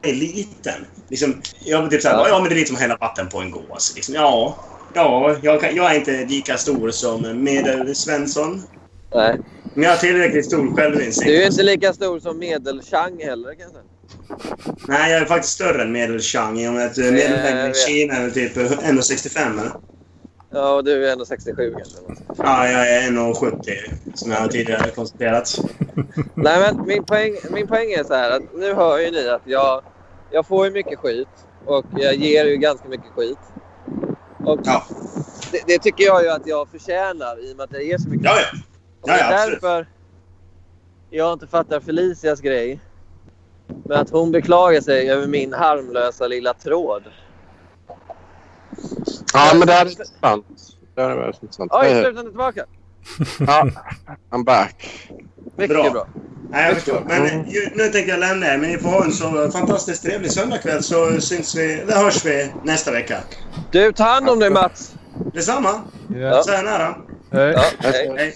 liten. 0.02 0.86
Liksom, 1.08 1.42
jag 1.64 1.90
typ 1.90 2.02
såhär, 2.02 2.16
Ja. 2.16 2.28
ja. 2.28 2.40
men 2.40 2.48
det 2.48 2.54
är 2.54 2.56
lite 2.56 2.66
som 2.66 2.76
att 2.76 2.82
hälla 2.82 2.96
vatten 2.96 3.28
på 3.28 3.40
en 3.40 3.50
gås. 3.50 3.92
Liksom, 3.94 4.14
ja, 4.14 4.56
ja 4.94 5.36
jag, 5.42 5.60
kan, 5.60 5.76
jag 5.76 5.94
är 5.94 5.98
inte 5.98 6.24
lika 6.24 6.56
stor 6.56 6.90
som 6.90 7.44
Medel 7.44 7.94
Svensson. 7.94 8.62
Nej. 9.14 9.38
Men 9.74 9.84
jag 9.84 9.90
har 9.90 9.98
tillräckligt 9.98 10.46
stor 10.46 10.76
självinsikt. 10.76 11.26
Du 11.26 11.42
är 11.42 11.46
inte 11.46 11.62
lika 11.62 11.92
stor 11.92 12.20
som 12.20 12.38
Medelchang 12.38 13.20
heller 13.22 13.54
kan 13.54 13.62
jag 13.62 13.70
säga. 13.70 13.82
Nej, 14.88 15.12
jag 15.12 15.20
är 15.20 15.24
faktiskt 15.24 15.54
större 15.54 15.82
än 15.82 15.92
medelchang 15.92 16.60
i 16.60 16.68
och 16.68 16.72
med 16.72 16.86
att 16.86 16.98
eh, 16.98 17.04
medellängden 17.04 17.64
i 17.64 17.68
vet. 17.68 17.76
Kina 17.76 18.14
är 18.14 18.30
typ 18.30 18.56
1,65 18.56 19.60
eller? 19.60 19.72
Ja, 20.50 20.74
och 20.74 20.84
du 20.84 21.06
är 21.08 21.12
ändå 21.12 21.24
67 21.24 21.74
kanske. 21.76 21.98
Ja, 22.36 22.68
jag 22.68 22.88
är 22.90 23.10
1,70 23.10 23.60
som 24.14 24.30
jag 24.30 24.50
tidigare 24.50 24.90
konstaterat. 24.90 25.58
Nej, 26.34 26.60
men 26.60 26.86
min 26.86 27.04
poäng, 27.04 27.36
min 27.50 27.66
poäng 27.66 27.92
är 27.92 28.04
så 28.04 28.14
här 28.14 28.30
att 28.30 28.42
nu 28.54 28.74
hör 28.74 28.98
ju 28.98 29.10
ni 29.10 29.28
att 29.28 29.42
jag, 29.44 29.82
jag 30.30 30.46
får 30.46 30.66
ju 30.66 30.72
mycket 30.72 30.98
skit 30.98 31.28
och 31.66 31.84
jag 31.96 32.14
ger 32.14 32.44
ju 32.44 32.56
ganska 32.56 32.88
mycket 32.88 33.06
skit. 33.16 33.38
Och 34.44 34.60
Ja, 34.64 34.84
det, 35.52 35.62
det 35.66 35.78
tycker 35.78 36.04
jag 36.04 36.22
ju 36.22 36.28
att 36.30 36.46
jag 36.46 36.68
förtjänar 36.68 37.44
i 37.44 37.52
och 37.52 37.56
med 37.56 37.64
att 37.64 37.72
jag 37.72 37.84
ger 37.84 37.98
så 37.98 38.08
mycket 38.08 38.24
ja, 38.24 38.40
ja. 38.40 38.58
Och 39.00 39.08
ja, 39.08 39.14
det 39.14 39.20
ja 39.20 39.44
är 39.46 39.50
därför 39.50 39.86
jag 41.10 41.32
inte 41.32 41.46
fattar 41.46 41.80
Felicias 41.80 42.40
grej. 42.40 42.80
Men 43.66 44.00
att 44.00 44.10
hon 44.10 44.32
beklagar 44.32 44.80
sig 44.80 45.10
över 45.10 45.26
min 45.26 45.52
harmlösa 45.52 46.26
lilla 46.26 46.54
tråd. 46.54 47.02
Ja, 49.34 49.50
men 49.54 49.66
det 49.66 49.72
här 49.72 49.86
är 49.86 49.90
intressant. 49.90 50.46
Det 50.94 51.02
här 51.02 51.10
är 51.10 51.16
väldigt 51.16 51.42
intressant. 51.42 51.72
Oj, 51.74 52.02
sluta 52.02 52.22
tillbaka! 52.22 52.64
Ja, 53.46 53.68
I'm 54.30 54.44
back. 54.44 54.88
Mycket 55.56 55.76
Bra. 55.76 55.90
bra. 55.90 56.06
Nej, 56.50 56.66
jag 56.66 56.74
förstår. 56.74 57.02
Men 57.08 57.50
ju, 57.50 57.70
nu 57.74 57.88
tänker 57.88 58.10
jag 58.10 58.20
lämna 58.20 58.46
er. 58.46 58.58
Men 58.58 58.70
ni 58.70 58.78
får 58.78 58.88
ha 58.88 59.04
en 59.04 59.12
så 59.12 59.50
fantastiskt 59.50 60.02
trevlig 60.02 60.30
söndagkväll 60.30 60.82
så 60.82 61.20
syns 61.20 61.56
vi, 61.56 61.72
eller 61.72 61.96
hörs 61.96 62.24
vi 62.24 62.52
nästa 62.64 62.90
vecka. 62.90 63.18
Du, 63.70 63.92
ta 63.92 64.04
hand 64.04 64.28
om 64.30 64.38
dig 64.38 64.50
Mats! 64.50 64.94
Detsamma. 65.34 65.80
Ja. 66.14 66.42
Så 66.42 66.52
här 66.52 66.62
nära. 66.62 66.94
Hej. 67.32 67.52
Ja, 67.52 67.62
hej. 67.78 68.12
Hej. 68.16 68.34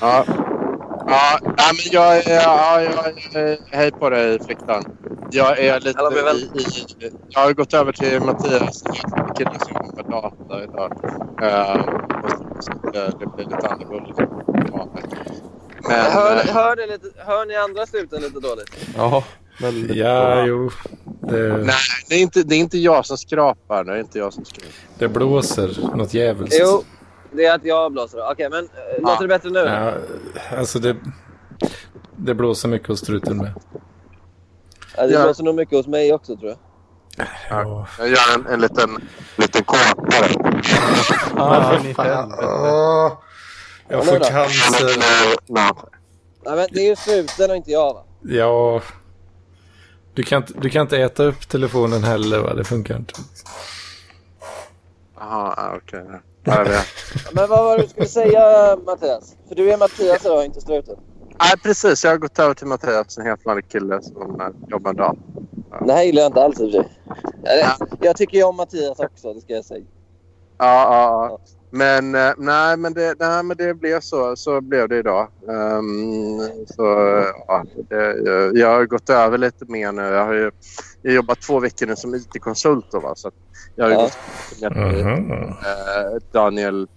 Ja. 0.00 0.24
Ja, 1.06 1.38
nej, 1.42 1.54
men 1.72 1.92
jag 1.92 2.16
är... 2.16 2.40
Ja, 2.42 2.80
jag 3.32 3.56
hej 3.70 3.90
på 3.90 4.10
dig, 4.10 4.38
Fliktan. 4.46 4.84
Jag 5.30 5.58
är 5.58 5.80
lite 5.80 6.00
i, 6.58 7.04
i... 7.04 7.10
Jag 7.28 7.40
har 7.40 7.52
gått 7.52 7.74
över 7.74 7.92
till 7.92 8.20
Mattias, 8.20 8.82
killen 9.38 9.60
som 9.60 9.86
jobbar 9.86 10.02
data 10.10 10.62
idag. 10.64 10.92
Uh, 11.42 12.00
så 12.60 12.72
det, 12.92 13.12
det 13.20 13.26
blir 13.26 13.44
lite 13.44 13.68
annorlunda. 13.68 14.26
Men, 15.88 15.96
Jag 15.98 16.10
hör, 16.10 16.36
eh, 16.36 16.54
hör, 16.54 16.86
lite, 16.92 17.08
hör 17.16 17.46
ni 17.46 17.56
andra 17.56 17.86
sluten 17.86 18.22
lite 18.22 18.40
dåligt? 18.40 18.76
Ja, 18.96 19.24
väldigt 19.60 19.96
Ja, 19.96 20.34
bra. 20.34 20.46
jo. 20.46 20.70
Det, 21.04 21.56
nej, 21.56 21.74
det 22.08 22.14
är, 22.14 22.20
inte, 22.22 22.42
det 22.42 22.54
är 22.54 22.58
inte 22.58 22.78
jag 22.78 23.06
som 23.06 23.18
skrapar. 23.18 23.84
Det 23.84 23.92
är 23.92 24.00
inte 24.00 24.18
jag 24.18 24.32
som 24.32 24.44
skrapar. 24.44 24.72
det 24.98 25.08
blåser 25.08 25.96
något. 25.96 26.14
Jo, 26.14 26.84
det 27.32 27.44
är 27.44 27.54
att 27.54 27.64
jag 27.64 27.92
blåser. 27.92 28.30
Okej, 28.32 28.48
men 28.50 28.64
äh, 28.64 29.02
låter 29.02 29.22
det 29.22 29.28
bättre 29.28 29.50
nu? 29.50 29.58
Ja, 29.58 29.92
alltså 30.58 30.78
det, 30.78 30.96
det 32.16 32.34
blåser 32.34 32.68
mycket 32.68 32.88
hos 32.88 33.00
struten 33.00 33.36
med. 33.36 33.52
Ja, 34.96 35.06
det 35.06 35.12
Ja. 35.12 35.22
blåser 35.24 35.44
nog 35.44 35.54
mycket 35.54 35.76
hos 35.78 35.86
mig 35.86 36.12
också 36.12 36.36
tror 36.36 36.48
jag. 36.50 36.58
Ja. 37.50 37.86
Jag 37.98 38.08
gör 38.08 38.34
en, 38.34 38.46
en 38.46 38.60
liten, 38.60 39.08
liten 39.36 39.64
kåpare. 39.64 40.34
Ah, 41.36 41.72
jag 43.88 44.04
får 44.06 44.18
cancer. 44.30 44.98
Nej. 45.48 45.72
Nej, 46.44 46.56
men 46.56 46.66
det 46.72 46.80
är 46.80 46.88
ju 46.88 46.96
struten 46.96 47.50
och 47.50 47.56
inte 47.56 47.70
jag 47.70 47.94
va? 47.94 48.04
Ja. 48.22 48.82
Du 50.14 50.22
kan, 50.22 50.36
inte- 50.42 50.52
du 50.60 50.70
kan 50.70 50.82
inte 50.82 50.98
äta 50.98 51.24
upp 51.24 51.48
telefonen 51.48 52.04
heller 52.04 52.38
va? 52.38 52.54
Det 52.54 52.64
funkar 52.64 52.96
inte. 52.96 53.14
Jaha, 55.18 55.54
ja, 55.56 55.76
okej. 55.76 56.20
Ja. 56.44 56.64
Men 57.32 57.48
vad 57.48 57.64
var 57.64 57.76
det 57.76 57.82
du 57.82 57.88
skulle 57.88 58.06
säga 58.06 58.76
Mattias? 58.86 59.36
För 59.48 59.54
du 59.54 59.72
är 59.72 59.76
Mattias 59.78 60.24
idag, 60.24 60.44
inte 60.44 60.60
struten. 60.60 60.96
Nej, 61.40 61.52
precis. 61.62 62.04
Jag 62.04 62.10
har 62.10 62.18
gått 62.18 62.38
över 62.38 62.54
till 62.54 62.66
Mattias, 62.66 63.18
en 63.18 63.26
helt 63.26 63.44
vanlig 63.44 63.68
kille 63.68 64.02
som 64.02 64.40
eh, 64.40 64.46
jobbar 64.68 64.92
dag. 64.92 65.18
Det 65.86 65.92
här 65.92 66.02
gillar 66.02 66.22
jag 66.22 66.28
inte 66.28 66.42
alls 66.42 66.60
i 66.60 66.64
och 66.66 66.72
för 66.72 66.78
sig. 66.78 66.88
Jag 68.00 68.16
tycker 68.16 68.36
ju 68.38 68.44
om 68.44 68.56
Mattias 68.56 68.98
också, 68.98 69.32
det 69.34 69.40
ska 69.40 69.52
jag 69.54 69.64
säga. 69.64 69.84
Ja, 70.58 70.66
ja, 70.66 71.28
ja. 71.30 71.38
Men, 71.72 72.14
eh, 72.14 72.32
nej, 72.38 72.76
men, 72.76 72.92
det, 72.94 73.14
nej, 73.18 73.42
men 73.42 73.56
det 73.56 73.74
blev 73.74 74.00
så. 74.00 74.36
Så 74.36 74.60
blev 74.60 74.88
det 74.88 74.98
idag. 74.98 75.28
Ehm, 75.48 76.38
så, 76.66 76.82
ja, 77.46 77.64
det, 77.88 78.16
jag- 78.24 78.56
jag 78.56 78.68
har 78.68 78.84
gått 78.86 79.10
över 79.10 79.38
lite 79.38 79.64
mer 79.68 79.92
nu. 79.92 80.02
Jag 80.02 80.24
har 80.24 80.34
ju 80.34 80.50
jag 81.02 81.14
jobbat 81.14 81.40
två 81.42 81.60
veckor 81.60 81.86
nu 81.86 81.96
som 81.96 82.14
IT-konsult. 82.14 82.86
Då, 82.90 83.00
va? 83.00 83.12
Så 83.16 83.30
jag 83.74 83.84
har 83.84 83.90
ju 83.90 83.96
Ja. 83.96 84.02
gått 84.02 84.16
med 84.60 84.76
Mhm. 85.04 85.42
eh, 85.42 86.22
Daniel 86.32 86.88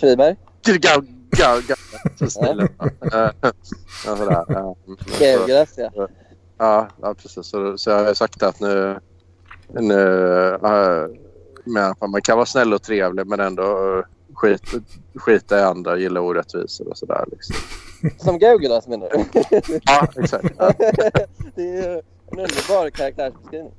Friberg? 0.00 0.36
Gau, 0.64 1.00
gau, 1.30 1.60
gau, 1.68 2.28
stilen. 2.28 2.68
Eh, 3.12 3.30
ja, 4.06 4.74
ja. 6.58 6.88
Ja, 7.00 7.14
precis. 7.14 7.46
Så, 7.46 7.78
så 7.78 7.90
jag 7.90 8.04
har 8.04 8.14
sagt 8.14 8.42
att 8.42 8.60
nu... 8.60 8.98
nu 9.68 9.94
äh, 10.54 11.06
men 11.64 11.94
man 12.10 12.22
kan 12.22 12.36
vara 12.36 12.46
snäll 12.46 12.72
och 12.74 12.82
trevlig 12.82 13.26
men 13.26 13.40
ändå 13.40 14.02
skit, 14.34 14.62
skita 15.14 15.58
i 15.58 15.62
andra, 15.62 15.96
gilla 15.98 16.20
orättvisor 16.20 16.88
och 16.88 16.98
sådär. 16.98 17.24
Liksom. 17.30 17.56
Som 18.18 18.38
Gaugulas 18.38 18.88
menar 18.88 19.08
du? 19.10 19.24
Ja, 19.84 20.08
exakt. 20.16 20.54
Ja. 20.58 20.72
det 21.54 21.62
är 21.62 21.74
ju 21.82 21.92
en 22.26 22.38
underbar 22.38 22.90
karaktärsbeskrivning. 22.90 23.72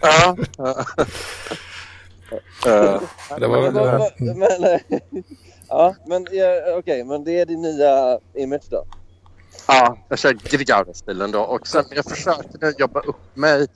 Ja. 0.00 0.36
ja. 2.64 3.00
Det 3.38 3.46
var 3.46 3.62
Men, 3.62 3.74
väl... 3.74 4.00
men, 4.18 4.60
men, 4.60 4.80
ja, 5.68 5.94
men 6.06 6.26
ja, 6.30 6.76
okej, 6.78 7.04
men 7.04 7.24
det 7.24 7.40
är 7.40 7.46
din 7.46 7.62
nya 7.62 8.18
image 8.34 8.66
då? 8.70 8.84
Ja, 9.68 9.98
jag 10.08 10.18
kör 10.18 10.32
Grigaura-stilen 10.32 11.30
då. 11.30 11.40
Och 11.40 11.66
sen 11.66 11.84
jag 11.90 12.04
försökte 12.04 12.58
nu 12.60 12.72
jobba 12.78 13.00
upp 13.00 13.36
mig 13.36 13.66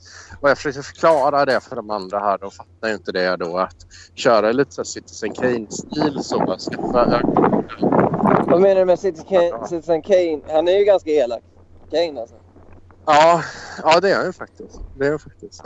och 0.40 0.50
jag 0.50 0.56
försökte 0.56 0.82
förklara 0.82 1.44
det 1.44 1.60
för 1.60 1.76
de 1.76 1.90
andra 1.90 2.18
här. 2.18 2.38
De 2.38 2.50
fattar 2.50 2.88
ju 2.88 2.94
inte 2.94 3.12
det 3.12 3.36
då. 3.36 3.58
Att 3.58 3.86
köra 4.14 4.52
lite 4.52 4.72
så 4.72 4.84
Citizen 4.84 5.32
Kane-stil 5.32 6.18
så. 6.22 6.56
Skaffa, 6.58 7.22
Vad 8.46 8.60
menar 8.60 8.74
du 8.74 8.84
med? 8.84 8.98
Citizen 8.98 10.02
Kane? 10.02 10.40
Han 10.48 10.68
är 10.68 10.78
ju 10.78 10.84
ganska 10.84 11.10
elak. 11.10 11.42
Kane 11.90 12.20
alltså. 12.20 12.36
Ja, 13.07 13.42
ja 13.82 14.01
det 14.01 14.11
är 14.11 14.24
ju 14.26 14.32
faktiskt. 14.32 14.80
Det 14.98 15.07
är 15.07 15.11
han 15.11 15.18
faktiskt. 15.18 15.62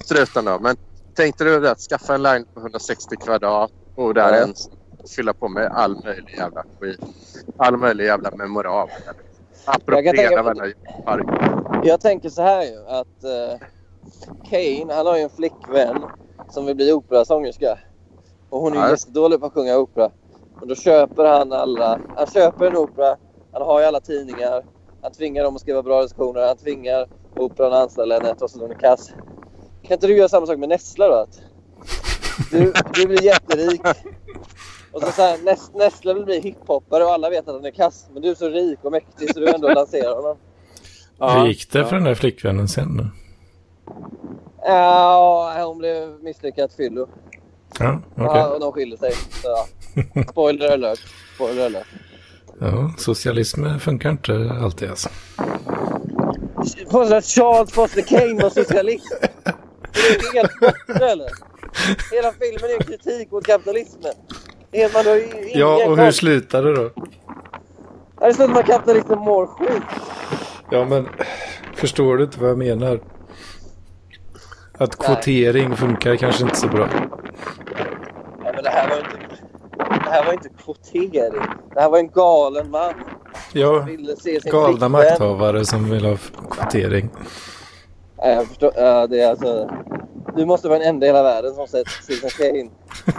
Struten 0.04 0.44
då. 0.44 0.58
Men 0.58 0.76
tänkte 1.14 1.44
du 1.44 1.68
att 1.68 1.78
skaffa 1.80 2.14
en 2.14 2.22
lägenhet 2.22 2.54
på 2.54 2.60
160 2.60 3.16
kvadrat 3.16 3.72
och 3.96 4.14
där 4.14 4.28
Ja. 4.32 4.36
ens 4.38 4.70
fylla 5.16 5.32
på 5.32 5.48
med 5.48 5.66
all 5.66 6.04
möjlig 6.04 6.34
jävla 6.38 6.64
skit. 6.80 7.00
All 7.56 7.76
möjlig 7.76 8.04
jävla 8.04 8.30
memorabel. 8.30 8.94
Jag 9.66 9.74
Appropriera 9.74 10.42
varenda 10.42 10.64
park. 11.04 11.26
Jag 11.84 12.00
tänker 12.00 12.28
så 12.28 12.42
här 12.42 12.62
ju 12.62 12.86
att 12.86 13.24
eh, 13.24 13.66
Kane, 14.50 14.94
han 14.94 15.06
har 15.06 15.16
ju 15.16 15.22
en 15.22 15.30
flickvän 15.30 16.02
som 16.50 16.66
vill 16.66 16.76
bli 16.76 16.92
operasångerska. 16.92 17.78
Och 18.50 18.60
hon 18.60 18.72
är 18.72 18.76
ju 18.76 18.82
Ja. 18.82 18.90
jättedålig 18.90 19.40
på 19.40 19.46
att 19.46 19.52
sjunga 19.52 19.76
opera. 19.78 20.10
Och 20.60 20.66
då 20.66 20.74
köper 20.74 21.24
han 21.24 21.52
alla, 21.52 22.00
han 22.16 22.26
köper 22.26 22.66
en 22.66 22.76
opera, 22.76 23.16
han 23.52 23.62
har 23.62 23.80
ju 23.80 23.86
alla 23.86 24.00
tidningar. 24.00 24.64
Han 25.02 25.12
tvingar 25.12 25.44
dem 25.44 25.54
att 25.56 25.60
skriva 25.60 25.82
bra 25.82 26.02
recensioner, 26.02 26.46
han 26.46 26.56
tvingar 26.56 27.08
operan 27.36 27.72
att 27.72 27.82
anställa 27.82 28.14
henne 28.14 28.34
trots 28.34 28.54
att 28.54 28.60
hon 28.60 28.70
är 28.70 28.74
kass. 28.74 29.12
Kan 29.82 29.92
inte 29.94 30.06
du 30.06 30.16
göra 30.16 30.28
samma 30.28 30.46
sak 30.46 30.58
med 30.58 30.68
Nessla 30.68 31.08
då? 31.08 31.14
Att 31.14 31.40
du, 32.50 32.72
du 32.94 33.06
blir 33.06 33.22
jätterik. 33.22 33.80
Och 34.92 35.02
så, 35.02 35.12
så 35.12 35.22
här, 35.22 35.38
Ness, 35.44 35.70
Nessla 35.74 36.14
vill 36.14 36.24
bli 36.24 36.40
hiphoppare 36.40 37.04
och 37.04 37.10
alla 37.12 37.30
vet 37.30 37.48
att 37.48 37.54
han 37.54 37.64
är 37.64 37.70
kass. 37.70 38.06
Men 38.12 38.22
du 38.22 38.30
är 38.30 38.34
så 38.34 38.48
rik 38.48 38.78
och 38.82 38.92
mäktig 38.92 39.34
så 39.34 39.40
du 39.40 39.54
ändå 39.54 39.68
lanserar 39.68 40.14
honom. 40.14 40.36
Hur 41.20 41.46
gick 41.46 41.72
det 41.72 41.84
för 41.84 41.96
den 41.96 42.04
där 42.04 42.14
flickvännen 42.14 42.68
sen 42.68 42.96
då? 42.96 43.06
Ja, 44.64 45.64
hon 45.66 45.78
blev 45.78 46.22
misslyckat 46.22 46.72
fyllo. 46.72 47.08
Ja, 47.78 48.00
okej. 48.12 48.26
Ja, 48.26 48.54
och 48.54 48.60
de 48.60 48.72
skilde 48.72 48.96
sig. 48.96 49.12
Så, 49.12 49.48
ja. 49.48 49.66
Spoiler 50.30 50.72
alert. 50.72 51.00
Spoiler 51.34 51.66
alert. 51.66 51.86
Ja, 52.60 52.92
socialism 52.98 53.78
funkar 53.78 54.10
inte 54.10 54.50
alltid 54.62 54.90
alltså. 54.90 55.08
Påstår 56.90 57.16
att 57.16 57.24
Charles 57.24 57.72
Foster 57.72 58.02
Kane 58.02 58.42
var 58.42 58.50
socialist. 58.50 59.12
Det 59.92 60.26
är 60.28 60.32
helt 60.34 60.60
borta 60.60 61.06
eller? 61.10 61.28
Hela 62.12 62.32
filmen 62.32 62.70
är 62.70 62.80
en 62.80 62.86
kritik 62.86 63.30
mot 63.30 63.46
kapitalismen. 63.46 64.12
Det 64.70 64.82
är 64.82 64.92
man 64.92 65.06
har 65.06 65.14
ju 65.14 65.50
Ja, 65.54 65.86
och 65.88 65.98
hur 65.98 66.10
slutar 66.12 66.62
det 66.62 66.74
då? 66.74 66.90
Ja, 68.20 68.26
Det 68.26 68.34
slutar 68.34 68.52
med 68.52 68.60
att 68.60 68.66
kapitalismen 68.66 69.18
mår 69.18 69.46
skit. 69.46 69.82
Ja, 70.70 70.84
men 70.84 71.08
förstår 71.74 72.16
du 72.16 72.24
inte 72.24 72.40
vad 72.40 72.50
jag 72.50 72.58
menar? 72.58 73.00
Att 74.72 74.98
Nej. 75.00 75.06
kvotering 75.06 75.76
funkar 75.76 76.16
kanske 76.16 76.44
inte 76.44 76.56
så 76.56 76.68
bra. 76.68 76.88
Ja, 78.44 78.52
men 78.54 78.64
det 78.64 78.70
här 78.70 78.88
var 78.88 78.96
inte... 78.96 79.31
Det 80.12 80.16
här 80.16 80.26
var 80.26 80.32
inte 80.32 80.48
kvotering. 80.48 81.42
Det 81.74 81.80
här 81.80 81.90
var 81.90 81.98
en 81.98 82.08
galen 82.08 82.70
man. 82.70 82.94
Ja, 83.52 83.86
galna 84.44 84.88
makthavare 84.88 85.64
som 85.64 85.90
vill 85.90 86.04
ha 86.04 86.16
kvotering. 86.50 87.10
Nej, 88.18 88.34
jag 88.34 88.46
förstår. 88.46 88.72
Ja, 88.76 89.06
det 89.06 89.20
är 89.20 89.30
alltså... 89.30 89.70
Du 90.36 90.46
måste 90.46 90.68
vara 90.68 90.78
den 90.78 90.88
enda 90.88 91.06
i 91.06 91.08
hela 91.08 91.22
världen 91.22 91.54
som 91.54 91.66
sett 91.66 91.88
Citizen 91.88 92.30
Kane 92.30 92.70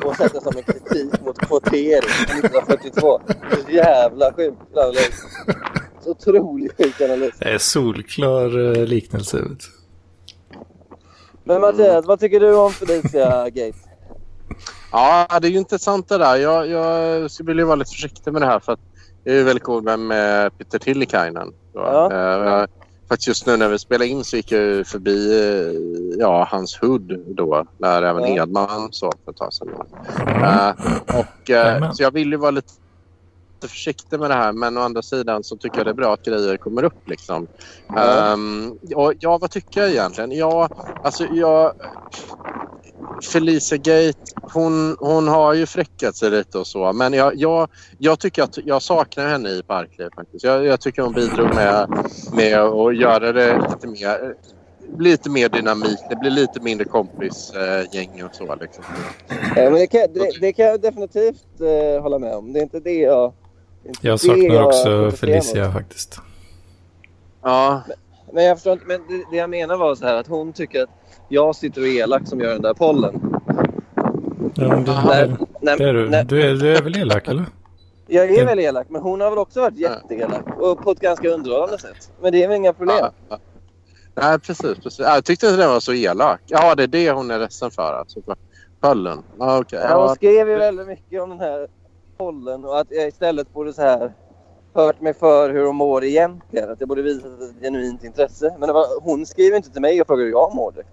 och 0.05 0.15
sett 0.15 0.33
det 0.33 0.41
som 0.41 0.53
en 0.57 0.63
kritik 0.63 1.21
mot 1.25 1.39
kvotering 1.39 2.09
1942. 2.39 3.21
Så 3.65 3.71
jävla 3.71 4.33
sjukt. 4.33 4.57
Löjligt. 4.75 5.13
helt 6.05 6.07
otroligt 6.07 6.77
sjuk 6.77 7.01
analys. 7.01 7.33
Det 7.39 7.49
är 7.49 7.57
solklar 7.57 8.77
eh, 8.77 8.85
liknelse. 8.85 9.37
Du. 9.37 9.57
Men 11.43 11.61
Mattias, 11.61 12.05
vad 12.05 12.19
tycker 12.19 12.39
du 12.39 12.55
om 12.55 12.71
Felicia 12.71 13.49
Gate? 13.49 13.77
Ja, 14.93 15.39
det 15.41 15.47
är 15.47 15.51
ju 15.51 15.57
intressant 15.57 16.09
det 16.09 16.17
där. 16.17 16.35
Jag, 16.35 16.67
jag 16.67 17.31
skulle 17.31 17.47
vilja 17.47 17.65
vara 17.65 17.75
lite 17.75 17.91
försiktig 17.91 18.33
med 18.33 18.41
det 18.41 18.45
här 18.45 18.59
för 18.59 18.73
att 18.73 18.79
jag 19.23 19.35
är 19.35 19.43
väldigt 19.43 19.63
cool 19.63 19.83
med, 19.83 19.99
med 19.99 20.57
Peter 20.57 20.79
Tillikainen. 20.79 21.53
Ja. 21.73 22.11
Eh, 22.13 22.65
faktiskt 23.09 23.27
just 23.27 23.45
nu 23.45 23.57
när 23.57 23.69
vi 23.69 23.79
spelade 23.79 24.07
in 24.07 24.23
så 24.23 24.35
gick 24.35 24.51
jag 24.51 24.87
förbi 24.87 25.39
eh, 25.39 26.19
ja, 26.19 26.47
hans 26.51 26.77
hood 26.81 27.19
då 27.27 27.65
när 27.77 28.03
även 28.03 28.35
Ja. 28.35 28.43
Edman 28.43 28.87
så 28.91 29.11
för 29.25 29.31
ett 29.31 29.37
tag 29.37 29.53
sedan. 29.53 29.69
Eh, 30.27 30.69
och, 31.19 31.49
Jajamän. 31.49 31.95
så 31.95 32.03
jag 32.03 32.11
vill 32.11 32.31
ju 32.31 32.37
vara 32.37 32.51
lite 32.51 32.73
försiktig 33.67 34.19
med 34.19 34.29
det 34.29 34.35
här 34.35 34.53
men 34.53 34.77
å 34.77 34.81
andra 34.81 35.01
sidan 35.01 35.43
så 35.43 35.57
tycker 35.57 35.77
jag 35.77 35.85
det 35.85 35.91
är 35.91 35.93
bra 35.95 36.13
att 36.13 36.25
grejer 36.25 36.57
kommer 36.57 36.83
upp. 36.83 37.09
Liksom. 37.09 37.47
Ja. 37.87 38.33
Ehm, 38.33 38.77
och, 38.95 39.13
ja, 39.19 39.37
vad 39.37 39.51
tycker 39.51 39.81
jag 39.81 39.89
egentligen? 39.89 40.31
Ja, 40.31 40.69
alltså 41.03 41.25
jag... 41.25 41.73
Felicia 43.21 43.77
Gate, 43.77 44.19
hon, 44.53 44.97
hon 44.99 45.27
har 45.27 45.53
ju 45.53 45.65
fräckat 45.65 46.15
sig 46.15 46.29
lite 46.29 46.57
och 46.57 46.67
så. 46.67 46.93
Men 46.93 47.13
jag, 47.13 47.35
jag, 47.35 47.69
jag 47.97 48.19
tycker 48.19 48.43
att 48.43 48.57
jag 48.65 48.81
saknar 48.81 49.27
henne 49.27 49.49
i 49.49 49.63
Parkliv 49.63 50.09
faktiskt. 50.15 50.43
Jag, 50.43 50.65
jag 50.65 50.81
tycker 50.81 51.01
hon 51.01 51.13
bidrog 51.13 51.55
med, 51.55 51.89
med 52.33 52.59
att 52.59 52.97
göra 52.97 53.31
det 53.31 53.67
lite 53.69 53.87
mer, 53.87 54.35
lite 54.99 55.29
mer 55.29 55.49
dynamik. 55.49 55.99
Det 56.09 56.15
blir 56.15 56.31
lite 56.31 56.59
mindre 56.59 56.85
kompisgäng 56.85 58.23
och 58.23 58.35
så. 58.35 58.55
Liksom. 58.55 58.83
Ja, 59.55 59.63
men 59.63 59.73
det, 59.73 59.87
kan, 59.87 60.01
det, 60.13 60.31
det 60.41 60.53
kan 60.53 60.65
jag 60.65 60.81
definitivt 60.81 61.61
eh, 61.61 62.01
hålla 62.01 62.19
med 62.19 62.35
om. 62.35 62.53
Det 62.53 62.59
är 62.59 62.63
inte 62.63 62.79
det 62.79 62.99
jag... 62.99 63.33
inte 63.85 64.07
Jag 64.07 64.19
saknar 64.19 64.55
jag 64.55 64.67
också 64.67 65.11
Felicia 65.11 65.71
faktiskt. 65.71 66.19
Ja, 67.41 67.81
Men 68.31 68.43
jag 68.43 68.57
förstår 68.57 68.73
inte. 68.73 68.85
Men 68.85 69.01
det, 69.07 69.23
det 69.31 69.37
jag 69.37 69.49
menar 69.49 69.77
var 69.77 69.95
så 69.95 70.05
här 70.05 70.15
att 70.15 70.27
hon 70.27 70.53
tycker 70.53 70.83
att 70.83 70.89
jag 71.33 71.55
sitter 71.55 71.81
och 71.81 71.87
är 71.87 71.91
elak 72.03 72.27
som 72.27 72.39
gör 72.39 72.53
den 72.53 72.61
där 72.61 72.73
pollen. 72.73 73.21
Ja, 74.55 74.75
det, 74.75 75.01
Nej, 75.05 75.27
det, 75.27 75.37
nej, 75.61 75.77
det 75.77 75.83
är 75.89 75.93
du. 75.93 76.09
nej. 76.09 76.25
Du 76.25 76.41
är, 76.41 76.53
du 76.55 76.75
är 76.77 76.81
väl 76.81 76.97
elak 76.97 77.27
eller? 77.27 77.45
Jag 78.07 78.25
är 78.25 78.37
Det- 78.39 78.45
väl 78.45 78.59
elak, 78.59 78.87
men 78.89 79.01
hon 79.01 79.21
har 79.21 79.29
väl 79.29 79.39
också 79.39 79.61
varit 79.61 79.77
jätteelak. 79.77 80.43
Och 80.59 80.83
på 80.83 80.91
ett 80.91 80.99
ganska 80.99 81.29
underhållande 81.29 81.77
sätt. 81.79 82.11
Men 82.21 82.31
det 82.31 82.43
är 82.43 82.47
väl 82.47 82.57
inga 82.57 82.73
problem. 82.73 82.97
ja, 82.99 83.11
ja. 83.29 83.37
Nej, 84.15 84.39
precis. 84.39 84.75
precis. 84.83 84.99
Jag 84.99 85.25
tyckte 85.25 85.45
inte 85.47 85.57
den 85.57 85.69
var 85.69 85.79
så 85.79 85.93
elak. 85.93 86.41
Ja, 86.47 86.75
det 86.75 86.83
är 86.83 86.87
det 86.87 87.11
hon 87.11 87.31
är 87.31 87.39
ledsen 87.39 87.71
för. 87.71 87.93
Alltså. 87.99 88.19
Pöllen. 88.81 89.17
Ja, 89.39 89.59
okej. 89.59 89.79
Ja, 89.89 90.05
hon 90.07 90.15
skrev 90.15 90.49
ju 90.49 90.55
väldigt 90.57 90.87
mycket 90.87 91.21
om 91.21 91.29
den 91.29 91.39
här 91.39 91.67
pollen 92.17 92.65
och 92.65 92.79
att 92.79 92.87
jag 92.89 93.07
istället 93.07 93.53
borde 93.53 93.73
så 93.73 93.81
här 93.81 94.13
hört 94.73 95.01
mig 95.01 95.13
för 95.13 95.49
hur 95.53 95.65
hon 95.65 95.75
mår 95.75 96.03
egentligen. 96.03 96.71
Att 96.71 96.79
jag 96.79 96.89
borde 96.89 97.01
visa 97.01 97.27
ett 97.27 97.61
genuint 97.61 98.03
intresse. 98.03 98.55
Men 98.59 98.67
det 98.67 98.73
var, 98.73 98.85
hon 99.01 99.25
skriver 99.25 99.57
inte 99.57 99.69
till 99.69 99.81
mig 99.81 100.01
och 100.01 100.07
frågar 100.07 100.23
hur 100.23 100.31
jag 100.31 100.55
mår 100.55 100.71
direkt. 100.71 100.89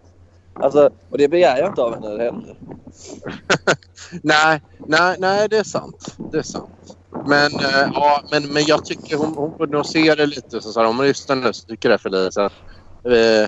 Alltså, 0.52 0.90
och 1.10 1.18
det 1.18 1.28
begär 1.28 1.58
jag 1.58 1.68
inte 1.68 1.82
av 1.82 1.94
henne 1.94 2.08
heller. 2.08 2.56
Nej, 4.22 4.62
nej, 4.78 5.16
nej, 5.18 5.48
det 5.48 5.58
är 5.58 5.64
sant. 5.64 6.16
Det 6.32 6.38
är 6.38 6.42
sant. 6.42 6.96
Men, 7.26 7.54
äh, 7.54 7.90
ja, 7.94 8.22
men, 8.30 8.52
men 8.52 8.64
jag 8.64 8.84
tycker 8.84 9.16
hon, 9.16 9.34
hon 9.34 9.50
borde 9.58 9.72
nog 9.72 9.86
se 9.86 10.14
det 10.14 10.26
lite. 10.26 10.60
Så, 10.60 10.72
så 10.72 10.80
här, 10.80 10.86
om 10.86 10.96
hon 10.96 11.06
lyssnar 11.06 11.36
nu 11.36 11.52
så 11.52 11.66
tycker 11.66 11.90
jag 11.90 11.98
det 11.98 12.02
för 12.02 12.10
Lisa. 12.10 12.50
Så, 13.02 13.10
äh, 13.10 13.46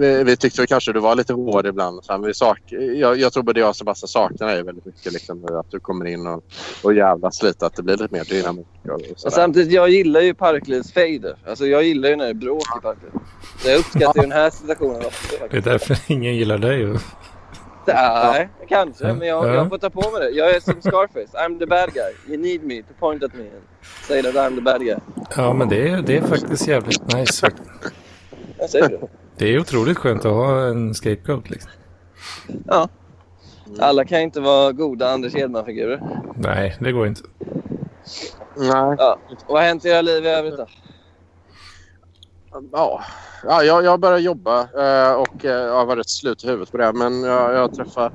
vi, 0.00 0.24
vi 0.24 0.36
tyckte 0.36 0.66
kanske 0.66 0.92
du 0.92 1.00
var 1.00 1.14
lite 1.16 1.32
hård 1.32 1.66
ibland. 1.66 2.04
Så 2.04 2.18
vi 2.18 2.34
sak, 2.34 2.58
jag, 2.96 3.18
jag 3.18 3.32
tror 3.32 3.42
både 3.42 3.60
jag 3.60 3.68
och 3.68 3.76
Sebastian 3.76 4.08
saknar 4.08 4.46
dig 4.46 4.62
väldigt 4.62 4.86
mycket. 4.86 5.12
Liksom, 5.12 5.44
att 5.44 5.70
du 5.70 5.80
kommer 5.80 6.04
in 6.06 6.26
och, 6.26 6.44
och 6.82 6.94
jävlas 6.94 7.42
lite. 7.42 7.66
Att 7.66 7.76
det 7.76 7.82
blir 7.82 7.96
lite 7.96 8.14
mer 8.14 8.24
dynamik. 8.24 8.66
Och, 9.24 9.32
samtidigt, 9.32 9.72
jag 9.72 9.88
gillar 9.90 10.20
ju 10.20 10.34
Parklivs 10.34 10.92
fejder. 10.92 11.36
Alltså 11.46 11.66
jag 11.66 11.82
gillar 11.84 12.08
ju 12.08 12.16
när 12.16 12.24
det 12.24 12.30
är 12.30 12.34
bråk 12.34 12.62
i 12.78 12.80
Parkliv. 12.82 13.10
Så 13.62 13.68
jag 13.68 13.78
uppskattar 13.78 14.14
ju 14.14 14.28
den 14.28 14.32
här 14.32 14.50
situationen 14.50 14.96
också. 15.06 15.36
Det 15.50 15.56
är 15.56 15.60
därför 15.62 15.98
ingen 16.06 16.34
gillar 16.34 16.58
dig. 16.58 16.78
ju. 16.78 16.96
Nej, 17.86 18.48
kanske. 18.68 19.06
Ja. 19.08 19.14
Men 19.14 19.28
jag, 19.28 19.46
Ja. 19.48 19.54
jag 19.54 19.68
får 19.68 19.78
ta 19.78 19.90
på 19.90 20.10
mig 20.10 20.20
det. 20.20 20.30
Jag 20.30 20.50
är 20.56 20.60
som 20.60 20.74
Scarface. 20.82 21.38
I'm 21.38 21.58
the 21.58 21.66
bad 21.66 21.90
guy. 21.92 22.12
You 22.34 22.42
need 22.42 22.62
me 22.64 22.82
to 22.82 22.88
point 23.00 23.22
at 23.22 23.34
me 23.34 23.40
and 23.40 23.62
say 24.08 24.22
that 24.22 24.34
I'm 24.34 24.54
the 24.54 24.60
bad 24.62 24.80
guy. 24.80 24.96
Ja, 25.36 25.52
men 25.52 25.68
det 25.68 25.88
är, 25.88 26.02
det 26.02 26.16
är 26.16 26.22
faktiskt 26.22 26.68
jävligt 26.68 27.14
nice. 27.14 27.50
Jag 28.58 28.70
säger 28.70 28.88
det. 28.88 28.98
Det 29.36 29.54
är 29.54 29.60
otroligt 29.60 29.98
skönt 29.98 30.24
att 30.24 30.32
ha 30.32 30.66
en 30.68 30.94
scapegoat. 30.94 31.50
Liksom. 31.50 31.70
Ja. 32.66 32.88
Alla 33.78 34.04
kan 34.04 34.20
inte 34.20 34.40
vara 34.40 34.72
goda 34.72 35.10
Anders 35.10 35.34
Hedman-figurer. 35.34 36.02
Nej, 36.36 36.76
det 36.80 36.92
går 36.92 37.06
inte. 37.06 37.22
Nej. 38.56 38.96
Ja. 38.98 39.18
Vad 39.48 39.60
har 39.60 39.68
hänt 39.68 39.84
i 39.84 39.88
era 39.88 40.02
liv 40.02 40.24
i 40.24 40.28
övrigt 40.28 40.56
då? 40.56 40.66
Ja, 42.72 43.02
ja 43.44 43.62
jag, 43.62 43.84
jag 43.84 44.00
började 44.00 44.22
jobba 44.22 44.60
eh, 44.60 45.12
och 45.12 45.44
eh, 45.44 45.50
jag 45.50 45.86
var 45.86 45.96
rätt 45.96 46.08
slut 46.08 46.44
i 46.44 46.46
huvudet 46.46 46.72
på 46.72 46.76
det. 46.76 46.92
Men 46.92 47.22
jag, 47.22 47.54
jag 47.54 47.74
träffade 47.74 48.14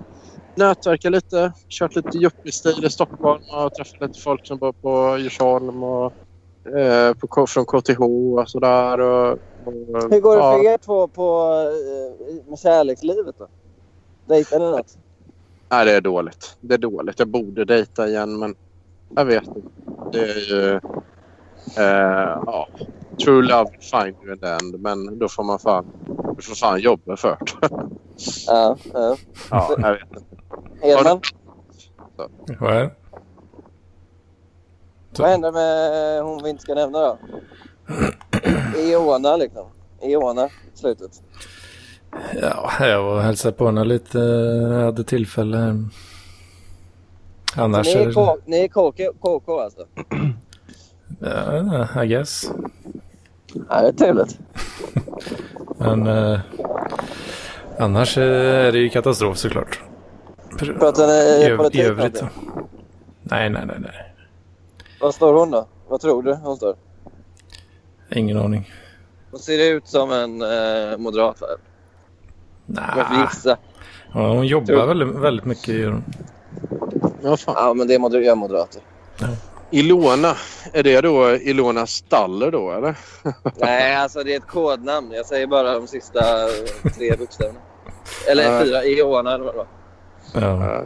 nätverkat 0.56 1.12
lite, 1.12 1.54
kört 1.70 1.96
lite 1.96 2.18
yuppie-stil 2.18 2.86
i 2.86 2.90
Stockholm 2.90 3.42
och 3.52 3.74
träffat 3.74 4.02
lite 4.02 4.20
folk 4.20 4.48
som 4.48 4.58
bor 4.58 4.72
på 4.72 5.18
Djursholm 5.18 5.84
och 5.84 6.14
eh, 6.78 7.14
på, 7.14 7.48
från 7.48 7.66
KTH 7.66 8.02
och 8.02 8.50
sådär. 8.50 9.00
Och, 9.00 9.40
Hur 10.12 10.20
går 10.20 10.36
det 10.36 10.44
ja, 10.44 10.58
för 10.58 10.66
er 10.66 10.78
två 10.78 11.08
på, 11.08 11.52
eh, 12.30 12.50
med 12.50 12.60
kärlekslivet 12.60 13.36
då? 13.38 13.48
Dejtar 14.26 14.60
ni 14.60 14.66
något? 14.66 14.98
Nej, 15.70 15.86
det 15.86 15.92
är 15.92 16.02
dåligt. 16.02 16.58
Det 16.62 16.74
är 16.74 16.78
dåligt. 16.78 17.20
Jag 17.20 17.28
borde 17.28 17.66
dejta 17.66 18.08
igen 18.08 18.40
men 18.40 18.56
jag 19.16 19.26
vet 19.26 19.48
inte. 19.48 19.62
Det 20.12 20.20
är 20.20 20.50
ju... 20.50 20.76
Eh, 21.78 22.42
ja. 22.46 22.68
True 23.24 23.42
love 23.42 23.72
find 23.82 24.16
you 24.24 24.34
in 24.34 24.40
the 24.40 24.48
end. 24.48 24.80
Men 24.80 25.20
då 25.20 25.28
får 25.28 25.44
man 25.44 25.60
fan, 25.60 25.86
du 26.36 26.42
får 26.42 26.56
fan 26.56 26.80
jobba 26.80 27.16
för 27.16 27.30
det. 27.30 27.70
Ja. 28.48 28.78
ja. 28.94 29.18
ja, 29.52 29.76
jag 29.78 29.94
vet 29.94 30.02
inte. 30.10 30.26
Hedman, 30.82 31.22
Vad 32.60 32.74
är 32.76 32.82
det? 32.82 32.92
vad 35.18 35.30
händer 35.30 35.52
med 35.52 36.24
hon 36.24 36.44
vi 36.44 36.50
inte 36.50 36.62
ska 36.62 36.74
nämna 36.76 37.00
då? 37.00 37.18
Iona 38.78 39.36
liksom. 39.38 39.66
Iona, 40.02 40.50
slutet. 40.74 41.12
Ja, 42.42 42.72
jag 42.80 43.04
var 43.04 43.16
och 43.16 43.22
hälsade 43.22 43.54
på 43.58 43.66
henne 43.66 43.84
lite. 43.84 44.20
Jag 44.20 44.86
hade 44.86 45.04
tillfälle. 45.04 45.84
Så 47.56 47.62
Annars 47.62 47.88
ni 47.88 47.94
är. 48.02 48.14
K- 48.14 48.38
ni 48.46 48.58
är 48.64 48.68
KK, 48.68 49.14
KK 49.22 49.60
alltså? 49.60 49.86
Ja, 51.20 52.04
I 52.04 52.08
guess. 52.08 52.52
Ja, 53.70 53.82
det 53.82 53.88
är 53.88 53.92
trevligt. 53.92 54.40
Men 55.78 56.08
eh, 56.08 56.40
annars 57.80 58.18
eh, 58.18 58.24
är 58.68 58.72
det 58.72 58.78
ju 58.78 58.90
katastrof 58.90 59.38
såklart. 59.38 59.80
Pratar 60.80 61.08
ni 61.08 61.14
I, 61.14 61.54
I 61.54 61.58
politik? 61.58 61.82
övrigt. 61.82 62.22
någonting? 62.22 62.62
Nej, 63.24 63.50
nej, 63.50 63.64
nej, 63.66 63.78
nej. 63.80 64.14
Vad 65.02 65.14
står 65.16 65.34
hon 65.34 65.52
då? 65.52 65.68
Vad 65.88 66.02
tror 66.02 66.24
du 66.24 66.34
hon 66.34 66.58
står? 66.58 66.76
Ingen 68.12 68.38
aning. 68.38 68.74
Hon 69.32 69.40
ser 69.40 69.74
ut 69.76 69.88
som 69.88 70.12
en 70.12 70.42
eh, 70.42 70.98
moderat 70.98 71.42
Nej. 72.66 73.06
gissa. 73.22 73.58
Ja, 74.14 74.28
hon 74.34 74.48
jobbar 74.48 74.66
Tror- 74.66 74.88
väldigt, 74.88 75.08
väldigt 75.16 75.46
mycket. 75.46 75.86
hon. 75.86 76.04
Ja, 77.24 77.38
fan. 77.38 77.56
Ja, 77.58 77.74
men 77.74 77.88
det 77.88 77.94
är 77.96 78.00
moder- 78.00 78.36
moderater. 78.36 78.82
Ilona, 79.72 80.34
är 80.74 80.84
det 80.84 81.02
då 81.02 81.32
Ilona 81.36 81.86
Staller 81.88 82.52
då 82.52 82.72
eller? 82.72 82.98
Nej, 83.56 83.96
alltså 83.96 84.24
det 84.24 84.34
är 84.34 84.38
ett 84.38 84.48
kodnamn. 84.48 85.12
Jag 85.12 85.26
säger 85.26 85.48
bara 85.48 85.74
de 85.74 85.88
sista 85.88 86.22
tre 86.96 87.16
bokstäverna. 87.20 87.60
Eller 88.32 88.52
Ja. 88.54 88.64
fyra. 88.64 88.84
Iona 88.84 89.34
eller 89.34 89.46
vad 89.46 89.54
det 89.54 89.58
var. 89.58 89.68
Ja. 90.42 90.86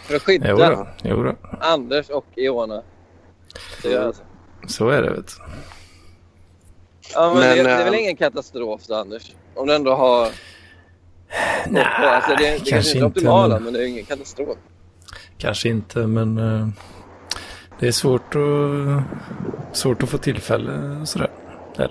För 0.00 0.14
att 0.16 0.22
Jo, 0.22 0.26
skydda 0.26 0.70
då. 0.70 0.86
jo 1.02 1.22
då. 1.22 1.34
Anders 1.60 2.10
och 2.10 2.24
Iona. 2.36 2.82
Så, 3.82 4.02
alltså. 4.06 4.22
Så 4.66 4.88
är 4.88 5.02
det 5.02 5.10
vet 5.10 5.26
du. 5.26 5.32
Ja, 7.14 7.30
men, 7.34 7.38
Men, 7.38 7.56
det, 7.56 7.62
det 7.62 7.70
är 7.70 7.84
väl 7.84 7.94
eh, 7.94 8.00
ingen 8.00 8.16
katastrof 8.16 8.80
då, 8.88 8.94
Anders? 8.94 9.34
Om 9.54 9.66
du 9.66 9.74
ändå 9.74 9.94
har... 9.94 10.28
Nej, 11.68 11.84
alltså, 12.00 12.30
det, 12.30 12.36
det 12.36 12.48
kanske 12.50 12.70
kanske 12.70 12.90
inte 12.98 13.04
är 13.04 13.08
optimala, 13.08 13.54
men- 13.54 13.64
men 13.64 13.72
det 13.72 13.84
är 13.84 13.86
ingen 13.86 14.04
katastrof. 14.04 14.56
Kanske 15.38 15.68
inte, 15.68 15.98
men 15.98 16.38
eh, 16.38 16.68
det 17.80 17.86
är 17.88 17.92
svårt 17.92 18.34
att, 18.34 19.76
svårt 19.76 20.02
att 20.02 20.08
få 20.08 20.18
tillfälle 20.18 20.98
och 21.00 21.08
sådär. 21.08 21.30
Det 21.76 21.82
är 21.82 21.90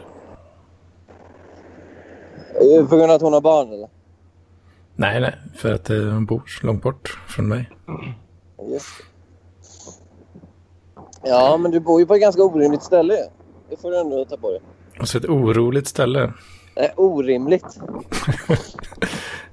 det. 2.60 2.76
Eh, 2.78 2.88
På 2.88 2.96
grund 2.98 3.12
av 3.12 3.16
att 3.16 3.22
hon 3.22 3.34
har 3.34 3.42
barn 3.42 3.74
eller? 3.74 3.90
Nej, 4.96 5.22
nej, 5.22 5.36
för 5.58 5.74
att 5.74 5.90
eh, 5.90 5.98
hon 5.98 6.26
bor 6.26 6.44
långt 6.64 6.84
bort 6.84 7.20
från 7.28 7.48
mig. 7.48 7.70
Just 8.72 8.86
det. 8.98 9.04
Ja, 11.30 11.58
men 11.58 11.72
du 11.72 11.80
bor 11.80 12.00
ju 12.00 12.06
på 12.06 12.16
ett 12.16 12.22
ganska 12.22 12.44
orimligt 12.44 12.84
ställe. 12.84 13.18
Det 13.70 13.82
får 13.82 13.92
du 13.92 14.00
ändå 14.00 14.26
ta 14.26 14.38
på 14.38 14.52
dig. 14.52 14.62
Och 15.00 15.08
så 15.08 15.18
ett 15.18 15.26
oroligt 15.26 15.88
ställe. 15.88 16.34
Nej, 16.76 16.94
orimligt. 16.98 17.66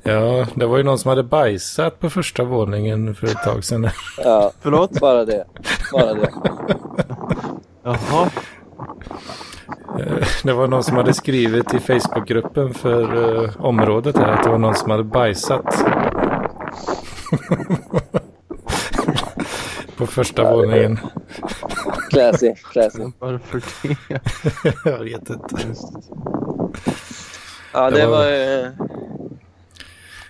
Ja, 0.03 0.47
det 0.55 0.67
var 0.67 0.77
ju 0.77 0.83
någon 0.83 0.99
som 0.99 1.09
hade 1.09 1.23
bajsat 1.23 2.01
på 2.01 2.11
första 2.11 2.45
våningen 2.45 3.15
för 3.15 3.27
ett 3.27 3.43
tag 3.45 3.65
sedan. 3.65 3.89
Ja, 4.25 4.53
Förlåt? 4.61 5.01
bara 5.01 5.25
det. 5.25 5.45
Bara 5.93 6.15
det. 6.15 6.31
Jaha. 7.83 8.31
Det 10.45 10.53
var 10.53 10.67
någon 10.67 10.85
som 10.85 10.97
hade 10.97 11.15
skrivit 11.15 11.75
i 11.75 11.79
Facebookgruppen 11.79 12.75
för 12.75 13.17
uh, 13.17 13.51
området 13.59 14.17
här 14.17 14.29
att 14.33 14.45
det 14.45 14.51
var 14.51 14.59
någon 14.59 14.75
som 14.75 14.91
hade 14.91 15.05
bajsat. 15.05 15.85
På 20.01 20.07
första 20.07 20.51
våningen. 20.53 20.99
Classy, 22.11 22.55
classy. 22.73 23.05
Varför 23.19 23.63
det? 23.83 23.97
Jag 24.91 24.99
vet 24.99 25.31
inte. 25.31 25.57
Ja, 27.73 27.91
Det 27.91 28.01
det 28.01 28.07
var- 28.07 28.17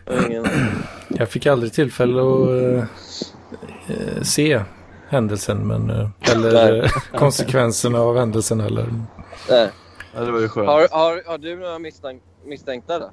var 0.07 0.17
var 0.17 0.27
ingen... 0.27 0.47
Jag 1.09 1.29
fick 1.29 1.47
aldrig 1.47 1.73
tillfälle 1.73 2.21
att 2.23 2.49
eh, 2.49 2.85
eh, 3.97 4.23
se 4.23 4.63
händelsen 5.09 5.59
men, 5.69 5.91
eh, 5.91 6.09
eller 6.33 6.53
Nej. 6.53 6.81
eh, 6.81 6.91
konsekvenserna 7.19 7.99
av 8.01 8.17
händelsen 8.19 8.61
heller. 8.61 8.87
Nej. 9.51 9.71
Ja, 10.15 10.21
det 10.21 10.31
var 10.33 10.41
ju 10.41 10.49
skönt. 10.49 10.69
Har, 10.69 10.89
har, 10.91 11.23
har 11.27 11.39
du 11.39 11.57
några 11.57 11.79
misstänk, 11.79 12.23
misstänkta 12.45 12.99
då? 12.99 13.11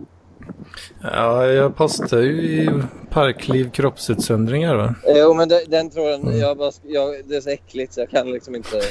Ja, 1.02 1.46
jag 1.46 1.76
postar 1.76 2.18
ju 2.18 2.32
i 2.42 2.70
Parkliv 3.10 3.70
kroppsutsöndringar 3.72 4.76
va? 4.76 4.96
Jo, 5.08 5.34
men 5.34 5.50
det, 5.50 5.64
den 5.68 5.90
tråden, 5.90 6.22
Mm. 6.22 6.40
jag 6.40 6.58
bara, 6.58 6.72
jag, 6.84 7.16
det 7.26 7.36
är 7.36 7.42
så 7.42 7.50
äckligt 7.50 7.94
så 7.94 8.00
jag 8.00 8.10
kan 8.10 8.32
liksom 8.32 8.56
inte 8.56 8.82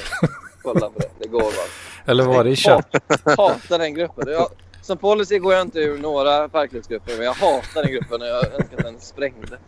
kolla 0.63 0.81
på 0.91 0.99
det. 0.99 1.09
Det 1.19 1.29
går 1.29 1.41
bara. 1.41 2.13
Eller 2.13 2.25
var 2.25 2.45
det 2.45 2.51
i 2.51 2.57
chatt? 2.57 2.89
Jag 3.25 3.37
hatar 3.37 3.79
den 3.79 3.95
gruppen. 3.95 4.29
Jag, 4.33 4.49
som 4.83 4.99
policy 4.99 5.39
går 5.39 5.53
jag 5.53 5.63
inte 5.63 5.79
ur 5.81 5.99
några 5.99 6.49
parklivsgrupper, 6.49 7.13
men 7.17 7.27
jag 7.27 7.33
hatar 7.35 7.83
den 7.83 7.93
gruppen 7.93 8.23
och 8.23 8.29
jag 8.29 8.45
önskar 8.45 8.79
att 8.79 8.85
den 8.85 9.01
sprängde. 9.01 9.59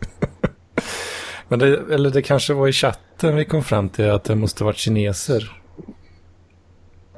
Men 1.47 1.59
det, 1.59 1.67
eller 1.93 2.09
det 2.09 2.21
kanske 2.21 2.53
var 2.53 2.67
i 2.67 2.71
chatten 2.71 3.35
vi 3.35 3.45
kom 3.45 3.63
fram 3.63 3.89
till 3.89 4.09
att 4.11 4.23
det 4.23 4.35
måste 4.35 4.63
varit 4.63 4.77
kineser. 4.77 5.61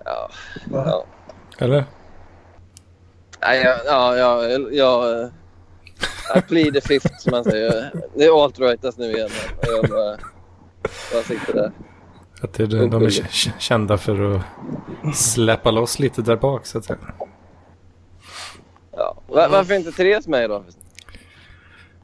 Ja. 0.06 0.30
ja. 0.72 1.06
Eller? 1.58 1.86
Nej, 3.42 3.62
jag, 3.64 3.78
ja, 3.86 4.16
ja, 4.18 4.44
jag, 4.48 4.74
jag, 4.74 5.30
I 6.38 6.42
plead 6.42 6.74
the 6.74 6.82
fifth, 6.82 7.18
som 7.20 7.32
man 7.32 7.44
säger. 7.44 7.92
Det 8.16 8.24
är 8.26 8.44
alt-rightas 8.44 8.98
nu 8.98 9.12
igen. 9.12 9.30
Jag 9.62 9.90
bara, 9.90 10.18
bara 11.14 11.24
sitter 11.24 11.54
där. 11.54 11.72
Att 12.42 12.54
det, 12.54 12.66
de 12.68 13.04
är 13.04 13.22
k- 13.22 13.52
kända 13.60 13.98
för 13.98 14.36
att 14.36 15.16
släppa 15.16 15.72
loss 15.72 16.00
lite 16.00 16.22
där 16.22 16.36
bak 16.36 16.66
så 16.66 16.78
att 16.78 16.86
säga. 16.86 17.00
Ja. 18.98 19.18
Va- 19.28 19.48
Varför 19.52 19.74
inte 19.74 19.92
Therese 19.92 20.28
med 20.28 20.50
då? 20.50 20.64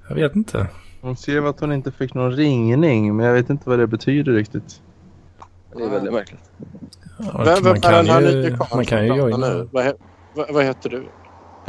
Jag 0.09 0.15
vet 0.15 0.35
inte. 0.35 0.67
Hon 1.01 1.17
skrev 1.17 1.47
att 1.47 1.59
hon 1.59 1.71
inte 1.71 1.91
fick 1.91 2.13
någon 2.13 2.31
ringning, 2.31 3.15
men 3.15 3.25
jag 3.25 3.33
vet 3.33 3.49
inte 3.49 3.69
vad 3.69 3.79
det 3.79 3.87
betyder 3.87 4.31
riktigt. 4.31 4.81
Det 5.75 5.83
är 5.83 5.89
väldigt 5.89 6.13
märkligt. 6.13 6.39
Ja, 7.19 7.57
man, 7.63 7.75
är 7.75 7.81
kan 7.81 8.05
ju, 8.05 8.57
man 8.75 8.85
kan 8.85 9.05
ju 9.07 9.13
joina. 9.15 9.67
vad, 9.71 9.93
vad 10.53 10.63
heter 10.63 10.89
du? 10.89 11.03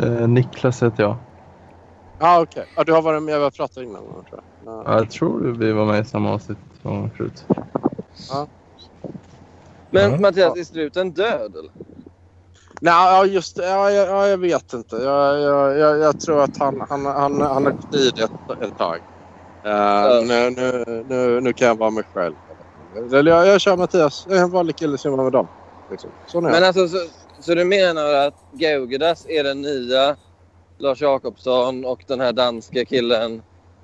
Eh, 0.03 0.29
Niklas 0.29 0.83
heter 0.83 1.03
jag. 1.03 1.17
ah, 2.19 2.41
okej. 2.43 2.67
Ja, 2.77 2.85
du 2.85 2.93
har 2.93 3.03
varit 3.03 3.23
med 3.23 3.43
och 3.47 3.55
pratat 3.55 3.83
innan, 3.83 4.03
tror 4.03 4.25
jag. 4.31 4.45
Ja. 4.59 4.83
Ja, 4.87 4.99
jag 4.99 5.11
tror 5.11 5.41
vi 5.53 5.73
var 5.73 5.87
med 5.87 6.03
i 6.03 6.05
samma 6.09 6.33
avsnitt 6.33 6.59
som 6.83 7.11
förut. 7.11 7.45
Men 9.91 10.11
Ja. 10.13 10.19
Mattias, 10.19 10.57
är 10.59 10.65
struten 10.65 11.13
död 11.13 11.57
eller? 11.57 11.73
Nej, 12.81 12.95
ja, 12.95 13.27
just. 13.27 13.59
Ja, 13.59 13.91
jag, 13.91 14.09
ja, 14.09 14.27
jag 14.29 14.39
vet 14.39 14.73
inte. 14.73 14.97
Jag, 14.97 15.41
jag, 15.41 15.79
jag, 15.79 15.99
jag 15.99 16.21
tror 16.21 16.43
att 16.43 16.59
han, 16.59 16.81
han, 16.89 17.07
han, 17.07 17.41
han 17.41 17.65
har 17.65 17.73
gått 17.73 17.95
i 17.95 18.11
det 18.11 18.23
ett, 18.23 18.63
ett 18.63 18.79
tag. 18.79 18.99
Uh, 19.67 20.27
nu, 20.29 20.51
nu, 20.51 20.85
nu, 21.07 21.41
nu 21.41 21.53
kan 21.53 21.69
jag 21.69 21.79
vara 21.79 21.91
mig 21.91 22.05
själv. 22.15 22.37
Eller 23.15 23.33
jag, 23.33 23.47
jag 23.47 23.61
kör 23.61 23.77
Mattias. 23.77 24.25
Jag 24.27 24.39
är 24.39 24.43
en 24.43 24.51
vanlig 24.51 24.77
kille 24.77 24.99
som 24.99 25.11
jag 25.11 25.17
var 25.17 25.25
med 25.25 25.33
dem. 25.33 25.49
Liksom. 25.91 26.11
Men 26.43 26.65
alltså, 26.65 26.89
så, 26.89 26.97
så 27.41 27.55
du 27.55 27.65
menar 27.65 28.15
att 28.15 28.35
Gaugedas 28.53 29.27
är 29.29 29.45
den 29.45 29.63
nya 29.63 30.17
Lars 30.79 31.01
Jakobsson 31.01 31.85
och 31.85 32.05
den 32.07 32.21
här 32.21 32.33
danska 32.33 32.85
killen? 32.85 33.43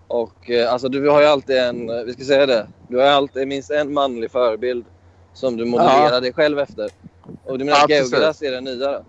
Och 0.09 0.51
eh, 0.51 0.73
alltså 0.73 0.89
du 0.89 1.09
har 1.09 1.21
ju 1.21 1.27
alltid 1.27 1.57
en, 1.57 1.91
eh, 1.91 2.03
vi 2.05 2.13
ska 2.13 2.25
säga 2.25 2.47
det, 2.47 2.67
du 2.89 2.97
har 2.99 3.05
alltid 3.07 3.49
minst 3.49 3.71
en 3.71 3.93
manlig 3.95 4.31
förebild 4.31 4.85
som 5.35 5.57
du 5.57 5.65
modellerar 5.65 6.13
Ja. 6.13 6.21
dig 6.21 6.33
själv 6.33 6.59
efter. 6.59 6.91
Och 7.45 7.59
du 7.59 7.65
menar 7.65 7.79
Ja, 7.79 7.85
att. 7.85 7.91
Gaugedas 7.91 8.43
är 8.43 8.51
den 8.51 8.65
nya 8.65 8.91
då? 8.91 9.05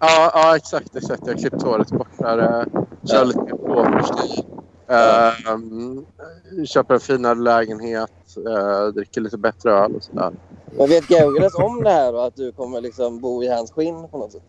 Ja, 0.00 0.30
ja, 0.34 0.56
exakt. 0.56 0.96
exakt. 0.96 1.22
Jag 1.26 1.34
har 1.34 1.38
klippt 1.38 1.62
håret 1.62 1.90
kortare. 1.90 2.66
Kör 3.10 3.16
Ja. 3.16 3.24
lite 3.24 3.40
mer 3.42 3.50
pokerstil. 3.52 4.44
Uh, 4.90 6.64
köper 6.64 6.94
en 6.94 7.00
finare 7.00 7.34
lägenhet. 7.38 8.10
Uh, 8.48 8.86
dricker 8.94 9.20
lite 9.20 9.38
bättre 9.38 9.72
öl 9.72 9.94
och 9.96 10.02
sådär. 10.02 10.32
Men 10.76 10.88
vet 10.88 11.08
Gaugedas 11.08 11.54
om 11.54 11.84
det 11.84 11.90
här 11.90 12.14
och 12.14 12.26
att 12.26 12.36
du 12.36 12.52
kommer 12.52 12.80
liksom 12.80 13.20
bo 13.20 13.42
i 13.42 13.48
hans 13.48 13.70
skinn 13.70 14.08
på 14.08 14.18
något 14.18 14.32
sätt? 14.32 14.42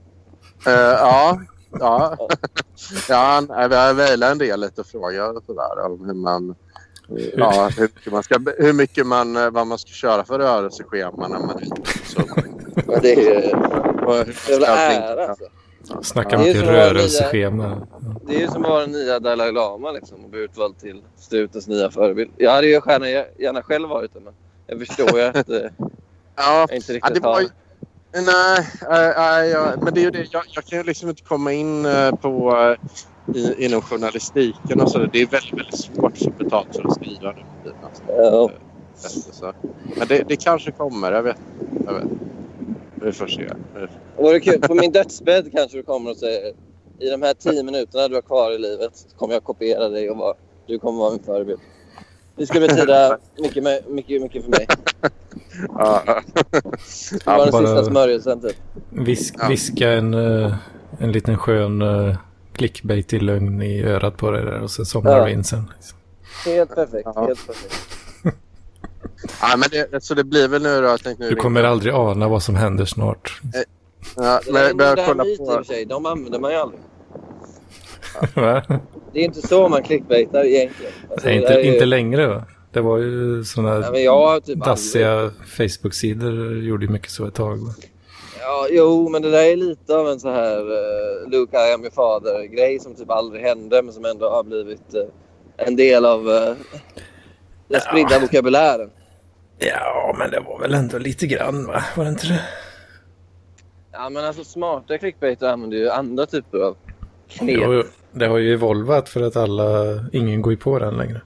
Uh, 0.68 0.74
ja. 0.74 1.40
Ja, 1.80 2.18
ja 3.10 3.16
han, 3.16 3.72
jag 3.72 3.96
mejlade 3.96 4.32
en 4.32 4.38
del 4.38 4.60
lite 4.60 4.84
frågor 4.84 5.38
och 5.38 5.44
sådär 5.46 5.86
om 5.86 6.06
hur 6.06 6.14
man, 6.14 6.56
ja, 7.36 7.70
hur 7.78 7.82
mycket 7.82 8.14
man 8.14 8.24
ska, 8.24 8.40
hur 8.58 8.74
mycket 8.74 9.08
man, 9.08 9.38
eh, 9.38 9.50
vad 9.50 9.68
man 9.68 9.78
ska 9.78 9.90
köra 9.90 10.26
för 10.26 10.40
rörelseschema 10.40 11.28
när 11.28 11.40
man 11.40 11.50
är 11.50 11.66
så, 12.06 12.22
Ja, 12.88 13.00
det 13.02 13.14
är 13.14 13.22
ju 13.22 13.52
och 14.06 14.16
hur 14.16 14.26
man 14.26 14.34
ska 14.34 14.52
jävla 14.52 14.68
ära 14.68 15.28
alltså. 15.28 15.46
Snacka 16.02 16.38
Det 16.38 16.44
är 16.44 16.46
mycket 16.46 16.60
som 16.60 16.70
att 16.70 16.76
vara 16.76 16.94
rörelseschema. 16.94 17.88
Det 18.28 18.36
är 18.36 18.40
ju 18.40 18.48
som 18.48 18.64
att 18.64 18.70
vara 18.70 18.82
den 18.82 18.92
nya 18.92 19.20
Dalai 19.20 19.52
Lama 19.52 19.92
liksom, 19.92 20.24
och 20.24 20.30
bli 20.30 20.40
utvald 20.40 20.80
till 20.80 21.02
strutens 21.18 21.68
nya 21.68 21.92
förebild. 21.92 22.32
Jag 22.38 22.52
hade 22.52 22.68
ju 22.68 22.74
gärna, 22.74 23.08
gärna 23.40 23.62
själv 23.62 23.90
varit 23.90 24.14
det, 24.14 24.20
men 24.20 24.34
jag 24.68 24.80
förstår 24.80 25.20
ju 25.20 25.26
att 25.26 25.50
eh, 25.50 25.60
Ja, 26.42 26.68
inte 26.72 26.92
ja, 26.92 26.96
riktigt 26.96 27.14
det 27.14 27.20
var 27.20 27.42
ju, 27.42 27.50
nej, 28.14 28.24
nej, 28.90 29.14
nej, 29.18 29.50
ja, 29.50 29.74
men 29.82 29.94
det 29.94 30.00
är 30.00 30.04
ju 30.04 30.12
det. 30.12 30.28
Jag, 30.32 30.44
jag 30.48 30.66
kan 30.66 30.78
ju 30.78 30.84
liksom 30.84 31.10
inte 31.10 31.24
komma 31.24 31.54
in 31.54 31.86
eh, 31.86 32.12
på 32.12 32.56
i, 33.36 33.66
inom 33.66 33.82
journalistiken 33.82 34.82
och 34.82 34.92
så. 34.92 34.98
Det 34.98 35.22
är 35.22 35.28
väldigt, 35.28 35.54
väldigt 35.54 35.80
svårt 35.80 36.12
att 36.12 36.24
få 36.24 36.32
betalt 36.32 36.76
för 36.76 36.88
att 36.88 36.96
skriva 36.96 37.32
nu 37.32 37.44
för 37.44 37.64
tiden, 37.70 37.84
alltså. 37.84 38.04
Ja. 38.08 38.52
Så. 39.34 39.54
Men 39.98 40.08
det, 40.08 40.24
det 40.28 40.36
kanske 40.36 40.72
kommer. 40.72 41.12
Jag 41.12 41.24
vet 41.24 41.38
jag 41.86 41.94
vet. 41.94 42.04
Vi 42.96 43.12
får 43.12 43.28
se. 43.28 43.50
Vore 44.18 44.40
kul. 44.40 44.62
På 44.62 44.76
min 44.76 44.92
dödsbädd 44.92 45.52
kanske 45.52 45.78
du 45.78 45.84
kommer 45.84 46.12
och 46.12 46.18
säger 46.18 46.54
i 47.00 47.10
de 47.10 47.22
här 47.22 47.34
tio 47.34 47.64
minuterna 47.64 48.08
du 48.08 48.16
har 48.16 48.22
kvar 48.22 48.52
i 48.52 48.58
livet 48.58 48.92
kommer 49.18 49.34
jag 49.34 49.44
kopiera 49.44 49.90
dig 49.90 50.10
och 50.10 50.18
vara, 50.18 50.36
du 50.68 50.80
kommer 50.80 51.00
vara 51.00 51.12
min 51.12 51.24
förebild. 51.24 51.60
Det 52.36 52.46
skulle 52.48 52.68
betyda 52.68 53.18
mycket, 53.42 53.64
mycket, 53.90 54.22
mycket 54.22 54.44
för 54.44 54.52
mig. 54.52 54.68
Ja. 55.78 56.04
Det 56.06 57.26
var 57.26 57.38
den 57.38 57.52
bara- 57.52 57.66
sista 57.68 57.84
smörjelsen 57.86 58.42
typ. 58.42 58.58
Visk, 58.90 59.36
Ja. 59.40 59.48
Viska 59.48 59.92
en, 59.92 60.14
eh, 60.14 60.56
en 61.00 61.12
liten 61.12 61.38
skön 61.38 61.82
uh, 61.82 62.16
clickbait 62.54 63.14
i 63.14 63.20
lögn 63.20 63.62
i 63.62 63.84
örat 63.84 64.18
på 64.18 64.32
dig 64.32 64.46
där 64.46 64.60
och 64.62 64.72
sen 64.72 64.86
somnar 64.86 65.18
Ja. 65.18 65.26
du 65.26 65.32
in 65.32 65.44
sen. 65.44 65.72
Liksom. 65.76 65.98
Helt 66.46 66.76
perfekt. 66.76 67.10
Ja. 67.16 67.26
Helt 67.28 67.48
perfekt. 67.48 67.88
Ja, 69.42 69.58
men 69.58 69.70
det, 69.92 70.04
så 70.04 70.14
det 70.14 70.24
blir 70.24 70.48
väl 70.48 70.62
nu 70.62 70.82
då. 70.82 70.88
Jag 70.88 71.04
tänkte 71.04 71.24
nu 71.24 71.30
Du 71.30 71.36
kommer 71.36 71.64
aldrig 71.64 71.94
ana 71.94 72.28
vad 72.28 72.44
som 72.44 72.56
händer 72.56 72.86
snart. 72.86 73.42
Ja, 74.16 74.42
Det 74.46 74.50
är 74.50 74.54
men 74.54 74.70
en 74.72 74.78
börja 74.78 74.90
modern 74.92 75.06
kolla 75.08 75.24
myt 75.24 75.40
i 75.40 75.44
och 75.44 75.48
på... 75.48 75.54
för 75.54 75.64
sig. 75.64 75.86
De 75.86 76.06
använder 76.06 76.40
man 76.40 76.52
ju 76.52 76.58
aldrig. 76.58 76.82
Det 79.14 79.20
är 79.20 79.24
inte 79.24 79.48
så 79.48 79.70
man 79.70 79.84
clickbaitar 79.84 80.46
egentligen. 80.46 80.94
Alltså, 81.12 81.28
Nej, 81.28 81.38
inte, 81.38 81.54
ju- 81.54 81.74
inte 81.74 81.86
längre 81.86 82.28
va? 82.28 82.46
Det 82.72 82.82
var 82.82 82.98
ju 82.98 83.44
sådana 83.44 83.70
har 83.70 84.40
typ 84.40 84.50
aldrig... 84.50 84.60
dassiga 84.60 85.32
Facebook-sidor 85.58 86.64
gjorde 86.64 86.86
ju 86.86 86.92
mycket 86.92 87.12
så 87.12 87.26
ett 87.26 87.34
tag. 87.34 87.58
Va? 87.58 87.74
Ja, 88.40 88.68
jo, 88.70 89.10
men 89.10 89.22
det 89.22 89.32
där 89.32 89.44
är 89.44 89.56
lite 89.56 89.96
av 89.96 90.10
en 90.10 90.20
så 90.20 90.30
här 90.30 90.60
uh, 90.60 91.30
Luke, 91.30 91.58
I 91.58 91.74
am 91.74 91.82
your 91.82 91.92
father-grej 91.92 92.80
som 92.80 92.96
typ 92.96 93.10
aldrig 93.10 93.42
hände 93.42 93.82
men 93.82 93.94
som 93.94 94.06
ändå 94.06 94.30
har 94.30 94.44
blivit 94.44 94.94
eh, 94.94 95.68
en 95.68 95.76
del 95.76 96.06
av 96.06 96.28
uh, 96.28 96.54
den 97.68 97.82
spridda 97.82 98.20
vokabulären. 98.20 98.90
Ja, 99.58 100.16
men 100.20 100.32
det 100.32 100.40
var 100.40 100.60
väl 100.60 100.74
ändå 100.74 100.98
lite 100.98 101.28
grann 101.28 101.66
va? 101.66 101.84
Var 101.98 102.04
det 102.04 102.10
inte 102.10 102.28
det? 102.28 102.42
Ja, 103.92 104.10
men 104.10 104.26
alltså 104.26 104.44
smarta 104.44 104.98
clickbaiter 104.98 105.48
använder 105.48 105.78
ju 105.78 105.90
andra 105.90 106.26
typer 106.26 106.58
av 106.58 106.78
knep. 107.38 107.58
Jo, 107.62 107.84
det 108.12 108.26
har 108.28 108.38
ju 108.38 108.54
evolvat 108.54 109.10
för 109.10 109.22
att 109.22 109.36
alla, 109.36 109.74
ingen 110.14 110.42
går 110.42 110.54
ju 110.54 110.58
på 110.58 110.80
den 110.80 110.98
längre. 110.98 111.22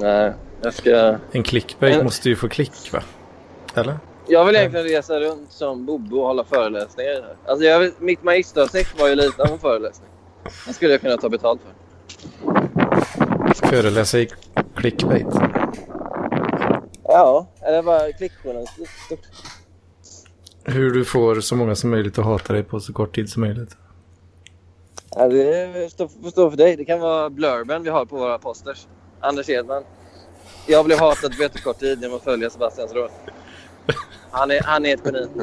Nej, 0.00 0.32
jag 0.62 0.74
ska... 0.74 1.16
En 1.32 1.42
clickbait 1.42 1.96
Men- 1.96 2.04
måste 2.04 2.28
ju 2.28 2.36
få 2.36 2.48
klick 2.48 2.92
va? 2.92 3.02
Eller? 3.74 3.98
Jag 4.28 4.44
vill 4.44 4.56
egentligen 4.56 4.86
resa 4.86 5.20
runt 5.20 5.52
som 5.52 5.86
Bobo 5.86 6.18
och 6.20 6.26
hålla 6.26 6.44
föreläsningar. 6.44 7.12
här. 7.12 7.36
Alltså 7.46 7.64
jag 7.64 7.78
vill, 7.78 7.92
mitt 7.98 8.22
magistersex 8.22 8.98
var 9.00 9.08
ju 9.08 9.14
lite 9.14 9.42
av 9.42 9.50
en 9.52 9.58
föreläsning. 9.58 10.08
Den 10.64 10.74
skulle 10.74 10.92
jag 10.92 11.00
kunna 11.00 11.16
ta 11.16 11.28
betalt 11.28 11.60
för. 11.60 11.74
Föreläsa 13.68 14.18
i 14.18 14.28
clickbait. 14.76 15.26
Ja, 17.04 17.46
eller 17.62 17.82
bara 17.82 18.12
klickjournalistik. 18.12 19.20
Hur 20.64 20.90
du 20.90 21.04
får 21.04 21.40
så 21.40 21.56
många 21.56 21.74
som 21.74 21.90
möjligt 21.90 22.18
att 22.18 22.24
hata 22.24 22.52
dig 22.52 22.62
på 22.62 22.80
så 22.80 22.92
kort 22.92 23.14
tid 23.14 23.30
som 23.30 23.40
möjligt. 23.42 23.76
Ja, 25.16 25.28
det 25.28 25.92
får 26.22 26.30
stå 26.30 26.50
för 26.50 26.56
dig. 26.56 26.76
Det 26.76 26.84
kan 26.84 27.00
vara 27.00 27.30
blurben 27.30 27.82
vi 27.82 27.90
har 27.90 28.04
på 28.04 28.16
våra 28.16 28.38
posters. 28.38 28.86
Anders 29.20 29.48
Edman. 29.48 29.82
Jag 30.66 30.84
blev 30.84 30.98
hatad 30.98 31.36
på 31.36 31.42
jättekort 31.42 31.78
tid 31.78 32.02
genom 32.02 32.16
att 32.16 32.24
följa 32.24 32.50
Sebastians 32.50 32.92
råd. 32.92 33.10
Han 34.30 34.50
är, 34.50 34.60
han 34.62 34.86
är 34.86 34.94
ett 34.94 35.00
geni. 35.04 35.26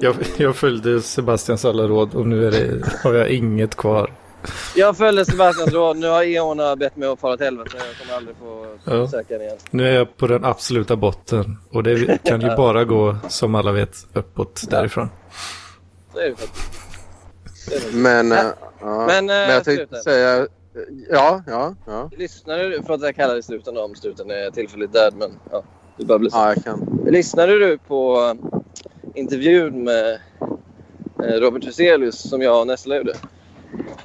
Jag, 0.00 0.16
jag 0.36 0.56
följde 0.56 1.02
Sebastians 1.02 1.64
alla 1.64 1.82
råd 1.82 2.14
och 2.14 2.26
nu 2.26 2.50
det, 2.50 2.86
har 3.04 3.14
jag 3.14 3.28
inget 3.30 3.74
kvar. 3.76 4.12
Jag 4.76 4.96
följde 4.96 5.24
Sebastians 5.24 5.72
råd. 5.72 5.96
Nu 5.96 6.06
har 6.08 6.22
Eona 6.22 6.76
bett 6.76 6.96
mig 6.96 7.08
att 7.08 7.20
fara 7.20 7.32
åt 7.34 7.40
helvete. 7.40 7.70
Jag 7.76 7.96
kommer 8.06 8.16
aldrig 8.16 8.36
få 8.36 8.66
Ja. 8.84 9.08
söka 9.08 9.34
den 9.34 9.42
igen. 9.42 9.56
Nu 9.70 9.88
är 9.88 9.92
jag 9.92 10.16
på 10.16 10.26
den 10.26 10.44
absoluta 10.44 10.96
botten 10.96 11.58
och 11.70 11.82
det 11.82 12.18
kan 12.24 12.40
ju 12.40 12.46
bara 12.56 12.84
gå, 12.84 13.16
som 13.28 13.54
alla 13.54 13.72
vet, 13.72 13.96
uppåt 14.12 14.62
därifrån. 14.70 15.08
Så 16.12 16.18
är 16.18 16.30
det 16.30 16.36
faktiskt. 16.36 16.87
Men, 17.92 18.30
Ja. 18.30 18.36
äh, 18.38 18.46
ja. 18.80 19.06
Men, 19.06 19.26
men 19.26 19.48
äh, 19.48 19.54
jag 19.54 19.64
tänkte 19.64 19.96
säga... 19.96 20.46
Ja, 21.10 21.42
ja, 21.46 21.74
ja. 21.86 22.10
Lyssnade 22.16 22.68
du, 22.68 22.82
förlåt 22.82 23.00
att 23.00 23.06
jag 23.06 23.16
kallar 23.16 23.34
dig 23.34 23.42
struten 23.42 23.76
om 23.76 23.94
struten 23.94 24.30
är 24.30 24.50
tillfälligt 24.50 24.92
död 24.92 25.14
men 25.16 25.30
ja, 25.50 25.62
det 25.96 26.04
börjar 26.04 26.18
bli. 26.18 26.28
Ja, 26.32 26.54
jag 26.54 26.64
kan. 26.64 27.00
Lyssnade 27.06 27.58
du 27.58 27.78
på 27.78 28.16
eh, 28.16 29.20
intervjun 29.20 29.84
med 29.84 30.18
eh, 31.24 31.34
Robert 31.40 31.66
Huselius 31.66 32.28
som 32.30 32.42
jag 32.42 32.60
och 32.60 32.66
Nessla 32.66 32.96
gjorde? 32.96 33.12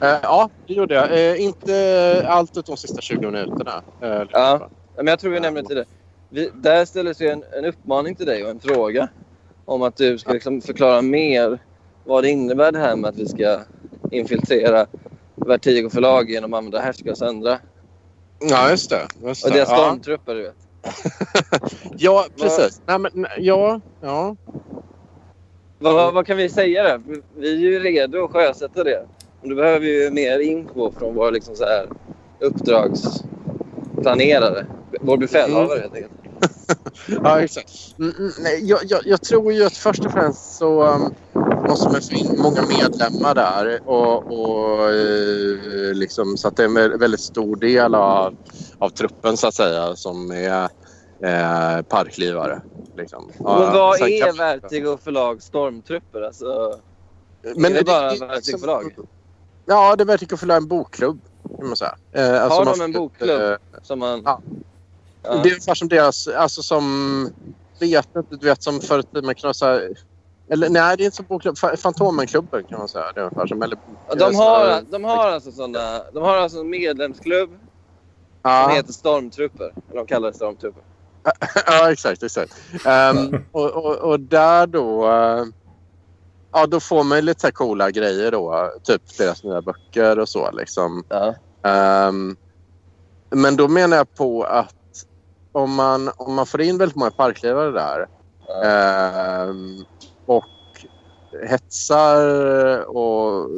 Eh, 0.02 0.15
ja, 0.23 0.49
det 0.68 0.73
gjorde 0.73 0.95
jag. 0.95 1.11
Eh, 1.31 1.41
inte 1.41 2.26
allt 2.27 2.57
utom 2.57 2.76
de 2.76 2.77
sista 2.81 3.02
20 3.02 3.31
minuterna. 3.31 3.84
Eh, 4.02 4.22
Ja. 4.31 4.69
Men 4.95 5.07
jag 5.07 5.19
tror 5.19 5.31
vi 5.31 5.40
nämnde 5.40 5.64
till 5.64 5.76
det. 5.76 5.85
Vi, 6.30 6.49
där 6.53 6.85
ställdes 6.85 7.22
ju 7.22 7.27
en, 7.30 7.44
en 7.57 7.65
uppmaning 7.65 8.15
till 8.15 8.26
dig 8.26 8.44
och 8.44 8.49
en 8.49 8.60
fråga 8.60 9.07
om 9.65 9.81
att 9.81 9.95
du 9.98 10.18
ska 10.18 10.34
liksom 10.34 10.61
förklara 10.61 11.02
mer 11.02 11.60
vad 12.05 12.23
det 12.23 12.30
innebär 12.30 12.71
det 12.71 12.80
här 12.80 12.95
med 12.95 13.09
att 13.09 13.17
vi 13.17 13.25
ska 13.25 13.59
infiltrera 14.11 14.85
Vertigo 15.35 15.89
förlag 15.89 16.30
genom 16.30 16.53
att 16.53 16.57
använda 16.57 16.93
och 17.11 17.17
Söndra 17.17 17.59
ja 18.49 18.69
just 18.69 18.89
det. 18.89 19.07
Just 19.23 19.45
och 19.45 19.51
det. 19.51 19.57
deras 19.57 19.69
ja. 19.69 19.77
stormtrupper. 19.77 20.35
Du 20.35 20.41
vet. 20.41 20.55
ja, 21.97 22.25
precis. 22.41 22.81
Nej, 22.85 22.99
men, 22.99 23.27
ja, 23.38 23.81
ja. 24.01 24.35
Vad, 25.80 26.13
vad, 26.13 26.27
kan 26.27 26.38
vi 26.38 26.49
säga 26.49 26.84
där? 26.84 27.01
Vi- 27.35 27.49
är 27.49 27.55
ju 27.55 27.80
redo 27.80 28.25
att 28.25 28.31
sjösätta 28.31 28.84
det. 28.84 29.05
Och 29.41 29.49
då 29.49 29.55
behöver 29.55 29.80
vi 29.80 30.03
ju 30.03 30.11
mer 30.11 30.39
info 30.39 30.91
från 30.91 31.15
våra 31.15 31.30
liksom 31.30 31.55
så 31.55 31.65
här 31.65 31.88
uppdragsplanerare. 32.39 34.65
Vår 35.01 35.17
befälhavare 35.17 35.80
helt 35.80 35.95
enkelt. 35.95 36.13
ja 37.23 37.41
exakt. 37.41 37.95
Mm, 37.99 38.13
mm, 38.19 38.31
nej, 38.39 38.69
jag, 38.69 38.80
jag, 38.84 39.01
jag 39.05 39.21
tror 39.21 39.53
ju 39.53 39.65
att 39.65 39.77
först 39.77 40.05
och 40.05 40.11
främst 40.11 40.55
så 40.55 40.84
um, 40.84 41.13
måste 41.69 41.90
man 41.90 42.02
få 42.02 42.14
in 42.15 42.35
många 42.41 42.61
medlemmar 42.61 43.35
där. 43.35 43.80
Och, 43.90 44.31
och, 44.31 44.90
eh, 44.90 45.94
liksom, 45.94 46.38
så 46.38 46.48
att 46.48 46.56
det 46.57 46.64
är 46.64 46.68
en 46.68 46.77
vä- 46.77 46.99
väldigt 46.99 47.19
stor 47.22 47.56
del 47.56 47.95
av, 47.95 48.35
av 48.77 48.90
truppen 48.90 49.38
så 49.38 49.48
att 49.48 49.53
säga 49.53 49.95
som 49.95 50.31
är 50.31 50.64
eh, 51.23 51.81
parklivare. 51.81 52.61
Liksom. 52.98 53.31
Men 53.40 53.45
vad 53.45 53.98
sen 53.98 54.07
är 54.07 54.26
kan- 54.26 54.38
Vertigo 54.38 54.98
förlags 55.03 55.45
stormtrupper? 55.45 56.22
Alltså, 56.22 56.80
Men 57.56 57.72
är 57.72 57.76
det 57.77 57.84
bara 57.85 58.14
det- 58.14 58.19
Vertigo 58.26 58.52
som- 58.52 58.60
förlag? 58.60 58.95
Ja, 59.65 59.95
det 59.95 60.03
är 60.03 60.06
Vertigo 60.06 60.38
förlag 60.38 60.57
en 60.57 60.68
bokklubb 60.68 61.19
kan 61.57 61.68
man 61.68 61.76
säga. 61.76 61.95
Eh, 62.11 62.44
alltså 62.44 62.60
Har 62.60 62.65
man 62.65 62.77
de 62.80 62.84
en 62.84 62.94
får- 62.94 62.99
bokklubb? 62.99 63.41
eh, 63.41 63.56
Som 63.84 63.99
man... 63.99 64.22
Ja. 64.26 64.41
Ja. 65.23 65.30
Det 65.30 65.49
är 65.49 65.52
ungefär 65.53 65.73
som 65.76 65.88
deras, 65.88 66.27
alltså 66.27 66.61
som, 66.64 67.30
vet 67.80 68.15
inte, 68.15 68.35
du 68.35 68.45
vet 68.48 68.64
som 68.64 68.80
tiden 69.03 69.26
man 69.26 69.35
kunde 69.35 69.53
säga, 69.53 69.90
eller 70.49 70.70
nej 70.70 70.98
det 70.98 71.03
är 71.03 71.06
inte 71.06 71.18
som 71.18 71.26
bokklubb, 71.30 71.56
Fa- 71.56 71.78
Fantomenklubben 71.78 72.64
kan 72.64 72.80
man 72.80 72.88
säga. 72.88 73.11
Det 73.15 73.20
är 73.20 73.24
ungefär 73.24 73.48
som, 73.48 73.61
eller, 73.61 73.78
De 74.18 74.36
har, 74.36 74.82
de 74.91 75.03
har 75.03 75.30
alltså 75.30 75.52
såna, 75.52 76.03
de 76.14 76.24
har 76.24 76.38
alltså 76.38 76.60
en 76.60 76.70
medlemsklubb 76.70 77.49
som 77.49 77.60
ja, 78.52 78.68
heter 78.68 78.94
Stormtrupper. 78.94 79.74
Eller 79.90 79.95
de 79.95 80.06
kallar 80.07 80.28
det 80.32 80.36
Stormtrupper. 80.36 80.84
ja, 81.65 81.91
exakt, 81.91 82.24
exakt. 82.24 82.53
Ehm, 82.86 83.36
och, 83.52 83.72
och, 83.72 83.95
och 83.98 84.20
där 84.20 84.68
då, 84.68 85.07
eh, 85.11 85.45
ja 86.52 86.65
då 86.68 86.80
får 86.80 87.03
man 87.03 87.26
lite 87.26 87.41
så 87.48 87.52
coola 87.52 87.91
grejer 87.91 88.32
då, 88.32 88.72
typ 88.84 89.18
deras 89.18 89.44
nya 89.44 89.61
böcker 89.61 90.20
och 90.20 90.30
så 90.30 90.52
liksom. 90.52 91.03
Ja. 91.10 91.36
Ehm, 91.70 92.36
men 93.36 93.56
då 93.56 93.68
menar 93.68 93.98
jag 93.98 94.14
på 94.14 94.44
att 94.44 94.74
om 95.52 95.74
man, 95.76 96.11
om 96.18 96.34
man 96.34 96.45
får 96.45 96.61
in 96.61 96.78
väldigt 96.78 96.95
många 96.95 97.11
parklivare 97.11 97.72
där 97.72 98.07
Ja. 98.48 98.64
ehm, 98.64 99.86
och 100.25 100.45
hetsar 101.47 102.17
och 102.97 103.49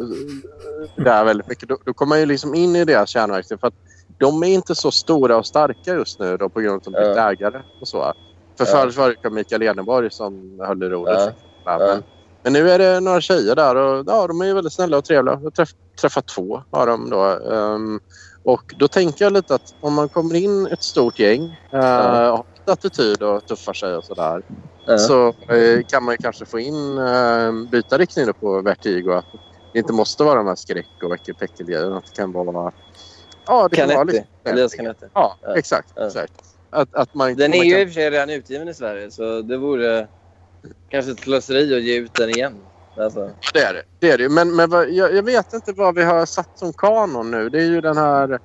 där 0.95 1.23
väldigt 1.25 1.47
mycket, 1.47 1.69
då, 1.69 1.77
då 1.85 1.93
kommer 1.93 2.09
man 2.09 2.19
ju 2.19 2.25
liksom 2.25 2.55
in 2.55 2.75
i 2.75 2.85
deras 2.85 3.09
kärnverksamhet. 3.09 3.61
För 3.61 3.67
att 3.67 3.73
de 4.17 4.43
är 4.43 4.47
inte 4.47 4.75
så 4.75 4.91
stora 4.91 5.37
och 5.37 5.45
starka 5.45 5.93
just 5.93 6.19
nu 6.19 6.37
då, 6.37 6.49
på 6.49 6.59
grund 6.59 6.71
av 6.73 6.77
att 6.77 6.83
de 6.83 6.91
bytt 6.91 7.17
Ja. 7.17 7.31
ägare 7.31 7.61
och 7.81 7.87
så. 7.87 8.13
För 8.57 8.65
Ja. 8.65 8.71
förut 8.71 8.97
var 8.97 9.15
det 9.23 9.29
Mikael 9.29 9.61
Edenborg 9.63 10.11
som 10.11 10.59
höll 10.63 10.83
i 10.83 10.89
rodret. 10.89 11.35
Ja. 11.65 11.77
Men, 11.77 12.03
men 12.43 12.53
nu 12.53 12.69
är 12.71 12.79
det 12.79 12.99
några 12.99 13.21
tjejer 13.21 13.55
där 13.55 13.75
och 13.75 14.03
ja, 14.07 14.27
de 14.27 14.41
är 14.41 14.45
ju 14.45 14.53
väldigt 14.53 14.73
snälla 14.73 14.97
och 14.97 15.05
trevliga. 15.05 15.39
Jag 15.43 15.53
träff, 15.53 15.69
träffat 16.01 16.27
två 16.27 16.63
av 16.69 16.87
dem 16.87 17.09
då. 17.09 17.23
Ehm, 17.53 17.99
och 18.43 18.73
då 18.77 18.87
tänker 18.87 19.25
jag 19.25 19.33
lite 19.33 19.55
att 19.55 19.75
om 19.81 19.93
man 19.93 20.09
kommer 20.09 20.35
in 20.35 20.67
ett 20.67 20.83
stort 20.83 21.19
gäng, 21.19 21.41
uh, 21.73 22.41
attityd 22.69 23.23
och 23.23 23.47
tuffar 23.47 23.73
sig 23.73 23.95
och 23.95 24.03
sådär. 24.03 24.41
Ja. 24.85 24.97
Så 24.97 25.27
eh, 25.27 25.81
kan 25.87 26.03
man 26.03 26.17
kanske 26.17 26.45
få 26.45 26.59
in, 26.59 26.97
uh, 26.97 27.69
byta 27.69 27.97
riktning 27.97 28.33
på 28.39 28.61
Vertigo. 28.61 29.11
Att 29.11 29.25
det 29.73 29.79
inte 29.79 29.93
måste 29.93 30.23
vara 30.23 30.35
de 30.35 30.47
här 30.47 30.55
skräck 30.55 30.89
och 31.03 31.13
äckelpäckelgrejerna. 31.13 31.97
Att 31.97 32.05
det 32.05 32.21
kan 32.21 32.31
vara... 32.31 32.71
Ja, 33.47 33.67
det 33.71 33.75
kan 33.75 33.89
vara 33.89 34.03
lite... 34.03 34.25
Elias 34.43 34.73
Canetti. 34.73 35.05
Ja, 35.13 35.37
Ja. 35.41 35.57
exakt. 35.57 35.89
Ja. 35.95 36.07
exakt. 36.07 36.33
Att, 36.69 36.95
att 36.95 37.13
man, 37.13 37.35
Den 37.35 37.51
man 37.51 37.59
är 37.59 37.63
ju 37.63 37.71
kan- 37.71 37.81
i 37.81 37.83
och 37.83 37.87
för 37.87 37.93
sig 37.93 38.09
redan 38.09 38.29
utgiven 38.29 38.67
i 38.67 38.73
Sverige 38.73 39.11
så 39.11 39.41
det 39.41 39.57
vore 39.57 40.07
kanske 40.89 41.11
ett 41.11 41.19
slöseri 41.19 41.75
att 41.77 41.83
ge 41.83 41.97
ut 41.97 42.13
den 42.13 42.29
igen. 42.29 42.53
Alltså. 42.97 43.29
Det 43.53 43.59
är 43.59 43.73
det. 43.73 43.83
det, 43.99 44.11
är 44.11 44.17
det. 44.17 44.29
Men, 44.29 44.55
men 44.55 44.71
jag, 44.71 45.15
jag 45.15 45.23
vet 45.23 45.53
inte 45.53 45.71
vad 45.71 45.95
vi 45.95 46.03
har 46.03 46.25
satt 46.25 46.59
som 46.59 46.73
kanon 46.73 47.31
nu. 47.31 47.49
Det 47.49 47.57
är 47.57 47.65
ju 47.65 47.81
den 47.81 47.97
här... 47.97 48.39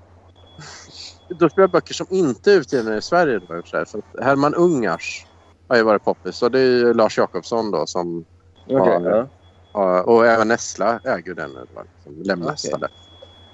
Då 1.36 1.48
vi 1.56 1.62
ha 1.62 1.68
böcker 1.68 1.94
som 1.94 2.06
inte 2.10 2.52
är 2.52 2.56
utgivna 2.56 2.96
i 2.96 3.02
Sverige. 3.02 3.40
Då, 3.40 3.62
för 3.70 3.78
att 3.78 4.24
Herman 4.24 4.54
Ungars 4.54 5.26
har 5.68 5.76
ju 5.76 5.82
varit 5.82 6.04
poppis. 6.04 6.42
Och 6.42 6.50
det 6.50 6.60
är 6.60 6.64
ju 6.66 6.94
Lars 6.94 7.18
Jakobsson 7.18 7.70
då 7.70 7.86
som... 7.86 8.26
Okej, 8.70 9.00
Ja. 9.04 9.30
ja. 9.72 10.02
Och 10.04 10.26
även 10.26 10.48
Nessla 10.48 11.00
äger 11.04 11.34
den. 11.34 11.52
nu, 11.52 11.66
va, 11.70 11.84
Som 12.02 12.22
lemlästade. 12.22 12.88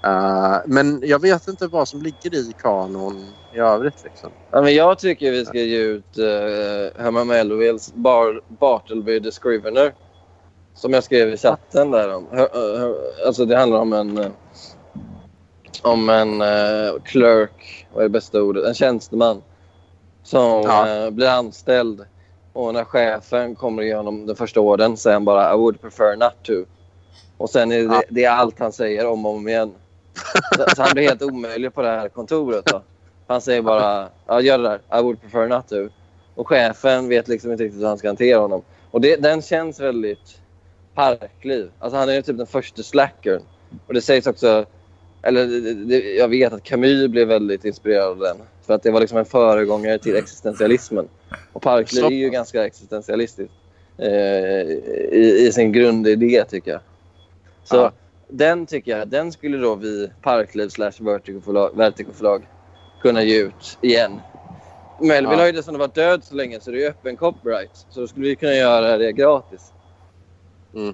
Uh, 0.07 0.59
men 0.67 1.01
jag 1.03 1.21
vet 1.21 1.47
inte 1.47 1.67
vad 1.67 1.87
som 1.87 2.01
ligger 2.01 2.35
i 2.35 2.53
kanon 2.57 3.37
i 3.51 3.57
övrigt. 3.59 4.03
Liksom. 4.03 4.33
Ja, 4.51 4.61
men 4.61 4.75
jag 4.75 4.99
tycker 4.99 5.31
vi 5.31 5.45
ska 5.45 5.59
ge 5.59 5.79
ut 5.79 6.17
uh, 6.19 7.03
Herman 7.03 7.27
Melvilles 7.27 7.93
Bar 7.93 8.41
Bartleby 8.47 9.21
the 9.23 9.31
Scrivener. 9.31 9.95
Som 10.73 10.93
jag 10.93 11.03
skrev 11.03 11.29
i 11.33 11.37
chatten 11.37 11.91
där. 11.91 12.15
Om. 12.15 12.29
Hör- 12.31 12.77
hör- 12.79 13.27
Alltså 13.27 13.45
det 13.45 13.57
handlar 13.57 13.79
om 13.79 13.93
en... 13.93 14.17
eh, 14.17 14.31
om 15.81 16.09
en 16.09 16.41
uh, 16.41 17.01
clerk, 17.03 17.87
vad 17.93 17.99
är 17.99 18.03
det 18.03 18.09
bästa 18.09 18.41
ordet? 18.41 18.65
En 18.65 18.73
tjänsteman. 18.73 19.43
Som 20.23 20.61
Ja. 20.63 20.89
eh, 21.05 21.09
blir 21.09 21.27
anställd. 21.27 22.05
Och 22.53 22.73
när 22.73 22.83
chefen 22.83 23.55
kommer 23.55 23.83
igenom 23.83 24.25
den 24.25 24.35
första 24.35 24.59
orden 24.59 24.97
säger 24.97 25.13
han 25.13 25.25
bara 25.25 25.53
I 25.53 25.57
would 25.57 25.81
prefer 25.81 26.15
not 26.15 26.33
to. 26.43 26.53
Och 27.37 27.49
sen 27.49 27.71
är 27.71 27.77
det, 27.77 27.83
Ja. 27.83 28.01
det 28.09 28.25
är 28.25 28.31
allt 28.31 28.59
han 28.59 28.71
säger 28.71 29.07
om 29.07 29.25
och 29.25 29.35
om 29.35 29.47
igen. 29.47 29.71
Så, 30.55 30.75
så 30.75 30.81
han 30.81 30.91
blir 30.93 31.03
helt 31.09 31.21
omöjlig 31.21 31.73
på 31.73 31.81
det 31.81 31.87
här 31.89 32.09
kontoret. 32.09 32.65
Då. 32.65 32.81
Han 33.27 33.41
säger 33.41 33.61
bara 33.61 34.09
ja, 34.27 34.41
gör 34.41 34.57
det 34.57 34.63
där. 34.63 34.99
I 34.99 35.01
would 35.01 35.21
prefer 35.21 35.47
not 35.47 35.67
to. 35.67 35.89
Och 36.35 36.47
chefen 36.47 37.07
vet 37.09 37.27
liksom 37.27 37.51
inte 37.51 37.63
riktigt 37.63 37.81
hur 37.81 37.87
han 37.87 37.97
ska 37.97 38.07
hantera 38.09 38.39
honom. 38.39 38.61
Och 38.91 39.01
det, 39.01 39.15
den 39.15 39.41
känns 39.41 39.79
väldigt 39.79 40.41
parkliv. 40.95 41.71
Alltså 41.79 41.97
han 41.97 42.09
är 42.09 42.13
ju 42.13 42.21
typ 42.21 42.37
den 42.37 42.47
första 42.47 42.83
slackern. 42.83 43.41
Och 43.87 43.93
det 43.93 44.01
sägs 44.01 44.27
också... 44.27 44.65
Eller 45.27 45.47
det, 45.85 46.15
jag 46.15 46.27
vet 46.27 46.53
att 46.53 46.63
Camus 46.63 47.07
blev 47.07 47.27
väldigt 47.27 47.65
inspirerad 47.65 48.07
av 48.07 48.17
den. 48.19 48.37
För 48.65 48.73
att 48.73 48.83
det 48.83 48.91
var 48.91 48.99
liksom 48.99 49.17
en 49.17 49.25
föregångare 49.25 49.97
till 49.99 50.15
existentialismen. 50.15 51.07
Och 51.53 51.61
Parkliv 51.61 52.05
är 52.05 52.09
ju 52.09 52.29
ganska 52.29 52.65
existentialistiskt. 52.65 53.53
Eh, 53.97 54.07
i, 54.11 55.45
I 55.47 55.51
sin 55.51 55.71
grundidé 55.71 56.43
tycker 56.49 56.71
jag. 56.71 56.81
Så 57.63 57.75
Ja. 57.75 57.91
den 58.29 58.65
tycker 58.65 58.97
jag, 58.97 59.07
den 59.07 59.31
skulle 59.31 59.57
då 59.57 59.75
vi 59.75 60.09
Parkliv 60.21 60.69
slash 60.69 60.91
Vertigo 61.73 62.11
förlag, 62.13 62.47
kunna 63.01 63.23
ge 63.23 63.41
ut 63.41 63.77
igen. 63.81 64.19
Melville 65.01 65.33
Ja. 65.33 65.39
har 65.39 65.45
ju 65.45 65.51
dessutom 65.51 65.79
varit 65.79 65.95
död 65.95 66.23
så 66.23 66.35
länge 66.35 66.59
så 66.59 66.71
det 66.71 66.77
är 66.77 66.81
ju 66.81 66.87
öppen 66.87 67.15
copyright. 67.17 67.85
Så 67.89 67.99
då 67.99 68.07
skulle 68.07 68.27
vi 68.27 68.35
kunna 68.35 68.53
göra 68.53 68.97
det 68.97 69.11
gratis. 69.11 69.71
Mm. 70.75 70.93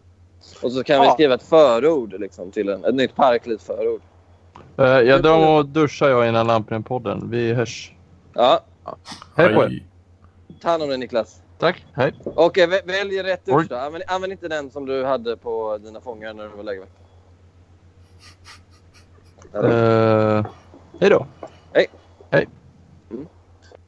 Och 0.62 0.72
så 0.72 0.84
kan 0.84 1.02
vi 1.02 1.08
Ja. 1.08 1.14
skriva 1.14 1.34
ett 1.36 1.44
förord 1.44 2.20
liksom, 2.20 2.52
till 2.52 2.70
en, 2.70 2.86
ett 2.86 2.96
nytt 2.96 3.16
Parkliv-förord. 3.16 4.02
Eh, 4.78 4.86
jag 4.86 5.24
drar 5.24 5.58
och 5.58 5.66
duschar 5.66 6.10
jag 6.10 6.30
innan 6.30 6.48
Lampen-podden. 6.48 7.30
Vi 7.30 7.54
hörs. 7.54 7.94
Ja, 8.34 8.60
Hej 9.36 9.54
på 9.54 9.64
er. 9.64 9.84
Ta 10.62 10.70
hand 10.70 10.84
om 10.84 10.90
dig 10.90 10.98
Niklas. 10.98 11.42
Tack. 11.60 11.86
Hej. 11.94 12.14
Eh, 12.26 12.32
vä- 12.32 12.88
välj 12.88 13.24
rätt 13.24 13.46
dusch 13.46 13.68
då. 13.70 13.76
Använd, 13.76 14.04
använd 14.08 14.34
inte 14.34 14.48
den 14.48 14.72
som 14.72 14.86
du 14.86 15.06
hade 15.06 15.38
på 15.38 15.78
dina 15.78 16.02
fångar 16.02 16.34
när 16.34 16.44
du 16.44 16.50
var 16.50 16.64
lägervakt. 16.64 16.92
Uh, 19.56 20.46
hej 21.00 21.10
då. 21.10 21.26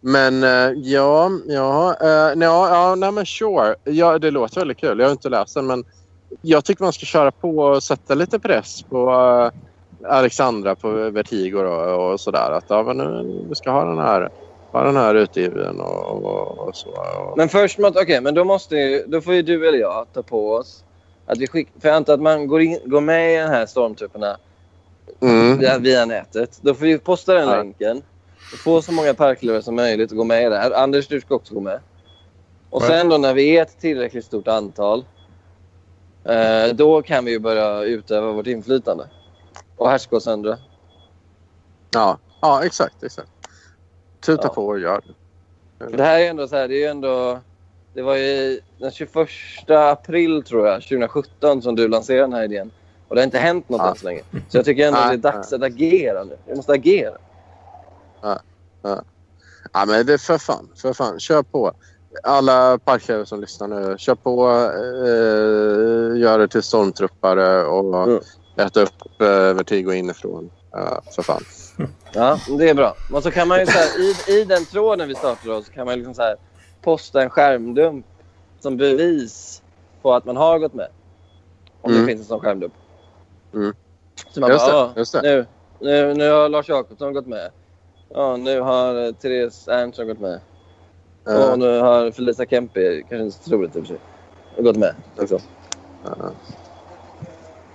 Men 0.02 0.42
Men 0.42 0.44
eh, 0.44 0.80
ja, 0.80 1.30
ja, 1.48 1.96
uh, 2.02 2.44
ja, 2.44 2.70
ja, 2.70 2.96
nej 2.96 3.12
men 3.12 3.26
sure. 3.26 3.76
Ja, 3.84 4.20
det 4.20 4.32
låter 4.32 4.62
väldigt 4.62 4.78
kul. 4.78 5.00
Jag 5.00 5.06
har 5.06 5.12
inte 5.12 5.30
läst 5.30 5.56
den 5.56 5.68
men 5.68 5.86
jag 6.42 6.66
tycker 6.66 6.84
man 6.84 6.94
ska 6.94 7.06
köra 7.06 7.32
på 7.32 7.58
och 7.58 7.84
sätta 7.84 8.16
lite 8.16 8.40
press 8.40 8.82
på 8.84 9.12
uh, 9.12 9.52
Alexandra 10.10 10.76
på 10.76 10.90
Vertigo 10.90 11.64
då, 11.64 11.72
och 11.72 12.20
sådär. 12.20 12.52
Att 12.52 12.66
ja, 12.68 12.84
men, 12.84 13.02
uh, 13.02 13.48
vi 13.50 13.56
ska 13.56 13.72
ha 13.72 13.86
den 13.86 13.98
här, 13.98 14.30
ha 14.72 14.84
den 14.84 14.96
här 14.96 15.16
utgiven 15.16 15.80
och, 15.80 16.26
och, 16.26 16.68
och 16.68 16.76
så. 16.76 16.90
Och... 16.90 17.38
Men 17.38 17.50
först, 17.50 17.80
okej, 17.80 18.02
okay, 18.02 18.22
men 18.22 18.34
då 18.34 18.44
måste 18.44 18.76
ju, 18.76 19.04
då 19.08 19.22
får 19.22 19.34
ju 19.34 19.42
du 19.42 19.68
eller 19.68 19.78
jag 19.78 20.06
ta 20.14 20.22
på 20.22 20.52
oss 20.54 20.84
att 21.26 21.38
vi 21.38 21.48
skickar, 21.48 21.82
för 21.82 21.88
jag 21.88 21.96
antar 21.96 22.14
att 22.14 22.22
man 22.22 22.48
går, 22.48 22.62
in, 22.62 22.80
går 22.86 23.02
med 23.02 23.34
i 23.34 23.38
de 23.38 23.48
här 23.48 23.66
stormtrupperna 23.66 24.38
Mm. 25.22 25.58
via, 25.58 25.78
via 25.78 26.06
nätet. 26.06 26.60
Då 26.62 26.74
får 26.74 26.86
vi 26.86 26.98
posta 26.98 27.34
den 27.34 27.48
Ja. 27.48 27.56
länken. 27.56 28.02
Få 28.64 28.82
så 28.82 28.92
många 28.92 29.14
parklövar 29.14 29.62
som 29.62 29.76
möjligt 29.76 30.12
att 30.12 30.18
gå 30.18 30.24
med 30.24 30.52
där. 30.52 30.72
Anders, 30.72 31.08
du 31.08 31.22
ska 31.22 31.36
också 31.36 31.54
gå 31.54 31.60
med. 31.60 31.80
Och 32.70 32.84
Ja. 32.84 32.88
sen 32.88 33.10
då 33.10 33.18
när 33.18 33.34
vi 33.34 33.58
är 33.58 33.62
ett 33.62 33.80
tillräckligt 33.80 34.26
stort 34.26 34.48
antal. 34.48 35.06
Eh, 36.24 36.68
då 36.74 37.02
kan 37.02 37.26
vi 37.26 37.32
ju 37.32 37.40
börja 37.40 37.82
utöva 37.84 38.32
vårt 38.32 38.48
inflytande. 38.48 39.06
Och 39.78 40.24
söndra. 40.24 40.58
Ja, 41.92 42.18
ja, 42.42 42.64
exakt, 42.66 43.04
exakt. 43.04 43.30
Tuta 44.26 44.44
Ja. 44.48 44.54
på 44.54 44.68
och 44.68 44.80
gör 44.80 45.02
det. 45.78 45.98
Det 45.98 46.04
här 46.04 46.20
är 46.20 46.30
ändå 46.30 46.48
så 46.48 46.56
här, 46.56 46.68
det 46.68 46.84
är 46.84 46.92
ändå... 46.92 47.40
Det 47.94 48.02
var 48.02 48.16
ju 48.16 48.60
den 48.78 48.92
21 48.92 49.30
april 49.70 50.44
tror 50.44 50.68
jag, 50.68 50.82
2017 50.82 51.62
som 51.62 51.76
du 51.76 51.88
lanserade 51.88 52.24
den 52.24 52.34
här 52.34 52.44
idén. 52.44 52.72
Och 53.08 53.16
det 53.16 53.22
har 53.22 53.26
inte 53.26 53.38
hänt 53.40 53.70
något 53.70 53.82
Ja. 53.82 53.90
än 53.90 53.96
så 53.96 54.06
länge. 54.06 54.22
Så 54.50 54.58
jag 54.58 54.66
tycker 54.66 54.88
ändå 54.88 55.00
att 55.00 55.10
det 55.10 55.14
är 55.30 55.32
dags 55.34 55.54
att 55.54 55.64
agera 55.64 56.24
nu. 56.24 56.38
Vi 56.46 56.56
måste 56.56 56.72
agera. 56.72 57.18
Ja, 59.74 59.86
men 59.88 60.06
det 60.06 60.14
är 60.14 60.18
för 60.18 60.38
fan, 60.38 60.70
för 60.76 60.94
fan. 60.94 61.20
Kör 61.20 61.44
på. 61.44 61.72
Alla 62.24 62.78
parkledare 62.78 63.26
som 63.26 63.42
lyssnar 63.42 63.68
nu, 63.68 63.96
kör 63.98 64.16
på. 64.16 64.50
Eh, 64.50 66.20
gör 66.22 66.40
det 66.40 66.48
till 66.48 66.64
stormtruppare 66.64 67.66
och 67.66 68.04
Mm. 68.04 68.20
Äta 68.56 68.82
upp 68.82 69.22
eh, 69.22 69.28
Vertigo 69.54 69.94
inifrån. 69.94 70.50
Ja, 70.72 71.02
för 71.16 71.22
fan. 71.22 71.42
Ja, 72.14 72.38
det 72.58 72.70
är 72.70 72.74
bra. 72.74 72.96
Och 73.14 73.24
så 73.24 73.32
kan 73.32 73.48
man 73.48 73.60
ju 73.60 73.66
så 73.66 73.72
här, 73.72 73.88
i, 74.02 74.40
i 74.42 74.44
den 74.46 74.66
tråden 74.66 75.08
vi 75.08 75.16
startar 75.16 75.50
då, 75.50 75.62
så 75.62 75.72
kan 75.72 75.86
man 75.86 75.96
liksom 75.96 76.14
så 76.14 76.22
här, 76.22 76.36
posta 76.82 77.22
en 77.22 77.30
skärmdump 77.30 78.06
som 78.60 78.78
bevis 78.78 79.62
på 80.02 80.14
att 80.14 80.26
man 80.26 80.38
har 80.38 80.60
gått 80.60 80.74
med. 80.74 80.88
Om 81.82 81.92
Mm. 81.92 82.02
det 82.02 82.08
finns 82.12 82.22
en 82.22 82.28
sån 82.28 82.40
skärmdump. 82.40 82.74
Mm. 83.54 83.74
Så 84.30 84.40
man 84.40 84.50
Just 84.52 84.66
bara, 84.66 84.72
det, 84.74 84.78
"Ja, 84.78 84.94
just 84.96 85.12
det. 85.14 85.22
Nu, 85.22 85.46
nu, 85.80 86.14
nu 86.14 86.32
har 86.32 86.50
Lars 86.50 86.70
Jakobsson 86.70 87.14
gått 87.14 87.28
med. 87.28 87.52
Ja, 88.10 88.38
nu 88.38 88.60
har 88.62 89.06
eh, 89.06 89.12
Therese 89.12 89.68
Ernstson 89.68 90.08
gått 90.08 90.20
med. 90.20 90.40
Eh, 91.28 91.52
Och 91.52 91.60
nu 91.60 91.80
har 91.80 92.12
Felisa 92.12 92.46
Kempe, 92.46 93.00
kanske 93.02 93.18
inte 93.26 93.38
så 93.44 93.50
troligt 93.50 93.76
i 93.76 93.80
och 93.80 93.88
för 93.88 93.94
sig, 94.56 94.64
gått 94.64 94.78
med 94.78 94.96
också. 95.20 95.36
eh. 96.06 96.12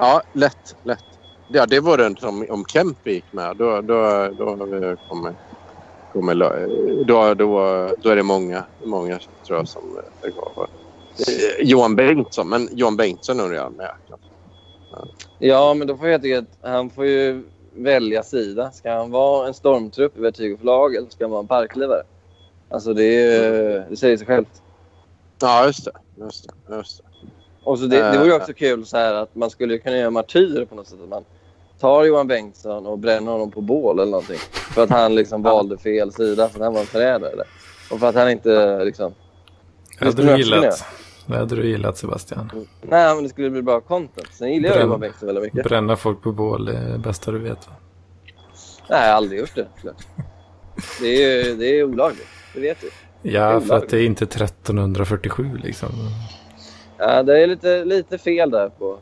Ja, 0.01 0.23
lätt, 0.33 0.75
lätt. 0.83 1.05
Ja, 1.47 1.67
det 1.67 1.81
vore 1.81 2.07
inte 2.07 2.27
om, 2.27 2.47
om 2.51 2.65
Kemp 2.65 3.07
gick 3.07 3.33
med. 3.33 3.57
Då, 3.57 3.81
då, 3.81 4.29
då 4.39 4.67
vi 4.67 4.97
kommit... 5.07 5.39
kommit 6.09 6.37
lö- 6.37 7.05
då, 7.05 7.35
då, 7.35 7.91
då 7.99 8.09
är 8.09 8.17
det 8.17 8.23
många, 8.23 8.67
många 8.85 9.19
tror 9.47 9.59
jag 9.59 9.69
som 9.69 9.99
eh, 10.27 10.31
går. 10.31 10.69
Eh, 11.29 11.67
Johan 11.69 11.97
Bengtsson, 11.97 12.49
men 12.49 12.69
Johan 12.73 12.97
Bengtsson 12.97 13.41
undrar 13.41 13.57
jag 13.57 13.73
med. 13.73 13.91
Ja, 15.39 15.75
men 15.75 15.89
då 15.89 15.97
får 15.97 16.09
jag 16.09 16.23
tycka 16.23 16.39
att 16.39 16.71
han 16.71 16.91
får 16.91 17.07
ju 17.07 17.45
välja 17.73 18.23
sida. 18.23 18.73
Ska 18.73 18.93
han 18.93 19.11
vara 19.11 19.49
en 19.49 19.55
stormtrupp 19.55 20.17
i 20.17 20.21
Vertigo 20.21 20.57
förlag 20.59 20.95
eller 20.95 21.09
ska 21.09 21.25
han 21.25 21.31
vara 21.31 21.41
en 21.41 21.49
parklivare? 21.49 22.03
Alltså 22.69 22.95
det, 22.95 23.05
är, 23.05 23.87
det 23.91 23.97
säger 23.97 24.17
sig 24.17 24.27
självt. 24.27 24.63
Ja, 25.43 25.67
just 25.67 25.85
det. 25.85 25.93
Just 26.25 26.47
det, 26.47 26.77
just 26.77 26.99
det. 26.99 27.10
Och 27.65 27.79
så 27.79 27.87
det, 27.87 28.11
det 28.13 28.19
vore 28.19 28.29
ju 28.29 28.35
också 28.37 28.53
kul 28.53 28.87
så 28.87 28.97
här 28.97 29.15
att 29.15 29.35
man 29.35 29.51
skulle 29.51 29.79
kunna 29.79 29.97
göra 29.97 30.11
martyrer 30.11 30.65
på 30.65 30.75
något 30.75 30.87
sätt. 30.89 30.99
Att 31.03 31.09
man 31.09 31.25
tar 31.81 32.05
Johan 32.05 32.27
Bengtsson 32.27 32.87
och 32.87 32.99
bränner 32.99 33.33
honom 33.33 33.51
på 33.51 33.61
bål 33.61 33.99
eller 33.99 34.11
någonting. 34.11 34.39
För 34.53 34.83
att 34.83 34.91
han 34.91 35.15
liksom 35.15 35.43
valde 35.53 35.79
fel 35.79 36.13
sida, 36.13 36.49
för 36.49 36.59
att 36.59 36.65
han 36.65 36.73
var 36.75 36.81
en 36.81 36.87
förrädare. 36.87 37.43
Och 37.91 38.01
för 38.01 38.07
att 38.07 38.15
han 38.15 38.31
inte 38.31 38.85
liksom... 38.85 39.15
Det 39.99 40.05
hade 40.05 40.23
du 40.23 40.29
jag 40.29 40.39
gillat. 40.39 40.85
Det 41.27 41.37
hade 41.37 41.57
du 41.57 41.69
gillat 41.69 41.99
Sebastian. 41.99 42.51
Nej, 42.83 43.15
men 43.15 43.23
det 43.23 43.29
skulle 43.29 43.51
bli 43.51 43.63
bra 43.63 43.81
content. 43.81 44.29
Sen 44.33 44.53
gillar 44.53 44.69
jag 44.69 44.77
Bränn- 44.79 44.87
Johan 44.87 45.01
Bengtsson 45.01 45.27
väldigt 45.27 45.45
mycket. 45.45 45.65
Bränna 45.69 45.97
folk 45.97 46.23
på 46.23 46.33
bål 46.33 46.69
är 46.69 46.89
det 46.93 46.99
bästa 46.99 47.31
du 47.31 47.39
vet. 47.39 47.69
va? 47.69 47.73
Nej, 48.91 49.01
jag 49.01 49.07
har 49.09 49.15
aldrig 49.17 49.41
gjort 49.41 49.55
det. 49.55 49.67
Det 51.01 51.07
är, 51.25 51.45
ju- 51.45 51.57
det 51.57 51.67
är 51.67 51.85
olagligt. 51.85 52.27
Det 52.55 52.61
vet 52.61 52.81
du. 52.81 52.91
Ja, 53.31 53.61
för 53.61 53.75
att 53.77 53.89
det 53.89 53.99
är 53.99 54.05
inte 54.07 54.25
1347 54.25 55.59
liksom. 55.63 55.89
Ja, 57.01 57.23
det 57.23 57.43
är 57.43 57.47
lite, 57.47 57.85
lite 57.85 58.19
fel 58.19 58.51
där 58.51 58.69
på... 58.69 58.99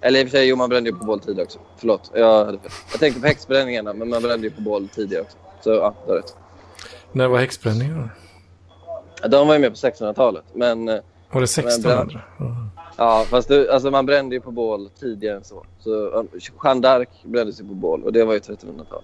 Eller 0.00 0.20
i 0.20 0.24
och 0.24 0.28
för 0.28 0.38
sig, 0.38 0.48
jo, 0.48 0.56
man 0.56 0.68
brände 0.68 0.90
ju 0.90 0.96
på 0.96 1.04
bål 1.04 1.20
tidigare 1.20 1.44
också. 1.44 1.58
Förlåt, 1.78 2.10
jag 2.14 2.44
hade 2.44 2.58
fel. 2.58 2.70
Jag 2.90 3.00
tänkte 3.00 3.20
på 3.20 3.26
häxbränningarna, 3.26 3.92
men 3.92 4.08
man 4.08 4.22
brände 4.22 4.46
ju 4.46 4.50
på 4.50 4.60
bål 4.60 4.88
tidigare 4.88 5.22
också. 5.22 5.36
Så 5.60 5.70
ja, 5.70 5.94
det 6.06 6.12
är 6.12 6.16
rätt. 6.16 6.36
När 7.12 7.28
var 7.28 7.38
häxbränningen? 7.38 8.10
Ja, 9.22 9.28
De 9.28 9.46
var 9.48 9.54
ju 9.54 9.60
med 9.60 9.70
på 9.70 9.76
1600-talet, 9.76 10.44
men... 10.54 10.88
eh, 10.88 10.94
Var 11.32 11.40
det 11.40 11.44
1600? 11.44 12.20
Ja. 12.38 12.56
Ja, 12.96 13.24
fast 13.28 13.48
det, 13.48 13.72
alltså 13.72 13.90
man 13.90 14.06
brände 14.06 14.34
ju 14.34 14.40
på 14.40 14.50
bål 14.50 14.90
tidigare 15.00 15.36
än 15.36 15.44
så. 15.44 15.64
så 15.80 16.24
Jeanne 16.64 16.80
d'Arc 16.88 17.06
brändes 17.24 17.60
ju 17.60 17.64
på 17.68 17.74
bål 17.74 18.02
och 18.04 18.12
det 18.12 18.24
var 18.24 18.32
ju 18.34 18.38
1300-tal. 18.40 19.02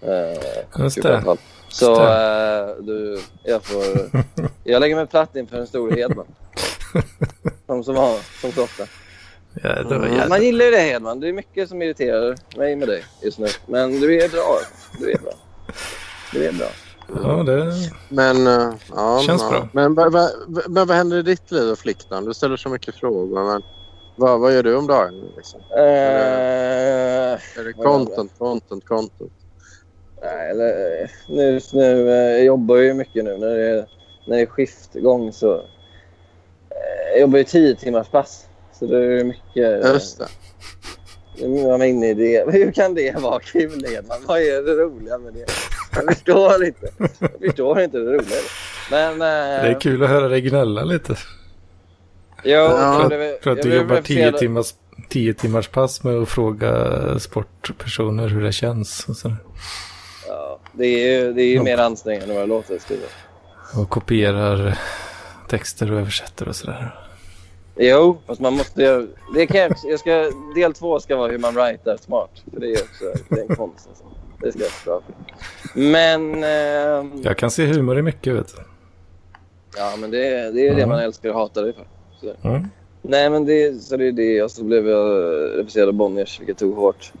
Eh, 0.00 0.82
Just 0.82 1.02
det. 1.02 1.08
1400-tal. 1.08 1.38
Så 1.68 1.92
eh, 2.02 2.76
du, 2.80 3.20
jag 3.44 3.64
får... 3.64 3.84
Jag 4.64 4.80
lägger 4.80 4.96
mig 4.96 5.06
platt 5.06 5.36
inför 5.36 5.56
en 5.56 5.66
stor 5.66 5.90
Hedman. 5.90 6.26
Som, 7.66 7.84
som, 7.84 7.96
har, 7.96 8.18
som 8.40 8.52
så 8.52 8.62
ofta. 8.64 8.86
Ja, 9.62 9.68
det 9.74 9.84
var 9.84 9.96
Mm. 9.96 10.10
jävla... 10.12 10.28
Man 10.28 10.42
gillar 10.42 10.64
ju 10.64 10.70
det 10.70 10.78
Hedman. 10.78 11.20
Det 11.20 11.28
är 11.28 11.32
mycket 11.32 11.68
som 11.68 11.82
irriterar 11.82 12.36
mig 12.56 12.76
med 12.76 12.88
dig 12.88 13.04
just 13.22 13.38
nu. 13.38 13.46
Men 13.66 14.00
du 14.00 14.22
är 14.22 14.28
bra. 14.28 14.58
Du 14.98 15.12
är 15.12 15.18
bra. 15.18 15.32
Du 16.32 16.44
är 16.46 16.52
bra. 16.52 16.68
Ja, 17.22 17.42
det... 17.42 17.72
Men, 18.08 18.46
eh, 18.46 18.74
ja, 18.90 19.22
Känns 19.26 19.48
bra. 19.50 19.68
Men, 19.72 19.94
vad- 19.94 20.12
vad- 20.12 20.30
men 20.68 20.86
vad 20.86 20.96
händer 20.96 21.16
i 21.18 21.22
ditt 21.22 21.50
liv 21.50 21.66
då, 21.68 21.76
Flicknan? 21.76 22.24
Du 22.24 22.34
ställer 22.34 22.56
så 22.56 22.68
mycket 22.68 22.94
frågor. 22.94 23.44
Men 23.44 23.62
vad, 24.16 24.40
vad 24.40 24.54
gör 24.54 24.62
du 24.62 24.76
om 24.76 24.86
dagen? 24.86 25.32
Liksom? 25.36 25.60
Eh, 25.70 25.78
Är 25.78 27.38
det 27.56 27.62
gör 27.62 27.74
jag? 27.76 27.84
content, 27.84 28.32
content, 28.38 28.84
content? 28.84 29.32
Nej, 30.22 30.50
eller, 30.50 31.00
eh, 31.02 31.08
nu, 31.28 31.60
nu, 31.72 32.08
jag 32.10 32.44
jobbar 32.44 32.76
ju 32.76 32.94
mycket 32.94 33.24
nu. 33.24 33.38
När 33.38 33.46
det 33.56 33.68
är, 33.70 33.86
när 34.26 34.36
det 34.36 34.42
är 34.42 34.46
skiftgång 34.46 35.32
så... 35.32 35.62
Jag 37.12 37.20
jobbar 37.20 37.38
ju 37.38 37.44
tio 37.44 37.74
timmars 37.76 38.08
pass. 38.08 38.46
Så 38.78 38.86
det 38.86 38.96
är 39.20 39.24
mycket... 39.24 39.84
Just 39.94 40.18
det. 40.18 40.26
Är 41.44 41.68
man 41.78 41.82
inne 41.82 42.10
i 42.10 42.14
det. 42.14 42.44
Hur 42.52 42.72
kan 42.72 42.94
det 42.94 43.14
vara 43.20 43.40
kul, 43.40 43.84
Edman? 43.94 44.18
Vad 44.26 44.38
är 44.40 44.62
det 44.62 44.72
roliga 44.72 45.18
med 45.18 45.34
det? 45.34 45.44
Jag 45.94 46.14
förstår 46.14 46.64
inte. 46.64 46.88
Jag 47.18 47.30
förstår 47.46 47.80
inte 47.80 47.98
det 47.98 48.12
roliga. 48.12 48.38
Men... 48.90 49.12
Eh, 49.12 49.62
det 49.62 49.68
är 49.76 49.80
kul 49.80 50.02
att 50.04 50.10
höra 50.10 50.28
dig 50.28 50.40
gnälla 50.40 50.84
lite. 50.84 51.16
Jo, 52.44 52.50
Ja, 52.52 52.98
jag 53.00 53.08
blev- 53.08 53.40
För 53.42 53.50
att 53.50 53.56
jag 53.58 53.66
du 53.66 53.74
jobbar 53.76 54.02
10 54.02 54.16
verifierad- 54.26 54.38
timmars, 54.38 54.74
10 55.08 55.34
timmars 55.34 55.68
pass 55.68 56.04
med 56.04 56.14
att 56.22 56.28
fråga 56.28 57.18
sportpersoner 57.18 58.28
hur 58.28 58.42
det 58.42 58.52
känns. 58.52 59.08
Och, 59.08 59.16
så. 59.16 59.32
Ja, 60.28 60.58
det 60.72 60.86
är 60.86 61.20
ju, 61.20 61.32
det 61.32 61.42
är 61.42 61.46
ju 61.46 61.62
mer 61.62 61.78
ansträngande 61.78 62.34
än 62.34 62.40
vad 62.40 62.48
det 62.48 62.54
låter. 62.54 62.78
Skriva. 62.78 63.02
och 63.76 63.90
kopierar 63.90 64.78
texter 65.52 65.92
och 65.92 65.98
översätter 65.98 66.48
och 66.48 66.56
sådär. 66.56 66.94
Jo, 67.76 68.18
fast 68.26 68.40
man 68.40 68.52
måste. 68.56 69.06
Det 69.34 69.46
kan 69.46 69.60
jag, 69.60 69.72
jag 69.84 70.00
ska, 70.00 70.30
del 70.54 70.72
två 70.74 71.00
ska 71.00 71.16
vara 71.16 71.30
hur 71.30 71.38
man 71.38 71.54
writar 71.54 71.96
smart. 71.96 72.30
För 72.52 72.60
det 72.60 72.66
är 72.66 72.82
också 72.82 73.04
det 73.28 73.40
är 73.40 73.50
en 73.50 73.56
konst. 73.56 73.88
Alltså. 73.88 74.04
Det 74.40 74.52
ska 74.52 74.60
jag 74.60 74.70
vara 74.86 75.00
bra 75.00 75.06
för. 75.06 75.80
Men... 75.80 76.44
ehm, 76.44 77.20
Jag 77.24 77.36
kan 77.38 77.50
se 77.50 77.66
humor 77.66 77.98
i 77.98 78.02
mycket, 78.02 78.34
vet 78.34 78.48
du. 78.56 78.62
ja, 79.76 79.92
men 79.98 80.10
det, 80.10 80.26
är- 80.26 80.52
det 80.52 80.60
är 80.68 80.74
det 80.74 80.82
Mm. 80.82 80.88
man 80.88 80.98
älskar 80.98 81.28
och 81.28 81.34
hatar 81.34 81.62
det 81.62 81.72
för. 81.72 81.84
Så. 82.20 82.48
Mm. 82.48 82.66
Nej, 83.02 83.30
men 83.30 83.44
det, 83.46 83.82
så 83.82 83.96
det 83.96 84.06
är 84.06 84.12
det. 84.12 84.42
Och 84.42 84.50
så 84.50 84.64
blev 84.64 84.88
jag 84.88 85.08
refuserad 85.58 85.88
av 85.88 85.94
Bonniers, 85.94 86.40
vilket 86.40 86.58
tog 86.58 86.74
hårt. 86.76 87.12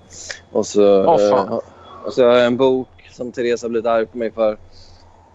Och 0.52 0.66
så, 0.66 1.04
fan. 1.04 1.48
eh, 1.48 1.60
och 2.04 2.12
så 2.12 2.24
har 2.28 2.36
jag 2.36 2.46
en 2.46 2.56
bok 2.56 2.88
som 3.12 3.32
Therese 3.32 3.62
har 3.62 3.68
blivit 3.68 3.86
arg 3.86 4.06
på 4.06 4.18
mig 4.18 4.30
för. 4.30 4.58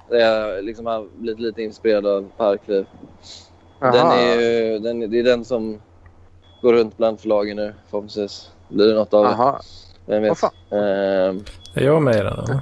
Jag 0.09 0.63
liksom 0.63 0.85
har 0.85 1.07
blivit 1.17 1.39
lite 1.39 1.61
inspirerad 1.63 2.05
av 2.05 2.29
Parkliv. 2.37 2.85
Den 3.79 4.07
är 4.07 4.39
ju, 4.41 4.79
den, 4.79 4.99
det 5.11 5.19
är 5.19 5.23
den 5.23 5.45
som 5.45 5.81
går 6.61 6.73
runt 6.73 6.97
bland 6.97 7.19
förlagen 7.19 7.57
nu 7.57 7.73
förhoppningsvis. 7.89 8.51
Blir 8.69 8.87
det 8.87 8.93
något 8.93 9.13
av 9.13 9.23
det. 9.23 9.29
Aha. 9.29 9.59
Vem 10.05 10.21
Vad 10.27 10.29
vet. 10.41 10.51
Ehm, 10.71 11.43
Är 11.75 11.83
jag 11.83 12.01
med 12.01 12.15
i 12.15 12.17
den? 12.17 12.27
eller? 12.39 12.53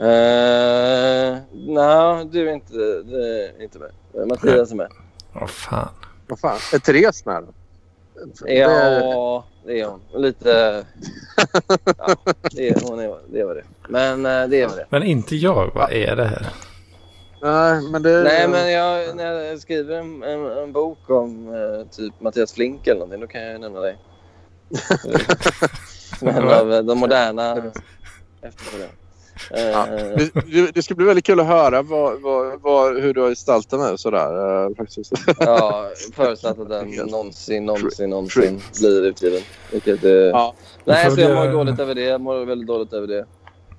eh, 0.00 1.38
Nej, 1.52 2.24
du 2.32 2.48
är 2.50 2.54
inte, 2.54 2.72
du 3.02 3.24
är 3.24 3.62
inte 3.62 3.78
med. 3.78 4.28
Mattias 4.28 4.70
är 4.72 4.76
med. 4.76 4.88
Åh 5.34 5.46
fan. 5.46 5.88
Vad 6.28 6.38
fan. 6.40 6.56
Är 6.74 6.78
Therese 6.78 7.24
med 7.26 7.42
då? 7.42 7.52
Det- 8.46 8.54
Ja, 8.54 9.44
det 9.64 9.80
är 9.80 9.86
hon. 9.86 10.22
Lite... 10.22 10.84
Ja, 11.98 12.16
det 12.50 12.68
är, 12.68 12.88
hon 12.90 12.98
är, 12.98 13.16
det 13.32 13.44
var 13.44 13.54
det. 13.54 13.64
Men 13.88 14.26
eh, 14.26 14.48
det 14.48 14.66
var 14.66 14.76
det. 14.76 14.86
Men 14.90 15.02
inte 15.02 15.36
jag, 15.36 15.70
vad 15.74 15.92
är 15.92 16.16
det 16.16 16.24
här? 16.24 16.46
Nej, 17.42 17.90
men 17.90 18.02
det... 18.02 18.22
Nej, 18.22 18.48
men 18.48 18.72
jag, 18.72 19.16
när 19.16 19.24
jag 19.24 19.60
skriver 19.60 19.94
en, 19.98 20.22
en, 20.22 20.46
en 20.46 20.72
bok 20.72 21.10
om 21.10 21.54
eh, 21.54 21.86
typ 21.90 22.20
Mattias 22.20 22.52
Flink 22.52 22.86
eller 22.86 23.00
någonting, 23.00 23.20
då 23.20 23.26
kan 23.26 23.42
jag 23.42 23.52
ju 23.52 23.58
nämna 23.58 23.80
dig. 23.80 23.96
Som 26.18 26.28
en 26.28 26.48
av 26.48 26.72
eh, 26.72 26.82
de 26.82 26.98
moderna 26.98 27.52
efterföljare. 28.42 28.90
Ja, 29.50 29.86
Eh, 29.86 30.16
det, 30.16 30.30
det- 30.52 30.74
det 30.74 30.82
ska 30.82 30.94
bli 30.94 31.06
väldigt 31.06 31.24
kul 31.26 31.40
att 31.40 31.46
höra 31.46 31.82
vad, 31.82 32.20
vad, 32.20 32.60
vad, 32.60 33.00
hur 33.00 33.14
du 33.14 33.20
har 33.20 33.28
gestaltat 33.28 33.80
mig 33.80 33.92
och 33.92 34.00
sådär. 34.00 34.64
eh, 34.66 34.74
faktiskt. 34.76 35.12
Ja, 35.40 35.90
förutsatt 36.14 36.58
att 36.58 36.68
den 36.68 36.90
någonsin, 36.90 37.64
någonsin, 37.66 38.10
någonsin 38.10 38.60
blir 38.80 39.04
utgiven. 39.06 39.42
Vilket, 39.72 40.04
eh, 40.04 40.10
Ja. 40.10 40.54
Nej, 40.84 41.10
så 41.10 41.20
jag 41.20 41.34
mår 41.46 41.52
dåligt 41.52 41.80
över 41.80 41.94
det. 41.94 42.02
Jag 42.02 42.20
mår 42.20 42.44
väldigt 42.44 42.68
dåligt 42.68 42.92
över 42.92 43.06
det. 43.06 43.26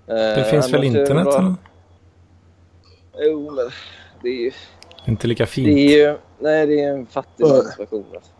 Det 0.05 0.45
finns 0.49 0.69
väl 0.73 0.81
annars 0.81 0.93
det 0.93 0.99
internet 0.99 1.23
bra. 1.25 1.55
Jo, 3.19 3.51
men 3.55 3.69
det 4.23 4.29
är 4.29 4.33
ju... 4.43 4.51
Inte 5.05 5.27
lika 5.27 5.43
Det 5.43 5.47
fint. 5.49 5.67
är 5.67 5.97
ju 5.97 6.17
nej, 6.39 6.67
det 6.67 6.81
är 6.83 6.93
en 6.93 7.05
fattig 7.05 7.45
situation. 7.71 8.05
Alltså. 8.15 8.31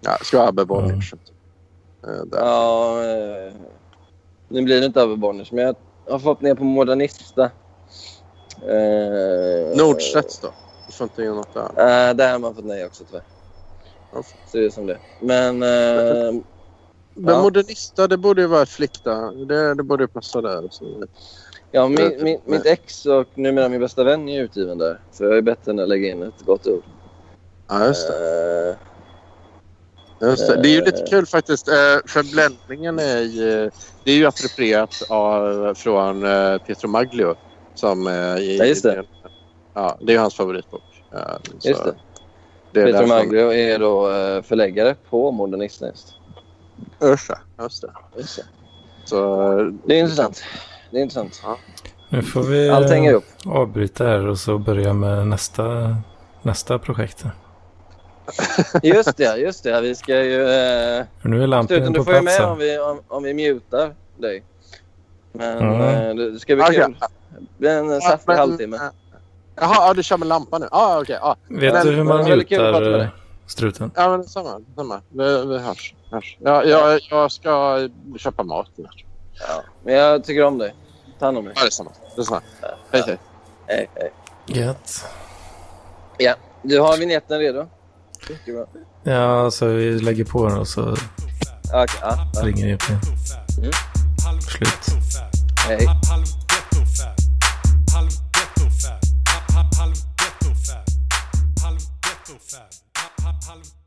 Ja, 0.00 0.16
ska 0.22 0.42
Abbe 0.48 0.64
Bonniers. 0.64 1.14
Där. 2.02 2.38
Ja, 2.38 2.94
nu 4.48 4.62
blir 4.62 4.80
det 4.80 4.86
inte 4.86 5.00
över 5.00 5.16
Bonniers, 5.16 5.52
men 5.52 5.64
jag 5.64 5.76
har 6.08 6.18
fått 6.18 6.40
ner 6.40 6.54
på 6.54 6.64
Modernista. 6.64 7.50
Eh, 8.62 9.76
Nordstedts 9.76 10.40
då? 10.40 10.52
Du 10.86 10.92
får 10.92 11.04
inte 11.04 11.22
in 11.22 11.34
något 11.34 11.54
där. 11.54 12.08
Eh, 12.08 12.14
där 12.14 12.32
har 12.32 12.38
man 12.38 12.54
fått 12.54 12.64
nej 12.64 12.86
också 12.86 13.04
tyvärr. 13.04 13.22
Ja. 14.12 14.22
Så 14.22 14.58
det 14.58 14.64
är 14.64 14.70
som 14.70 14.86
det 14.86 14.98
Men 15.20 15.62
eh, 15.62 16.32
Men 17.14 17.34
Ja. 17.34 17.42
Modernista, 17.42 18.06
det 18.06 18.16
borde 18.16 18.42
ju 18.42 18.46
vara 18.46 18.62
ett 18.62 18.68
flick 18.68 19.04
där. 19.04 19.46
Det, 19.46 19.74
det 19.74 19.82
borde 19.82 20.04
ju 20.04 20.08
passa 20.08 20.40
där. 20.40 20.68
Så. 20.70 21.04
ja, 21.70 21.88
min, 21.88 22.22
min, 22.22 22.40
mitt 22.44 22.66
ex 22.66 23.06
och 23.06 23.26
numera 23.34 23.68
min 23.68 23.80
bästa 23.80 24.04
vän 24.04 24.28
är 24.28 24.42
utgiven 24.42 24.78
där. 24.78 25.00
Så 25.12 25.24
jag 25.24 25.36
är 25.36 25.42
bättre 25.42 25.70
än 25.70 25.78
att 25.78 25.88
lägga 25.88 26.08
in 26.08 26.22
ett 26.22 26.42
gott 26.46 26.66
ord. 26.66 26.82
Ja, 27.68 27.86
just 27.86 28.08
det. 28.08 28.76
Eh, 30.22 30.28
Just 30.28 30.48
det. 30.48 30.62
det 30.62 30.68
är 30.68 30.72
ju 30.72 30.84
lite 30.84 31.04
kul 31.10 31.26
faktiskt. 31.26 31.68
eh, 31.68 31.74
För 32.06 32.32
bländningen 32.32 32.98
är 32.98 33.20
ju, 33.20 33.70
det 34.04 34.10
är 34.12 34.16
ju 34.16 34.26
approprierat 34.26 35.02
av, 35.08 35.74
från 35.74 36.24
eh, 36.24 36.58
Pietro 36.58 36.88
Maglio. 36.88 37.34
Som, 37.74 38.06
eh, 38.06 38.12
i, 38.36 38.56
Ja, 38.58 38.64
just 38.64 38.82
det. 38.82 39.04
Ja, 39.74 39.98
det 40.00 40.12
är 40.12 40.14
ju 40.14 40.20
hans 40.20 40.34
favoritbok. 40.34 40.82
Eh, 41.12 41.18
så 41.58 41.68
Just 41.68 41.84
det. 41.84 41.94
det 42.72 42.80
är 42.80 42.84
Peter 42.86 42.98
därför- 42.98 43.14
Maglio 43.14 43.52
är 43.52 43.78
då 43.78 44.10
eh, 44.10 44.42
förläggare 44.42 44.94
på 45.10 45.30
Modernista. 45.30 45.86
Just. 45.86 46.14
Just 47.00 47.28
det. 47.28 47.38
Just 47.62 47.82
det. 47.82 47.90
Just 48.16 48.36
det. 48.36 48.44
Så, 49.04 49.42
eh, 49.58 49.66
det 49.84 49.94
är 49.94 50.00
intressant. 50.00 50.42
Det 50.90 50.98
är 50.98 51.02
intressant. 51.02 51.42
Nu 52.08 52.22
får 52.22 52.42
vi 52.42 52.70
Allt 52.70 52.90
hänger 52.90 53.20
avbryta 53.46 54.04
här 54.04 54.26
och 54.26 54.38
så 54.38 54.58
börja 54.58 54.92
med 54.92 55.26
nästa, 55.26 55.96
nästa 56.42 56.78
projekt. 56.78 57.24
Just 58.82 59.16
det, 59.16 59.36
just 59.36 59.64
det. 59.64 59.80
Vi 59.80 59.94
ska 59.94 60.24
ju... 60.24 60.42
Eh, 60.42 61.04
För 61.22 61.28
nu 61.28 61.42
är 61.42 61.46
lampan 61.46 61.66
Struten, 61.66 61.92
du 61.92 61.98
på 61.98 62.04
får 62.04 62.14
ju 62.14 62.20
plats 62.20 62.38
med 62.38 62.48
om 62.48 62.58
vi, 62.58 62.78
om, 62.78 63.00
om 63.08 63.22
vi 63.22 63.34
mutar 63.34 63.94
dig. 64.16 64.42
Men 65.32 65.58
Mm. 65.58 65.80
eh, 65.80 66.14
det 66.14 66.30
det 66.30 66.38
ska 66.40 66.54
bli 66.54 66.64
Okej. 66.64 66.76
kul. 66.84 66.96
Det 67.30 67.58
blir 67.58 67.70
en 67.70 68.00
saftig 68.00 68.24
men- 68.28 68.38
halvtimme. 68.38 68.76
eh, 68.76 68.82
Jaha, 69.60 69.74
ja, 69.74 69.94
du 69.94 70.02
kör 70.02 70.16
med 70.18 70.28
lampan 70.28 70.60
nu? 70.60 70.68
Ja, 70.70 71.00
okej. 71.02 71.18
ja. 71.20 71.36
Vet 71.48 71.72
Men- 71.74 71.86
du 71.86 71.92
hur 71.92 72.04
man 72.04 72.24
mutar 72.28 73.00
eh, 73.00 73.06
struten? 73.46 73.90
Ja, 73.94 74.08
men 74.08 74.24
samma. 74.24 74.60
samma. 74.76 75.00
Vi, 75.08 75.46
vi 75.46 75.58
hörs. 75.58 75.94
hörs. 76.10 76.36
Ja, 76.40 76.64
jag, 76.64 77.00
jag 77.10 77.32
ska 77.32 77.88
köpa 78.18 78.42
mat. 78.42 78.68
nu. 78.74 78.86
Ja. 79.48 79.62
Men 79.84 79.94
jag 79.94 80.24
tycker 80.24 80.44
om 80.44 80.58
dig. 80.58 80.74
Ta 81.18 81.24
hand 81.24 81.38
om 81.38 81.44
dig. 81.44 81.52
Ja, 81.56 81.62
det 81.62 81.66
är 81.68 81.70
samma. 81.70 81.90
Det 82.16 82.20
är 82.20 82.24
samma. 82.24 82.40
Hej, 82.92 83.02
hej. 83.06 83.18
Hej, 83.66 83.90
hej. 83.94 84.12
Gött. 84.46 85.04
Ja, 86.18 86.34
du 86.62 86.80
har 86.80 86.96
vignetten 86.96 87.38
redo? 87.38 87.66
Ja, 89.02 89.44
alltså 89.44 89.66
vi 89.66 89.98
lägger 89.98 90.24
på 90.24 90.48
den 90.48 90.58
och 90.58 90.68
så 90.68 90.82
okay, 90.92 91.06
ja, 91.70 91.86
ja. 92.34 92.42
ringer 92.42 92.66
vi 92.66 92.74
upp 92.74 92.82
igen. 92.88 93.00
Mm. 93.58 93.72
Slut. 94.40 94.98
Hej. 95.66 95.86
halv 103.48 103.77